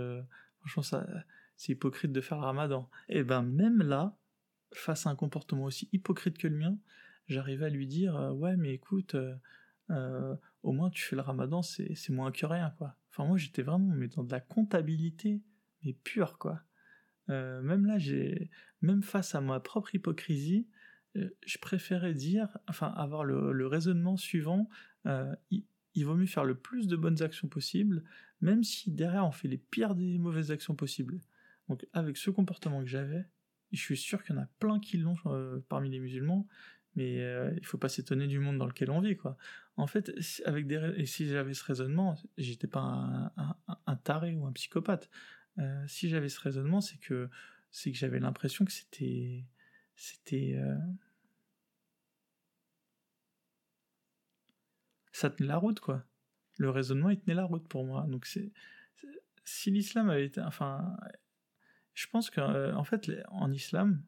franchement, 0.60 0.84
ça, 0.84 1.08
c'est 1.56 1.72
hypocrite 1.72 2.12
de 2.12 2.20
faire 2.20 2.40
le 2.40 2.44
ramadan. 2.44 2.90
Et 3.08 3.24
ben, 3.24 3.42
même 3.42 3.82
là, 3.82 4.18
face 4.74 5.08
à 5.08 5.12
un 5.12 5.16
comportement 5.16 5.64
aussi 5.64 5.88
hypocrite 5.94 6.38
que 6.38 6.50
le 6.50 6.58
mien, 6.58 6.78
j'arrivais 7.28 7.68
à 7.68 7.70
lui 7.70 7.88
dire, 7.88 8.16
ouais, 8.36 8.58
mais 8.58 8.74
écoute, 8.74 9.16
euh, 9.92 10.36
au 10.64 10.72
moins 10.72 10.90
tu 10.90 11.04
fais 11.04 11.16
le 11.16 11.22
ramadan, 11.22 11.62
c'est 11.62 12.10
moins 12.10 12.32
que 12.32 12.46
rien, 12.46 12.74
quoi. 12.78 12.96
Enfin, 13.12 13.26
moi 13.26 13.38
j'étais 13.38 13.62
vraiment 13.62 13.94
mais 13.96 14.08
dans 14.08 14.24
de 14.24 14.32
la 14.32 14.40
comptabilité, 14.40 15.42
mais 15.84 15.94
pure, 15.94 16.38
quoi. 16.38 16.62
Euh, 17.30 17.62
même 17.62 17.86
là, 17.86 17.98
j'ai, 17.98 18.50
même 18.82 19.04
face 19.04 19.36
à 19.36 19.42
ma 19.42 19.60
propre 19.60 19.94
hypocrisie, 19.94 20.68
euh, 21.16 21.30
je 21.46 21.58
préférais 21.58 22.14
dire, 22.14 22.58
enfin, 22.68 22.88
avoir 22.88 23.24
le, 23.24 23.68
raisonnement 23.68 24.18
suivant, 24.18 24.70
il, 25.06 25.64
il, 25.96 26.06
vaut 26.06 26.16
mieux 26.16 26.26
faire 26.26 26.46
le 26.46 26.56
plus 26.56 26.88
de 26.88 26.96
bonnes 26.96 27.22
actions 27.22 27.48
possibles, 27.48 28.04
même 28.42 28.64
si 28.64 28.92
derrière 28.92 29.26
on 29.26 29.32
fait 29.32 29.48
les 29.48 29.58
pires 29.58 29.96
des 29.96 30.18
mauvaises 30.18 30.52
actions 30.52 30.76
possibles. 30.76 31.22
Donc, 31.68 31.86
avec 31.94 32.18
ce 32.18 32.30
comportement 32.30 32.82
que 32.82 32.90
j'avais, 32.90 33.26
je 33.72 33.80
suis 33.80 33.98
sûr 33.98 34.24
qu'il 34.24 34.36
y 34.36 34.40
en 34.40 34.42
a 34.42 34.48
plein 34.60 34.80
qui 34.80 34.98
l'ont 34.98 35.16
parmi 35.68 35.90
les 35.90 36.00
musulmans, 36.00 36.48
mais 37.00 37.22
euh, 37.22 37.54
il 37.56 37.66
faut 37.66 37.78
pas 37.78 37.88
s'étonner 37.88 38.28
du 38.28 38.40
monde 38.40 38.58
dans 38.58 38.66
lequel 38.66 38.92
on 38.92 39.00
vit 39.00 39.16
quoi. 39.16 39.38
En 39.78 39.88
fait, 39.88 40.12
avec 40.44 40.68
des 40.68 40.94
et 40.98 41.06
si 41.06 41.26
j'avais 41.30 41.54
ce 41.54 41.64
raisonnement, 41.64 42.16
j'étais 42.38 42.68
pas 42.68 43.32
un, 43.88 43.96
taré 43.96 44.36
ou 44.36 44.46
un 44.46 44.52
psychopathe. 44.52 45.10
Euh, 45.60 45.82
si 45.88 46.10
j'avais 46.10 46.28
ce 46.28 46.42
raisonnement, 46.42 46.82
c'est 46.82 46.98
que 46.98 47.30
c'est 47.72 47.94
que 47.94 47.98
j'avais 47.98 48.20
l'impression 48.20 48.66
que 48.66 48.74
c'était 48.74 49.46
c'était 49.96 50.56
euh, 50.58 50.76
ça 55.14 55.30
tenait 55.30 55.48
la 55.48 55.58
route 55.58 55.80
quoi. 55.80 56.04
Le 56.58 56.70
raisonnement 56.70 57.10
il 57.12 57.20
tenait 57.22 57.36
la 57.36 57.46
route 57.46 57.66
pour 57.70 57.86
moi. 57.86 58.06
Donc 58.10 58.26
c'est 58.26 58.52
si 59.46 59.72
l'islam 59.72 60.10
avait 60.10 60.26
été 60.26 60.42
enfin 60.42 60.98
je 61.94 62.08
pense 62.08 62.30
qu'en 62.30 62.74
en 62.76 62.84
fait 62.84 63.10
en 63.30 63.54
islam 63.54 64.04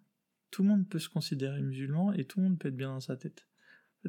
tout 0.52 0.64
le 0.64 0.70
monde 0.70 0.88
peut 0.88 1.00
se 1.00 1.10
considérer 1.10 1.62
musulman 1.62 2.14
et 2.14 2.26
tout 2.26 2.40
le 2.40 2.48
monde 2.48 2.60
peut 2.60 2.68
être 2.68 2.76
bien 2.76 2.90
dans 2.90 3.00
sa 3.00 3.18
tête. 3.18 3.48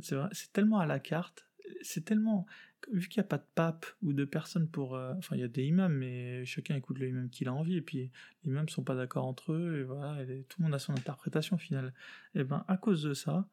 C'est 0.01 0.53
tellement 0.53 0.79
à 0.79 0.87
la 0.87 0.99
carte, 0.99 1.47
c'est 1.83 2.05
tellement 2.05 2.47
vu 2.91 3.09
qu'il 3.09 3.21
n'y 3.21 3.27
a 3.27 3.29
pas 3.29 3.39
de 3.39 3.47
pape 3.55 3.87
ou 4.03 4.13
de 4.13 4.25
personne 4.25 4.69
pour, 4.69 4.97
euh, 4.97 5.15
enfin 5.19 5.37
il 5.37 5.41
y 5.41 5.45
a 5.45 5.49
des 5.49 5.65
imams, 5.65 5.93
mais 5.93 6.45
chacun 6.45 6.75
écoute 6.75 6.99
le 6.99 7.09
imam 7.09 7.31
qu'il 7.31 7.49
a 7.49 7.55
envie 7.55 7.77
et 7.77 7.83
puis 7.83 8.11
les 8.43 8.51
imams 8.51 8.69
sont 8.69 8.83
pas 8.83 8.95
d'accord 8.95 9.27
entre 9.27 9.53
eux 9.53 9.81
et 9.81 9.85
voilà, 9.85 10.25
tout 10.49 10.61
le 10.61 10.65
monde 10.65 10.75
a 10.75 10.79
son 10.79 10.93
interprétation 10.93 11.59
finale. 11.59 11.95
Et 12.35 12.45
ben 12.45 12.65
à 12.69 12.77
cause 12.77 13.03
de 13.03 13.15
ça, 13.15 13.49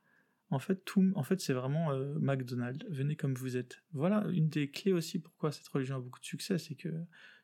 en 0.52 0.60
fait 0.60 0.84
tout, 0.86 1.12
en 1.16 1.24
fait 1.24 1.40
c'est 1.40 1.54
vraiment 1.54 1.92
euh, 1.92 2.18
McDonald's. 2.20 2.86
Venez 2.90 3.16
comme 3.16 3.34
vous 3.36 3.58
êtes. 3.58 3.82
Voilà 3.94 4.26
une 4.32 4.50
des 4.50 4.70
clés 4.70 4.94
aussi 4.94 5.20
pourquoi 5.20 5.52
cette 5.52 5.68
religion 5.68 5.98
a 5.98 6.00
beaucoup 6.00 6.20
de 6.20 6.26
succès, 6.26 6.58
c'est 6.58 6.76
que 6.76 6.90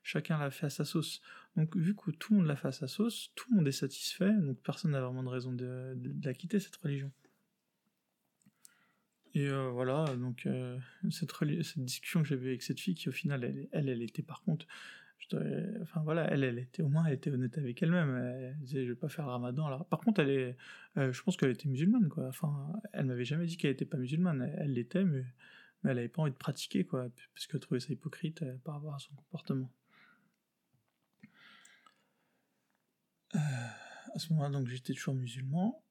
chacun 0.03 0.37
l'a 0.37 0.51
fait 0.51 0.67
à 0.67 0.69
sa 0.69 0.85
sauce. 0.85 1.21
Donc 1.55 1.75
vu 1.75 1.95
que 1.95 2.11
tout 2.11 2.33
le 2.33 2.39
monde 2.39 2.47
l'a 2.47 2.55
fait 2.55 2.67
à 2.67 2.71
sa 2.71 2.87
sauce, 2.87 3.31
tout 3.35 3.49
le 3.51 3.57
monde 3.57 3.67
est 3.67 3.71
satisfait, 3.71 4.33
donc 4.33 4.61
personne 4.61 4.91
n'a 4.91 5.01
vraiment 5.01 5.23
de 5.23 5.29
raison 5.29 5.51
de, 5.53 5.97
la 6.23 6.33
quitter, 6.33 6.59
cette 6.59 6.75
religion. 6.77 7.11
Et 9.33 9.49
euh, 9.49 9.69
voilà, 9.69 10.05
donc 10.15 10.45
euh, 10.45 10.79
cette, 11.11 11.29
discussion 11.77 12.21
que 12.21 12.27
j'avais 12.27 12.47
avec 12.47 12.61
cette 12.61 12.79
fille, 12.79 12.95
qui 12.95 13.09
au 13.09 13.11
final, 13.11 13.67
elle, 13.71 13.89
elle 13.89 14.01
était 14.01 14.23
par 14.23 14.41
contre, 14.43 14.65
enfin 15.81 16.01
voilà, 16.03 16.31
elle, 16.31 16.43
elle 16.43 16.59
était 16.59 16.83
au 16.83 16.87
moins, 16.87 17.05
elle 17.05 17.13
était 17.13 17.31
honnête 17.31 17.57
avec 17.57 17.81
elle-même. 17.81 18.15
Elle 18.15 18.57
disait, 18.59 18.85
je 18.85 18.91
vais 18.91 18.99
pas 18.99 19.09
faire 19.09 19.25
le 19.25 19.31
ramadan. 19.31 19.79
Par 19.85 19.99
contre, 19.99 20.21
elle 20.21 20.29
est, 20.29 20.57
euh, 20.97 21.11
je 21.11 21.23
pense 21.23 21.37
qu'elle 21.37 21.51
était 21.51 21.67
musulmane. 21.67 22.09
Enfin, 22.17 22.73
elle 22.93 23.05
m'avait 23.05 23.25
jamais 23.25 23.45
dit 23.45 23.57
qu'elle 23.57 23.71
était 23.71 23.85
pas 23.85 23.97
musulmane. 23.97 24.53
Elle 24.57 24.73
l'était, 24.73 25.03
mais, 25.03 25.25
mais 25.83 25.91
elle 25.91 25.99
avait 25.99 26.09
pas 26.09 26.21
envie 26.21 26.31
de 26.31 26.37
pratiquer, 26.37 26.85
quoi, 26.85 27.07
parce 27.33 27.47
qu'elle 27.47 27.59
trouvait 27.59 27.79
ça 27.79 27.91
hypocrite 27.91 28.43
par 28.63 28.75
rapport 28.75 28.95
à 28.95 28.99
son 28.99 29.13
comportement. 29.15 29.71
Euh, 33.35 33.39
à 34.13 34.19
ce 34.19 34.31
moment-là, 34.31 34.49
donc 34.49 34.67
j'étais 34.67 34.93
toujours 34.93 35.15
musulman. 35.15 35.83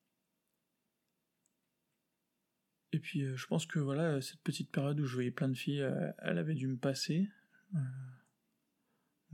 Et 2.93 3.01
puis 3.01 3.23
euh, 3.23 3.37
je 3.37 3.47
pense 3.47 3.67
que 3.67 3.79
voilà, 3.79 4.21
cette 4.21 4.41
petite 4.41 4.71
période 4.71 4.99
où 5.01 5.05
je 5.05 5.15
voyais 5.15 5.31
plein 5.31 5.49
de 5.49 5.57
filles, 5.57 5.83
euh, 5.83 6.13
elle 6.19 6.39
avait 6.39 6.55
dû 6.55 6.69
me 6.69 6.77
passer. 6.77 7.29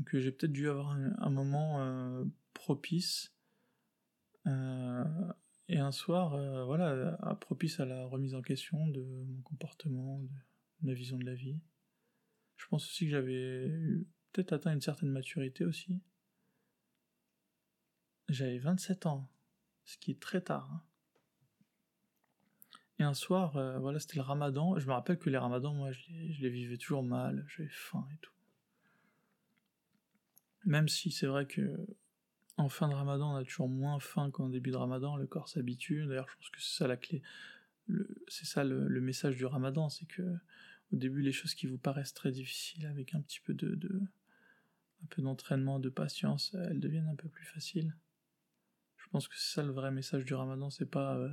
Donc 0.01 0.17
j'ai 0.17 0.33
peut-être 0.33 0.53
dû 0.53 0.69
avoir 0.69 0.91
un, 0.91 1.31
moment 1.31 2.25
propice. 2.55 3.33
et 4.47 5.79
un 5.79 5.93
soir, 5.93 6.65
voilà, 6.67 7.17
propice 7.41 7.79
à 7.79 7.85
la 7.85 8.07
remise 8.07 8.35
en 8.35 8.43
question 8.43 8.89
de 8.89 9.03
mon 9.03 9.43
comportement, 9.43 10.19
de 10.21 10.29
ma 10.83 10.95
vision 10.95 11.19
de 11.19 11.25
la 11.25 11.35
vie. 11.35 11.61
Je 12.57 12.67
pense 12.67 12.87
aussi 12.87 13.05
que 13.05 13.11
j'avais 13.11 13.71
peut-être 14.33 14.53
atteint 14.53 14.73
une 14.73 14.81
certaine 14.81 15.11
maturité 15.11 15.65
aussi. 15.65 16.01
J'avais 18.29 18.59
27 18.59 19.07
ans, 19.07 19.31
ce 19.85 19.99
qui 19.99 20.13
est 20.13 20.21
très 20.21 20.41
tard. 20.41 20.71
Hein. 20.73 20.83
Et 23.01 23.03
un 23.03 23.15
soir, 23.15 23.57
euh, 23.57 23.79
voilà, 23.79 23.99
c'était 23.99 24.17
le 24.17 24.23
ramadan. 24.23 24.79
Je 24.79 24.87
me 24.87 24.93
rappelle 24.93 25.19
que 25.19 25.31
les 25.31 25.39
ramadans, 25.39 25.75
moi, 25.75 25.91
je 25.91 26.03
les, 26.11 26.51
vivais 26.51 26.77
toujours 26.77 27.03
mal, 27.03 27.47
j'avais 27.49 27.71
faim 27.71 28.07
et 28.13 28.19
tout. 28.19 28.35
Même 30.65 30.89
si 30.89 31.11
c'est 31.11 31.27
vrai 31.27 31.47
que 31.47 31.87
en 32.61 32.69
fin 32.69 32.89
de 32.89 32.95
ramadan, 32.95 33.33
on 33.33 33.37
a 33.37 33.45
toujours 33.45 33.69
moins 33.69 33.99
faim 34.01 34.31
qu'en 34.31 34.49
début 34.49 34.71
de 34.71 34.77
ramadan, 34.77 35.17
le 35.17 35.27
corps 35.27 35.49
s'habitue. 35.49 36.07
D'ailleurs, 36.07 36.29
je 36.29 36.37
pense 36.37 36.51
que 36.51 36.61
c'est 36.61 36.77
ça 36.79 36.87
la 36.87 36.97
clé. 36.97 37.23
C'est 38.29 38.47
ça 38.47 38.63
le, 38.65 39.01
message 39.01 39.37
du 39.37 39.47
ramadan, 39.47 39.89
c'est 39.89 40.07
que 40.07 40.23
au 40.93 40.97
début, 40.97 41.23
les 41.23 41.33
choses 41.33 41.55
qui 41.55 41.67
vous 41.67 41.79
paraissent 41.79 42.15
très 42.15 42.31
difficiles, 42.31 42.87
avec 42.87 43.15
un 43.15 43.21
petit 43.21 43.41
peu 43.41 43.55
de, 43.55 44.03
un 45.03 45.07
peu 45.09 45.23
d'entraînement, 45.23 45.81
de 45.81 45.89
patience, 45.89 46.55
elles 46.69 46.81
deviennent 46.81 47.09
un 47.09 47.17
peu 47.17 47.29
plus 47.29 47.45
faciles. 47.45 47.97
Je 48.97 49.09
pense 49.09 49.27
que 49.27 49.37
c'est 49.37 49.55
ça 49.55 49.63
le 49.63 49.73
vrai 49.73 49.91
message 49.91 50.25
du 50.25 50.35
ramadan, 50.35 50.71
c'est 50.71 50.91
pas 50.91 51.17
euh, 51.17 51.31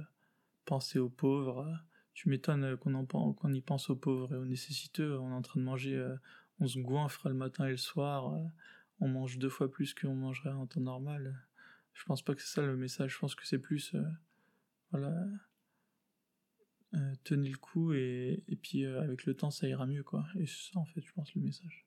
penser 0.66 0.98
aux 0.98 1.10
pauvres. 1.10 1.78
Tu 2.14 2.30
m'étonnes 2.30 2.78
qu'on 2.78 3.06
qu'on 3.06 3.54
y 3.54 3.62
pense 3.62 3.90
aux 3.90 3.96
pauvres 3.96 4.34
et 4.34 4.38
aux 4.38 4.46
nécessiteux. 4.46 5.20
On 5.20 5.30
est 5.30 5.36
en 5.36 5.42
train 5.42 5.60
de 5.60 5.66
manger, 5.66 6.16
on 6.60 6.68
se 6.68 6.80
goinfre 6.80 7.28
le 7.30 7.36
matin 7.36 7.68
et 7.68 7.72
le 7.72 7.78
soir. 7.78 8.34
On 9.00 9.08
mange 9.08 9.38
deux 9.38 9.50
fois 9.50 9.72
plus 9.72 9.94
qu'on 9.94 10.16
mangerait 10.16 10.52
en 10.52 10.68
temps 10.68 10.82
normal. 10.82 11.40
Je 11.94 12.04
pense 12.06 12.22
pas 12.22 12.36
que 12.36 12.42
c'est 12.42 12.54
ça 12.54 12.62
le 12.62 12.78
message. 12.78 13.14
Je 13.14 13.20
pense 13.20 13.36
que 13.36 13.46
c'est 13.46 13.60
plus, 13.60 13.96
voilà, 14.92 15.26
tenez 17.24 17.50
le 17.50 17.58
coup 17.58 17.94
et, 17.94 18.44
et 18.48 18.56
puis 18.56 18.86
avec 18.86 19.26
le 19.26 19.36
temps 19.36 19.52
ça 19.52 19.68
ira 19.68 19.86
mieux 19.86 20.04
quoi. 20.04 20.28
Et 20.36 20.46
c'est 20.46 20.72
ça 20.74 20.80
en 20.80 20.86
fait, 20.86 21.02
je 21.02 21.12
pense 21.14 21.34
le 21.36 21.42
message. 21.42 21.86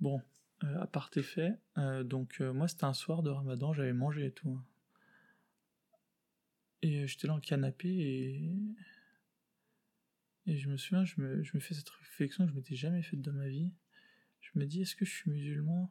Bon, 0.00 0.20
à 0.60 0.86
part 0.86 1.10
tes 1.10 1.22
faits, 1.22 1.58
donc 2.04 2.40
moi 2.40 2.68
c'était 2.68 2.84
un 2.84 2.94
soir 2.94 3.22
de 3.22 3.30
Ramadan, 3.30 3.72
j'avais 3.72 3.92
mangé 3.92 4.26
et 4.26 4.32
tout. 4.32 4.50
Hein. 4.50 4.64
Et 6.84 7.00
euh, 7.00 7.06
j'étais 7.06 7.26
là 7.26 7.34
en 7.34 7.40
canapé 7.40 7.88
et. 7.88 8.54
Et 10.46 10.58
je 10.58 10.68
me 10.68 10.76
souviens, 10.76 11.06
je 11.06 11.18
me, 11.22 11.42
je 11.42 11.56
me 11.56 11.60
fais 11.60 11.72
cette 11.72 11.88
réflexion 11.88 12.44
que 12.44 12.50
je 12.50 12.54
m'étais 12.54 12.74
jamais 12.76 13.02
faite 13.02 13.22
dans 13.22 13.32
ma 13.32 13.48
vie. 13.48 13.72
Je 14.44 14.58
me 14.58 14.66
dis, 14.66 14.82
est-ce 14.82 14.94
que 14.94 15.04
je 15.04 15.12
suis 15.12 15.30
musulman? 15.30 15.90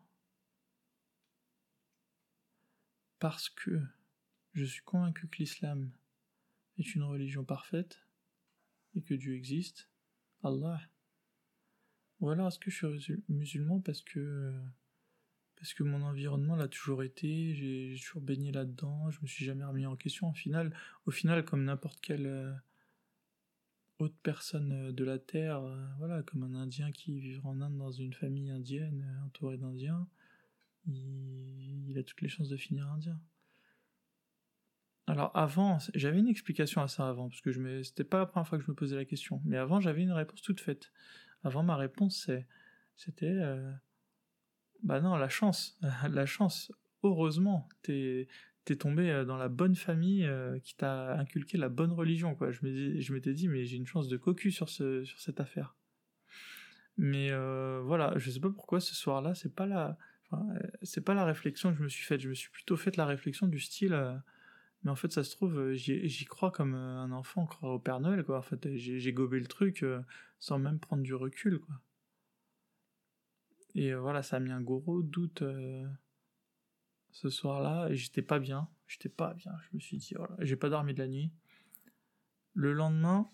Parce 3.20 3.50
que 3.50 3.82
je 4.54 4.64
suis 4.64 4.84
convaincu 4.84 5.28
que 5.28 5.38
l'islam 5.38 5.92
est 6.78 6.96
une 6.96 7.04
religion 7.04 7.44
parfaite 7.44 8.06
et 8.96 9.02
que 9.02 9.16
Dieu 9.16 9.36
existe, 9.36 9.90
Allah. 10.44 10.80
Ou 12.20 12.30
alors 12.30 12.48
est-ce 12.48 12.60
que 12.60 12.70
je 12.70 12.98
suis 12.98 13.24
musulman 13.28 13.82
parce 13.82 14.02
que 14.02 14.54
parce 15.56 15.74
que 15.74 15.84
mon 15.84 16.02
environnement 16.02 16.58
l'a 16.58 16.68
toujours 16.68 17.04
été, 17.04 17.56
j'ai 17.56 17.96
toujours 17.98 18.22
baigné 18.22 18.52
là-dedans, 18.52 19.10
je 19.12 19.22
me 19.22 19.28
suis 19.28 19.46
jamais 19.46 19.64
remis 19.64 19.86
en 19.86 19.96
question. 19.96 20.30
Au 20.30 20.34
final, 20.34 20.76
au 21.06 21.12
final 21.12 21.46
comme 21.46 21.64
n'importe 21.64 22.02
quelle 22.02 22.28
euh, 22.28 22.54
autre 24.04 24.16
personne 24.24 24.72
euh, 24.72 24.92
de 24.92 25.04
la 25.04 25.20
Terre, 25.20 25.60
euh, 25.60 25.86
voilà, 25.98 26.24
comme 26.24 26.44
un 26.44 26.56
Indien 26.56 26.92
qui 26.92 27.20
vit 27.20 27.40
en 27.44 27.62
Inde 27.62 27.78
dans 27.78 27.92
une 27.92 28.14
famille 28.14 28.50
indienne 28.50 29.06
entourée 29.26 29.58
d'Indiens, 29.58 30.08
il, 30.88 31.98
a 31.98 32.04
toutes 32.04 32.22
les 32.22 32.28
chances 32.30 32.50
de 32.50 32.58
finir 32.58 32.88
indien. 32.90 33.20
Alors 35.08 35.32
avant, 35.36 35.78
j'avais 35.94 36.20
une 36.20 36.28
explication 36.28 36.82
à 36.82 36.88
ça 36.88 37.08
avant, 37.08 37.30
parce 37.30 37.42
que 37.42 37.52
je 37.52 37.84
c'était 37.84 38.04
pas 38.04 38.20
la 38.20 38.26
première 38.26 38.48
fois 38.48 38.58
que 38.58 38.66
je 38.66 38.72
me 38.72 38.76
posais 38.76 38.96
la 38.96 39.06
question, 39.06 39.42
mais 39.46 39.58
avant 39.58 39.80
j'avais 39.80 40.02
une 40.02 40.12
réponse 40.12 40.42
toute 40.42 40.60
faite. 40.60 40.92
Avant 41.44 41.64
ma 41.64 41.78
réponse 41.78 42.30
c'était 42.96 43.40
bah 44.84 45.00
non, 45.00 45.16
la 45.16 45.30
chance, 45.30 45.80
la 46.10 46.26
chance. 46.26 46.72
Heureusement, 47.04 47.68
t'es 47.82 48.28
es 48.72 48.76
tombé 48.76 49.12
euh, 49.12 49.26
dans 49.26 49.38
la 49.38 49.50
bonne 49.50 49.76
famille 49.76 50.26
euh, 50.26 50.58
qui 50.60 50.76
t'a 50.76 51.18
inculqué 51.18 51.58
la 51.58 51.70
bonne 51.70 51.92
religion, 51.92 52.36
quoi. 52.36 52.52
Je 52.52 53.14
m'étais 53.14 53.34
dit, 53.34 53.48
mais 53.48 53.66
j'ai 53.66 53.78
une 53.78 53.88
chance 53.88 54.08
de 54.08 54.18
cocu 54.18 54.52
sur, 54.52 54.70
ce, 54.70 55.04
sur 55.04 55.20
cette 55.20 55.40
affaire. 55.40 55.76
Mais 56.98 57.32
euh, 57.32 57.82
voilà, 57.84 58.14
je 58.18 58.30
sais 58.32 58.40
pas 58.40 58.50
pourquoi 58.50 58.80
ce 58.80 58.96
soir-là, 58.96 59.34
c'est 59.36 59.54
pas 59.54 59.66
la, 59.66 59.98
c'est 60.82 61.02
pas 61.02 61.14
la 61.14 61.26
réflexion 61.26 61.72
que 61.72 61.78
je 61.78 61.84
me 61.84 61.90
suis 61.90 62.06
faite. 62.06 62.22
Je 62.22 62.30
me 62.30 62.34
suis 62.34 62.52
plutôt 62.52 62.78
faite 62.78 62.96
la 62.98 63.06
réflexion 63.06 63.48
du 63.48 63.60
style, 63.60 64.22
mais 64.84 64.92
en 64.92 64.96
fait, 64.96 65.12
ça 65.12 65.24
se 65.24 65.32
trouve, 65.32 65.74
j'y 65.74 66.26
crois 66.26 66.52
comme 66.52 66.76
un 66.76 67.12
enfant 67.12 67.46
croit 67.46 67.74
au 67.74 67.80
Père 67.80 68.00
Noël, 68.00 68.24
quoi. 68.24 68.38
En 68.38 68.42
fait, 68.44 68.78
j'ai 68.78 69.14
gobé 69.14 69.40
le 69.40 69.48
truc 69.48 69.84
sans 70.40 70.60
même 70.60 70.80
prendre 70.80 71.04
du 71.04 71.16
recul, 71.16 71.60
quoi. 71.60 71.76
Et 73.76 73.94
voilà, 73.96 74.22
ça 74.22 74.38
a 74.38 74.40
mis 74.40 74.52
un 74.52 74.62
gros 74.62 75.02
doute 75.02 75.44
ce 77.14 77.30
soir-là, 77.30 77.88
et 77.90 77.96
j'étais 77.96 78.22
pas 78.22 78.40
bien. 78.40 78.68
J'étais 78.88 79.10
pas 79.10 79.34
bien. 79.34 79.54
Je 79.62 79.76
me 79.76 79.80
suis 79.80 79.98
dit, 79.98 80.14
voilà, 80.16 80.36
j'ai 80.40 80.56
pas 80.56 80.70
dormi 80.70 80.94
de 80.94 81.00
la 81.00 81.08
nuit. 81.08 81.32
Le 82.54 82.74
lendemain, 82.74 83.30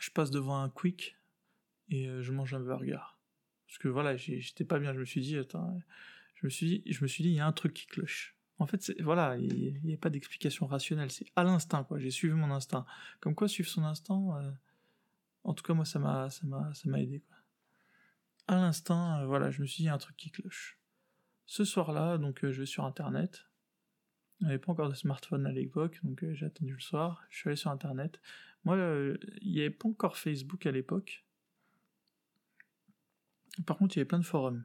je 0.00 0.10
passe 0.10 0.30
devant 0.30 0.60
un 0.60 0.70
quick 0.70 1.16
et 1.90 2.08
euh, 2.08 2.22
je 2.22 2.32
mange 2.32 2.54
un 2.54 2.60
burger. 2.60 2.98
Parce 3.66 3.78
que 3.78 3.88
voilà, 3.88 4.16
j'étais 4.16 4.64
pas 4.64 4.78
bien. 4.78 4.94
Je 4.94 5.00
me 5.00 5.04
suis 5.04 5.20
dit, 5.20 5.36
attends, 5.36 5.78
je 6.34 6.46
me 6.46 6.50
suis 6.50 6.66
dit, 6.66 6.92
je 6.92 7.02
me 7.02 7.08
suis 7.08 7.22
dit, 7.22 7.30
il 7.30 7.36
y 7.36 7.40
a 7.40 7.46
un 7.46 7.52
truc 7.52 7.74
qui 7.74 7.86
cloche. 7.86 8.36
En 8.58 8.66
fait, 8.66 8.92
voilà, 9.00 9.36
il 9.38 9.80
n'y 9.82 9.94
a, 9.94 9.96
pas 9.96 10.10
d'explication 10.10 10.66
rationnelle. 10.66 11.10
C'est 11.10 11.26
à 11.36 11.44
l'instinct, 11.44 11.84
quoi. 11.84 11.98
J'ai 11.98 12.10
suivi 12.10 12.34
mon 12.34 12.50
instinct. 12.50 12.86
Comme 13.20 13.34
quoi, 13.34 13.48
suivre 13.48 13.68
son 13.68 13.82
instinct, 13.84 14.54
en 15.44 15.54
tout 15.54 15.64
cas, 15.64 15.74
moi, 15.74 15.84
ça 15.84 15.98
m'a, 15.98 16.28
aidé, 16.96 17.20
quoi 17.20 17.36
à 18.48 18.56
l'instant, 18.56 19.18
euh, 19.18 19.26
voilà, 19.26 19.50
je 19.50 19.60
me 19.60 19.66
suis 19.66 19.78
dit, 19.78 19.82
il 19.84 19.86
y 19.86 19.88
a 19.88 19.94
un 19.94 19.98
truc 19.98 20.16
qui 20.16 20.30
cloche. 20.30 20.78
Ce 21.46 21.64
soir-là, 21.64 22.18
donc 22.18 22.44
euh, 22.44 22.52
je 22.52 22.60
vais 22.60 22.66
sur 22.66 22.84
Internet. 22.84 23.46
Il 24.40 24.46
n'y 24.46 24.52
avait 24.52 24.58
pas 24.58 24.72
encore 24.72 24.88
de 24.88 24.94
smartphone 24.94 25.46
à 25.46 25.52
l'époque, 25.52 26.00
donc 26.02 26.24
euh, 26.24 26.34
j'ai 26.34 26.46
attendu 26.46 26.74
le 26.74 26.80
soir. 26.80 27.22
Je 27.30 27.38
suis 27.38 27.48
allé 27.48 27.56
sur 27.56 27.70
Internet. 27.70 28.20
Moi, 28.64 28.76
il 29.42 29.52
n'y 29.52 29.60
avait 29.60 29.70
pas 29.70 29.88
encore 29.88 30.16
Facebook 30.16 30.66
à 30.66 30.70
l'époque. 30.70 31.24
Par 33.66 33.76
contre, 33.76 33.96
il 33.96 33.98
y 33.98 34.00
avait 34.00 34.08
plein 34.08 34.18
de 34.18 34.24
forums. 34.24 34.64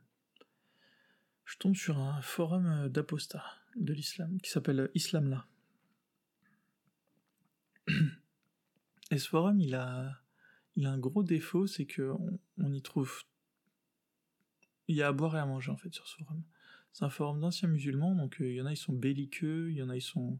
Je 1.45 1.57
tombe 1.57 1.75
sur 1.75 1.97
un 1.97 2.21
forum 2.21 2.89
d'apostat 2.89 3.43
de 3.75 3.93
l'islam 3.93 4.39
qui 4.41 4.49
s'appelle 4.49 4.91
Islamla. 4.95 5.47
Et 9.11 9.17
ce 9.17 9.29
forum, 9.29 9.59
il 9.59 9.75
a, 9.75 10.19
a 10.83 10.89
un 10.89 10.97
gros 10.99 11.23
défaut, 11.23 11.67
c'est 11.67 11.87
qu'on 11.87 12.39
on 12.57 12.73
y 12.73 12.81
trouve 12.81 13.23
il 14.87 14.95
y 14.95 15.01
a 15.01 15.07
à 15.07 15.11
boire 15.11 15.35
et 15.35 15.39
à 15.39 15.45
manger 15.45 15.71
en 15.71 15.77
fait 15.77 15.93
sur 15.93 16.07
ce 16.07 16.17
forum. 16.17 16.43
C'est 16.97 17.05
un 17.05 17.11
forum 17.11 17.39
d'anciens 17.39 17.69
musulmans, 17.69 18.15
donc 18.15 18.41
euh, 18.41 18.49
il 18.49 18.55
y 18.55 18.61
en 18.61 18.65
a 18.65 18.71
ils 18.71 18.75
sont 18.75 18.91
belliqueux, 18.91 19.69
il 19.69 19.77
y 19.77 19.83
en 19.83 19.89
a 19.89 19.95
ils 19.95 20.01
sont, 20.01 20.39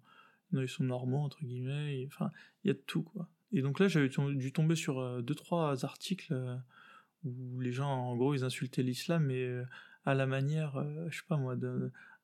y 0.51 0.55
en 0.55 0.59
a, 0.59 0.63
ils 0.63 0.67
sont 0.67 0.83
normaux 0.83 1.19
entre 1.19 1.43
guillemets, 1.45 2.03
enfin 2.07 2.31
il 2.63 2.69
y 2.69 2.71
a 2.71 2.73
de 2.73 2.81
tout 2.87 3.03
quoi. 3.03 3.29
Et 3.51 3.61
donc 3.61 3.79
là 3.79 3.87
j'avais 3.87 4.09
dû 4.09 4.51
tomber 4.51 4.75
sur 4.75 4.97
euh, 4.99 5.21
deux 5.21 5.35
trois 5.35 5.85
articles 5.85 6.33
euh, 6.33 6.57
où 7.25 7.59
les 7.59 7.71
gens 7.71 7.91
en 7.91 8.15
gros 8.17 8.33
ils 8.33 8.43
insultaient 8.43 8.81
l'islam 8.81 9.25
mais 9.25 9.47
à 10.05 10.15
la 10.15 10.25
manière, 10.25 10.83
je 11.09 11.17
sais 11.17 11.25
pas 11.27 11.37
moi, 11.37 11.55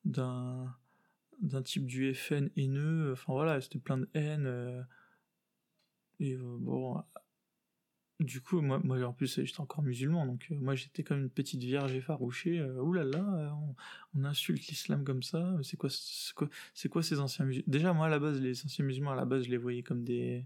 d'un 0.04 0.76
d'un 1.40 1.62
type 1.62 1.86
du 1.86 2.12
FN 2.16 2.50
haineux, 2.56 3.12
enfin 3.12 3.34
voilà, 3.34 3.62
c'était 3.62 3.78
plein 3.78 4.00
de 4.00 4.10
haine. 4.16 4.84
et 6.20 6.38
bon, 6.38 7.04
du 8.20 8.42
coup, 8.42 8.62
moi, 8.62 8.80
moi 8.84 9.02
en 9.04 9.14
plus, 9.14 9.42
j'étais 9.44 9.60
encore 9.60 9.84
musulman, 9.84 10.26
donc 10.26 10.48
euh, 10.52 10.56
moi 10.56 10.76
j'étais 10.76 11.04
comme 11.04 11.20
une 11.20 11.30
petite 11.30 11.64
vierge 11.64 11.94
effarouchée. 11.94 12.60
Euh, 12.60 12.82
Ouh 12.82 12.94
là 12.94 13.04
là, 13.04 13.58
on, 14.16 14.24
insulte 14.24 14.68
l'islam 14.68 15.04
comme 15.04 15.24
ça. 15.24 15.58
C'est 15.64 15.78
quoi, 15.78 15.90
c'est 16.74 16.90
quoi, 16.90 17.04
ces 17.04 17.20
anciens 17.20 17.46
musulmans? 17.46 17.66
Déjà, 17.68 17.94
moi 17.94 18.06
à 18.08 18.10
la 18.10 18.20
base, 18.20 18.40
les 18.40 18.64
anciens 18.66 18.86
musulmans 18.86 19.12
à 19.12 19.16
la 19.16 19.26
base, 19.26 19.46
je 19.46 19.50
les 19.50 19.58
voyais 19.58 19.84
comme 19.84 20.04
des. 20.04 20.46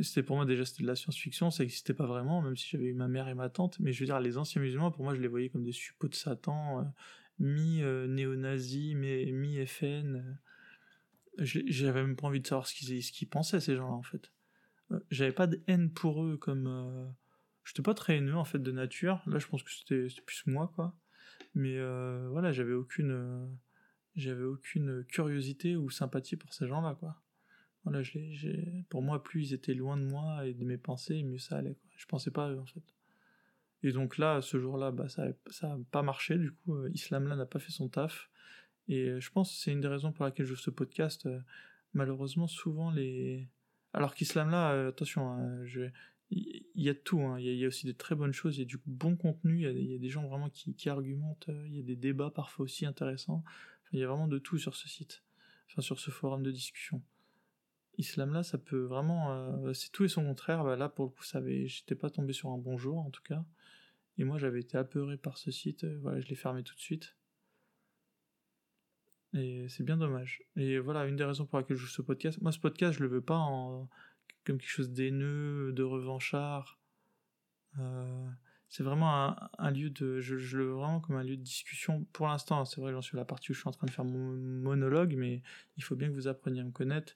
C'était 0.00 0.22
pour 0.22 0.36
moi 0.36 0.46
déjà 0.46 0.64
c'était 0.64 0.84
de 0.84 0.88
la 0.88 0.96
science-fiction, 0.96 1.50
ça 1.50 1.64
n'existait 1.64 1.92
pas 1.92 2.06
vraiment, 2.06 2.40
même 2.40 2.56
si 2.56 2.68
j'avais 2.70 2.86
eu 2.86 2.94
ma 2.94 3.08
mère 3.08 3.28
et 3.28 3.34
ma 3.34 3.48
tante. 3.48 3.78
Mais 3.80 3.92
je 3.92 4.00
veux 4.00 4.06
dire, 4.06 4.20
les 4.20 4.38
anciens 4.38 4.60
musulmans, 4.60 4.90
pour 4.90 5.04
moi, 5.04 5.14
je 5.14 5.20
les 5.20 5.28
voyais 5.28 5.50
comme 5.50 5.64
des 5.64 5.72
suppôts 5.72 6.08
de 6.08 6.14
Satan, 6.14 6.80
euh, 6.80 6.84
mi-néo-nazis, 7.38 8.94
mi-FN. 8.94 10.38
J'avais 11.38 12.02
même 12.02 12.16
pas 12.16 12.26
envie 12.26 12.40
de 12.40 12.46
savoir 12.46 12.66
ce 12.66 12.74
qu'ils 12.74 13.28
pensaient 13.28 13.60
ces 13.60 13.76
gens-là 13.76 13.94
en 13.94 14.02
fait 14.02 14.30
j'avais 15.10 15.32
pas 15.32 15.46
de 15.46 15.62
haine 15.66 15.90
pour 15.90 16.24
eux 16.24 16.36
comme 16.36 16.66
euh, 16.66 17.08
j'étais 17.64 17.82
pas 17.82 17.94
très 17.94 18.16
haineux 18.16 18.36
en 18.36 18.44
fait 18.44 18.58
de 18.58 18.72
nature. 18.72 19.22
Là 19.26 19.38
je 19.38 19.46
pense 19.46 19.62
que 19.62 19.70
c'était 19.70 20.06
plus 20.24 20.46
moi 20.46 20.72
quoi. 20.74 20.96
Mais 21.54 21.76
euh, 21.78 22.28
voilà 22.30 22.52
j'avais 22.52 22.72
aucune 22.72 23.12
euh, 23.12 23.46
j'avais 24.14 24.44
aucune 24.44 25.04
curiosité 25.04 25.76
ou 25.76 25.90
sympathie 25.90 26.36
pour 26.36 26.52
ces 26.54 26.66
gens 26.66 26.80
là 26.80 26.96
quoi. 26.98 27.20
Voilà 27.84 28.02
j'ai 28.02 28.84
pour 28.88 29.02
moi 29.02 29.22
plus 29.22 29.50
ils 29.50 29.54
étaient 29.54 29.74
loin 29.74 29.96
de 29.96 30.04
moi 30.04 30.46
et 30.46 30.54
de 30.54 30.64
mes 30.64 30.78
pensées 30.78 31.22
mieux 31.22 31.38
ça 31.38 31.56
allait 31.56 31.74
quoi. 31.74 31.90
Je 31.96 32.06
pensais 32.06 32.30
pas 32.30 32.46
à 32.46 32.50
eux 32.50 32.60
en 32.60 32.66
fait. 32.66 32.84
Et 33.82 33.92
donc 33.92 34.18
là 34.18 34.40
ce 34.40 34.58
jour 34.58 34.76
là 34.76 34.90
bah 34.90 35.08
ça 35.08 35.26
ça 35.48 35.72
a 35.72 35.78
pas 35.90 36.02
marché 36.02 36.38
du 36.38 36.52
coup 36.52 36.86
Islam 36.88 37.26
là 37.26 37.36
n'a 37.36 37.46
pas 37.46 37.58
fait 37.58 37.72
son 37.72 37.88
taf. 37.88 38.30
Et 38.88 39.20
je 39.20 39.30
pense 39.30 39.56
c'est 39.56 39.72
une 39.72 39.80
des 39.80 39.88
raisons 39.88 40.12
pour 40.12 40.24
laquelle 40.24 40.46
je 40.46 40.54
fais 40.54 40.62
ce 40.62 40.70
podcast. 40.70 41.28
Malheureusement 41.94 42.46
souvent 42.46 42.90
les 42.90 43.48
alors 43.92 44.14
qu'Islam 44.14 44.50
là, 44.50 44.72
euh, 44.72 44.88
attention, 44.88 45.30
hein, 45.32 45.64
il 46.30 46.62
y 46.74 46.88
a 46.88 46.94
tout, 46.94 47.20
hein. 47.20 47.38
il 47.38 47.54
y, 47.54 47.64
a 47.64 47.68
aussi 47.68 47.84
des 47.84 47.94
très 47.94 48.14
bonnes 48.14 48.32
choses, 48.32 48.56
il 48.56 48.60
y 48.60 48.62
a 48.62 48.66
du 48.66 48.80
bon 48.86 49.16
contenu, 49.16 49.68
il 49.68 49.90
y, 49.90 49.94
a 49.94 49.98
des 49.98 50.08
gens 50.08 50.26
vraiment 50.26 50.48
qui, 50.48 50.88
argumentent, 50.88 51.50
euh, 51.50 51.66
il 51.68 51.76
y 51.76 51.80
a 51.80 51.82
des 51.82 51.96
débats 51.96 52.30
parfois 52.30 52.64
aussi 52.64 52.86
intéressants, 52.86 53.44
il 53.92 54.00
y 54.00 54.02
a 54.02 54.06
vraiment 54.06 54.28
de 54.28 54.38
tout 54.38 54.56
sur 54.56 54.74
ce 54.74 54.88
site, 54.88 55.22
enfin 55.68 55.82
sur 55.82 56.00
ce 56.00 56.10
forum 56.10 56.42
de 56.42 56.50
discussion. 56.50 57.02
Islam 57.98 58.32
là, 58.32 58.42
ça 58.42 58.56
peut 58.56 58.80
vraiment, 58.80 59.32
euh, 59.32 59.74
c'est 59.74 59.92
tout 59.92 60.04
et 60.04 60.08
son 60.08 60.24
contraire. 60.24 60.64
Bah, 60.64 60.76
là 60.76 60.88
pour 60.88 61.04
le 61.04 61.10
coup, 61.10 61.24
avait, 61.34 61.66
j'étais 61.66 61.94
pas 61.94 62.08
tombé 62.08 62.32
sur 62.32 62.48
un 62.48 62.56
bon 62.56 62.78
jour 62.78 62.98
en 62.98 63.10
tout 63.10 63.22
cas, 63.22 63.44
et 64.16 64.24
moi 64.24 64.38
j'avais 64.38 64.60
été 64.60 64.78
apeuré 64.78 65.18
par 65.18 65.36
ce 65.36 65.50
site, 65.50 65.84
voilà, 66.00 66.20
je 66.20 66.28
l'ai 66.28 66.34
fermé 66.34 66.62
tout 66.62 66.74
de 66.74 66.80
suite. 66.80 67.14
Et 69.34 69.66
c'est 69.68 69.82
bien 69.82 69.96
dommage. 69.96 70.42
Et 70.56 70.78
voilà, 70.78 71.06
une 71.06 71.16
des 71.16 71.24
raisons 71.24 71.46
pour 71.46 71.58
laquelle 71.58 71.76
je 71.76 71.82
joue 71.82 71.88
ce 71.88 72.02
podcast. 72.02 72.40
Moi, 72.42 72.52
ce 72.52 72.58
podcast, 72.58 72.98
je 72.98 73.02
le 73.02 73.08
veux 73.08 73.22
pas 73.22 73.36
en... 73.36 73.88
comme 74.44 74.58
quelque 74.58 74.70
chose 74.70 74.90
d'haineux, 74.90 75.72
de 75.72 75.82
revanchard. 75.82 76.78
Euh, 77.78 78.28
c'est 78.68 78.82
vraiment 78.82 79.36
un, 79.58 79.70
lieu 79.70 79.90
de. 79.90 80.20
Je, 80.20 80.34
le 80.56 80.64
veux 80.64 80.72
vraiment 80.72 81.00
comme 81.00 81.16
un 81.16 81.24
lieu 81.24 81.36
de 81.36 81.42
discussion. 81.42 82.04
Pour 82.12 82.28
l'instant, 82.28 82.64
c'est 82.64 82.80
vrai, 82.80 82.92
j'en 82.92 83.02
suis 83.02 83.16
à 83.16 83.20
la 83.20 83.24
partie 83.24 83.50
où 83.50 83.54
je 83.54 83.60
suis 83.60 83.68
en 83.68 83.72
train 83.72 83.86
de 83.86 83.92
faire 83.92 84.04
mon 84.04 84.32
monologue, 84.32 85.14
mais 85.16 85.42
il 85.76 85.82
faut 85.82 85.96
bien 85.96 86.08
que 86.08 86.14
vous 86.14 86.28
appreniez 86.28 86.60
à 86.60 86.64
me 86.64 86.70
connaître. 86.70 87.14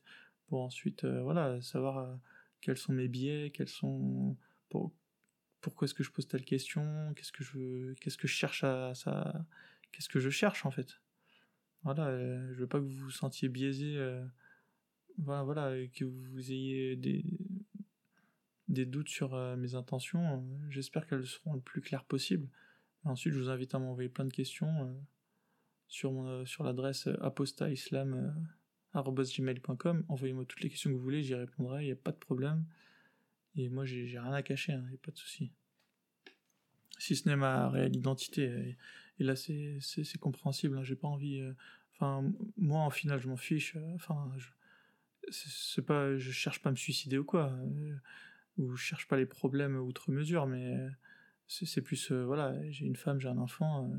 pour 0.49 0.63
ensuite, 0.63 1.05
voilà, 1.05 1.61
savoir 1.63 2.19
quels 2.61 2.77
sont 2.77 2.93
mes 2.93 3.09
biais, 3.09 3.51
quels 3.55 3.69
sont 3.69 4.37
pourquoi 5.61 5.87
est-ce 5.87 5.95
que 5.95 6.05
je 6.05 6.11
pose 6.11 6.29
telle 6.29 6.45
question, 6.45 7.13
qu'est-ce 7.15 7.33
que 7.33 7.43
je 7.43 7.95
qu'est-ce 7.95 8.17
que 8.17 8.29
je 8.29 8.35
cherche 8.35 8.65
à 8.65 8.95
ça, 8.95 9.45
qu'est-ce 9.93 10.09
que 10.09 10.21
je 10.21 10.31
cherche 10.31 10.67
en 10.67 10.71
fait. 10.71 11.01
Voilà, 11.87 12.11
je 12.53 12.59
veux 12.59 12.67
pas 12.67 12.79
que 12.79 12.85
vous 12.85 13.05
vous 13.05 13.11
sentiez 13.11 13.49
biaisé, 13.49 13.97
voilà, 15.19 15.45
voilà, 15.45 15.87
que 15.95 16.05
vous 16.05 16.53
ayez 16.53 16.97
des 16.97 17.25
des 18.69 18.85
doutes 18.85 19.09
sur 19.09 19.35
mes 19.57 19.77
intentions. 19.77 20.45
J'espère 20.69 21.07
qu'elles 21.07 21.27
seront 21.27 21.55
le 21.55 21.61
plus 21.61 21.81
claires 21.81 22.05
possible. 22.05 22.49
Ensuite, 23.05 23.33
je 23.35 23.39
vous 23.39 23.51
invite 23.51 23.73
à 23.75 23.79
m'envoyer 23.79 24.09
plein 24.09 24.25
de 24.25 24.33
questions 24.33 24.97
sur, 25.89 26.13
mon, 26.13 26.45
sur 26.45 26.65
l'adresse 26.65 27.09
apostaislam.gmail.com. 27.21 30.05
Envoyez-moi 30.09 30.45
toutes 30.45 30.63
les 30.63 30.71
questions 30.71 30.91
que 30.91 30.97
vous 30.97 31.03
voulez, 31.03 31.23
j'y 31.23 31.35
répondrai, 31.35 31.85
il 31.85 31.87
n'y 31.87 31.93
a 31.93 31.97
pas 31.97 32.13
de 32.13 32.17
problème. 32.17 32.65
Et 33.55 33.69
moi, 33.69 33.85
j'ai, 33.85 34.19
rien 34.19 34.33
à 34.33 34.43
cacher, 34.43 34.73
il 34.73 34.77
hein, 34.77 34.87
n'y 34.89 34.97
a 34.97 34.99
pas 34.99 35.13
de 35.13 35.19
souci. 35.19 35.53
Si 36.99 37.15
ce 37.15 37.29
n'est 37.29 37.37
ma 37.37 37.69
réelle 37.69 37.95
identité. 37.95 38.77
Et, 39.19 39.25
là, 39.25 39.37
c'est, 39.37 39.79
compréhensible, 40.19 40.77
hein, 40.77 40.83
j'ai 40.83 40.97
pas 40.97 41.09
envie. 41.09 41.41
Enfin, 41.99 42.31
moi, 42.57 42.81
en 42.81 42.91
final, 42.91 43.21
je 43.21 43.29
m'en 43.29 43.37
fiche. 43.37 43.77
Enfin, 43.95 44.33
je, 44.37 44.49
c'est, 45.31 45.83
pas, 45.83 46.17
je 46.17 46.31
cherche 46.31 46.61
pas 46.63 46.69
à 46.69 46.73
me 46.73 46.77
suicider 46.77 47.19
ou 47.19 47.25
quoi. 47.25 47.53
ou 48.59 48.75
je 48.75 48.83
cherche 48.83 49.09
pas 49.09 49.17
les 49.17 49.27
problèmes 49.27 49.77
outre 49.77 50.11
mesure, 50.11 50.47
mais 50.47 50.89
c'est 51.47 51.83
plus 51.83 52.11
euh, 52.11 52.25
voilà 52.25 52.55
j'ai 52.71 52.87
une 52.87 52.97
femme 52.97 53.21
j'ai 53.21 53.29
un 53.29 53.39
enfant 53.39 53.91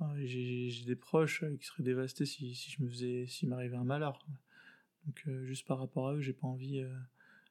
euh, 0.00 0.14
j'ai 0.24 0.84
des 0.86 0.96
proches 0.96 1.42
euh, 1.42 1.56
qui 1.56 1.66
seraient 1.66 1.82
dévastés 1.82 2.24
si, 2.24 2.54
si 2.54 2.70
je 2.70 2.82
me 2.82 2.88
faisais 2.88 3.26
s'il 3.26 3.48
m'arrivait 3.48 3.76
un 3.76 3.84
malheur 3.84 4.18
donc 5.06 5.28
juste 5.44 5.66
par 5.66 5.78
rapport 5.78 6.08
à 6.08 6.14
eux 6.14 6.20
j'ai 6.20 6.32
pas 6.32 6.46
envie 6.46 6.84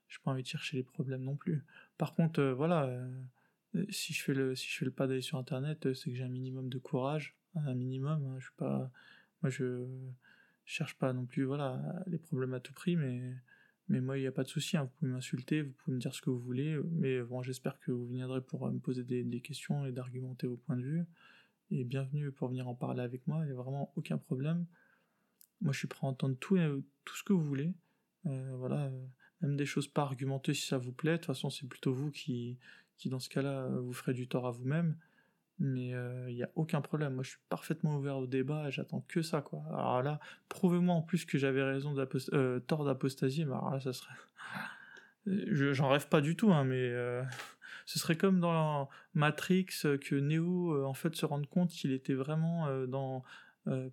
j'ai 0.08 0.18
pas 0.24 0.32
envie 0.32 0.44
de 0.44 0.48
chercher 0.48 0.78
les 0.78 0.84
problèmes 0.84 1.24
non 1.24 1.36
plus 1.36 1.64
par 1.98 2.14
contre 2.14 2.42
voilà 2.42 2.90
si 3.90 4.14
je 4.14 4.24
fais 4.24 4.34
le 4.34 4.56
si 4.56 4.70
je 4.70 4.78
fais 4.78 4.86
le 4.86 4.92
pas 4.92 5.06
d'aller 5.06 5.22
sur 5.22 5.38
internet 5.38 5.94
c'est 5.94 6.10
que 6.10 6.16
j'ai 6.16 6.24
un 6.24 6.30
minimum 6.30 6.70
de 6.70 6.78
courage 6.78 7.36
un 7.56 7.76
minimum 7.76 8.26
hein, 8.26 8.36
je 8.40 8.46
suis 8.46 8.56
pas 8.56 8.90
moi 9.42 9.50
je 9.50 9.88
cherche 10.66 10.98
pas 10.98 11.14
non 11.14 11.26
plus 11.26 11.44
voilà 11.44 12.04
les 12.08 12.18
problèmes 12.18 12.54
à 12.54 12.60
tout 12.60 12.74
prix 12.74 12.96
mais 12.96 14.00
moi, 14.00 14.18
il 14.18 14.22
n'y 14.22 14.28
a 14.28 14.32
pas 14.32 14.44
de 14.44 14.48
souci, 14.48 14.78
hein. 14.78 14.84
vous 14.84 14.90
pouvez 15.00 15.12
m'insulter, 15.12 15.62
vous 15.62 15.74
pouvez 15.74 15.96
me 15.96 16.00
dire 16.00 16.16
ce 16.16 16.22
que 16.22 16.30
vous 16.30 16.40
voulez, 16.40 16.80
mais 16.92 17.22
bon, 17.22 17.42
j'espère 17.42 17.78
que 17.80 17.92
vous 17.92 18.08
viendrez 18.08 18.42
pour 18.42 18.66
euh, 18.66 18.72
me 18.72 18.80
poser 18.80 19.04
des, 19.04 19.42
questions 19.42 19.86
et 19.86 19.92
d'argumenter 19.92 20.48
vos 20.48 20.56
points 20.56 20.78
de 20.78 20.84
vue. 20.84 21.04
Et 21.72 21.84
bienvenue 21.84 22.32
pour 22.32 22.48
venir 22.48 22.70
en 22.70 22.76
parler 22.76 23.02
avec 23.02 23.28
moi, 23.28 23.40
il 23.42 23.48
n'y 23.48 23.52
a 23.52 23.56
vraiment 23.56 23.92
aucun 23.98 24.18
problème. 24.18 24.66
Moi, 25.60 25.74
je 25.74 25.80
suis 25.80 25.88
prêt 25.90 26.08
à 26.08 26.10
entendre 26.10 26.38
tout, 26.40 26.56
euh, 26.56 26.82
tout 27.04 27.16
ce 27.18 27.24
que 27.24 27.34
vous 27.34 27.44
voulez. 27.44 27.74
Euh, 28.28 28.56
voilà, 28.56 28.90
même 29.42 29.58
des 29.58 29.66
choses 29.66 29.90
pas 29.90 30.04
argumentées 30.04 30.54
si 30.54 30.68
ça 30.68 30.78
vous 30.78 30.94
plaît. 30.94 31.14
De 31.14 31.18
toute 31.18 31.26
façon, 31.26 31.50
c'est 31.50 31.68
plutôt 31.68 31.94
vous 31.94 32.12
qui 32.12 32.58
dans 33.06 33.20
ce 33.20 33.30
cas-là, 33.30 33.68
vous 33.68 33.94
ferez 33.94 34.14
du 34.14 34.28
tort 34.28 34.46
à 34.46 34.52
vous-même 34.52 34.96
mais 35.62 35.90
il 35.90 35.94
euh, 35.94 36.32
n'y 36.32 36.42
a 36.42 36.50
aucun 36.56 36.82
problème. 36.82 37.14
Moi, 37.14 37.24
je 37.24 37.30
suis 37.30 37.40
parfaitement 37.48 37.96
ouvert 37.98 38.18
au 38.18 38.26
débat 38.26 38.68
et 38.68 38.72
j'attends 38.72 39.06
que 39.08 39.22
ça, 39.22 39.42
quoi. 39.42 39.62
Alors 39.70 40.02
là, 40.02 40.20
prouvez-moi 40.50 40.96
en 40.96 41.04
plus 41.04 41.24
que 41.24 41.38
j'avais 41.38 41.62
raison 41.62 41.96
euh, 42.34 42.60
tort 42.62 42.84
d'apostasie, 42.84 43.46
mais 43.46 43.54
alors 43.54 43.70
là, 43.70 43.80
ça 43.80 43.94
serait. 43.94 44.16
J'en 45.28 45.90
rêve 45.90 46.08
pas 46.08 46.20
du 46.20 46.36
tout, 46.36 46.52
hein, 46.52 46.64
mais 46.64 46.82
euh, 46.82 47.22
ce 47.86 48.00
serait 48.00 48.18
comme 48.18 48.40
dans 48.40 48.90
Matrix 49.14 49.68
que 50.02 50.16
Neo, 50.16 50.84
en 50.84 50.96
fait, 50.96 51.16
se 51.16 51.28
rende 51.28 51.48
compte 51.48 51.70
qu'il 51.70 51.92
était 51.92 52.16
vraiment 52.16 52.68
dans. 52.88 53.24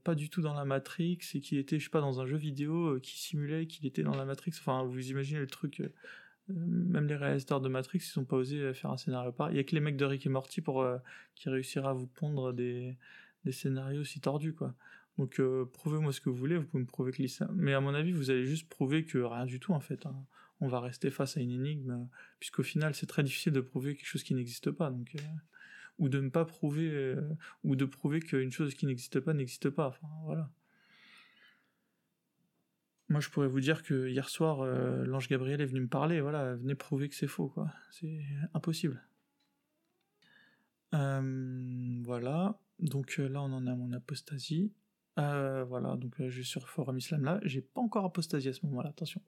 pas 0.05 0.15
du 0.15 0.31
tout 0.31 0.41
dans 0.41 0.55
la 0.55 0.65
Matrix 0.65 1.19
et 1.35 1.41
qu'il 1.41 1.59
était, 1.59 1.79
je 1.79 1.85
sais 1.85 1.91
pas, 1.91 2.01
dans 2.01 2.23
un 2.23 2.27
jeu 2.27 2.39
vidéo 2.39 2.99
qui 3.03 3.19
simulait 3.19 3.67
qu'il 3.67 3.85
était 3.85 4.03
dans 4.03 4.17
la 4.17 4.25
Matrix. 4.25 4.53
Enfin, 4.59 4.85
vous 4.85 5.11
imaginez 5.11 5.41
le 5.41 5.47
truc 5.47 5.83
même 6.49 7.07
les 7.07 7.17
réalisateurs 7.17 7.61
de 7.61 7.69
Matrix, 7.69 7.99
ils 7.99 8.07
sont 8.07 8.25
pas 8.25 8.37
osé 8.37 8.73
faire 8.75 8.91
un 8.91 8.97
scénario 8.97 9.33
pareil. 9.33 9.55
Il 9.55 9.57
y 9.59 9.61
a 9.61 9.65
que 9.65 9.75
les 9.75 9.81
mecs 9.81 9.97
de 9.97 10.05
Rick 10.05 10.27
et 10.27 10.29
Morty 10.29 10.63
euh, 10.69 10.99
qui 11.35 11.49
réussira 11.49 11.91
à 11.91 11.93
vous 11.93 12.07
pondre 12.07 12.53
des, 12.53 12.97
scénarios 13.51 14.05
si 14.05 14.21
tordus, 14.21 14.55
quoi. 14.55 14.75
Donc 15.17 15.41
euh, 15.41 15.65
prouvez-moi 15.73 16.13
ce 16.13 16.21
que 16.21 16.31
vous 16.31 16.37
voulez, 16.37 16.57
vous 16.57 16.65
pouvez 16.65 16.83
me 16.83 16.89
prouver 16.89 17.13
que 17.13 17.23
l'islam. 17.23 17.51
Mais 17.55 17.75
à 17.75 17.81
mon 17.81 17.95
avis, 17.95 18.13
vous 18.13 18.31
allez 18.31 18.47
juste 18.47 18.69
prouver 18.69 19.05
que 19.05 19.19
rien 19.19 19.47
du 19.47 19.59
tout 19.59 19.73
en 19.73 19.81
fait. 19.81 20.07
Hein. 20.07 20.15
On 20.61 20.69
va 20.69 20.81
rester 20.81 21.11
face 21.11 21.37
à 21.37 21.41
une 21.41 21.51
énigme, 21.51 22.09
puisqu'au 22.41 22.63
final, 22.63 22.95
c'est 22.95 23.07
très 23.07 23.23
difficile 23.23 23.53
de 23.53 23.61
prouver 23.61 23.97
quelque 23.97 24.07
chose 24.07 24.23
qui 24.23 24.35
n'existe 24.35 24.71
pas. 24.71 24.91
Donc, 24.91 25.15
euh, 25.15 25.21
ou 25.99 26.09
de 26.09 26.21
ne 26.21 26.29
pas 26.29 26.45
prouver, 26.45 27.17
ou 27.65 27.75
de 27.75 27.85
prouver 27.85 28.21
qu'une 28.21 28.53
chose 28.53 28.75
qui 28.75 28.87
n'existe 28.87 29.21
pas 29.21 29.35
n'existe 29.35 29.71
pas. 29.71 29.99
Voilà. 30.25 30.51
Moi, 33.09 33.21
je 33.21 33.31
pourrais 33.31 33.49
vous 33.49 33.61
dire 33.61 33.83
que 33.83 34.09
hier 34.09 34.29
soir, 34.29 34.61
euh, 34.61 35.05
l'ange 35.07 35.29
Gabriel 35.29 35.63
est 35.63 35.67
venu 35.67 35.81
me 35.81 35.89
parler, 35.89 36.21
voilà, 36.21 36.57
venez 36.57 36.75
prouver 36.75 37.09
que 37.09 37.15
c'est 37.15 37.27
faux, 37.27 37.49
quoi. 37.49 37.73
C'est 37.91 38.23
impossible. 38.53 39.03
Euh, 40.95 42.03
voilà, 42.05 42.61
donc 42.79 43.17
euh, 43.19 43.29
là, 43.29 43.43
on 43.43 43.53
en 43.53 43.67
est 43.67 43.71
à 43.71 43.77
mon 43.77 43.93
apostasie. 43.93 44.75
voilà, 45.17 45.97
donc 45.97 46.17
je 46.19 46.29
suis 46.29 46.45
sur 46.45 46.69
Forum 46.69 46.99
Islam 46.99 47.25
là. 47.25 47.41
J'ai 47.45 47.63
pas 47.63 47.81
encore 47.81 48.05
apostasie 48.05 48.49
à 48.49 48.53
ce 48.53 48.65
moment-là, 48.67 48.91
attention. 48.91 49.23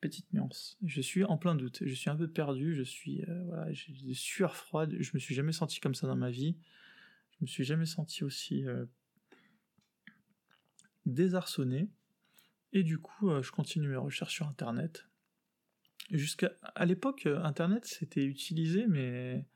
Petite 0.00 0.32
nuance. 0.32 0.76
Je 0.84 1.00
suis 1.00 1.22
en 1.22 1.38
plein 1.38 1.54
doute. 1.54 1.78
Je 1.86 1.94
suis 1.94 2.10
un 2.10 2.16
peu 2.16 2.26
perdu. 2.26 2.74
Je 2.74 2.82
suis, 2.82 3.24
voilà, 3.46 3.72
j'ai 3.72 3.92
des 3.92 4.14
sueurs 4.14 4.56
froides. 4.56 4.96
Je 4.98 5.10
me 5.14 5.20
suis 5.20 5.34
jamais 5.34 5.52
senti 5.52 5.78
comme 5.78 5.94
ça 5.94 6.08
dans 6.08 6.16
ma 6.16 6.30
vie. 6.30 6.56
Je 7.30 7.36
me 7.42 7.46
suis 7.46 7.62
jamais 7.62 7.86
senti 7.86 8.24
aussi 8.24 8.64
désarçonné. 11.06 11.88
Et 12.72 12.82
du 12.82 12.98
coup, 12.98 13.30
euh, 13.30 13.42
je 13.42 13.52
continue 13.52 13.88
mes 13.88 13.96
recherches 13.96 14.34
sur 14.34 14.48
Internet. 14.48 15.06
Jusqu'à 16.10 16.52
à 16.74 16.84
l'époque, 16.84 17.26
euh, 17.26 17.42
Internet 17.42 17.84
c'était 17.84 18.24
utilisé, 18.24 18.86
mais 18.86 19.46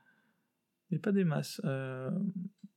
mais 0.91 0.99
pas 0.99 1.11
des 1.11 1.23
masses. 1.23 1.59
Euh, 1.65 2.11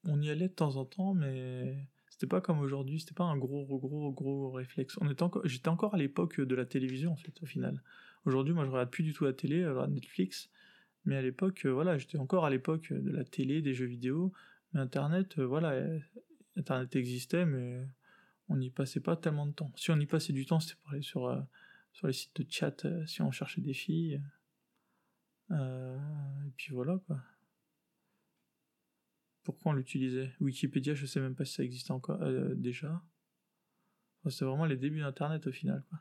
on 0.05 0.21
y 0.21 0.31
allait 0.31 0.49
de 0.49 0.55
temps 0.55 0.77
en 0.77 0.85
temps, 0.85 1.15
mais 1.15 1.87
c'était 2.09 2.27
pas 2.27 2.41
comme 2.41 2.59
aujourd'hui. 2.59 3.01
C'était 3.01 3.15
pas 3.15 3.25
un 3.25 3.37
gros, 3.37 3.67
gros, 3.67 4.12
gros 4.12 4.51
réflexe. 4.51 4.97
On 5.01 5.11
était 5.11 5.23
encore, 5.23 5.47
j'étais 5.47 5.69
encore 5.69 5.95
à 5.95 5.99
l'époque 5.99 6.41
de 6.41 6.55
la 6.55 6.65
télévision 6.65 7.12
en 7.12 7.17
fait, 7.17 7.43
au 7.43 7.47
final. 7.47 7.83
Aujourd'hui, 8.25 8.55
moi, 8.55 8.65
je 8.65 8.71
regarde 8.71 8.91
plus 8.91 9.05
du 9.05 9.12
tout 9.12 9.25
la 9.25 9.33
télé, 9.33 9.62
je 9.62 9.69
regarde 9.69 9.93
Netflix. 9.93 10.51
Mais 11.05 11.17
à 11.17 11.23
l'époque, 11.23 11.65
voilà, 11.67 11.97
j'étais 11.97 12.19
encore 12.19 12.45
à 12.45 12.51
l'époque 12.51 12.93
de 12.93 13.11
la 13.11 13.25
télé, 13.25 13.62
des 13.62 13.73
jeux 13.75 13.87
vidéo. 13.87 14.33
Mais 14.73 14.81
Internet, 14.81 15.39
voilà, 15.39 15.75
Internet 16.57 16.95
existait, 16.97 17.47
mais 17.47 17.87
on 18.51 18.57
n'y 18.57 18.71
passait 18.71 19.01
pas 19.01 19.17
tellement 19.17 19.47
de 19.47 19.53
temps. 19.53 19.73
Si 19.77 19.91
on 19.91 19.99
y 19.99 20.07
passait 20.07 20.33
du 20.33 20.45
temps, 20.45 20.61
c'était 20.61 20.79
pour 20.83 20.91
aller 20.91 21.03
sur, 21.03 21.27
euh, 21.27 21.41
les 22.03 22.13
sites 22.13 22.41
de 22.41 22.47
chat, 22.51 22.85
euh, 22.85 23.07
si 23.07 23.23
on 23.23 23.31
cherchait 23.31 23.61
des 23.61 23.73
filles. 23.73 24.21
Euh, 25.53 25.97
et 26.47 26.51
puis 26.57 26.73
voilà 26.73 26.99
quoi. 27.07 27.21
Pourquoi 29.45 29.73
on 29.73 29.75
l'utilisait? 29.75 30.33
Wikipédia, 30.41 30.95
je 30.95 31.07
sais 31.07 31.21
même 31.21 31.35
pas 31.35 31.45
si 31.45 31.55
ça 31.55 31.63
existait 31.63 31.93
encore 31.93 32.19
déjà. 32.57 33.03
c'était 34.29 34.45
vraiment 34.45 34.67
les 34.67 34.77
débuts 34.77 35.01
d'Internet 35.01 35.47
au 35.47 35.53
final 35.53 35.83
quoi. 35.89 35.99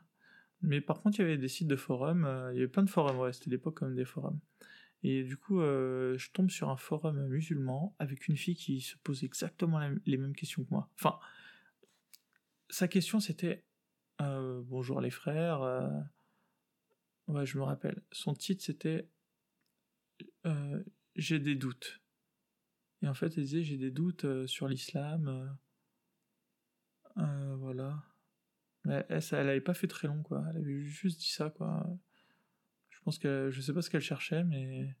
Mais 0.62 0.82
par 0.82 1.00
contre, 1.00 1.18
il 1.18 1.22
y 1.22 1.24
avait 1.24 1.38
des 1.38 1.48
sites 1.48 1.68
de 1.68 1.76
forums, 1.76 2.28
il 2.52 2.56
y 2.56 2.58
avait 2.58 2.68
plein 2.68 2.82
de 2.82 2.90
forums, 2.90 3.18
ouais, 3.18 3.32
c'était 3.32 3.48
l'époque 3.48 3.76
comme 3.76 3.94
des 3.94 4.04
forums. 4.04 4.38
Et 5.02 5.24
du 5.24 5.38
coup, 5.38 5.60
je 5.60 6.30
tombe 6.32 6.50
sur 6.50 6.68
un 6.68 6.76
forum 6.76 7.26
musulman 7.28 7.96
avec 7.98 8.28
une 8.28 8.36
fille 8.36 8.56
qui 8.56 8.82
se 8.82 8.96
pose 8.98 9.24
exactement 9.24 9.80
les 10.04 10.18
mêmes 10.18 10.36
questions 10.36 10.62
que 10.62 10.70
moi. 10.70 10.90
Enfin, 10.96 11.18
sa 12.70 12.88
question 12.88 13.20
c'était 13.20 13.64
euh, 14.20 14.62
Bonjour 14.64 15.00
les 15.00 15.10
frères. 15.10 15.62
Euh, 15.62 15.88
ouais, 17.28 17.46
je 17.46 17.58
me 17.58 17.64
rappelle. 17.64 18.02
Son 18.12 18.34
titre 18.34 18.62
c'était 18.64 19.08
euh, 20.46 20.82
J'ai 21.16 21.38
des 21.38 21.54
doutes. 21.54 22.00
Et 23.02 23.08
en 23.08 23.14
fait, 23.14 23.26
elle 23.36 23.44
disait 23.44 23.62
J'ai 23.62 23.78
des 23.78 23.90
doutes 23.90 24.46
sur 24.46 24.68
l'islam. 24.68 25.56
voilà. 27.16 28.02
Mais 28.84 29.04
elle, 29.08 29.22
ça, 29.22 29.38
elle 29.38 29.48
avait 29.48 29.60
pas 29.60 29.74
fait 29.74 29.88
très 29.88 30.08
long, 30.08 30.22
quoi. 30.22 30.44
Elle 30.50 30.58
avait 30.58 30.82
juste 30.82 31.20
dit 31.20 31.28
ça, 31.30 31.50
quoi. 31.50 31.86
Je 32.88 32.98
pense 33.02 33.18
que 33.18 33.50
je 33.50 33.60
sais 33.60 33.72
pas 33.72 33.82
ce 33.82 33.90
qu'elle 33.90 34.00
cherchait, 34.00 34.44
mais 34.44 34.96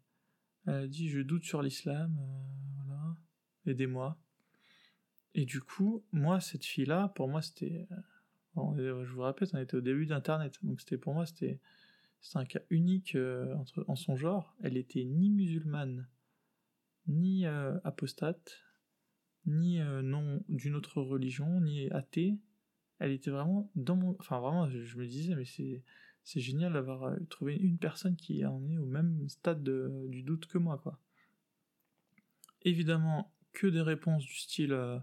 elle 0.66 0.74
a 0.74 0.86
dit 0.86 1.08
Je 1.08 1.20
doute 1.20 1.44
sur 1.44 1.62
l'islam. 1.62 2.18
voilà. 2.76 3.16
Aidez-moi. 3.66 4.18
Et 5.34 5.44
du 5.44 5.60
coup, 5.60 6.04
moi, 6.12 6.40
cette 6.40 6.64
fille-là, 6.64 7.08
pour 7.14 7.28
moi, 7.28 7.42
c'était. 7.42 7.86
Euh, 8.56 9.04
je 9.04 9.12
vous 9.12 9.22
répète, 9.22 9.50
on 9.54 9.58
était 9.58 9.76
au 9.76 9.80
début 9.80 10.06
d'Internet. 10.06 10.58
Donc, 10.62 10.80
c'était 10.80 10.98
pour 10.98 11.14
moi, 11.14 11.24
c'était 11.24 11.60
un 12.34 12.44
cas 12.44 12.60
unique 12.70 13.14
euh, 13.14 13.54
entre, 13.54 13.84
en 13.86 13.94
son 13.96 14.16
genre. 14.16 14.56
Elle 14.62 14.76
était 14.76 15.04
ni 15.04 15.30
musulmane, 15.30 16.08
ni 17.06 17.46
euh, 17.46 17.78
apostate, 17.84 18.60
ni 19.46 19.78
non 19.78 20.42
d'une 20.48 20.74
autre 20.74 21.00
religion, 21.00 21.60
ni 21.60 21.88
athée. 21.90 22.36
Elle 22.98 23.12
était 23.12 23.30
vraiment 23.30 23.70
dans 23.76 23.96
mon. 23.96 24.16
Enfin, 24.18 24.40
vraiment, 24.40 24.68
je, 24.68 24.98
me 24.98 25.06
disais, 25.06 25.34
mais 25.34 25.44
c'est. 25.44 25.82
Génial 26.22 26.74
d'avoir 26.74 27.16
trouvé 27.28 27.56
une 27.56 27.78
personne 27.78 28.14
qui 28.14 28.44
en 28.44 28.64
est 28.68 28.78
au 28.78 28.86
même 28.86 29.28
stade 29.28 29.64
du 29.64 30.22
doute 30.22 30.46
que 30.46 30.58
moi, 30.58 30.78
quoi. 30.78 31.00
Évidemment, 32.62 33.32
que 33.52 33.66
des 33.66 33.80
réponses 33.80 34.24
du 34.24 34.34
style 34.34 35.02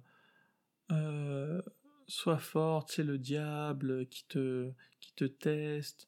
euh, 0.92 1.62
sois 2.08 2.38
forte, 2.38 2.92
c'est 2.92 3.04
le 3.04 3.18
diable 3.18 4.08
qui 4.08 4.26
te, 4.28 4.72
qui 5.00 5.14
te 5.14 5.26
teste, 5.26 6.08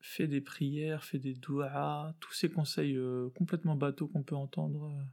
fais 0.00 0.26
des 0.26 0.40
prières, 0.40 1.04
fais 1.04 1.18
des 1.18 1.34
douas, 1.34 2.14
tous 2.20 2.32
ces 2.32 2.50
conseils 2.50 2.96
euh, 2.96 3.28
complètement 3.34 3.76
bateaux 3.76 4.08
qu'on 4.08 4.22
peut 4.22 4.36
entendre, 4.36 4.84
euh, 4.84 5.04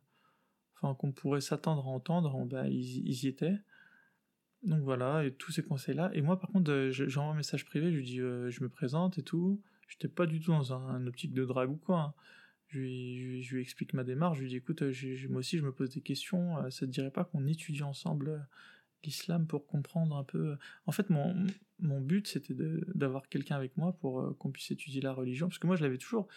enfin 0.75 0.95
qu'on 0.95 1.11
pourrait 1.11 1.41
s'attendre 1.41 1.85
à 1.85 1.89
entendre, 1.89 2.45
ben, 2.45 2.65
ils, 2.67 3.23
y 3.23 3.27
étaient. 3.27 3.57
Donc 4.63 4.81
voilà, 4.81 5.25
et 5.25 5.33
tous 5.33 5.51
ces 5.51 5.63
conseils-là. 5.63 6.09
Et 6.13 6.21
moi, 6.21 6.39
par 6.39 6.49
contre, 6.49 6.89
j'envoie 6.91 7.33
un 7.33 7.37
message 7.37 7.65
privé, 7.65 7.91
je 7.91 7.97
lui 7.97 8.05
dis, 8.05 8.17
je 8.17 8.63
me 8.63 8.69
présente 8.69 9.17
et 9.17 9.23
tout. 9.23 9.61
J'étais 9.89 10.07
pas 10.07 10.25
du 10.25 10.39
tout 10.39 10.51
dans 10.51 10.71
un, 10.73 11.05
optique 11.05 11.33
de 11.33 11.43
drague 11.43 11.69
ou 11.69 11.75
quoi. 11.75 11.99
Hein. 11.99 12.13
Je, 12.67 12.79
lui, 12.79 13.61
explique 13.61 13.93
ma 13.93 14.05
démarche, 14.05 14.37
je 14.37 14.43
lui 14.43 14.49
dis, 14.49 14.55
écoute, 14.55 14.81
moi 15.29 15.39
aussi, 15.39 15.57
je 15.57 15.65
me 15.65 15.73
pose 15.73 15.89
des 15.89 16.01
questions, 16.01 16.55
ça 16.71 16.85
te 16.85 16.91
dirait 16.91 17.11
pas 17.11 17.25
qu'on 17.25 17.45
étudie 17.45 17.83
ensemble 17.83 18.47
l'islam 19.05 19.47
pour 19.47 19.67
comprendre 19.67 20.15
un 20.15 20.23
peu. 20.23 20.57
En 20.85 20.91
fait, 20.91 21.09
mon, 21.09 21.45
mon 21.79 22.01
but, 22.01 22.27
c'était 22.27 22.55
d'avoir 22.95 23.27
quelqu'un 23.29 23.55
avec 23.55 23.77
moi 23.77 23.93
pour 23.93 24.21
euh, 24.21 24.33
qu'on 24.39 24.51
puisse 24.51 24.71
étudier 24.71 25.01
la 25.01 25.13
religion. 25.13 25.47
Parce 25.47 25.59
que 25.59 25.67
moi, 25.67 25.75
je 25.75 25.83
l'avais 25.83 25.97
toujours, 25.97 26.27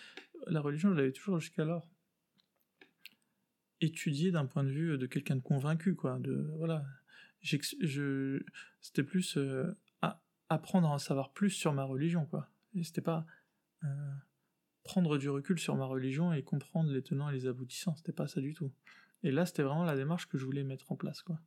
la 0.47 0.61
religion, 0.61 0.91
je 0.91 0.97
l'avais 0.97 1.13
toujours 1.13 1.39
jusqu'alors 1.39 1.89
étudié 3.81 4.31
d'un 4.31 4.47
point 4.47 4.65
de 4.65 4.71
vue 4.71 4.99
de 4.99 5.07
quelqu'un 5.07 5.37
de 5.37 5.43
convaincu, 5.43 5.95
quoi. 5.95 6.19
De, 6.19 6.51
voilà. 6.57 6.85
C'était 7.43 9.03
plus 9.05 9.37
euh, 9.37 9.77
apprendre 10.49 10.89
à 10.89 10.93
en 10.93 10.99
savoir 10.99 11.33
plus 11.33 11.51
sur 11.51 11.73
ma 11.73 11.85
religion, 11.85 12.27
quoi. 12.27 12.51
C'était 12.83 13.01
pas 13.01 13.27
euh, 13.85 14.13
prendre 14.83 15.19
du 15.19 15.29
recul 15.29 15.59
sur 15.59 15.77
ma 15.77 15.85
religion 15.85 16.33
et 16.33 16.43
comprendre 16.43 16.91
les 16.91 17.03
tenants 17.03 17.31
et 17.31 17.33
les 17.33 17.47
aboutissants. 17.47 17.95
C'était 17.97 18.13
pas 18.13 18.27
ça 18.27 18.41
du 18.41 18.55
tout. 18.55 18.73
Et 19.23 19.31
là, 19.31 19.47
c'était 19.47 19.63
vraiment 19.63 19.85
la 19.85 19.97
démarche 19.97 20.29
que 20.29 20.39
je 20.39 20.45
voulais 20.45 20.65
mettre 20.65 20.93
en 20.93 20.97
place, 20.97 21.23
quoi. 21.23 21.41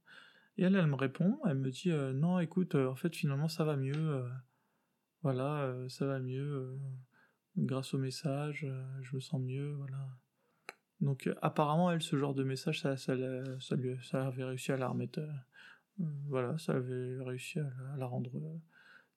Et 0.60 0.64
elle, 0.64 0.76
elle 0.76 0.88
me 0.88 0.96
répond, 0.96 1.40
elle 1.46 1.58
me 1.58 1.72
dit 1.72 1.90
euh, 1.90 2.12
non, 2.12 2.38
écoute, 2.38 2.76
euh, 2.76 2.90
en 2.90 2.96
fait, 2.96 3.16
finalement, 3.16 3.48
ça 3.48 3.64
va 3.64 3.78
mieux. 3.78 3.96
Euh, 3.96 4.28
voilà, 5.24 5.74
ça 5.88 6.06
va 6.06 6.20
mieux. 6.20 6.78
grâce 7.56 7.94
au 7.94 7.98
message, 7.98 8.68
je 9.02 9.16
me 9.16 9.22
sens 9.22 9.40
mieux. 9.40 9.72
Voilà. 9.76 10.06
Donc, 11.00 11.30
apparemment, 11.42 11.92
elle, 11.92 12.02
ce 12.02 12.18
genre 12.18 12.34
de 12.34 12.44
message, 12.44 12.82
ça, 12.82 12.98
ça, 12.98 13.14
avait 13.14 14.44
réussi 14.44 14.74
à 14.74 14.78
la 14.78 14.90
remettre. 14.90 15.22
voilà, 16.28 16.58
ça 16.58 16.74
avait 16.74 17.22
réussi 17.22 17.60
à, 17.60 17.72
la 17.98 18.06
rendre 18.06 18.60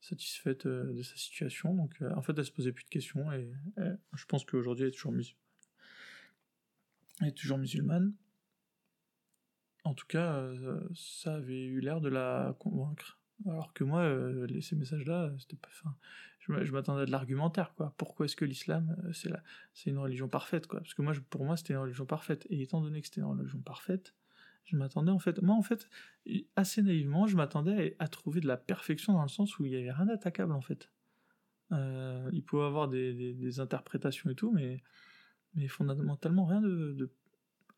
satisfaite 0.01 0.69
de 0.69 1.03
sa 1.03 1.17
situation. 1.17 1.75
Donc, 1.75 2.01
en 2.15 2.23
fait, 2.23 2.39
elle 2.39 2.45
se 2.45 2.53
posait 2.53 2.73
plus 2.73 2.85
de 2.85 2.91
questions 2.91 3.33
et, 3.33 3.51
je 4.15 4.25
pense 4.27 4.45
qu'aujourd'hui, 4.45 4.85
elle 4.85 4.91
est 4.91 4.93
toujours 4.93 5.13
musulmane. 5.13 5.41
Elle 7.21 7.29
est 7.29 7.33
toujours 7.33 7.59
musulmane. 7.59 8.13
En 9.85 9.95
tout 9.95 10.07
cas, 10.07 10.35
euh, 10.35 10.81
ça 10.95 11.35
avait 11.35 11.65
eu 11.65 11.81
l'air 11.81 12.01
de 12.01 12.09
la 12.09 12.55
convaincre. 12.59 13.19
Alors 13.47 13.73
que 13.73 13.83
moi, 13.83 14.03
euh, 14.03 14.61
ces 14.61 14.77
messages-là, 14.77 15.33
c'était 15.39 15.57
pas. 15.57 15.69
Fin, 15.71 15.97
je 16.39 16.73
m'attendais 16.73 17.03
à 17.03 17.07
de 17.07 17.11
l'argumentaire, 17.11 17.75
quoi. 17.75 17.93
Pourquoi 17.97 18.27
est-ce 18.27 18.37
que 18.37 18.45
l'islam, 18.45 18.97
euh, 19.05 19.13
c'est 19.13 19.29
la, 19.29 19.43
c'est 19.75 19.91
une 19.91 19.99
religion 19.99 20.29
parfaite, 20.29 20.69
quoi? 20.69 20.81
Parce 20.81 20.95
que 20.95 21.03
moi, 21.03 21.13
pour 21.31 21.45
moi, 21.45 21.57
c'était 21.57 21.73
une 21.73 21.81
religion 21.81 22.07
parfaite. 22.07 22.47
Et 22.51 22.63
étant 22.63 22.81
donné 22.81 23.01
que 23.01 23.09
c'était 23.09 23.21
une 23.21 23.27
religion 23.27 23.61
parfaite, 23.61 24.15
je 24.65 24.77
m'attendais 24.77 25.11
en 25.11 25.19
fait, 25.19 25.43
moi 25.43 25.57
en 25.57 25.63
fait, 25.63 25.89
assez 26.55 26.83
naïvement, 26.83 27.27
je 27.27 27.37
m'attendais 27.37 27.97
à, 27.99 28.07
trouver 28.07 28.41
de 28.41 28.47
la 28.47 28.57
perfection 28.57 29.13
dans 29.13 29.23
le 29.23 29.29
sens 29.29 29.59
où 29.59 29.67
il 29.67 29.73
y 29.73 29.77
avait 29.77 29.91
rien 29.91 30.07
d'attaquable 30.07 30.53
en 30.53 30.61
fait. 30.61 30.89
il 31.73 32.43
pouvait 32.47 32.65
avoir 32.65 32.87
des, 32.89 33.59
interprétations 33.59 34.31
et 34.31 34.37
tout, 34.37 34.53
mais, 34.53 34.81
mais 35.55 35.67
fondamentalement 35.67 36.45
rien 36.45 36.61
de, 36.61 36.93
de... 36.93 37.11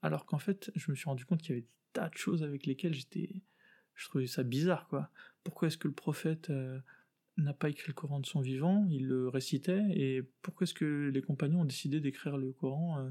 Alors 0.04 0.26
qu'en 0.26 0.38
fait, 0.38 0.70
je 0.74 0.90
me 0.90 0.96
suis 0.96 1.06
rendu 1.06 1.24
compte 1.24 1.40
qu'il 1.40 1.54
y 1.54 1.58
avait 1.58 1.66
tas 1.94 2.10
de 2.10 2.16
choses 2.18 2.42
avec 2.42 2.66
lesquelles 2.66 2.92
j'étais. 2.92 3.40
Je 3.94 4.04
trouvais 4.06 4.26
ça 4.26 4.42
bizarre, 4.42 4.86
quoi. 4.86 5.08
Pourquoi 5.44 5.68
est-ce 5.68 5.78
que 5.78 5.88
le 5.88 5.94
prophète 5.94 6.50
euh, 6.50 6.78
n'a 7.38 7.54
pas 7.54 7.70
écrit 7.70 7.88
le 7.88 7.94
Coran 7.94 8.20
de 8.20 8.26
son 8.26 8.42
vivant? 8.42 8.86
Il 8.90 9.06
le 9.06 9.30
récitait, 9.30 9.82
et 9.92 10.22
pourquoi 10.42 10.64
est-ce 10.64 10.74
que 10.74 11.08
les 11.08 11.22
compagnons 11.22 11.62
ont 11.62 11.64
décidé 11.64 12.00
d'écrire 12.00 12.36
le 12.36 12.52
Coran, 12.52 12.98
euh, 12.98 13.10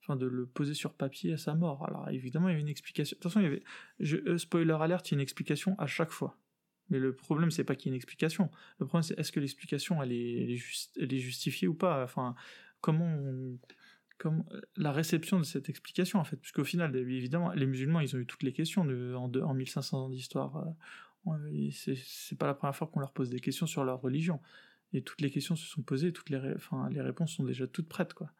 enfin 0.00 0.14
de 0.14 0.26
le 0.26 0.46
poser 0.46 0.74
sur 0.74 0.94
papier 0.94 1.32
à 1.32 1.38
sa 1.38 1.56
mort? 1.56 1.84
Alors 1.84 2.08
évidemment, 2.10 2.48
il 2.48 2.52
y 2.52 2.54
avait 2.54 2.62
une 2.62 2.68
explication. 2.68 3.16
De 3.16 3.20
toute 3.20 3.32
façon, 3.32 3.40
il 3.40 3.44
y 3.44 3.46
avait. 3.46 4.28
Euh, 4.30 4.38
spoiler 4.38 4.76
alert, 4.80 5.08
il 5.08 5.10
y 5.10 5.14
a 5.14 5.16
une 5.16 5.22
explication 5.22 5.74
à 5.80 5.88
chaque 5.88 6.12
fois. 6.12 6.38
Mais 6.88 7.00
le 7.00 7.16
problème, 7.16 7.50
c'est 7.50 7.64
pas 7.64 7.74
qu'il 7.74 7.86
y 7.86 7.88
ait 7.88 7.94
une 7.94 7.96
explication. 7.96 8.48
Le 8.78 8.86
problème, 8.86 9.02
c'est 9.02 9.18
est-ce 9.18 9.32
que 9.32 9.40
l'explication, 9.40 10.00
elle 10.04 10.12
est, 10.12 10.56
justifiée 11.18 11.66
ou 11.66 11.74
pas? 11.74 12.04
Enfin, 12.04 12.36
comment 12.80 13.12
euh, 14.26 14.60
la 14.76 14.92
réception 14.92 15.38
de 15.38 15.44
cette 15.44 15.68
explication 15.68 16.18
en 16.18 16.24
fait, 16.24 16.36
puisqu'au 16.36 16.64
final, 16.64 16.94
évidemment, 16.96 17.52
les 17.52 17.66
musulmans, 17.66 18.00
ils 18.00 18.14
ont 18.16 18.18
eu 18.18 18.26
toutes 18.26 18.42
les 18.42 18.52
questions 18.52 18.84
de, 18.84 19.14
en, 19.14 19.30
en 19.32 19.54
1500 19.54 20.04
ans 20.04 20.08
d'histoire. 20.08 20.56
Euh, 21.26 21.70
c'est 21.72 22.38
pas 22.38 22.46
la 22.46 22.54
première 22.54 22.74
fois 22.74 22.86
qu'on 22.86 23.00
leur 23.00 23.12
pose 23.12 23.30
des 23.30 23.40
questions 23.40 23.66
sur 23.66 23.84
leur 23.84 24.00
religion, 24.00 24.40
et 24.92 25.02
toutes 25.02 25.20
les 25.20 25.30
questions 25.30 25.56
se 25.56 25.66
sont 25.66 25.82
posées, 25.82 26.12
toutes 26.12 26.30
les, 26.30 26.38
enfin, 26.54 26.88
les 26.90 27.02
réponses 27.02 27.32
sont 27.32 27.44
déjà 27.44 27.66
toutes 27.66 27.88
prêtes 27.88 28.14
quoi. 28.14 28.32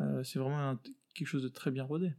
Euh, 0.00 0.24
c'est 0.24 0.38
vraiment 0.38 0.76
quelque 1.14 1.28
chose 1.28 1.42
de 1.42 1.48
très 1.48 1.70
bien 1.70 1.84
rodé. 1.84 2.12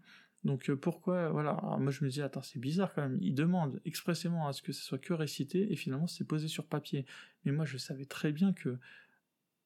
Donc 0.44 0.72
pourquoi, 0.76 1.30
voilà, 1.30 1.60
moi 1.80 1.92
je 1.92 2.06
me 2.06 2.10
dis, 2.10 2.22
attends, 2.22 2.42
c'est 2.42 2.60
bizarre 2.60 2.94
quand 2.94 3.02
même, 3.02 3.18
ils 3.22 3.34
demandent 3.34 3.82
expressément 3.86 4.48
à 4.48 4.54
ce 4.54 4.62
que 4.62 4.72
ce 4.72 4.82
soit 4.84 5.00
que 5.00 5.14
récité, 5.14 5.72
et 5.72 5.76
finalement 5.76 6.08
c'est 6.08 6.24
posé 6.24 6.48
sur 6.48 6.66
papier. 6.66 7.06
Mais 7.44 7.52
moi 7.52 7.66
je 7.66 7.78
savais 7.78 8.06
très 8.06 8.32
bien 8.32 8.54
que 8.54 8.78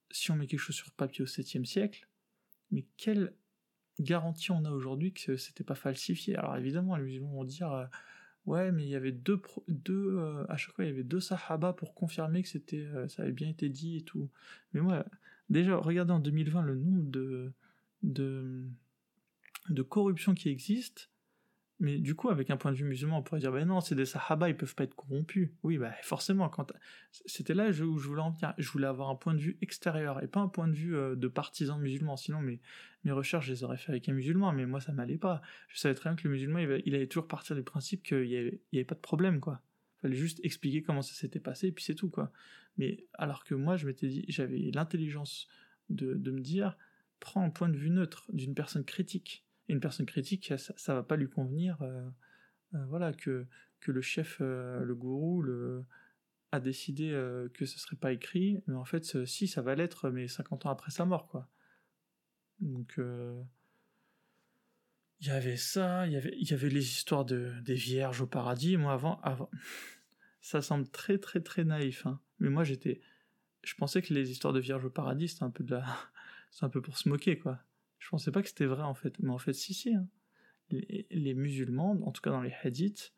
si 0.10 0.32
on 0.32 0.36
met 0.36 0.48
quelque 0.48 0.60
chose 0.60 0.76
sur 0.76 0.92
papier 0.92 1.24
au 1.24 1.28
7e 1.28 1.66
siècle, 1.66 2.08
mais 2.72 2.86
quelle 2.98 3.34
garantie 4.00 4.52
on 4.52 4.66
a 4.66 4.72
aujourd'hui 4.72 5.14
que 5.14 5.38
c'était 5.38 5.64
pas 5.64 5.76
falsifié? 5.76 6.36
Alors 6.36 6.56
évidemment, 6.58 6.96
les 6.96 7.04
musulmans 7.04 7.34
vont 7.34 7.44
dire 7.44 7.72
euh, 7.72 7.86
ouais, 8.46 8.72
mais 8.72 8.84
il 8.84 8.90
y 8.90 8.96
avait 8.96 9.12
deux, 9.12 9.42
deux 9.68 10.18
euh, 10.18 10.46
à 10.50 10.58
chaque 10.58 10.76
fois 10.76 10.86
il 10.86 10.88
y 10.88 10.92
avait 10.92 11.04
deux 11.04 11.20
sahaba 11.20 11.74
pour 11.74 11.94
confirmer 11.94 12.44
que 12.44 12.50
euh, 12.76 13.08
ça 13.08 13.24
avait 13.24 13.32
bien 13.32 13.50
été 13.50 13.70
dit 13.70 13.98
et 13.98 14.02
tout. 14.02 14.30
Mais 14.74 14.82
moi, 14.82 15.06
déjà 15.50 15.78
regardez 15.78 16.14
en 16.14 16.20
2020 16.20 16.64
le 16.64 16.76
nombre 16.76 17.10
de 17.12 17.52
de, 18.04 18.66
de 19.70 19.84
qui 19.84 20.50
existe 20.50 21.11
mais 21.82 21.98
du 21.98 22.14
coup, 22.14 22.30
avec 22.30 22.52
un 22.52 22.58
point 22.58 22.72
de 22.72 22.78
vue 22.78 22.86
musulman, 22.86 23.18
on 23.18 23.24
pourrait 23.24 23.40
dire, 23.40 23.52
ben 23.52 23.68
non, 23.68 23.82
c'est 23.82 23.96
des 23.96 24.06
sahaba, 24.06 24.48
ils 24.50 24.56
peuvent 24.56 24.76
pas 24.76 24.84
être 24.84 24.94
corrompus. 24.94 25.50
Oui, 25.64 25.80
bah 25.80 25.92
forcément, 26.04 26.48
quand 26.48 26.72
c'était 27.26 27.56
là 27.56 27.70
où 27.70 27.98
je 27.98 28.08
voulais 28.08 28.22
en 28.22 28.30
venir. 28.30 28.54
Je 28.60 28.70
voulais 28.70 28.86
avoir 28.86 29.10
un 29.10 29.16
point 29.16 29.34
de 29.34 29.40
vue 29.40 29.58
extérieur 29.64 30.22
et 30.22 30.28
pas 30.28 30.42
un 30.42 30.48
point 30.48 30.68
de 30.68 30.76
vue 30.76 30.96
euh, 30.96 31.16
de 31.16 31.28
partisan 31.28 31.80
musulman. 31.80 32.18
Sinon, 32.18 32.40
mes, 32.40 32.62
mes 33.04 33.12
recherches, 33.12 33.48
je 33.48 33.54
les 33.54 33.64
aurais 33.64 33.78
fait 33.78 33.92
avec 33.92 34.08
un 34.08 34.14
musulman, 34.14 34.54
mais 34.54 34.68
moi, 34.68 34.80
ça 34.80 34.92
m'allait 34.92 35.18
pas. 35.18 35.42
Je 35.70 35.80
savais 35.80 35.96
très 35.96 36.12
bien 36.12 36.16
que 36.16 36.28
le 36.28 36.36
musulman, 36.36 36.60
il, 36.60 36.94
allait 36.94 37.08
toujours 37.08 37.28
partir 37.28 37.56
du 37.56 37.64
principe 37.64 38.04
qu'il 38.04 38.28
y 38.28 38.38
avait, 38.38 38.86
pas 38.86 38.96
de 38.96 39.00
problème, 39.00 39.40
quoi. 39.40 39.60
Fallait 40.04 40.16
juste 40.16 40.40
expliquer 40.44 40.84
comment 40.84 41.02
ça 41.02 41.16
s'était 41.16 41.40
passé, 41.40 41.70
et 41.70 41.72
puis 41.72 41.84
c'est 41.84 41.96
tout, 41.96 42.12
quoi. 42.12 42.32
Mais 42.78 43.08
alors 43.16 43.44
que 43.44 43.56
moi, 43.56 43.76
je 43.76 43.88
m'étais 43.88 44.08
dit, 44.08 44.24
j'avais 44.28 44.70
l'intelligence 44.72 45.48
de, 45.90 46.14
de 46.14 46.30
me 46.30 46.42
dire, 46.42 46.78
prends 47.20 47.44
un 47.44 47.50
point 47.50 47.70
de 47.70 47.78
vue 47.78 47.90
neutre 47.90 48.30
d'une 48.34 48.54
personne 48.54 48.86
critique 48.86 49.46
une 49.68 49.80
personne 49.80 50.06
critique, 50.06 50.54
ça, 50.58 50.74
ça 50.76 50.94
va 50.94 51.04
pas 51.04 51.16
lui 51.16 51.30
convenir. 51.30 51.82
Euh, 51.82 52.10
euh, 52.74 52.86
voilà, 52.86 53.14
que, 53.14 53.46
que 53.80 53.92
le 53.92 54.02
chef, 54.02 54.38
euh, 54.42 54.84
le 54.84 54.96
gourou, 54.96 55.46
a 56.52 56.60
décidé 56.60 57.12
que 57.54 57.66
ce 57.66 57.80
serait 57.80 57.96
pas 57.96 58.12
écrit, 58.12 58.62
mais 58.68 58.76
en 58.76 58.84
fait, 58.84 59.26
si, 59.26 59.48
ça 59.48 59.62
va 59.62 59.74
l'être, 59.74 60.10
mais 60.10 60.28
50 60.28 60.66
ans 60.66 60.70
après 60.70 60.92
sa 60.92 61.06
mort, 61.06 61.28
quoi. 61.28 61.50
Donc, 62.60 63.00
il 65.22 65.28
y 65.28 65.30
avait 65.30 65.56
ça, 65.56 66.08
il 66.08 66.14
y 66.14 66.18
avait, 66.18 66.36
il 66.38 66.50
y 66.50 66.54
avait 66.54 66.70
les 66.70 66.84
histoires 66.84 67.24
de, 67.26 67.54
des 67.62 67.76
vierges 67.76 68.22
au 68.22 68.28
paradis. 68.28 68.76
Moi, 68.76 68.92
avant, 68.92 69.22
avant, 69.22 69.50
ça 70.42 70.62
semble 70.62 70.90
très, 70.90 71.20
très, 71.20 71.42
très 71.42 71.64
naïf, 71.64 72.06
hein. 72.06 72.20
Mais 72.40 72.50
moi, 72.50 72.64
j'étais, 72.64 73.02
je 73.64 73.76
pensais 73.76 74.02
que 74.02 74.14
les 74.14 74.32
histoires 74.32 74.52
de 74.52 74.60
vierges 74.60 74.84
au 74.84 74.90
paradis, 74.90 75.30
c'était 75.30 75.44
un 75.44 75.52
peu 75.52 75.64
de 75.64 75.76
la, 75.76 75.86
c'est 76.52 76.66
un 76.66 76.70
peu 76.70 76.82
pour 76.82 76.98
se 76.98 77.08
moquer, 77.08 77.38
quoi. 77.38 77.64
Je 78.02 78.10
pensais 78.10 78.32
pas 78.32 78.42
que 78.42 78.50
c'était 78.50 78.66
vrai 78.66 78.82
en 78.82 78.96
fait, 78.96 79.18
mais 79.20 79.30
en 79.30 79.38
fait 79.38 79.54
si 79.54 79.74
si. 79.74 79.94
Hein. 79.94 80.08
Les, 80.72 81.34
musulmans, 81.34 81.92
en 82.04 82.12
tout 82.12 82.22
cas 82.22 82.32
dans 82.32 82.42
les 82.42 82.54
hadiths, 82.64 83.14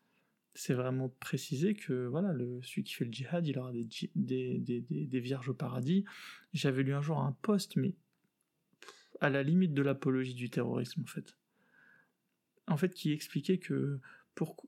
c'est 0.54 0.74
vraiment 0.74 1.08
précisé 1.20 1.74
que 1.74 2.06
voilà, 2.06 2.32
le, 2.32 2.60
celui 2.62 2.82
qui 2.82 2.94
fait 2.94 3.04
le 3.04 3.12
djihad, 3.12 3.46
il 3.46 3.58
aura 3.58 3.72
des, 3.72 5.20
vierges 5.20 5.48
au 5.48 5.54
paradis. 5.54 6.04
J'avais 6.52 6.82
lu 6.82 6.92
un 6.92 7.00
jour 7.00 7.20
un 7.20 7.32
post, 7.42 7.76
mais 7.76 7.94
à 9.20 9.30
la 9.30 9.42
limite 9.42 9.72
de 9.72 9.82
l'apologie 9.82 10.34
du 10.34 10.50
terrorisme 10.50 11.02
en 11.02 11.06
fait. 11.06 11.36
En 12.66 12.76
fait, 12.76 12.92
qui 12.92 13.12
expliquait 13.12 13.58
que 13.58 14.00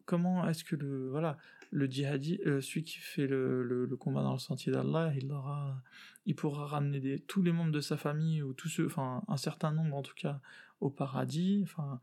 comment 0.05 0.49
est-ce 0.49 0.65
que 0.65 0.77
le 0.77 1.09
voilà 1.11 1.39
le 1.71 1.87
djihadi, 1.87 2.41
euh, 2.47 2.61
celui 2.61 2.85
qui 2.85 2.99
fait 2.99 3.27
le, 3.27 3.89
combat 3.99 4.23
dans 4.23 4.33
le 4.33 4.39
sentier 4.39 4.73
d'Allah, 4.73 5.13
il 5.17 5.31
aura, 5.33 5.83
il 6.27 6.35
pourra 6.35 6.67
ramener 6.67 7.19
tous 7.21 7.43
les 7.43 7.53
membres 7.53 7.73
de 7.73 7.81
sa 7.81 7.97
famille 7.97 8.43
ou 8.43 8.53
tous 8.53 8.69
ceux, 8.69 8.87
enfin 8.87 9.23
un 9.29 9.37
certain 9.37 9.73
nombre 9.73 9.97
en 9.97 10.03
tout 10.03 10.15
cas, 10.15 10.41
au 10.81 10.91
paradis. 10.91 11.61
Enfin, 11.65 12.01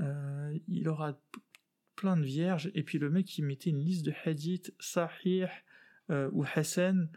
euh, 0.00 0.58
il 0.68 0.88
aura 0.88 1.18
plein 1.96 2.16
de 2.16 2.24
vierges. 2.24 2.70
Et 2.74 2.82
puis 2.82 2.98
le 2.98 3.10
mec 3.10 3.36
il 3.38 3.44
mettait 3.44 3.70
une 3.70 3.84
liste 3.84 4.04
de 4.06 4.12
hadiths 4.24 4.72
sahih 4.78 5.46
euh, 6.10 6.30
ou 6.32 6.44
Hassan, 6.54 7.08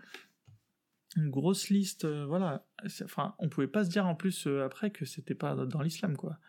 une 1.15 1.29
grosse 1.29 1.69
liste. 1.69 2.05
voilà. 2.05 2.65
Enfin, 3.03 3.35
on 3.39 3.49
pouvait 3.49 3.67
pas 3.67 3.85
se 3.85 3.89
dire 3.89 4.05
en 4.07 4.15
plus 4.15 4.47
après 4.47 4.91
que 4.91 5.05
c'était 5.05 5.35
pas 5.35 5.55
dans 5.55 5.81
l'islam 5.81 6.17
quoi. 6.17 6.39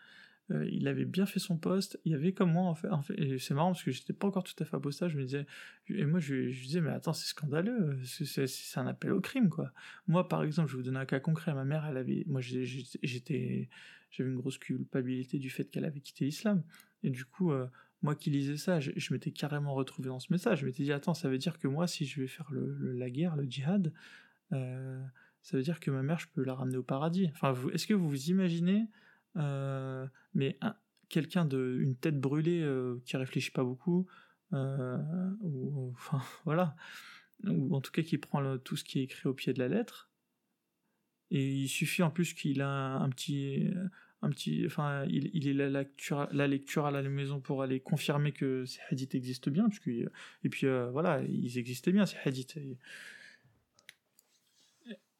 Euh, 0.51 0.67
il 0.71 0.87
avait 0.87 1.05
bien 1.05 1.25
fait 1.25 1.39
son 1.39 1.57
poste, 1.57 1.99
il 2.05 2.11
y 2.11 2.15
avait 2.15 2.31
comme 2.31 2.51
moi 2.51 2.65
en 2.65 2.75
fait, 2.75 2.89
en 2.89 3.01
fait 3.01 3.15
et 3.19 3.39
c'est 3.39 3.55
marrant 3.55 3.71
parce 3.71 3.83
que 3.83 3.89
j'étais 3.89 4.13
pas 4.13 4.27
encore 4.27 4.43
tout 4.43 4.53
à 4.59 4.65
fait 4.65 4.75
apostat, 4.75 5.07
je 5.07 5.17
me 5.17 5.23
disais, 5.23 5.47
et 5.89 6.05
moi 6.05 6.19
je, 6.19 6.51
je 6.51 6.63
disais 6.63 6.81
mais 6.81 6.91
attends 6.91 7.13
c'est 7.13 7.25
scandaleux, 7.27 7.97
c'est 8.05 8.77
un 8.79 8.85
appel 8.85 9.11
au 9.11 9.21
crime 9.21 9.49
quoi. 9.49 9.71
Moi 10.07 10.27
par 10.27 10.43
exemple, 10.43 10.69
je 10.69 10.75
vais 10.75 10.83
vous 10.83 10.85
donner 10.85 10.99
un 10.99 11.05
cas 11.07 11.19
concret, 11.19 11.55
ma 11.55 11.65
mère 11.65 11.85
elle 11.87 11.97
avait, 11.97 12.23
moi 12.27 12.41
j'étais, 12.41 13.69
j'avais 14.11 14.29
une 14.29 14.35
grosse 14.35 14.59
culpabilité 14.59 15.39
du 15.39 15.49
fait 15.49 15.65
qu'elle 15.65 15.85
avait 15.85 16.01
quitté 16.01 16.25
l'islam, 16.25 16.63
et 17.01 17.09
du 17.09 17.25
coup 17.25 17.51
euh, 17.51 17.65
moi 18.03 18.13
qui 18.13 18.29
lisais 18.29 18.57
ça, 18.57 18.79
je, 18.79 19.13
m'étais 19.13 19.31
carrément 19.31 19.73
retrouvé 19.73 20.09
dans 20.09 20.19
ce 20.19 20.31
message, 20.31 20.59
je 20.59 20.65
m'étais 20.67 20.83
dit 20.83 20.91
attends 20.91 21.15
ça 21.15 21.27
veut 21.27 21.39
dire 21.39 21.57
que 21.57 21.67
moi 21.67 21.87
si 21.87 22.05
je 22.05 22.21
vais 22.21 22.27
faire 22.27 22.51
la 22.51 23.09
guerre, 23.09 23.35
le 23.35 23.45
djihad, 23.45 23.91
euh, 24.51 25.03
ça 25.41 25.57
veut 25.57 25.63
dire 25.63 25.79
que 25.79 25.89
ma 25.89 26.03
mère 26.03 26.19
je 26.19 26.27
peux 26.27 26.43
la 26.43 26.53
ramener 26.53 26.77
au 26.77 26.83
paradis. 26.83 27.31
Enfin 27.33 27.55
est-ce 27.73 27.87
que 27.87 27.95
vous 27.95 28.07
vous 28.07 28.29
imaginez 28.29 28.85
euh, 29.37 30.07
mais 30.33 30.57
quelqu'un 31.09 31.45
de 31.45 31.77
une 31.81 31.95
tête 31.95 32.19
brûlée 32.19 32.61
euh, 32.61 33.01
qui 33.05 33.17
réfléchit 33.17 33.51
pas 33.51 33.63
beaucoup, 33.63 34.07
euh, 34.53 34.97
ou 35.41 35.91
enfin 35.95 36.21
voilà, 36.45 36.75
ou 37.45 37.75
en 37.75 37.81
tout 37.81 37.91
cas 37.91 38.01
qui 38.01 38.17
prend 38.17 38.57
tout 38.59 38.75
ce 38.75 38.83
qui 38.83 38.99
est 38.99 39.03
écrit 39.03 39.27
au 39.27 39.33
pied 39.33 39.53
de 39.53 39.59
la 39.59 39.67
lettre. 39.67 40.09
Et 41.31 41.53
il 41.53 41.67
suffit 41.67 42.03
en 42.03 42.11
plus 42.11 42.33
qu'il 42.33 42.61
a 42.61 42.97
un, 42.97 43.09
petit 43.09 43.67
un 44.21 44.29
petit, 44.29 44.63
enfin, 44.65 45.05
il, 45.05 45.31
il 45.33 45.47
est 45.47 45.53
la 45.53 45.69
lecture, 45.69 46.27
la 46.31 46.47
lecture 46.47 46.85
à 46.85 46.91
la 46.91 47.01
maison 47.01 47.41
pour 47.41 47.63
aller 47.63 47.79
confirmer 47.79 48.31
que 48.31 48.63
ces 48.65 48.79
hadiths 48.91 49.15
existent 49.15 49.49
bien, 49.49 49.67
parce 49.67 49.81
et 49.87 50.49
puis 50.49 50.67
voilà, 50.91 51.21
ils 51.23 51.57
existaient 51.57 51.91
bien 51.91 52.05
ces 52.05 52.17
hadiths. 52.25 52.59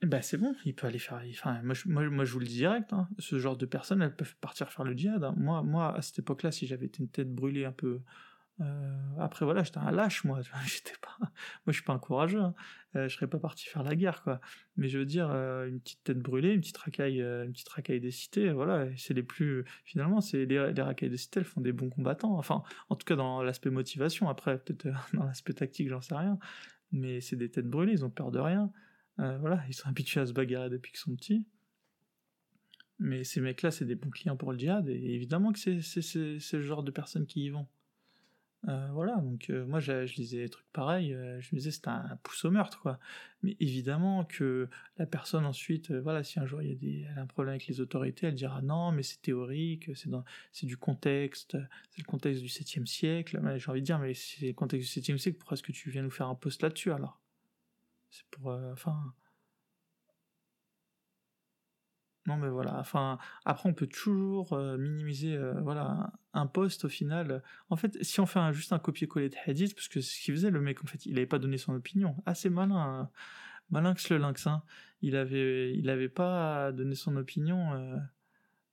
Bah 0.06 0.22
c'est 0.22 0.38
bon, 0.38 0.56
il 0.65 0.76
peut 0.76 0.86
aller 0.86 0.99
faire. 0.99 1.19
Enfin, 1.32 1.60
moi, 1.64 1.73
je, 1.73 1.90
moi, 1.90 2.07
moi 2.10 2.26
je 2.26 2.34
vous 2.34 2.40
le 2.40 2.45
dis 2.45 2.57
direct, 2.57 2.94
hein, 2.94 3.10
ce 3.18 3.40
genre 3.40 3.57
de 3.57 3.65
personnes, 3.65 4.03
elles 4.03 4.15
peuvent 4.15 4.36
partir 4.36 4.72
faire 4.72 4.86
le 4.86 4.94
djihad. 4.94 5.23
Hein. 5.23 5.34
Moi, 5.36 5.64
moi, 5.64 5.95
à 5.95 6.02
cette 6.03 6.19
époque-là, 6.19 6.52
si 6.52 6.68
j'avais 6.68 6.86
été 6.86 7.02
une 7.02 7.10
tête 7.10 7.34
brûlée 7.34 7.65
un 7.65 7.72
peu. 7.72 8.02
Euh, 8.61 8.95
après, 9.19 9.45
voilà, 9.45 9.64
j'étais 9.64 9.80
un 9.80 9.91
lâche, 9.91 10.23
moi. 10.23 10.40
J'étais 10.65 10.94
pas. 11.02 11.18
Moi, 11.19 11.30
je 11.68 11.73
suis 11.73 11.84
pas 11.84 11.94
un 11.94 11.99
courageux. 11.99 12.40
Hein. 12.40 12.53
Euh, 12.95 13.10
je 13.10 13.15
serais 13.15 13.27
pas 13.27 13.40
parti 13.40 13.65
faire 13.65 13.84
la 13.84 13.95
guerre, 13.95 14.22
quoi. 14.23 14.40
Mais 14.77 14.88
je 14.88 14.99
veux 14.99 15.06
dire, 15.06 15.30
euh, 15.32 15.68
une 15.68 15.82
petite 15.82 16.03
tête 16.03 16.19
brûlée, 16.19 16.53
une 16.53 16.61
petite 16.61 16.77
racaille, 16.77 17.19
une 17.19 17.52
petite 17.52 17.68
racaille 17.68 17.99
des 17.99 18.11
cités, 18.11 18.52
voilà. 18.52 18.88
C'est 18.95 19.14
les 19.14 19.23
plus. 19.23 19.65
Finalement, 19.84 20.22
c'est 20.22 20.45
les, 20.45 20.72
les 20.72 20.82
racailles 20.82 21.10
des 21.10 21.18
cités, 21.18 21.40
elles 21.41 21.45
font 21.45 21.61
des 21.61 21.73
bons 21.73 21.90
combattants. 21.90 22.38
Enfin, 22.38 22.64
en 22.90 22.95
tout 22.95 23.06
cas, 23.06 23.15
dans 23.15 23.41
l'aspect 23.44 23.72
motivation. 23.72 24.30
Après, 24.30 24.57
peut-être 24.57 24.88
dans 25.14 25.26
l'aspect 25.26 25.53
tactique, 25.53 25.90
j'en 25.90 26.02
sais 26.02 26.15
rien. 26.15 26.38
Mais 26.91 27.19
c'est 27.19 27.36
des 27.36 27.49
têtes 27.49 27.68
brûlées, 27.68 27.94
ils 27.94 28.06
ont 28.06 28.10
peur 28.10 28.32
de 28.32 28.40
rien. 28.40 28.72
Euh, 29.19 29.37
voilà, 29.39 29.63
ils 29.67 29.73
sont 29.73 29.87
habitués 29.89 30.21
à 30.21 30.25
se 30.25 30.33
bagarrer 30.33 30.69
depuis 30.69 30.91
qu'ils 30.91 30.99
sont 30.99 31.15
petits. 31.15 31.45
Mais 32.99 33.23
ces 33.23 33.41
mecs-là, 33.41 33.71
c'est 33.71 33.85
des 33.85 33.95
bons 33.95 34.09
clients 34.09 34.37
pour 34.37 34.53
le 34.53 34.57
djihad, 34.57 34.87
et 34.87 35.13
évidemment 35.13 35.51
que 35.51 35.59
c'est 35.59 36.53
le 36.57 36.61
genre 36.61 36.83
de 36.83 36.91
personnes 36.91 37.25
qui 37.25 37.45
y 37.45 37.49
vont. 37.49 37.67
Euh, 38.69 38.87
voilà, 38.93 39.17
donc 39.17 39.51
euh, 39.51 39.63
moi 39.67 39.79
je, 39.79 39.91
lisais 40.15 40.37
des 40.39 40.49
trucs 40.49 40.65
pareils, 40.73 41.11
je 41.11 41.49
me 41.53 41.59
disais 41.59 41.69
c'était 41.69 41.89
un, 41.89 42.17
pouce 42.23 42.45
au 42.45 42.51
meurtre, 42.51 42.79
quoi. 42.81 42.99
Mais 43.43 43.57
évidemment 43.59 44.23
que 44.23 44.69
la 44.97 45.05
personne 45.05 45.45
ensuite, 45.45 45.91
voilà, 45.91 46.23
si 46.23 46.39
un 46.39 46.47
jour 46.47 46.63
il 46.63 46.69
y 46.69 46.71
a 46.71 46.75
des, 46.75 47.05
elle 47.11 47.19
a 47.19 47.21
un 47.21 47.27
problème 47.27 47.51
avec 47.51 47.67
les 47.67 47.81
autorités, 47.81 48.27
elle 48.27 48.35
dira 48.35 48.61
non, 48.61 48.91
mais 48.91 49.03
c'est 49.03 49.21
théorique, 49.21 49.91
c'est 49.93 50.65
du 50.65 50.77
contexte, 50.77 51.57
c'est 51.89 52.01
le 52.01 52.07
contexte 52.07 52.41
du 52.41 52.47
7e 52.47 52.85
siècle. 52.85 53.39
J'ai 53.57 53.69
envie 53.69 53.81
de 53.81 53.85
dire, 53.85 53.99
mais 53.99 54.13
c'est 54.13 54.47
le 54.47 54.53
contexte 54.53 54.97
du 54.97 55.01
7e 55.01 55.17
siècle, 55.17 55.37
pourquoi 55.37 55.55
est-ce 55.55 55.63
que 55.63 55.73
tu 55.73 55.91
viens 55.91 56.01
nous 56.01 56.09
faire 56.09 56.27
un 56.27 56.35
post 56.35 56.63
là-dessus 56.63 56.91
alors? 56.93 57.19
C'est 58.15 58.25
pour. 58.31 58.51
Euh, 58.51 58.71
enfin. 58.71 59.13
non, 62.25 62.37
mais 62.37 62.49
voilà. 62.49 62.79
Enfin, 62.79 63.19
après, 63.43 63.69
on 63.69 63.73
peut 63.73 63.87
toujours 63.87 64.53
euh, 64.53 64.77
minimiser, 64.77 65.35
euh, 65.35 65.59
voilà, 65.61 66.13
un 66.33 66.47
poste 66.47 66.85
au 66.85 66.89
final. 66.89 67.43
En 67.69 67.75
fait, 67.75 68.01
si 68.03 68.19
on 68.19 68.25
fait 68.25 68.39
juste 68.53 68.73
un 68.73 68.79
copier-coller 68.79 69.29
de 69.29 69.35
hadith, 69.45 69.75
parce 69.75 69.87
que 69.87 70.01
ce 70.01 70.19
qu'il 70.21 70.33
faisait, 70.33 70.49
le 70.49 70.61
mec, 70.61 70.83
en 70.83 70.87
fait, 70.87 71.05
il 71.05 71.15
n'avait 71.15 71.25
pas 71.27 71.39
donné 71.39 71.57
son 71.57 71.75
opinion. 71.75 72.15
Assez 72.25 72.49
malin, 72.49 73.09
malin 73.69 73.93
que 73.93 74.13
le 74.13 74.19
lynx. 74.19 74.47
Hein. 74.47 74.63
Il 75.01 75.15
avait, 75.15 75.75
il 75.75 76.09
pas 76.09 76.71
donné 76.71 76.95
son 76.95 77.15
opinion. 77.17 77.99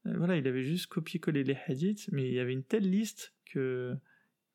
voilà, 0.04 0.36
il 0.36 0.46
avait 0.46 0.64
juste 0.64 0.86
copié-collé 0.86 1.44
les 1.44 1.58
hadiths, 1.66 2.08
mais 2.12 2.28
il 2.28 2.34
y 2.34 2.40
avait 2.40 2.52
une 2.52 2.64
telle 2.64 2.88
liste 2.88 3.34
que 3.46 3.96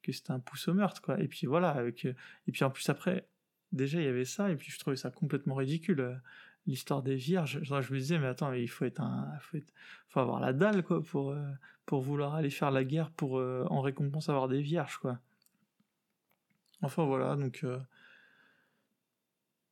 que 0.04 0.12
c'était 0.14 0.32
un 0.32 0.40
pouce 0.40 0.70
au 0.70 0.74
meurtre, 0.74 1.02
quoi. 1.02 1.20
Et 1.20 1.28
puis 1.28 1.48
voilà, 1.48 1.72
avec, 1.72 2.06
et 2.06 2.52
puis 2.52 2.64
en 2.64 2.70
plus 2.70 2.88
après, 2.90 3.28
déjà 3.72 4.00
il 4.00 4.06
y 4.06 4.08
avait 4.08 4.26
ça, 4.26 4.52
et 4.52 4.56
puis 4.56 4.72
je 4.72 4.80
trouvais 4.80 4.96
ça 4.96 5.12
complètement 5.12 5.56
ridicule. 5.56 6.00
Euh, 6.00 6.16
l'histoire 6.66 7.02
des 7.02 7.16
vierges, 7.16 7.60
je 7.64 7.74
me 7.94 7.98
disais, 7.98 8.20
mais 8.20 8.28
attends, 8.28 8.52
il 8.52 8.68
faut 8.68 8.84
être 8.84 9.00
un, 9.00 9.32
faut, 9.40 9.58
faut 10.10 10.20
avoir 10.20 10.42
la 10.42 10.52
dalle, 10.52 10.84
quoi, 10.84 11.02
pour, 11.02 11.32
euh, 11.32 11.50
pour 11.86 12.02
vouloir 12.02 12.36
aller 12.36 12.50
faire 12.50 12.72
la 12.72 12.84
guerre 12.84 13.10
pour, 13.12 13.40
euh, 13.40 13.66
en 13.70 13.80
récompense, 13.80 14.28
avoir 14.28 14.50
des 14.50 14.62
vierges, 14.62 14.98
quoi. 14.98 15.20
Enfin 16.82 17.06
voilà, 17.06 17.38
donc, 17.38 17.66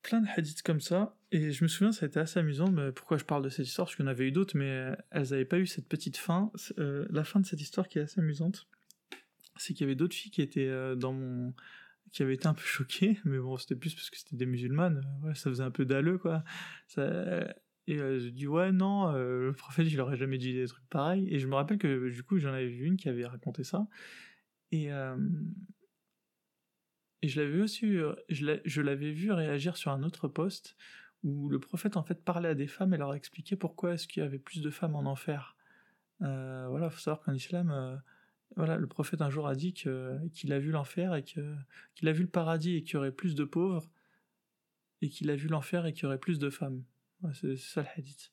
plein 0.02 0.22
de 0.22 0.28
hadiths 0.36 0.62
comme 0.62 0.80
ça, 0.80 1.16
et 1.32 1.52
je 1.52 1.64
me 1.64 1.68
souviens, 1.68 1.92
ça 1.92 2.06
a 2.06 2.08
été 2.08 2.20
assez 2.20 2.40
amusant, 2.40 2.72
mais 2.72 2.92
pourquoi 2.94 3.18
je 3.18 3.26
parle 3.26 3.44
de 3.44 3.50
cette 3.50 3.68
histoire, 3.68 3.88
parce 3.88 3.96
qu'il 3.96 4.06
y 4.06 4.08
en 4.08 4.12
avait 4.12 4.28
eu 4.28 4.32
d'autres, 4.32 4.58
mais 4.58 4.96
elles 5.12 5.30
n'avaient 5.30 5.46
pas 5.46 5.60
eu 5.60 5.68
cette 5.68 5.88
petite 5.88 6.18
fin. 6.18 6.52
la 6.78 7.24
fin 7.26 7.42
de 7.42 7.46
cette 7.46 7.62
histoire 7.62 7.90
qui 7.90 8.00
est 8.00 8.04
assez 8.04 8.22
amusante, 8.22 8.68
c'est 9.58 9.74
qu'il 9.74 9.82
y 9.82 9.88
avait 9.88 9.96
d'autres 9.96 10.16
filles 10.16 10.32
qui 10.32 10.42
étaient 10.42 10.96
dans 10.96 11.14
mon 11.14 11.54
qui 12.16 12.24
avait 12.24 12.34
été 12.34 12.48
un 12.48 12.54
peu 12.54 12.64
choqué, 12.64 13.20
mais 13.26 13.38
bon, 13.38 13.58
c'était 13.58 13.76
plus 13.76 13.94
parce 13.94 14.10
que 14.10 14.18
c'était 14.18 14.38
des 14.38 14.46
musulmanes, 14.46 15.06
ouais, 15.24 15.36
ça 15.36 15.50
faisait 15.50 15.64
un 15.64 15.72
peu 15.72 15.86
dalleux, 15.86 16.18
quoi. 16.18 16.44
Ça, 16.88 17.46
et 17.88 17.98
euh, 18.00 18.20
je 18.20 18.30
dis, 18.30 18.48
ouais, 18.48 18.72
non, 18.72 19.14
euh, 19.14 19.48
le 19.48 19.54
prophète, 19.58 19.88
il 19.92 20.00
aurait 20.00 20.16
jamais 20.16 20.38
dit 20.38 20.54
des 20.54 20.68
trucs 20.68 20.88
pareils. 20.88 21.28
Et 21.30 21.40
je 21.40 21.48
me 21.48 21.56
rappelle 21.56 21.78
que, 21.78 22.10
du 22.10 22.24
coup, 22.24 22.40
j'en 22.40 22.54
avais 22.54 22.68
vu 22.68 22.86
une 22.86 22.96
qui 22.96 23.10
avait 23.10 23.26
raconté 23.26 23.64
ça. 23.64 23.88
Et, 24.72 24.92
euh, 24.92 25.18
et 27.22 27.28
je 27.28 27.42
l'avais 27.42 27.62
aussi, 27.62 27.98
je 28.30 28.82
l'avais 28.82 29.12
vu 29.12 29.32
réagir 29.32 29.78
sur 29.78 29.92
un 29.92 30.04
autre 30.04 30.28
poste 30.28 30.76
où 31.24 31.50
le 31.50 31.60
prophète, 31.60 31.98
en 31.98 32.04
fait, 32.04 32.24
parlait 32.24 32.50
à 32.50 32.56
des 32.56 32.68
femmes 32.68 32.94
et 32.94 32.98
leur 32.98 33.14
expliquait 33.14 33.56
pourquoi 33.56 33.94
est-ce 33.94 34.08
qu'il 34.08 34.24
y 34.24 34.26
avait 34.26 34.40
plus 34.40 34.62
de 34.62 34.70
femmes 34.70 34.96
en 34.96 35.06
enfer. 35.06 35.58
voilà, 36.20 36.90
faut 36.90 37.00
savoir 37.00 37.22
qu'en 37.22 37.34
islam, 37.34 38.02
voilà, 38.56 38.78
le 38.78 38.88
prophète 38.88 39.22
un 39.22 39.30
jour 39.30 39.48
a 39.48 39.56
dit 39.56 39.74
qu'il 39.74 40.54
a 40.54 40.60
vu 40.60 40.72
l'enfer 40.72 41.14
et 41.16 41.24
qu'il 41.24 42.08
a 42.08 42.12
vu 42.12 42.22
le 42.22 42.30
paradis 42.30 42.76
et 42.76 42.84
qu'il 42.84 42.94
y 42.94 42.98
aurait 42.98 43.12
plus 43.12 43.36
de 43.36 43.44
pauvres, 43.44 43.90
et 45.02 45.10
qu'il 45.10 45.30
a 45.30 45.36
vu 45.36 45.48
l'enfer 45.48 45.86
et 45.86 45.94
qu'il 45.94 46.04
y 46.04 46.06
aurait 46.06 46.20
plus 46.20 46.40
de 46.40 46.50
femmes. 46.50 46.84
c'est 47.34 47.58
ça 47.58 47.82
le 47.82 47.88
hadith. 47.98 48.32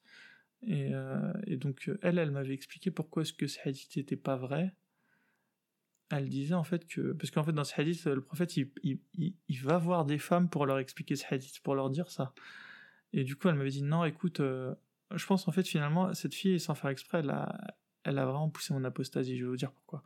Et, 0.65 0.95
euh, 0.95 1.33
donc 1.57 1.91
elle, 2.03 2.19
elle 2.19 2.31
m'avait 2.31 2.55
expliqué 2.55 2.93
pourquoi 2.93 3.23
est-ce 3.23 3.33
que 3.33 3.49
ce 3.49 3.59
hadith 3.65 3.97
n'était 3.97 4.17
pas 4.17 4.37
vrai. 4.37 4.75
Elle 6.11 6.29
disait 6.29 6.55
en 6.55 6.63
fait 6.63 6.87
que 6.87 7.13
parce 7.13 7.31
qu'en 7.31 7.43
fait 7.43 7.53
dans 7.53 7.65
ce 7.65 7.81
hadith, 7.81 8.05
le 8.05 8.21
prophète 8.21 8.57
il, 8.57 8.71
il, 8.85 9.61
va 9.61 9.79
voir 9.79 10.05
des 10.05 10.19
femmes 10.19 10.49
pour 10.49 10.67
leur 10.67 10.79
expliquer 10.79 11.17
ce 11.17 11.25
hadith, 11.31 11.61
pour 11.61 11.75
leur 11.75 11.91
dire 11.91 12.11
ça. 12.11 12.33
Et 13.13 13.25
du 13.25 13.35
coup, 13.35 13.49
elle 13.49 13.57
m'avait 13.57 13.71
dit 13.71 13.83
non, 13.83 14.05
écoute, 14.05 14.41
euh, 14.41 14.75
je 15.13 15.27
pense 15.27 15.49
en 15.49 15.53
fait 15.53 15.67
finalement 15.67 16.15
cette 16.15 16.35
fille 16.35 16.61
sans 16.61 16.75
faire 16.75 16.91
exprès, 16.91 17.21
elle 17.21 17.31
a, 17.31 17.77
elle 18.05 18.19
a 18.19 18.27
vraiment 18.27 18.51
poussé 18.51 18.75
mon 18.75 18.85
apostasie, 18.85 19.37
je 19.37 19.45
vais 19.45 19.51
vous 19.51 19.57
dire 19.57 19.73
pourquoi. 19.73 20.03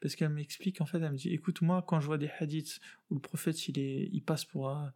Parce 0.00 0.16
qu'elle 0.16 0.30
m'explique, 0.30 0.80
en 0.80 0.86
fait, 0.86 0.98
elle 0.98 1.12
me 1.12 1.16
dit, 1.16 1.28
écoute, 1.28 1.60
moi, 1.60 1.84
quand 1.86 2.00
je 2.00 2.06
vois 2.06 2.18
des 2.18 2.30
hadiths 2.38 2.80
où 3.10 3.14
le 3.14 3.20
prophète, 3.20 3.68
il, 3.68 3.78
est, 3.78 4.08
il 4.12 4.22
passe 4.22 4.44
pour 4.44 4.70
un, 4.70 4.92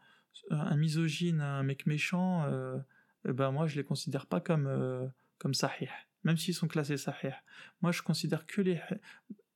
misogyne, 0.76 1.40
un 1.40 1.62
mec 1.62 1.86
méchant, 1.86 2.44
euh, 2.44 2.78
ben 3.24 3.50
moi, 3.50 3.66
je 3.66 3.76
les 3.76 3.84
considère 3.84 4.26
pas 4.26 4.40
comme, 4.40 4.66
euh, 4.66 5.06
comme 5.38 5.52
sahih, 5.52 5.88
même 6.22 6.38
s'ils 6.38 6.54
sont 6.54 6.68
classés 6.68 6.96
sahih. 6.96 7.34
Moi, 7.82 7.92
je 7.92 8.02
considère 8.02 8.46
que 8.46 8.62
les... 8.62 8.80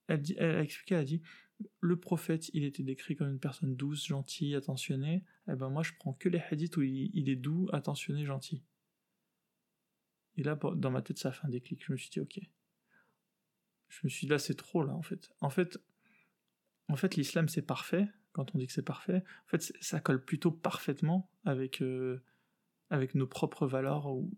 Elle, 0.06 0.22
elle 0.38 0.56
a 0.56 0.62
expliqué, 0.62 0.94
elle 0.94 1.00
a 1.00 1.04
dit, 1.04 1.22
le 1.80 1.96
prophète, 1.98 2.50
il 2.54 2.64
était 2.64 2.82
décrit 2.82 3.16
comme 3.16 3.30
une 3.30 3.40
personne 3.40 3.74
douce, 3.74 4.06
gentille, 4.06 4.54
attentionnée. 4.54 5.24
Eh 5.50 5.54
ben 5.54 5.70
moi, 5.70 5.82
je 5.82 5.92
prends 5.98 6.12
que 6.12 6.28
les 6.28 6.40
hadiths 6.50 6.76
où 6.76 6.82
il 6.82 7.28
est 7.28 7.36
doux, 7.36 7.68
attentionné, 7.72 8.24
gentil. 8.24 8.62
Et 10.36 10.44
là, 10.44 10.56
dans 10.76 10.90
ma 10.90 11.02
tête, 11.02 11.18
ça 11.18 11.30
a 11.30 11.32
fait 11.32 11.46
un 11.46 11.50
déclic. 11.50 11.84
Je 11.84 11.92
me 11.92 11.96
suis 11.96 12.10
dit, 12.10 12.20
ok, 12.20 12.40
je 13.88 14.00
me 14.04 14.08
suis 14.08 14.26
dit 14.26 14.30
là 14.30 14.38
c'est 14.38 14.54
trop 14.54 14.82
là 14.82 14.94
en 14.94 15.02
fait. 15.02 15.30
En 15.40 15.50
fait, 15.50 15.78
en 16.88 16.96
fait 16.96 17.16
l'islam 17.16 17.48
c'est 17.48 17.62
parfait. 17.62 18.08
Quand 18.32 18.54
on 18.54 18.58
dit 18.58 18.66
que 18.66 18.72
c'est 18.72 18.82
parfait, 18.82 19.24
en 19.46 19.48
fait 19.48 19.72
ça 19.80 20.00
colle 20.00 20.24
plutôt 20.24 20.50
parfaitement 20.50 21.30
avec 21.44 21.82
euh, 21.82 22.22
avec 22.90 23.14
nos 23.14 23.26
propres 23.26 23.66
valeurs. 23.66 24.06
Ou... 24.06 24.30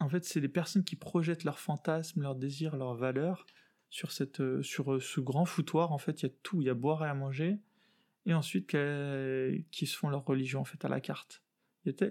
En 0.00 0.08
fait 0.08 0.24
c'est 0.24 0.40
les 0.40 0.48
personnes 0.48 0.84
qui 0.84 0.96
projettent 0.96 1.44
leurs 1.44 1.58
fantasmes, 1.58 2.22
leurs 2.22 2.36
désirs, 2.36 2.76
leurs 2.76 2.94
valeurs 2.94 3.46
sur 3.90 4.12
cette 4.12 4.40
euh, 4.40 4.62
sur 4.62 4.94
euh, 4.94 5.00
ce 5.00 5.20
grand 5.20 5.46
foutoir. 5.46 5.92
En 5.92 5.98
fait 5.98 6.22
il 6.22 6.26
y 6.26 6.30
a 6.30 6.34
tout, 6.42 6.60
il 6.60 6.66
y 6.66 6.70
a 6.70 6.74
boire 6.74 7.04
et 7.04 7.08
à 7.08 7.14
manger, 7.14 7.58
et 8.26 8.34
ensuite 8.34 8.76
qui 9.70 9.86
se 9.86 9.96
font 9.96 10.10
leur 10.10 10.24
religion 10.24 10.60
en 10.60 10.64
fait 10.64 10.84
à 10.84 10.88
la 10.88 11.00
carte. 11.00 11.42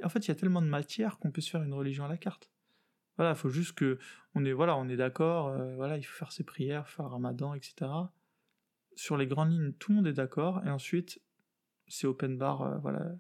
En 0.04 0.10
fait 0.10 0.26
il 0.26 0.28
y 0.28 0.32
a 0.32 0.36
tellement 0.36 0.62
de 0.62 0.68
matière 0.68 1.20
qu'on 1.20 1.32
peut 1.32 1.42
se 1.42 1.50
faire 1.50 1.64
une 1.64 1.74
religion 1.74 2.06
à 2.06 2.10
la 2.10 2.18
carte. 2.18 2.50
Voilà, 3.18 3.32
il 3.32 3.38
faut 3.38 3.50
juste 3.50 3.74
que 3.74 4.00
on 4.36 4.44
est 4.46 4.54
voilà, 4.54 4.78
est 4.90 4.96
d'accord. 4.96 5.50
Euh, 5.50 5.76
voilà, 5.76 5.98
il 5.98 6.04
faut 6.04 6.18
faire 6.18 6.32
ses 6.32 6.44
prières, 6.44 6.88
faire 6.88 7.10
Ramadan, 7.10 7.54
etc. 7.54 7.92
Sur 8.96 9.18
les 9.18 9.28
grandes 9.28 9.52
lignes, 9.52 9.74
tout 9.74 9.92
le 9.92 9.98
monde 9.98 10.08
est 10.08 10.14
d'accord. 10.14 10.66
Et 10.66 10.70
ensuite, 10.70 11.22
c'est 11.88 12.08
open 12.08 12.38
bar. 12.38 12.62
Euh, 12.62 12.78
voilà, 12.80 13.16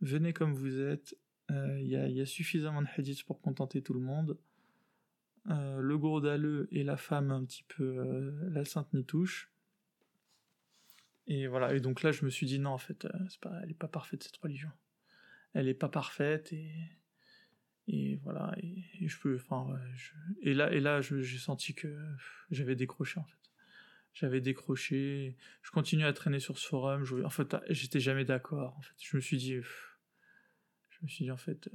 venez 0.00 0.32
comme 0.32 0.54
vous 0.54 0.80
êtes. 0.80 1.16
Euh, 1.50 1.80
il 1.80 1.88
y, 1.88 2.20
a, 2.20 2.26
suffisamment 2.26 2.82
de 2.82 2.86
hadiths 2.96 3.24
pour 3.24 3.40
contenter 3.40 3.82
tout 3.82 3.94
le 3.94 4.00
monde. 4.00 4.38
le 5.46 5.96
gros 5.96 6.20
dalleux 6.20 6.68
et 6.70 6.84
la 6.84 6.96
femme 6.96 7.32
un 7.32 7.44
petit 7.44 7.64
peu 7.64 8.30
la 8.50 8.64
sainte 8.64 8.92
nitouche. 8.92 9.50
Et 11.26 11.48
voilà, 11.48 11.74
et 11.74 11.80
donc 11.80 12.02
là 12.02 12.12
je 12.12 12.24
me 12.24 12.30
suis 12.30 12.46
dit 12.46 12.58
non 12.58 12.70
en 12.70 12.78
fait, 12.78 13.08
pas, 13.40 13.52
elle 13.62 13.70
est 13.70 13.74
pas 13.74 13.88
parfaite 13.88 14.22
cette 14.22 14.36
religion. 14.36 14.70
Elle 15.54 15.66
est 15.66 15.74
pas 15.74 15.88
parfaite 15.88 16.52
et 16.52 16.70
et 17.92 18.16
voilà 18.22 18.54
et, 18.58 19.08
je 19.08 19.18
peux 19.18 19.34
enfin 19.34 19.66
et 20.42 20.54
là 20.54 20.72
et 20.72 20.80
là 20.80 21.00
j'ai 21.00 21.38
senti 21.38 21.74
que 21.74 21.88
j'avais 22.50 22.76
décroché 22.76 23.18
en 23.18 23.24
fait. 23.24 23.36
J'avais 24.12 24.40
décroché 24.40 25.36
je 25.62 25.70
continuais 25.70 26.06
à 26.06 26.12
traîner 26.12 26.40
sur 26.40 26.56
ce 26.58 26.68
forum 26.68 27.04
je, 27.04 27.16
en 27.24 27.30
fait 27.30 27.56
j'étais 27.68 28.00
jamais 28.00 28.24
d'accord 28.24 28.76
en 28.76 28.80
fait. 28.80 28.94
Je 29.00 29.16
me 29.16 29.20
suis 29.20 29.38
dit 29.38 29.54
je 29.60 30.98
me 31.02 31.08
suis 31.08 31.24
dit 31.24 31.30
en 31.30 31.36
fait 31.36 31.68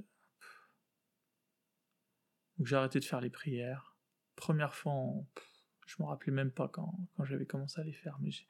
j'ai 2.64 2.76
arrêté 2.78 3.00
de 3.00 3.06
faire 3.06 3.20
les 3.20 3.30
prières. 3.30 3.98
Première 4.36 4.74
fois 4.74 4.94
je 5.86 5.96
me 6.00 6.08
rappelais 6.08 6.32
même 6.32 6.52
pas 6.52 6.70
quand, 6.70 6.98
quand 7.16 7.26
j'avais 7.26 7.46
commencé 7.46 7.82
à 7.82 7.84
les 7.84 7.94
faire 7.94 8.18
mais 8.22 8.32
je 8.32 8.44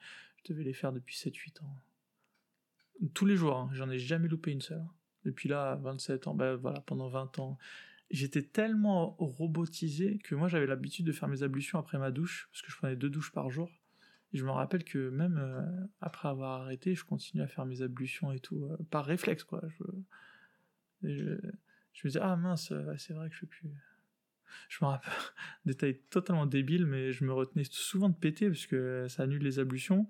devais 0.48 0.62
les 0.62 0.72
faire 0.72 0.92
depuis 0.92 1.16
7-8 1.16 1.64
ans. 1.64 1.82
Tous 3.12 3.26
les 3.26 3.36
jours 3.36 3.56
hein, 3.56 3.70
j'en 3.72 3.90
ai 3.90 3.98
jamais 3.98 4.28
loupé 4.28 4.52
une 4.52 4.62
seule 4.62 4.86
depuis 5.26 5.48
là, 5.48 5.74
27 5.82 6.28
ans, 6.28 6.34
ben 6.34 6.54
voilà, 6.54 6.80
pendant 6.80 7.08
20 7.08 7.38
ans, 7.40 7.58
j'étais 8.10 8.42
tellement 8.42 9.16
robotisé 9.18 10.18
que 10.18 10.34
moi 10.34 10.48
j'avais 10.48 10.66
l'habitude 10.66 11.04
de 11.04 11.12
faire 11.12 11.28
mes 11.28 11.42
ablutions 11.42 11.78
après 11.78 11.98
ma 11.98 12.10
douche, 12.10 12.48
parce 12.52 12.62
que 12.62 12.70
je 12.70 12.76
prenais 12.76 12.96
deux 12.96 13.10
douches 13.10 13.32
par 13.32 13.50
jour. 13.50 13.70
Et 14.32 14.38
je 14.38 14.44
me 14.44 14.50
rappelle 14.50 14.84
que 14.84 15.10
même 15.10 15.38
euh, 15.38 15.86
après 16.00 16.28
avoir 16.28 16.62
arrêté, 16.62 16.94
je 16.94 17.04
continuais 17.04 17.44
à 17.44 17.48
faire 17.48 17.66
mes 17.66 17.82
ablutions 17.82 18.32
et 18.32 18.40
tout, 18.40 18.64
euh, 18.64 18.76
par 18.90 19.04
réflexe, 19.04 19.44
quoi. 19.44 19.62
Je, 21.02 21.12
je, 21.12 21.20
me 21.24 22.08
disais, 22.08 22.20
ah 22.22 22.36
mince, 22.36 22.72
c'est 22.98 23.12
vrai 23.12 23.28
que 23.28 23.34
je 23.34 23.40
fais 23.40 23.46
plus. 23.46 23.70
Je 24.68 24.84
me 24.84 24.88
rappelle, 24.88 25.12
détail 25.64 26.00
totalement 26.10 26.46
débile, 26.46 26.86
mais 26.86 27.12
je 27.12 27.24
me 27.24 27.32
retenais 27.32 27.64
souvent 27.68 28.08
de 28.08 28.16
péter 28.16 28.48
parce 28.48 28.66
que 28.66 29.06
ça 29.08 29.24
annule 29.24 29.42
les 29.42 29.58
ablutions. 29.58 30.08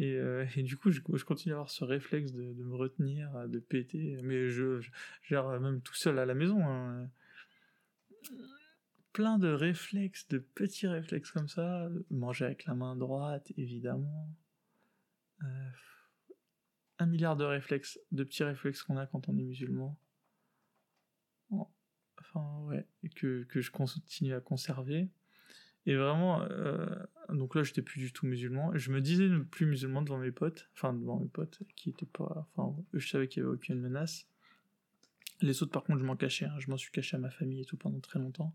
Euh, 0.00 0.46
et, 0.56 0.62
du 0.62 0.76
coup, 0.76 0.90
je, 0.90 1.00
continue 1.00 1.52
à 1.52 1.56
avoir 1.56 1.70
ce 1.70 1.84
réflexe 1.84 2.32
de, 2.32 2.62
me 2.62 2.74
retenir, 2.74 3.48
de 3.48 3.58
péter, 3.58 4.18
mais 4.22 4.48
je, 4.48 4.80
gère 5.22 5.60
même 5.60 5.82
tout 5.82 5.94
seul 5.94 6.18
à 6.18 6.26
la 6.26 6.34
maison. 6.34 6.64
Hein. 6.66 7.10
Plein 9.12 9.38
de 9.38 9.48
réflexes, 9.48 10.26
de 10.28 10.38
petits 10.38 10.86
réflexes 10.86 11.30
comme 11.30 11.48
ça. 11.48 11.88
Manger 12.10 12.46
avec 12.46 12.64
la 12.64 12.74
main 12.74 12.96
droite, 12.96 13.52
évidemment. 13.58 14.30
Euh, 15.42 15.70
un 16.98 17.06
milliard 17.06 17.36
de 17.36 17.44
réflexes, 17.44 17.98
de 18.12 18.24
petits 18.24 18.44
réflexes 18.44 18.82
qu'on 18.82 18.96
a 18.96 19.06
quand 19.06 19.28
on 19.28 19.36
est 19.36 19.42
musulman. 19.42 19.98
Enfin, 22.18 22.62
ouais, 22.62 22.86
que 23.16 23.46
je 23.54 23.70
continue 23.70 24.32
à 24.32 24.40
conserver. 24.40 25.10
Et 25.86 25.96
vraiment, 25.96 26.42
euh, 26.42 26.86
donc 27.28 27.54
là, 27.54 27.62
j'étais 27.62 27.82
plus 27.82 28.00
du 28.00 28.12
tout 28.12 28.26
musulman. 28.26 28.70
Je 28.74 28.92
me 28.92 29.00
disais 29.00 29.28
plus 29.50 29.66
musulman 29.66 30.02
devant 30.02 30.18
mes 30.18 30.30
potes, 30.30 30.68
enfin 30.74 30.92
devant 30.92 31.18
mes 31.18 31.28
potes 31.28 31.62
qui 31.74 31.90
étaient 31.90 32.06
pas, 32.06 32.48
enfin, 32.54 32.76
je 32.92 33.08
savais 33.08 33.26
qu'il 33.26 33.42
y 33.42 33.46
avait 33.46 33.54
aucune 33.54 33.80
menace. 33.80 34.28
Les 35.40 35.60
autres, 35.62 35.72
par 35.72 35.82
contre, 35.82 35.98
je 35.98 36.04
m'en 36.04 36.16
cachais. 36.16 36.44
Hein. 36.44 36.58
Je 36.60 36.70
m'en 36.70 36.76
suis 36.76 36.92
caché 36.92 37.16
à 37.16 37.18
ma 37.18 37.30
famille 37.30 37.62
et 37.62 37.64
tout 37.64 37.76
pendant 37.76 37.98
très 37.98 38.20
longtemps. 38.20 38.54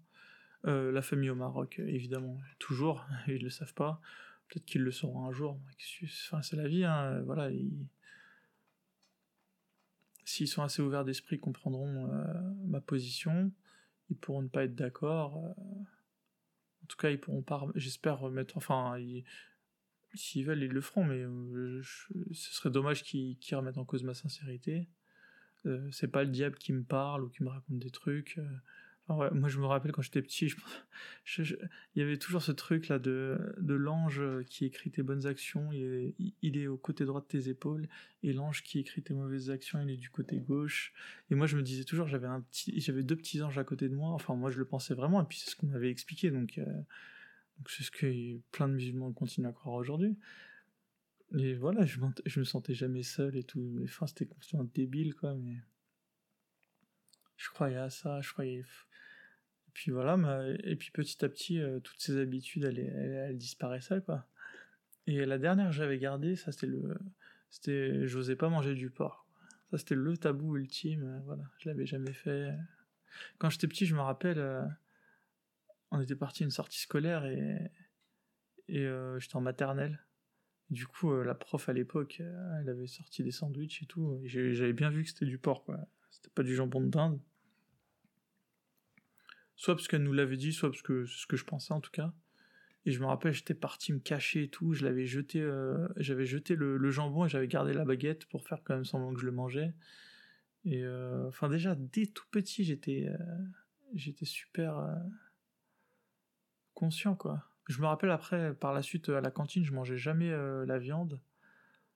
Euh, 0.66 0.92
la 0.92 1.02
famille 1.02 1.30
au 1.30 1.36
Maroc, 1.36 1.80
évidemment, 1.80 2.40
toujours. 2.60 3.06
Ils 3.28 3.44
le 3.44 3.50
savent 3.50 3.74
pas. 3.74 4.00
Peut-être 4.48 4.66
qu'ils 4.66 4.84
le 4.84 4.92
sauront 4.92 5.26
un 5.26 5.32
jour. 5.34 5.60
Enfin, 6.04 6.42
c'est 6.42 6.56
la 6.56 6.70
vie. 6.70 6.86
Hein. 6.86 7.22
Voilà. 7.26 7.50
S'ils 10.24 10.48
sont 10.48 10.64
assez 10.64 10.82
ouverts 10.82 11.04
d'esprit, 11.04 11.40
comprendront 11.40 12.10
euh, 12.10 12.24
ma 12.68 12.80
position. 12.80 13.52
Ils 14.10 14.16
pourront 14.16 14.44
ne 14.44 14.48
pas 14.48 14.64
être 14.64 14.76
d'accord. 14.76 15.54
En 16.88 16.90
tout 16.90 16.96
cas, 16.96 17.10
ils 17.10 17.20
pourront 17.20 17.42
pas, 17.42 17.68
j'espère, 17.76 18.18
remettre. 18.18 18.56
Enfin, 18.56 18.96
s'ils 20.14 20.46
veulent, 20.46 20.64
ils 20.64 20.72
le 20.72 20.80
feront, 20.80 21.04
mais 21.04 21.22
euh, 21.22 21.82
ce 22.32 22.54
serait 22.54 22.72
dommage 22.72 23.04
qu'ils 23.04 23.38
remettent 23.52 23.78
en 23.78 23.84
cause 23.84 24.04
ma 24.04 24.14
sincérité. 24.14 24.88
Euh, 25.66 25.86
c'est 25.92 26.08
pas 26.08 26.24
le 26.24 26.30
diable 26.30 26.58
qui 26.58 26.72
me 26.72 26.84
parle 26.84 27.26
ou 27.26 27.30
qui 27.30 27.44
me 27.44 27.50
raconte 27.50 27.80
des 27.80 27.90
trucs. 27.90 28.40
Euh, 29.10 29.30
moi, 29.32 29.48
je 29.50 29.60
me 29.60 29.66
rappelle 29.66 29.92
quand 29.92 30.02
j'étais 30.02 30.22
petit, 30.22 30.54
il 31.38 31.58
y 31.96 32.02
avait 32.02 32.18
toujours 32.18 32.42
ce 32.42 32.52
truc 32.52 32.90
là 32.90 33.00
de, 33.00 33.56
de 33.58 33.74
l'ange 33.74 34.22
qui 34.50 34.66
écrit 34.66 34.92
tes 34.92 35.04
bonnes 35.04 35.26
actions, 35.26 35.72
il 35.72 36.58
est, 36.58 36.68
au 36.68 36.78
côté 36.78 37.06
droit 37.06 37.22
de 37.22 37.26
tes 37.26 37.50
épaules, 37.50 37.88
et 38.24 38.34
l'ange 38.34 38.64
qui 38.64 38.80
écrit 38.80 39.02
tes 39.02 39.14
mauvaises 39.14 39.50
actions, 39.50 39.80
il 39.82 39.90
est 39.90 39.98
du 39.98 40.10
côté 40.10 40.40
gauche. 40.40 40.94
Et 41.30 41.36
moi, 41.36 41.48
je 41.48 41.56
me 41.56 41.62
disais 41.64 41.84
toujours, 41.84 42.08
j'avais 42.08 42.28
un 42.28 42.42
petit, 42.42 42.80
j'avais 42.82 43.04
deux 43.04 43.16
petits 43.16 43.42
anges 43.42 43.58
à 43.58 43.64
côté 43.64 43.88
de 43.88 43.96
moi. 43.96 44.10
Enfin, 44.10 44.36
moi, 44.36 44.52
je 44.52 44.58
le 44.58 44.66
pensais 44.66 44.94
vraiment, 44.94 45.22
et 45.22 45.26
puis 45.26 45.38
c'est 45.38 45.52
ce 45.52 45.56
qu'on 45.56 45.68
m'avait 45.68 45.92
expliqué, 45.92 46.30
donc, 46.30 46.58
euh, 46.58 46.66
c'est 47.70 47.84
ce 47.84 47.92
que 47.92 48.38
plein 48.52 48.68
de 48.68 48.74
musulmans 48.74 49.12
continuent 49.14 49.48
à 49.48 49.54
croire 49.54 49.76
aujourd'hui. 49.76 50.18
Et 51.38 51.56
voilà, 51.56 51.86
je, 51.86 52.00
je 52.26 52.40
me 52.40 52.46
sentais 52.46 52.74
jamais 52.74 53.04
seul 53.04 53.36
et 53.36 53.44
tout. 53.44 53.80
Enfin, 53.84 54.08
c'était 54.08 54.26
complètement 54.26 54.64
débile, 54.74 55.14
quoi, 55.16 55.34
mais 55.34 55.58
je 57.38 57.50
croyais 57.50 57.78
à 57.78 57.90
ça, 57.90 58.22
je 58.22 58.32
croyais 58.32 58.64
puis 59.78 59.92
voilà, 59.92 60.18
et 60.64 60.76
puis 60.76 60.90
petit 60.90 61.24
à 61.24 61.30
petit, 61.30 61.62
euh, 61.62 61.80
toutes 61.80 62.00
ces 62.00 62.18
habitudes, 62.18 62.64
elles, 62.64 62.80
elles, 62.80 63.38
disparaissaient, 63.38 64.02
quoi. 64.02 64.28
Et 65.06 65.24
la 65.24 65.38
dernière 65.38 65.68
que 65.68 65.72
j'avais 65.72 66.00
gardée, 66.00 66.36
ça 66.36 66.52
c'était 66.52 66.66
le. 66.66 66.98
C'était. 67.52 68.08
J'osais 68.08 68.36
pas 68.36 68.50
manger 68.50 68.74
du 68.74 68.90
porc. 68.90 69.28
Ça 69.70 69.78
c'était 69.78 69.94
le 69.94 70.18
tabou 70.18 70.58
ultime, 70.58 71.04
euh, 71.04 71.20
voilà. 71.26 71.44
Je 71.60 71.70
l'avais 71.70 71.86
jamais 71.86 72.14
fait. 72.14 72.56
Quand 73.38 73.52
j'étais 73.52 73.68
petit, 73.68 73.86
je 73.86 73.94
me 73.94 74.02
rappelle, 74.02 74.40
euh, 74.40 74.66
on 75.92 76.02
était 76.02 76.16
parti 76.16 76.44
une 76.44 76.50
sortie 76.50 76.80
scolaire 76.80 77.26
et. 77.26 77.72
Et 78.70 78.86
j'étais 79.20 79.36
en 79.36 79.42
maternelle. 79.42 80.04
Du 80.72 80.88
coup, 80.88 81.16
la 81.22 81.36
prof 81.36 81.70
à 81.70 81.74
l'époque, 81.74 82.20
elle 82.20 82.68
avait 82.68 82.88
sorti 82.88 83.24
des 83.24 83.32
sandwichs 83.32 83.84
et 83.84 83.86
tout. 83.86 84.20
J'avais 84.26 84.74
bien 84.74 84.90
vu 84.90 85.04
que 85.04 85.10
c'était 85.10 85.26
du 85.28 85.38
porc, 85.38 85.64
quoi. 85.64 85.78
C'était 86.10 86.32
pas 86.32 86.44
du 86.44 86.56
jambon 86.56 86.82
de 86.82 86.90
dinde 86.90 87.22
soit 89.58 89.76
parce 89.76 89.88
qu'elle 89.88 90.04
nous 90.04 90.14
l'avait 90.14 90.38
dit, 90.38 90.54
soit 90.54 90.70
parce 90.70 90.84
que 90.84 91.06
c'est 91.06 91.22
ce 91.22 91.28
que 91.28 91.36
je 91.36 91.44
pensais 91.44 91.74
en 91.74 91.82
tout 91.82 91.92
cas. 91.92 92.14
Et 92.86 92.92
je 92.92 93.02
me 93.02 93.06
rappelle, 93.06 93.34
j'étais 93.34 93.56
parti 93.56 93.92
me 93.92 94.00
cacher 94.00 94.44
et 94.44 94.48
tout. 94.48 94.74
Je 94.74 94.86
l'avais 94.86 95.06
jeté, 95.06 95.42
euh, 95.42 95.90
j'avais 95.98 96.26
jeté 96.26 96.56
le, 96.56 96.90
jambon 96.90 97.26
et 97.26 97.30
j'avais 97.30 97.50
gardé 97.50 97.74
la 97.74 97.84
baguette 97.84 98.26
pour 98.28 98.48
faire 98.48 98.62
quand 98.64 98.76
même 98.76 98.86
semblant 98.86 99.14
que 99.14 99.20
je 99.20 99.26
le 99.26 99.34
mangeais. 99.34 99.74
Et 100.64 100.84
euh, 100.84 101.28
enfin 101.28 101.50
déjà 101.50 101.76
dès 101.76 102.06
tout 102.06 102.26
petit, 102.32 102.64
j'étais, 102.64 103.08
euh, 103.10 103.18
j'étais 103.94 104.26
super 104.26 104.96
conscient 106.74 107.16
quoi. 107.16 107.44
Je 107.68 107.82
me 107.82 107.88
rappelle 107.88 108.12
après, 108.12 108.54
par 108.54 108.74
la 108.74 108.82
suite 108.82 109.10
à 109.10 109.20
la 109.20 109.32
cantine, 109.32 109.66
je 109.66 109.74
mangeais 109.74 109.98
jamais 109.98 110.32
la 110.66 110.78
viande. 110.78 111.20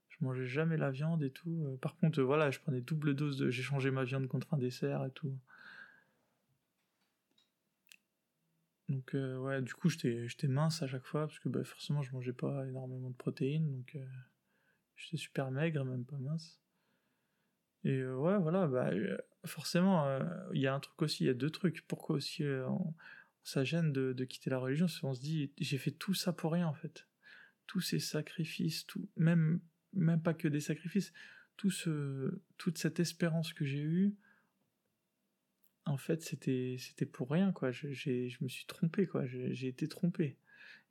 Je 0.09 0.17
mangeais 0.19 0.45
jamais 0.45 0.75
la 0.75 0.91
viande 0.91 1.23
et 1.23 1.31
tout. 1.31 1.77
Par 1.81 1.95
contre, 1.95 2.21
voilà, 2.21 2.51
je 2.51 2.59
prenais 2.59 2.81
double 2.81 3.15
dose 3.15 3.37
de, 3.37 3.49
j'ai 3.49 3.61
changé 3.61 3.91
ma 3.91 4.03
viande 4.03 4.27
contre 4.27 4.53
un 4.53 4.57
dessert 4.57 5.05
et 5.05 5.11
tout. 5.11 5.33
Donc 8.91 9.15
euh, 9.15 9.37
ouais, 9.37 9.61
du 9.61 9.73
coup 9.73 9.87
j'étais 9.87 10.47
mince 10.49 10.83
à 10.83 10.87
chaque 10.87 11.05
fois 11.05 11.25
parce 11.25 11.39
que 11.39 11.47
bah, 11.47 11.63
forcément 11.63 12.01
je 12.01 12.11
mangeais 12.11 12.33
pas 12.33 12.67
énormément 12.67 13.09
de 13.09 13.15
protéines, 13.15 13.71
donc 13.71 13.95
euh, 13.95 14.05
j'étais 14.97 15.15
super 15.15 15.49
maigre, 15.49 15.85
même 15.85 16.03
pas 16.03 16.17
mince. 16.17 16.59
Et 17.85 17.99
euh, 17.99 18.17
ouais, 18.17 18.37
voilà, 18.37 18.67
bah, 18.67 18.91
forcément, 19.45 20.19
il 20.53 20.59
y 20.59 20.67
a 20.67 20.75
un 20.75 20.79
truc 20.81 21.01
aussi, 21.01 21.23
il 21.23 21.27
y 21.27 21.29
a 21.29 21.33
deux 21.33 21.49
trucs. 21.49 21.87
Pourquoi 21.87 22.17
aussi 22.17 22.43
ça 23.43 23.63
gêne 23.63 23.93
de, 23.93 24.25
quitter 24.25 24.49
la 24.49 24.59
religion? 24.59 24.87
On 25.03 25.13
se 25.13 25.21
dit, 25.21 25.53
j'ai 25.57 25.77
fait 25.77 25.91
tout 25.91 26.13
ça 26.13 26.33
pour 26.33 26.51
rien 26.51 26.67
en 26.67 26.73
fait. 26.73 27.07
Tous 27.67 27.79
ces 27.79 27.99
sacrifices, 27.99 28.85
tout, 28.85 29.09
même, 29.15 29.61
même 29.93 30.21
pas 30.21 30.33
que 30.33 30.49
des 30.49 30.59
sacrifices, 30.59 31.13
tout 31.55 31.71
ce, 31.71 32.41
toute 32.57 32.77
cette 32.77 32.99
espérance 32.99 33.53
que 33.53 33.63
j'ai 33.63 33.81
eue, 33.81 34.17
en 35.85 35.97
fait, 35.97 36.21
c'était 36.21 36.77
c'était 36.79 37.05
pour 37.05 37.29
rien, 37.29 37.51
quoi. 37.51 37.71
Je, 37.71 37.91
je 37.91 38.43
me 38.43 38.47
suis 38.47 38.65
trompé, 38.65 39.07
quoi. 39.07 39.25
J'ai 39.25 39.67
été 39.67 39.87
trompé. 39.87 40.37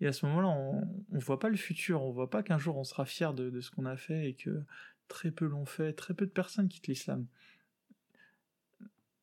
Et 0.00 0.06
à 0.06 0.12
ce 0.12 0.24
moment-là, 0.26 0.48
on, 0.48 1.04
on 1.10 1.18
voit 1.18 1.38
pas 1.38 1.48
le 1.50 1.56
futur, 1.56 2.02
on 2.02 2.10
voit 2.10 2.30
pas 2.30 2.42
qu'un 2.42 2.58
jour 2.58 2.76
on 2.78 2.84
sera 2.84 3.04
fier 3.04 3.34
de, 3.34 3.60
ce 3.60 3.70
qu'on 3.70 3.84
a 3.84 3.96
fait 3.96 4.30
et 4.30 4.34
que 4.34 4.62
très 5.08 5.30
peu 5.30 5.46
l'ont 5.46 5.66
fait, 5.66 5.92
très 5.92 6.14
peu 6.14 6.26
de 6.26 6.30
personnes 6.30 6.68
quittent 6.68 6.86
l'islam. 6.86 7.26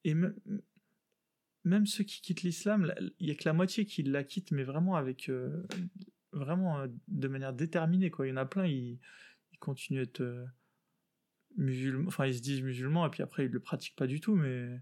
Et 0.03 0.15
même 1.63 1.85
ceux 1.87 2.03
qui 2.03 2.21
quittent 2.21 2.43
l'islam, 2.43 2.93
il 3.19 3.27
y 3.27 3.31
a 3.31 3.35
que 3.35 3.45
la 3.45 3.53
moitié 3.53 3.85
qui 3.85 4.03
la 4.03 4.23
quittent, 4.23 4.51
mais 4.51 4.63
vraiment 4.63 4.95
avec 4.95 5.29
euh, 5.29 5.65
vraiment 6.31 6.79
euh, 6.79 6.87
de 7.07 7.27
manière 7.27 7.53
déterminée, 7.53 8.11
quoi. 8.11 8.27
Il 8.27 8.29
y 8.29 8.33
en 8.33 8.37
a 8.37 8.45
plein, 8.45 8.65
ils, 8.65 8.99
ils 9.51 9.59
continuent 9.59 9.99
à 9.99 10.03
être 10.03 10.21
euh, 10.21 10.45
musulmans, 11.57 12.07
enfin 12.07 12.27
ils 12.27 12.35
se 12.35 12.41
disent 12.41 12.61
musulmans 12.61 13.05
et 13.07 13.09
puis 13.09 13.23
après 13.23 13.45
ils 13.45 13.51
le 13.51 13.59
pratiquent 13.59 13.95
pas 13.95 14.07
du 14.07 14.21
tout, 14.21 14.35
mais 14.35 14.79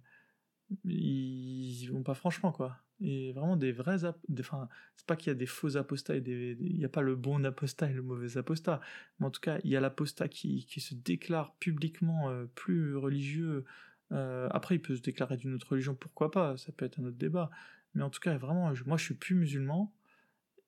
ils 0.83 1.87
vont 1.91 2.03
pas 2.03 2.13
franchement 2.13 2.51
quoi 2.51 2.77
et 3.01 3.33
vraiment 3.33 3.57
des 3.57 3.71
vrais 3.71 4.05
enfin 4.39 4.69
c'est 4.95 5.05
pas 5.05 5.15
qu'il 5.15 5.27
y 5.27 5.31
a 5.31 5.35
des 5.35 5.45
faux 5.45 5.77
apostats 5.77 6.15
et 6.15 6.21
des 6.21 6.57
il 6.59 6.77
n'y 6.77 6.85
a 6.85 6.89
pas 6.89 7.01
le 7.01 7.15
bon 7.15 7.43
apostat 7.45 7.89
et 7.89 7.93
le 7.93 8.01
mauvais 8.01 8.37
apostat 8.37 8.79
mais 9.19 9.25
en 9.27 9.31
tout 9.31 9.41
cas 9.41 9.59
il 9.63 9.69
y 9.69 9.75
a 9.75 9.81
l'apostat 9.81 10.27
qui, 10.27 10.65
qui 10.65 10.79
se 10.79 10.95
déclare 10.95 11.53
publiquement 11.55 12.29
euh, 12.29 12.45
plus 12.55 12.95
religieux 12.95 13.65
euh, 14.11 14.47
après 14.51 14.75
il 14.75 14.81
peut 14.81 14.95
se 14.95 15.01
déclarer 15.01 15.37
d'une 15.37 15.53
autre 15.53 15.69
religion 15.71 15.93
pourquoi 15.93 16.31
pas 16.31 16.57
ça 16.57 16.71
peut 16.71 16.85
être 16.85 16.99
un 16.99 17.05
autre 17.05 17.17
débat 17.17 17.49
mais 17.95 18.03
en 18.03 18.09
tout 18.09 18.19
cas, 18.19 18.37
vraiment, 18.37 18.71
moi, 18.85 18.97
je 18.97 19.03
suis 19.03 19.15
plus 19.15 19.35
musulman. 19.35 19.91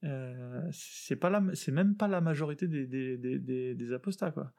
Euh, 0.03 0.67
c'est 0.71 1.15
pas 1.15 1.43
c'est 1.53 1.71
même 1.71 1.95
pas 1.95 2.07
la 2.07 2.21
majorité 2.21 2.67
des, 2.67 2.87
des, 2.87 3.17
des, 3.17 3.75
des 3.75 3.93
apostats, 3.93 4.31
quoi. 4.31 4.53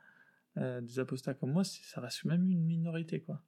Euh, 0.58 0.80
des 0.80 0.98
apostats 0.98 1.34
comme 1.34 1.52
moi, 1.52 1.64
ça 1.64 2.00
reste 2.00 2.24
même 2.24 2.48
une 2.50 2.64
minorité, 2.64 3.20
quoi. 3.20 3.42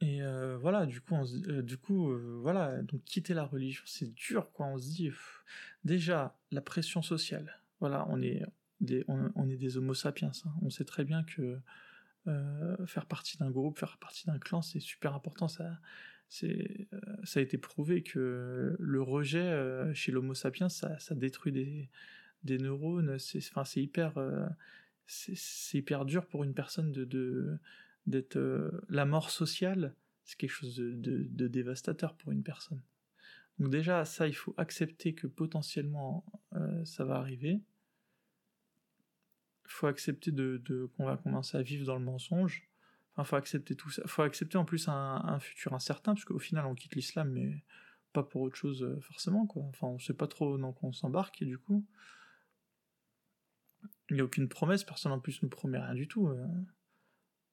Et 0.00 0.22
euh, 0.22 0.56
voilà, 0.56 0.86
du 0.86 1.00
coup, 1.00 1.14
on 1.14 1.24
du 1.62 1.76
coup, 1.76 2.16
voilà, 2.40 2.82
donc 2.82 3.04
quitter 3.04 3.34
la 3.34 3.44
religion, 3.44 3.82
c'est 3.86 4.12
dur, 4.14 4.50
quoi. 4.52 4.66
On 4.66 4.78
se 4.78 4.88
dit, 4.88 5.10
déjà, 5.84 6.38
la 6.50 6.62
pression 6.62 7.02
sociale. 7.02 7.60
Voilà, 7.80 8.06
on 8.08 8.20
est 8.22 8.42
des, 8.80 9.04
on, 9.08 9.48
est 9.48 9.56
des 9.56 9.76
homo 9.76 9.94
sapiens. 9.94 10.32
Hein. 10.44 10.52
On 10.62 10.70
sait 10.70 10.84
très 10.84 11.04
bien 11.04 11.22
que 11.24 11.58
faire 12.86 13.06
partie 13.06 13.36
d'un 13.38 13.50
groupe, 13.50 13.78
faire 13.78 13.98
partie 13.98 14.26
d'un 14.26 14.38
clan, 14.38 14.62
c'est 14.62 14.80
super 14.80 15.14
important. 15.14 15.48
Ça, 15.48 15.78
c'est, 16.30 16.86
euh, 16.92 17.00
ça 17.24 17.40
a 17.40 17.42
été 17.42 17.58
prouvé 17.58 18.02
que 18.02 18.76
le 18.78 19.02
rejet 19.02 19.40
euh, 19.40 19.92
chez 19.94 20.12
l'Homo 20.12 20.32
sapiens, 20.32 20.68
ça, 20.68 20.96
ça 21.00 21.16
détruit 21.16 21.50
des, 21.50 21.90
des 22.44 22.56
neurones. 22.56 23.18
C'est, 23.18 23.38
enfin, 23.38 23.64
c'est 23.64 23.82
hyper, 23.82 24.16
euh, 24.16 24.46
c'est, 25.08 25.76
hyper 25.76 26.04
dur 26.04 26.26
pour 26.26 26.44
une 26.44 26.54
personne 26.54 26.92
de 26.92 27.58
d'être 28.06 28.38
la 28.88 29.04
mort 29.04 29.30
sociale. 29.30 29.94
C'est 30.24 30.36
quelque 30.36 30.50
chose 30.50 30.76
de, 30.76 30.94
de, 30.94 31.48
dévastateur 31.48 32.14
pour 32.14 32.32
une 32.32 32.42
personne. 32.42 32.82
Donc 33.58 33.70
déjà, 33.70 34.04
ça, 34.04 34.28
il 34.28 34.34
faut 34.34 34.54
accepter 34.56 35.14
que 35.14 35.26
potentiellement 35.26 36.24
ça 36.84 37.04
va 37.04 37.16
arriver. 37.16 37.60
Il 39.64 39.70
faut 39.70 39.86
accepter 39.86 40.30
de, 40.30 40.62
de, 40.64 40.86
qu'on 40.96 41.04
va 41.04 41.16
commencer 41.16 41.56
à 41.56 41.62
vivre 41.62 41.86
dans 41.86 41.98
le 41.98 42.04
mensonge 42.04 42.70
Enfin, 43.16 43.24
faut 43.24 43.36
accepter 43.36 43.74
tout 43.74 43.90
ça. 43.90 44.02
Faut 44.06 44.22
accepter 44.22 44.56
en 44.58 44.64
plus 44.64 44.88
un, 44.88 45.38
futur 45.40 45.74
incertain, 45.74 46.14
parce 46.14 46.24
qu'au 46.24 46.38
final, 46.38 46.66
on 46.66 46.74
quitte 46.74 46.94
l'islam, 46.94 47.30
mais 47.30 47.62
pas 48.12 48.22
pour 48.22 48.42
autre 48.42 48.56
chose 48.56 48.82
euh, 48.82 49.00
forcément, 49.00 49.46
quoi. 49.46 49.62
Enfin, 49.64 49.88
on 49.88 49.98
sait 49.98 50.14
pas 50.14 50.26
trop 50.26 50.56
dans 50.58 50.72
quoi 50.72 50.88
on 50.88 50.92
s'embarque, 50.92 51.42
et 51.42 51.44
du 51.44 51.58
coup, 51.58 51.84
il 54.08 54.16
n'y 54.16 54.20
a 54.20 54.24
aucune 54.24 54.48
promesse, 54.48 54.84
personne 54.84 55.12
en 55.12 55.20
plus 55.20 55.42
nous 55.42 55.48
promet 55.48 55.78
rien 55.78 55.94
du 55.94 56.08
tout. 56.08 56.28
Euh. 56.28 56.46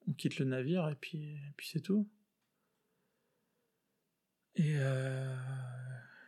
On 0.08 0.12
quitte 0.12 0.38
le 0.38 0.46
navire, 0.46 0.88
et 0.88 0.94
puis, 0.94 1.38
puis 1.56 1.68
c'est 1.70 1.80
tout. 1.80 2.08
Et 4.56 4.74
euh, 4.76 5.36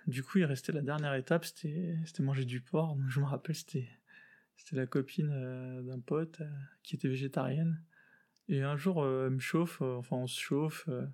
du 0.06 0.22
coup, 0.22 0.38
il 0.38 0.44
restait 0.44 0.72
la 0.72 0.82
dernière 0.82 1.14
étape, 1.14 1.44
c'était 1.44 1.98
manger 2.20 2.44
du 2.44 2.60
porc. 2.60 2.94
Donc, 2.96 3.08
je 3.08 3.20
me 3.20 3.24
rappelle, 3.24 3.56
c'était 3.56 3.88
la 4.72 4.86
copine 4.86 5.82
d'un 5.82 5.98
pote 5.98 6.42
qui 6.82 6.94
était 6.94 7.08
végétarienne. 7.08 7.82
Et 8.50 8.62
un 8.62 8.76
jour, 8.76 9.02
euh, 9.02 9.26
elle 9.26 9.34
me 9.34 9.38
chauffe, 9.38 9.80
euh, 9.80 9.96
enfin 9.96 10.16
on 10.16 10.26
se 10.26 10.38
chauffe. 10.38 10.88
Euh, 10.88 11.06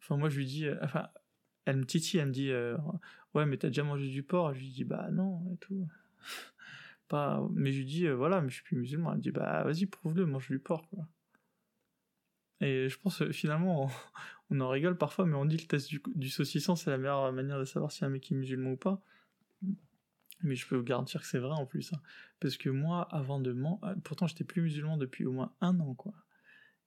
enfin 0.00 0.16
moi 0.16 0.28
je 0.28 0.38
lui 0.38 0.46
dis, 0.46 0.66
enfin 0.80 1.08
elle 1.64 1.78
me 1.78 1.84
titille, 1.84 2.20
elle 2.20 2.28
me 2.28 2.32
dit, 2.32 2.52
ouais 3.34 3.46
mais 3.46 3.56
t'as 3.58 3.68
déjà 3.68 3.82
mangé 3.82 4.08
du 4.08 4.22
porc? 4.22 4.54
Je 4.54 4.60
lui 4.60 4.68
dis, 4.68 4.84
bah 4.84 5.10
non 5.10 5.42
et 5.52 5.56
tout. 5.58 5.88
Pas, 7.08 7.46
mais 7.52 7.72
je 7.72 7.78
lui 7.78 7.84
dis, 7.84 8.08
voilà, 8.08 8.40
mais 8.40 8.48
je 8.48 8.54
suis 8.54 8.62
plus 8.62 8.76
musulman. 8.76 9.10
Elle 9.12 9.18
me 9.18 9.22
dit, 9.22 9.32
bah 9.32 9.64
vas-y 9.64 9.86
prouve-le, 9.86 10.24
mange 10.24 10.48
du 10.48 10.60
porc 10.60 10.88
quoi. 10.88 11.08
Et 12.60 12.88
je 12.88 12.98
pense 12.98 13.22
finalement, 13.30 13.90
on, 14.50 14.60
en 14.60 14.68
rigole 14.68 14.96
parfois, 14.96 15.26
mais 15.26 15.34
on 15.34 15.44
dit 15.44 15.56
le 15.56 15.66
test 15.66 15.90
du, 15.90 16.28
saucisson, 16.28 16.76
c'est 16.76 16.90
la 16.90 16.98
meilleure 16.98 17.32
manière 17.32 17.58
de 17.58 17.64
savoir 17.64 17.92
si 17.92 18.04
un 18.04 18.08
mec 18.08 18.30
est 18.30 18.34
musulman 18.34 18.72
ou 18.72 18.76
pas. 18.76 19.02
Mais 20.42 20.54
je 20.54 20.66
peux 20.68 20.76
vous 20.76 20.84
garantir 20.84 21.20
que 21.20 21.26
c'est 21.26 21.38
vrai 21.38 21.54
en 21.54 21.66
plus. 21.66 21.92
Hein. 21.92 22.00
Parce 22.40 22.56
que 22.56 22.70
moi, 22.70 23.08
avant 23.10 23.40
de 23.40 23.52
manger, 23.52 23.80
pourtant 24.04 24.26
j'étais 24.26 24.44
plus 24.44 24.62
musulman 24.62 24.96
depuis 24.96 25.26
au 25.26 25.32
moins 25.32 25.52
un 25.60 25.78
an, 25.80 25.94
quoi. 25.94 26.14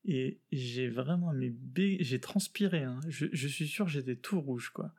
Et 0.04 0.40
j'ai 0.52 0.90
vraiment, 0.90 1.32
mais 1.34 1.54
j'ai 2.00 2.20
transpiré, 2.20 2.84
hein. 2.84 3.00
je, 3.08 3.48
suis 3.48 3.68
sûr 3.68 3.88
j'étais 3.88 4.16
tout 4.16 4.42
rouge, 4.42 4.70
quoi. 4.70 4.94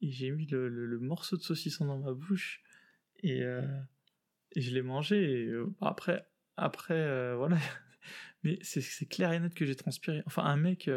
Et 0.00 0.10
j'ai 0.10 0.30
mis 0.30 0.46
le, 0.46 0.68
le, 0.68 0.98
morceau 1.00 1.36
de 1.36 1.42
saucisson 1.42 1.86
dans 1.86 1.98
ma 1.98 2.12
bouche, 2.12 2.62
et, 3.22 3.42
euh, 3.42 3.66
je 4.54 4.70
l'ai 4.70 4.82
mangé, 4.82 5.46
euh, 5.46 5.74
après, 5.80 6.28
après 6.56 6.94
euh, 6.94 7.34
voilà. 7.38 7.58
Mais 8.44 8.58
c'est 8.62 9.08
clair 9.08 9.32
et 9.32 9.40
net 9.40 9.54
que 9.54 9.64
j'ai 9.66 9.74
transpiré. 9.74 10.22
Enfin, 10.26 10.44
un 10.44 10.56
mec, 10.56 10.90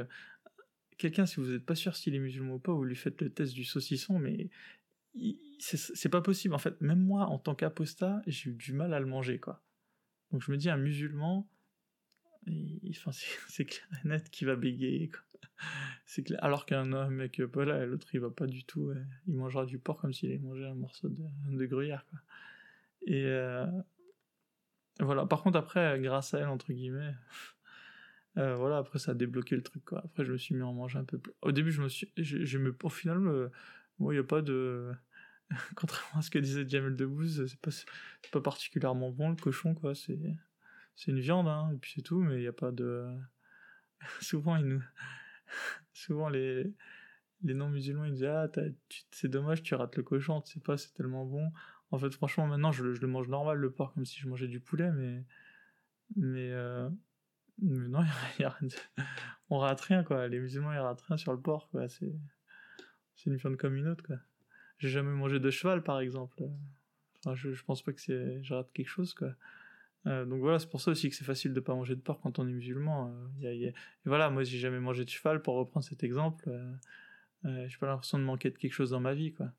quelqu'un, 0.98 1.26
si 1.26 1.38
vous 1.38 1.48
n'êtes 1.48 1.66
pas 1.66 1.76
sûr 1.76 1.96
s'il 1.96 2.14
est 2.14 2.20
musulman 2.20 2.56
ou 2.56 2.60
pas, 2.60 2.74
vous 2.74 2.84
lui 2.84 2.96
faites 2.96 3.22
le 3.22 3.30
test 3.30 3.54
du 3.54 3.64
saucisson, 3.64 4.20
mais 4.20 4.50
c'est 5.60 6.10
pas 6.10 6.22
possible. 6.22 6.54
En 6.54 6.60
fait, 6.60 6.80
même 6.82 7.02
moi, 7.02 7.26
en 7.26 7.40
tant 7.40 7.56
qu'apostat, 7.56 8.22
j'ai 8.28 8.52
eu 8.52 8.54
du 8.54 8.74
mal 8.74 8.94
à 8.94 9.00
le 9.00 9.06
manger, 9.06 9.40
quoi. 9.40 9.64
Donc 10.32 10.44
je 10.44 10.52
me 10.52 10.58
dis, 10.58 10.70
un 10.70 10.78
musulman, 10.78 11.50
enfin, 12.90 13.12
c'est 13.48 13.66
clair 13.66 13.88
et 14.04 14.08
net 14.08 14.30
qu'il 14.30 14.48
va 14.48 14.56
bégayer. 14.56 15.10
Clair. 15.10 16.44
Alors 16.44 16.66
qu'un 16.66 17.10
mec 17.10 17.44
pas 17.46 17.66
là, 17.66 17.86
l'autre 17.86 18.08
il 18.14 18.20
va 18.20 18.30
pas 18.30 18.48
du 18.48 18.64
tout. 18.64 18.92
Il 19.28 19.36
mangera 19.36 19.66
du 19.66 19.80
porc 19.80 20.00
comme 20.02 20.14
s'il 20.14 20.30
avait 20.30 20.40
mangé 20.40 20.66
un 20.66 20.76
morceau 20.76 21.10
de, 21.10 21.24
de 21.50 21.66
gruyère. 21.66 22.06
Quoi. 22.10 22.20
Et 23.08 23.26
euh, 23.26 23.66
voilà. 25.00 25.26
Par 25.26 25.44
contre, 25.44 25.58
après, 25.58 26.00
grâce 26.00 26.34
à 26.34 26.40
elle, 26.40 26.48
entre 26.48 26.72
guillemets, 26.74 27.14
euh, 28.38 28.56
voilà, 28.56 28.78
après 28.78 29.00
ça 29.00 29.12
a 29.12 29.14
débloqué 29.14 29.56
le 29.56 29.64
truc. 29.64 29.84
Quoi. 29.86 30.02
Après, 30.04 30.26
je 30.26 30.32
me 30.32 30.38
suis 30.38 30.56
mis 30.56 30.62
à 30.62 30.68
en 30.68 30.74
manger 30.74 31.00
un 31.00 31.06
peu 31.06 31.18
plus. 31.18 31.34
Au 31.42 31.52
début, 31.52 31.72
je 31.72 31.82
me 31.82 31.90
suis. 31.90 32.12
Je, 32.18 32.58
me, 32.58 32.76
au 32.84 32.90
final, 32.90 33.20
moi, 34.00 34.14
il 34.14 34.18
n'y 34.18 34.22
a 34.22 34.28
pas 34.28 34.42
de. 34.42 34.92
Contrairement 35.76 36.20
à 36.20 36.22
ce 36.22 36.30
que 36.30 36.40
disait 36.40 36.68
Jamel 36.68 36.96
Debbouze, 36.96 37.46
c'est 37.48 37.62
pas, 37.62 37.72
pas 38.32 38.42
particulièrement 38.42 39.12
bon 39.12 39.30
le 39.30 39.36
cochon, 39.36 39.74
quoi. 39.74 39.96
C'est 39.96 40.20
c'est 40.98 41.12
une 41.12 41.20
viande, 41.20 41.48
hein, 41.48 41.70
et 41.74 41.78
puis 41.78 41.94
c'est 41.96 42.02
tout, 42.02 42.20
mais 42.20 42.36
il 42.36 42.42
n'y 42.42 42.48
a 42.48 42.54
pas 42.54 42.72
de. 42.72 43.08
Souvent, 44.22 44.58
ils 44.58 44.66
nous. 44.66 44.84
Souvent, 45.94 46.28
les, 46.28 46.74
les 47.44 47.54
non-musulmans, 47.54 48.06
ils 48.06 48.14
disent 48.14 48.26
Ah, 48.26 48.50
c'est 49.12 49.30
dommage, 49.30 49.62
tu 49.62 49.76
rates 49.76 49.96
le 49.96 50.04
cochon, 50.04 50.42
tu 50.42 50.54
sais 50.54 50.60
pas, 50.60 50.76
c'est 50.76 50.94
tellement 50.94 51.24
bon. 51.24 51.52
En 51.92 51.98
fait, 51.98 52.14
franchement, 52.14 52.48
maintenant, 52.48 52.72
je, 52.72 52.84
le 52.84 53.08
mange 53.08 53.30
normal, 53.30 53.58
le 53.58 53.72
porc, 53.72 53.94
comme 53.94 54.06
si 54.06 54.20
je 54.20 54.28
mangeais 54.28 54.48
du 54.48 54.60
poulet, 54.60 54.92
mais. 54.92 55.24
Mais. 56.16 56.52
Euh, 56.52 56.90
mais 57.60 57.88
non, 57.88 58.00
a, 58.44 58.58
on 59.50 59.58
rate 59.60 59.82
rien, 59.82 60.04
quoi. 60.04 60.28
Les 60.28 60.40
musulmans, 60.40 60.74
ils 60.74 60.80
ratent 60.80 61.02
rien 61.02 61.18
sur 61.18 61.32
le 61.32 61.40
porc, 61.40 61.70
quoi. 61.70 61.88
C'est, 61.88 62.14
c'est 63.16 63.30
une 63.30 63.38
viande 63.38 63.58
comme 63.58 63.76
une 63.76 63.88
autre, 63.88 64.04
quoi. 64.04 64.18
J'ai 64.80 64.90
jamais 64.90 65.12
mangé 65.12 65.40
de 65.40 65.50
cheval, 65.50 65.82
par 65.82 66.00
exemple. 66.00 66.44
Enfin, 67.20 67.36
je, 67.36 67.50
pense 67.64 67.82
pas 67.82 67.94
que 67.94 68.02
c'est, 68.02 68.44
je 68.44 68.54
rate 68.54 68.72
quelque 68.74 68.90
chose, 68.90 69.14
quoi. 69.14 69.34
Euh, 70.06 70.26
donc 70.26 70.40
voilà, 70.40 70.60
c'est 70.60 70.70
pour 70.70 70.82
ça 70.82 70.92
aussi 70.92 71.10
que 71.10 71.16
c'est 71.16 71.26
facile 71.26 71.54
de 71.54 71.60
pas 71.60 71.74
manger 71.74 71.96
de 71.96 72.02
porc 72.02 72.22
quand 72.22 72.38
on 72.38 72.48
est 72.48 72.52
musulman. 72.52 73.12
Euh, 73.42 73.52
Et 73.52 73.74
voilà, 74.06 74.30
moi 74.30 74.44
j'ai 74.44 74.60
jamais 74.60 74.80
mangé 74.80 75.04
de 75.04 75.10
cheval, 75.10 75.42
pour 75.42 75.56
reprendre 75.56 75.86
cet 75.86 76.04
exemple. 76.04 76.50
J'ai 77.44 77.78
pas 77.80 77.88
l'impression 77.88 78.20
de 78.20 78.24
manquer 78.24 78.52
de 78.52 78.58
quelque 78.58 78.74
chose 78.74 78.92
dans 78.92 79.00
ma 79.00 79.14
vie, 79.14 79.34
quoi. 79.34 79.52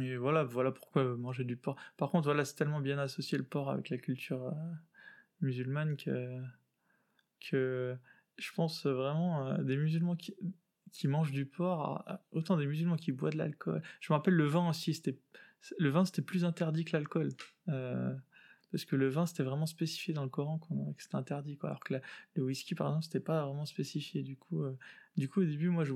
Et 0.00 0.16
voilà, 0.16 0.44
voilà 0.44 0.72
pourquoi 0.72 1.04
manger 1.16 1.44
du 1.44 1.56
porc. 1.56 1.76
Par 1.96 2.10
contre, 2.10 2.24
voilà, 2.24 2.44
c'est 2.44 2.54
tellement 2.54 2.80
bien 2.80 2.98
associé 2.98 3.36
le 3.36 3.44
porc 3.44 3.70
avec 3.70 3.90
la 3.90 3.98
culture 3.98 4.54
musulmane 5.40 5.96
que, 5.96 6.40
que 7.40 7.96
je 8.38 8.52
pense 8.52 8.86
vraiment 8.86 9.58
des 9.58 9.76
musulmans 9.76 10.16
qui, 10.16 10.34
qui 10.92 11.08
mangent 11.08 11.32
du 11.32 11.46
porc, 11.46 12.04
autant 12.30 12.56
des 12.56 12.66
musulmans 12.66 12.96
qui 12.96 13.12
boivent 13.12 13.32
de 13.32 13.38
l'alcool. 13.38 13.82
Je 14.00 14.12
me 14.12 14.16
rappelle 14.16 14.34
le 14.34 14.46
vin 14.46 14.68
aussi, 14.68 15.00
le 15.78 15.88
vin 15.88 16.04
c'était 16.04 16.22
plus 16.22 16.44
interdit 16.44 16.84
que 16.84 16.96
l'alcool. 16.96 17.30
Euh, 17.68 18.14
parce 18.72 18.86
que 18.86 18.96
le 18.96 19.08
vin 19.08 19.26
c'était 19.26 19.42
vraiment 19.42 19.66
spécifié 19.66 20.14
dans 20.14 20.24
le 20.24 20.30
Coran 20.30 20.58
que 20.58 21.02
c'était 21.02 21.14
interdit 21.14 21.56
quoi. 21.58 21.68
Alors 21.68 21.84
que 21.84 21.94
le 22.34 22.42
whisky 22.42 22.74
par 22.74 22.88
exemple 22.88 23.04
c'était 23.04 23.20
pas 23.20 23.44
vraiment 23.44 23.66
spécifié. 23.66 24.22
Du 24.22 24.36
coup 24.36 24.62
euh, 24.62 24.76
du 25.16 25.28
coup 25.28 25.42
au 25.42 25.44
début 25.44 25.68
moi 25.68 25.84
je 25.84 25.92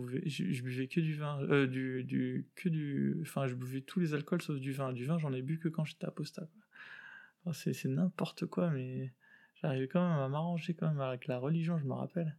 buvais 0.63 0.87
que 0.87 1.01
du 1.01 1.15
vin 1.15 1.41
euh, 1.43 1.67
du, 1.67 2.05
du 2.05 2.47
que 2.55 2.69
du 2.69 3.19
enfin 3.23 3.47
je 3.47 3.55
buvais 3.55 3.81
tous 3.81 3.99
les 3.99 4.13
alcools 4.13 4.43
sauf 4.43 4.61
du 4.61 4.73
vin. 4.73 4.93
Du 4.93 5.07
vin 5.07 5.19
j'en 5.19 5.33
ai 5.33 5.41
bu 5.41 5.59
que 5.59 5.69
quand 5.69 5.87
j'étais 5.87 6.05
apostat 6.05 6.49
quoi. 7.43 7.55
c'est 7.55 7.85
n'importe 7.87 8.45
quoi 8.45 8.71
mais 8.71 9.13
j'arrivais 9.55 9.89
quand 9.89 10.07
même 10.07 10.19
à 10.19 10.29
m'arranger 10.29 10.75
quand 10.75 10.89
même 10.89 11.01
avec 11.01 11.27
la 11.27 11.39
religion 11.39 11.79
je 11.79 11.85
me 11.85 11.95
rappelle. 11.95 12.37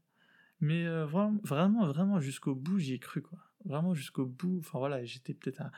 Mais 0.62 0.86
euh, 0.86 1.06
vraiment 1.06 1.40
vraiment 1.44 1.88
vraiment 1.88 2.20
jusqu'au 2.20 2.54
bout 2.54 2.78
j'y 2.78 2.94
ai 2.94 3.00
cru 3.00 3.24
quoi. 3.24 3.40
Vraiment 3.66 3.96
jusqu'au 3.96 4.26
bout. 4.26 4.60
Enfin 4.60 4.78
voilà 4.78 5.04
j'étais 5.04 5.34
peut-être 5.34 5.62
un 5.62 5.72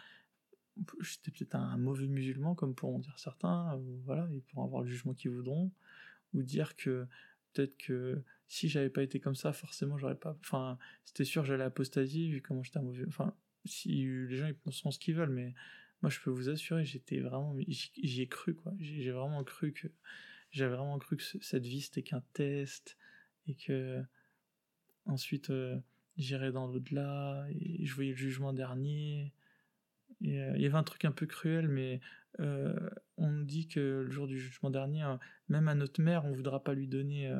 j'étais 1.01 1.31
peut-être 1.31 1.55
un 1.55 1.77
mauvais 1.77 2.07
musulman, 2.07 2.55
comme 2.55 2.75
pourront 2.75 2.99
dire 2.99 3.17
certains, 3.19 3.75
ou 3.77 4.01
voilà, 4.05 4.27
ils 4.31 4.41
pourront 4.41 4.65
avoir 4.65 4.83
le 4.83 4.89
jugement 4.89 5.13
qu'ils 5.13 5.31
voudront, 5.31 5.71
ou 6.33 6.43
dire 6.43 6.75
que 6.75 7.07
peut-être 7.53 7.77
que 7.77 8.21
si 8.47 8.67
j'avais 8.69 8.89
pas 8.89 9.03
été 9.03 9.19
comme 9.19 9.35
ça, 9.35 9.53
forcément 9.53 9.97
j'aurais 9.97 10.17
pas. 10.17 10.37
Enfin, 10.41 10.77
c'était 11.05 11.25
sûr 11.25 11.45
j'allais 11.45 11.63
apostasie, 11.63 12.29
vu 12.29 12.41
comment 12.41 12.63
j'étais 12.63 12.79
un 12.79 12.83
mauvais. 12.83 13.05
Enfin, 13.07 13.35
si 13.65 13.89
les 13.89 14.35
gens 14.35 14.47
ils 14.47 14.55
pensent 14.55 14.83
ce 14.89 14.99
qu'ils 14.99 15.15
veulent, 15.15 15.29
mais 15.29 15.53
moi 16.01 16.09
je 16.09 16.19
peux 16.19 16.31
vous 16.31 16.49
assurer, 16.49 16.85
j'étais 16.85 17.19
vraiment. 17.19 17.55
J'y 17.67 18.21
ai 18.21 18.27
cru, 18.27 18.55
quoi. 18.55 18.73
J'ai 18.79 19.11
vraiment 19.11 19.43
cru 19.43 19.73
que. 19.73 19.87
J'avais 20.51 20.75
vraiment 20.75 20.97
cru 20.97 21.17
que 21.17 21.23
cette 21.23 21.65
vie 21.65 21.81
c'était 21.81 22.03
qu'un 22.03 22.23
test, 22.33 22.97
et 23.47 23.55
que. 23.55 24.03
Ensuite, 25.05 25.49
euh, 25.49 25.79
j'irais 26.17 26.51
dans 26.51 26.67
l'au-delà, 26.67 27.47
et 27.51 27.85
je 27.85 27.95
voyais 27.95 28.11
le 28.11 28.17
jugement 28.17 28.53
dernier 28.53 29.33
euh, 30.23 30.53
il 30.55 30.61
y 30.61 30.65
avait 30.65 30.75
un 30.75 30.83
truc 30.83 31.05
un 31.05 31.11
peu 31.11 31.25
cruel, 31.25 31.67
mais 31.67 32.01
euh, 32.39 32.73
on 33.17 33.41
dit 33.41 33.67
que 33.67 34.03
le 34.05 34.09
jour 34.09 34.27
du 34.27 34.39
jugement 34.39 34.69
dernier, 34.69 35.03
euh, 35.03 35.15
même 35.47 35.67
à 35.67 35.75
notre 35.75 36.01
mère, 36.01 36.25
on 36.25 36.31
voudra 36.31 36.63
pas 36.63 36.73
lui 36.73 36.87
donner 36.87 37.33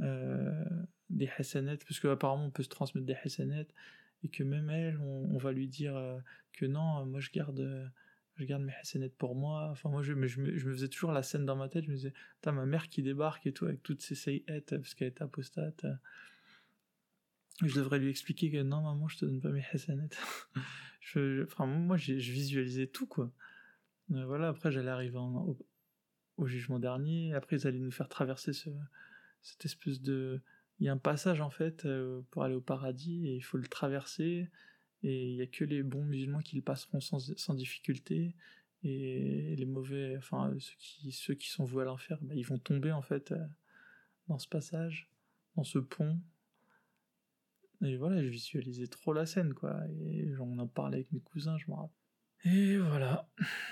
euh, 0.00 0.64
des 1.10 1.28
hasanettes, 1.36 1.84
parce 1.84 2.00
qu'apparemment 2.00 2.46
on 2.46 2.50
peut 2.50 2.62
se 2.62 2.68
transmettre 2.68 3.06
des 3.06 3.16
hasanettes, 3.24 3.74
et 4.24 4.28
que 4.28 4.42
même 4.42 4.70
elle, 4.70 4.98
on, 4.98 5.36
va 5.36 5.52
lui 5.52 5.68
dire 5.68 5.96
euh, 5.96 6.18
que 6.52 6.64
non, 6.64 7.04
moi 7.04 7.20
je 7.20 7.30
garde, 7.30 7.92
je 8.36 8.44
garde 8.44 8.62
mes 8.62 8.74
hasanettes 8.80 9.16
pour 9.16 9.34
moi. 9.34 9.68
Enfin, 9.70 9.90
moi 9.90 10.02
je, 10.02 10.14
me, 10.14 10.26
je, 10.26 10.40
me, 10.40 10.72
faisais 10.72 10.88
toujours 10.88 11.12
la 11.12 11.22
scène 11.22 11.44
dans 11.44 11.56
ma 11.56 11.68
tête, 11.68 11.84
je 11.84 11.90
me 11.90 11.96
disais, 11.96 12.14
t'as 12.40 12.52
ma 12.52 12.64
mère 12.64 12.88
qui 12.88 13.02
débarque 13.02 13.46
et 13.46 13.52
tout, 13.52 13.66
avec 13.66 13.82
toutes 13.82 14.00
ses 14.00 14.14
sayettes, 14.14 14.76
parce 14.76 14.94
qu'elle 14.94 15.08
est 15.08 15.22
apostate. 15.22 15.84
Je 17.62 17.74
devrais 17.76 18.00
lui 18.00 18.10
expliquer 18.10 18.50
que 18.50 18.62
non, 18.62 18.82
maman, 18.82 19.06
je 19.06 19.18
te 19.18 19.24
donne 19.24 19.40
pas 19.40 19.50
mes 19.50 19.64
hasanettes. 19.72 20.18
je, 21.00 21.44
enfin, 21.44 21.66
moi, 21.66 21.96
je 21.96 22.14
visualisais 22.14 22.88
tout, 22.88 23.06
quoi. 23.06 23.30
voilà, 24.08 24.48
après, 24.48 24.72
j'allais 24.72 24.90
arriver 24.90 25.16
au, 25.16 25.56
au, 26.38 26.46
jugement 26.46 26.80
dernier. 26.80 27.34
Après, 27.34 27.56
ils 27.56 27.66
allaient 27.66 27.78
nous 27.78 27.92
faire 27.92 28.08
traverser 28.08 28.52
ce, 28.52 28.70
cette 29.42 29.64
espèce 29.64 30.00
de. 30.00 30.40
Il 30.80 30.86
y 30.86 30.88
a 30.88 30.92
un 30.92 30.98
passage, 30.98 31.40
en 31.40 31.50
fait, 31.50 31.84
euh, 31.84 32.22
pour 32.30 32.42
aller 32.42 32.56
au 32.56 32.60
paradis, 32.60 33.28
et 33.28 33.36
il 33.36 33.42
faut 33.42 33.58
le 33.58 33.68
traverser. 33.68 34.50
Et 35.04 35.30
il 35.30 35.36
n'y 35.36 35.42
a 35.42 35.46
que 35.46 35.64
les 35.64 35.84
bons 35.84 36.04
musulmans 36.04 36.40
qui 36.40 36.56
le 36.56 36.62
passeront 36.62 37.00
sans, 37.00 37.36
sans 37.36 37.54
difficulté. 37.54 38.34
Et 38.82 39.54
les 39.56 39.66
mauvais, 39.66 40.16
enfin, 40.16 40.52
ceux 40.58 40.74
qui, 40.78 41.12
ceux 41.12 41.34
qui 41.34 41.48
sont 41.48 41.64
voués 41.64 41.82
à 41.82 41.86
l'enfer, 41.86 42.18
bah, 42.22 42.34
ils 42.34 42.46
vont 42.46 42.58
tomber, 42.58 42.90
en 42.90 43.02
fait, 43.02 43.30
euh, 43.30 43.46
dans 44.26 44.38
ce 44.38 44.48
passage, 44.48 45.08
dans 45.54 45.62
ce 45.62 45.78
pont 45.78 46.20
et 47.82 47.96
voilà, 47.96 48.22
je 48.22 48.28
visualisais 48.28 48.86
trop 48.86 49.12
la 49.12 49.26
scène, 49.26 49.54
quoi. 49.54 49.76
Et 50.06 50.32
on 50.38 50.58
en 50.58 50.66
parlait 50.66 50.98
avec 50.98 51.12
mes 51.12 51.20
cousins, 51.20 51.56
je 51.58 51.70
me 51.70 51.74
rappelle. 51.74 51.96
Et 52.44 52.76
voilà. 52.78 53.28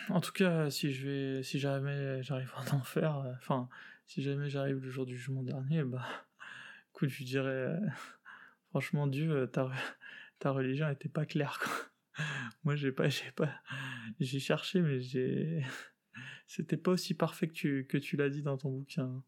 En 0.08 0.20
tout 0.20 0.32
cas, 0.32 0.70
si 0.70 0.92
je 0.92 1.06
vais, 1.06 1.42
si 1.42 1.58
jamais 1.58 2.22
j'arrive 2.22 2.52
en 2.56 2.76
enfer, 2.76 3.18
euh, 3.18 3.32
enfin, 3.38 3.68
si 4.06 4.22
jamais 4.22 4.48
j'arrive 4.48 4.78
le 4.78 4.90
jour 4.90 5.06
du 5.06 5.16
jugement 5.16 5.42
dernier, 5.42 5.82
bah, 5.82 6.06
écoute, 6.90 7.08
je 7.08 7.24
dirais, 7.24 7.48
euh, 7.48 7.80
franchement, 8.70 9.06
Dieu, 9.06 9.30
euh, 9.30 9.46
ta, 9.46 9.70
ta 10.38 10.50
religion 10.52 10.88
était 10.88 11.08
pas 11.08 11.26
claire, 11.26 11.58
quoi. 11.58 12.24
Moi, 12.64 12.76
j'ai 12.76 12.92
pas, 12.92 13.08
j'ai 13.08 13.30
pas, 13.32 13.50
j'ai 14.20 14.40
cherché, 14.40 14.80
mais 14.82 15.00
j'ai, 15.00 15.64
c'était 16.46 16.76
pas 16.76 16.92
aussi 16.92 17.14
parfait 17.14 17.48
que 17.48 17.54
tu, 17.54 17.86
que 17.88 17.98
tu 17.98 18.16
l'as 18.16 18.28
dit 18.28 18.42
dans 18.42 18.56
ton 18.56 18.70
bouquin. 18.70 19.22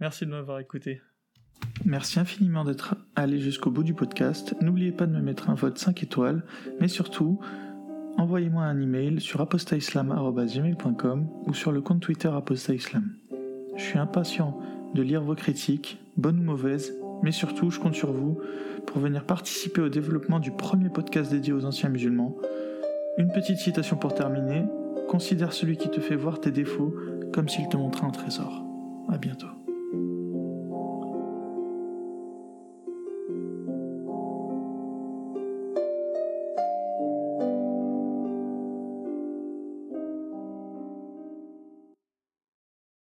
Merci 0.00 0.26
de 0.26 0.30
m'avoir 0.30 0.58
écouté. 0.58 1.00
Merci 1.84 2.18
infiniment 2.18 2.64
d'être 2.64 2.96
allé 3.16 3.38
jusqu'au 3.38 3.70
bout 3.70 3.82
du 3.82 3.94
podcast. 3.94 4.54
N'oubliez 4.62 4.92
pas 4.92 5.06
de 5.06 5.12
me 5.12 5.20
mettre 5.20 5.50
un 5.50 5.54
vote 5.54 5.78
5 5.78 6.02
étoiles, 6.02 6.42
mais 6.80 6.88
surtout, 6.88 7.38
envoyez-moi 8.16 8.62
un 8.62 8.80
email 8.80 9.20
sur 9.20 9.40
apostaislam.com 9.40 11.28
ou 11.46 11.54
sur 11.54 11.72
le 11.72 11.80
compte 11.82 12.00
Twitter 12.00 12.28
apostaislam. 12.28 13.16
Je 13.76 13.82
suis 13.82 13.98
impatient 13.98 14.58
de 14.94 15.02
lire 15.02 15.22
vos 15.22 15.34
critiques, 15.34 15.98
bonnes 16.16 16.38
ou 16.38 16.44
mauvaises, 16.44 16.94
mais 17.22 17.32
surtout, 17.32 17.70
je 17.70 17.80
compte 17.80 17.94
sur 17.94 18.12
vous 18.12 18.38
pour 18.86 19.00
venir 19.00 19.24
participer 19.24 19.80
au 19.80 19.88
développement 19.88 20.40
du 20.40 20.52
premier 20.52 20.88
podcast 20.88 21.30
dédié 21.30 21.52
aux 21.52 21.64
anciens 21.64 21.88
musulmans. 21.88 22.36
Une 23.18 23.32
petite 23.32 23.58
citation 23.58 23.96
pour 23.96 24.14
terminer. 24.14 24.64
Considère 25.08 25.52
celui 25.52 25.76
qui 25.76 25.90
te 25.90 26.00
fait 26.00 26.16
voir 26.16 26.40
tes 26.40 26.50
défauts 26.50 26.94
comme 27.32 27.48
s'il 27.48 27.68
te 27.68 27.76
montrait 27.76 28.06
un 28.06 28.10
trésor. 28.10 28.64
À 29.08 29.18
bientôt. 29.18 29.63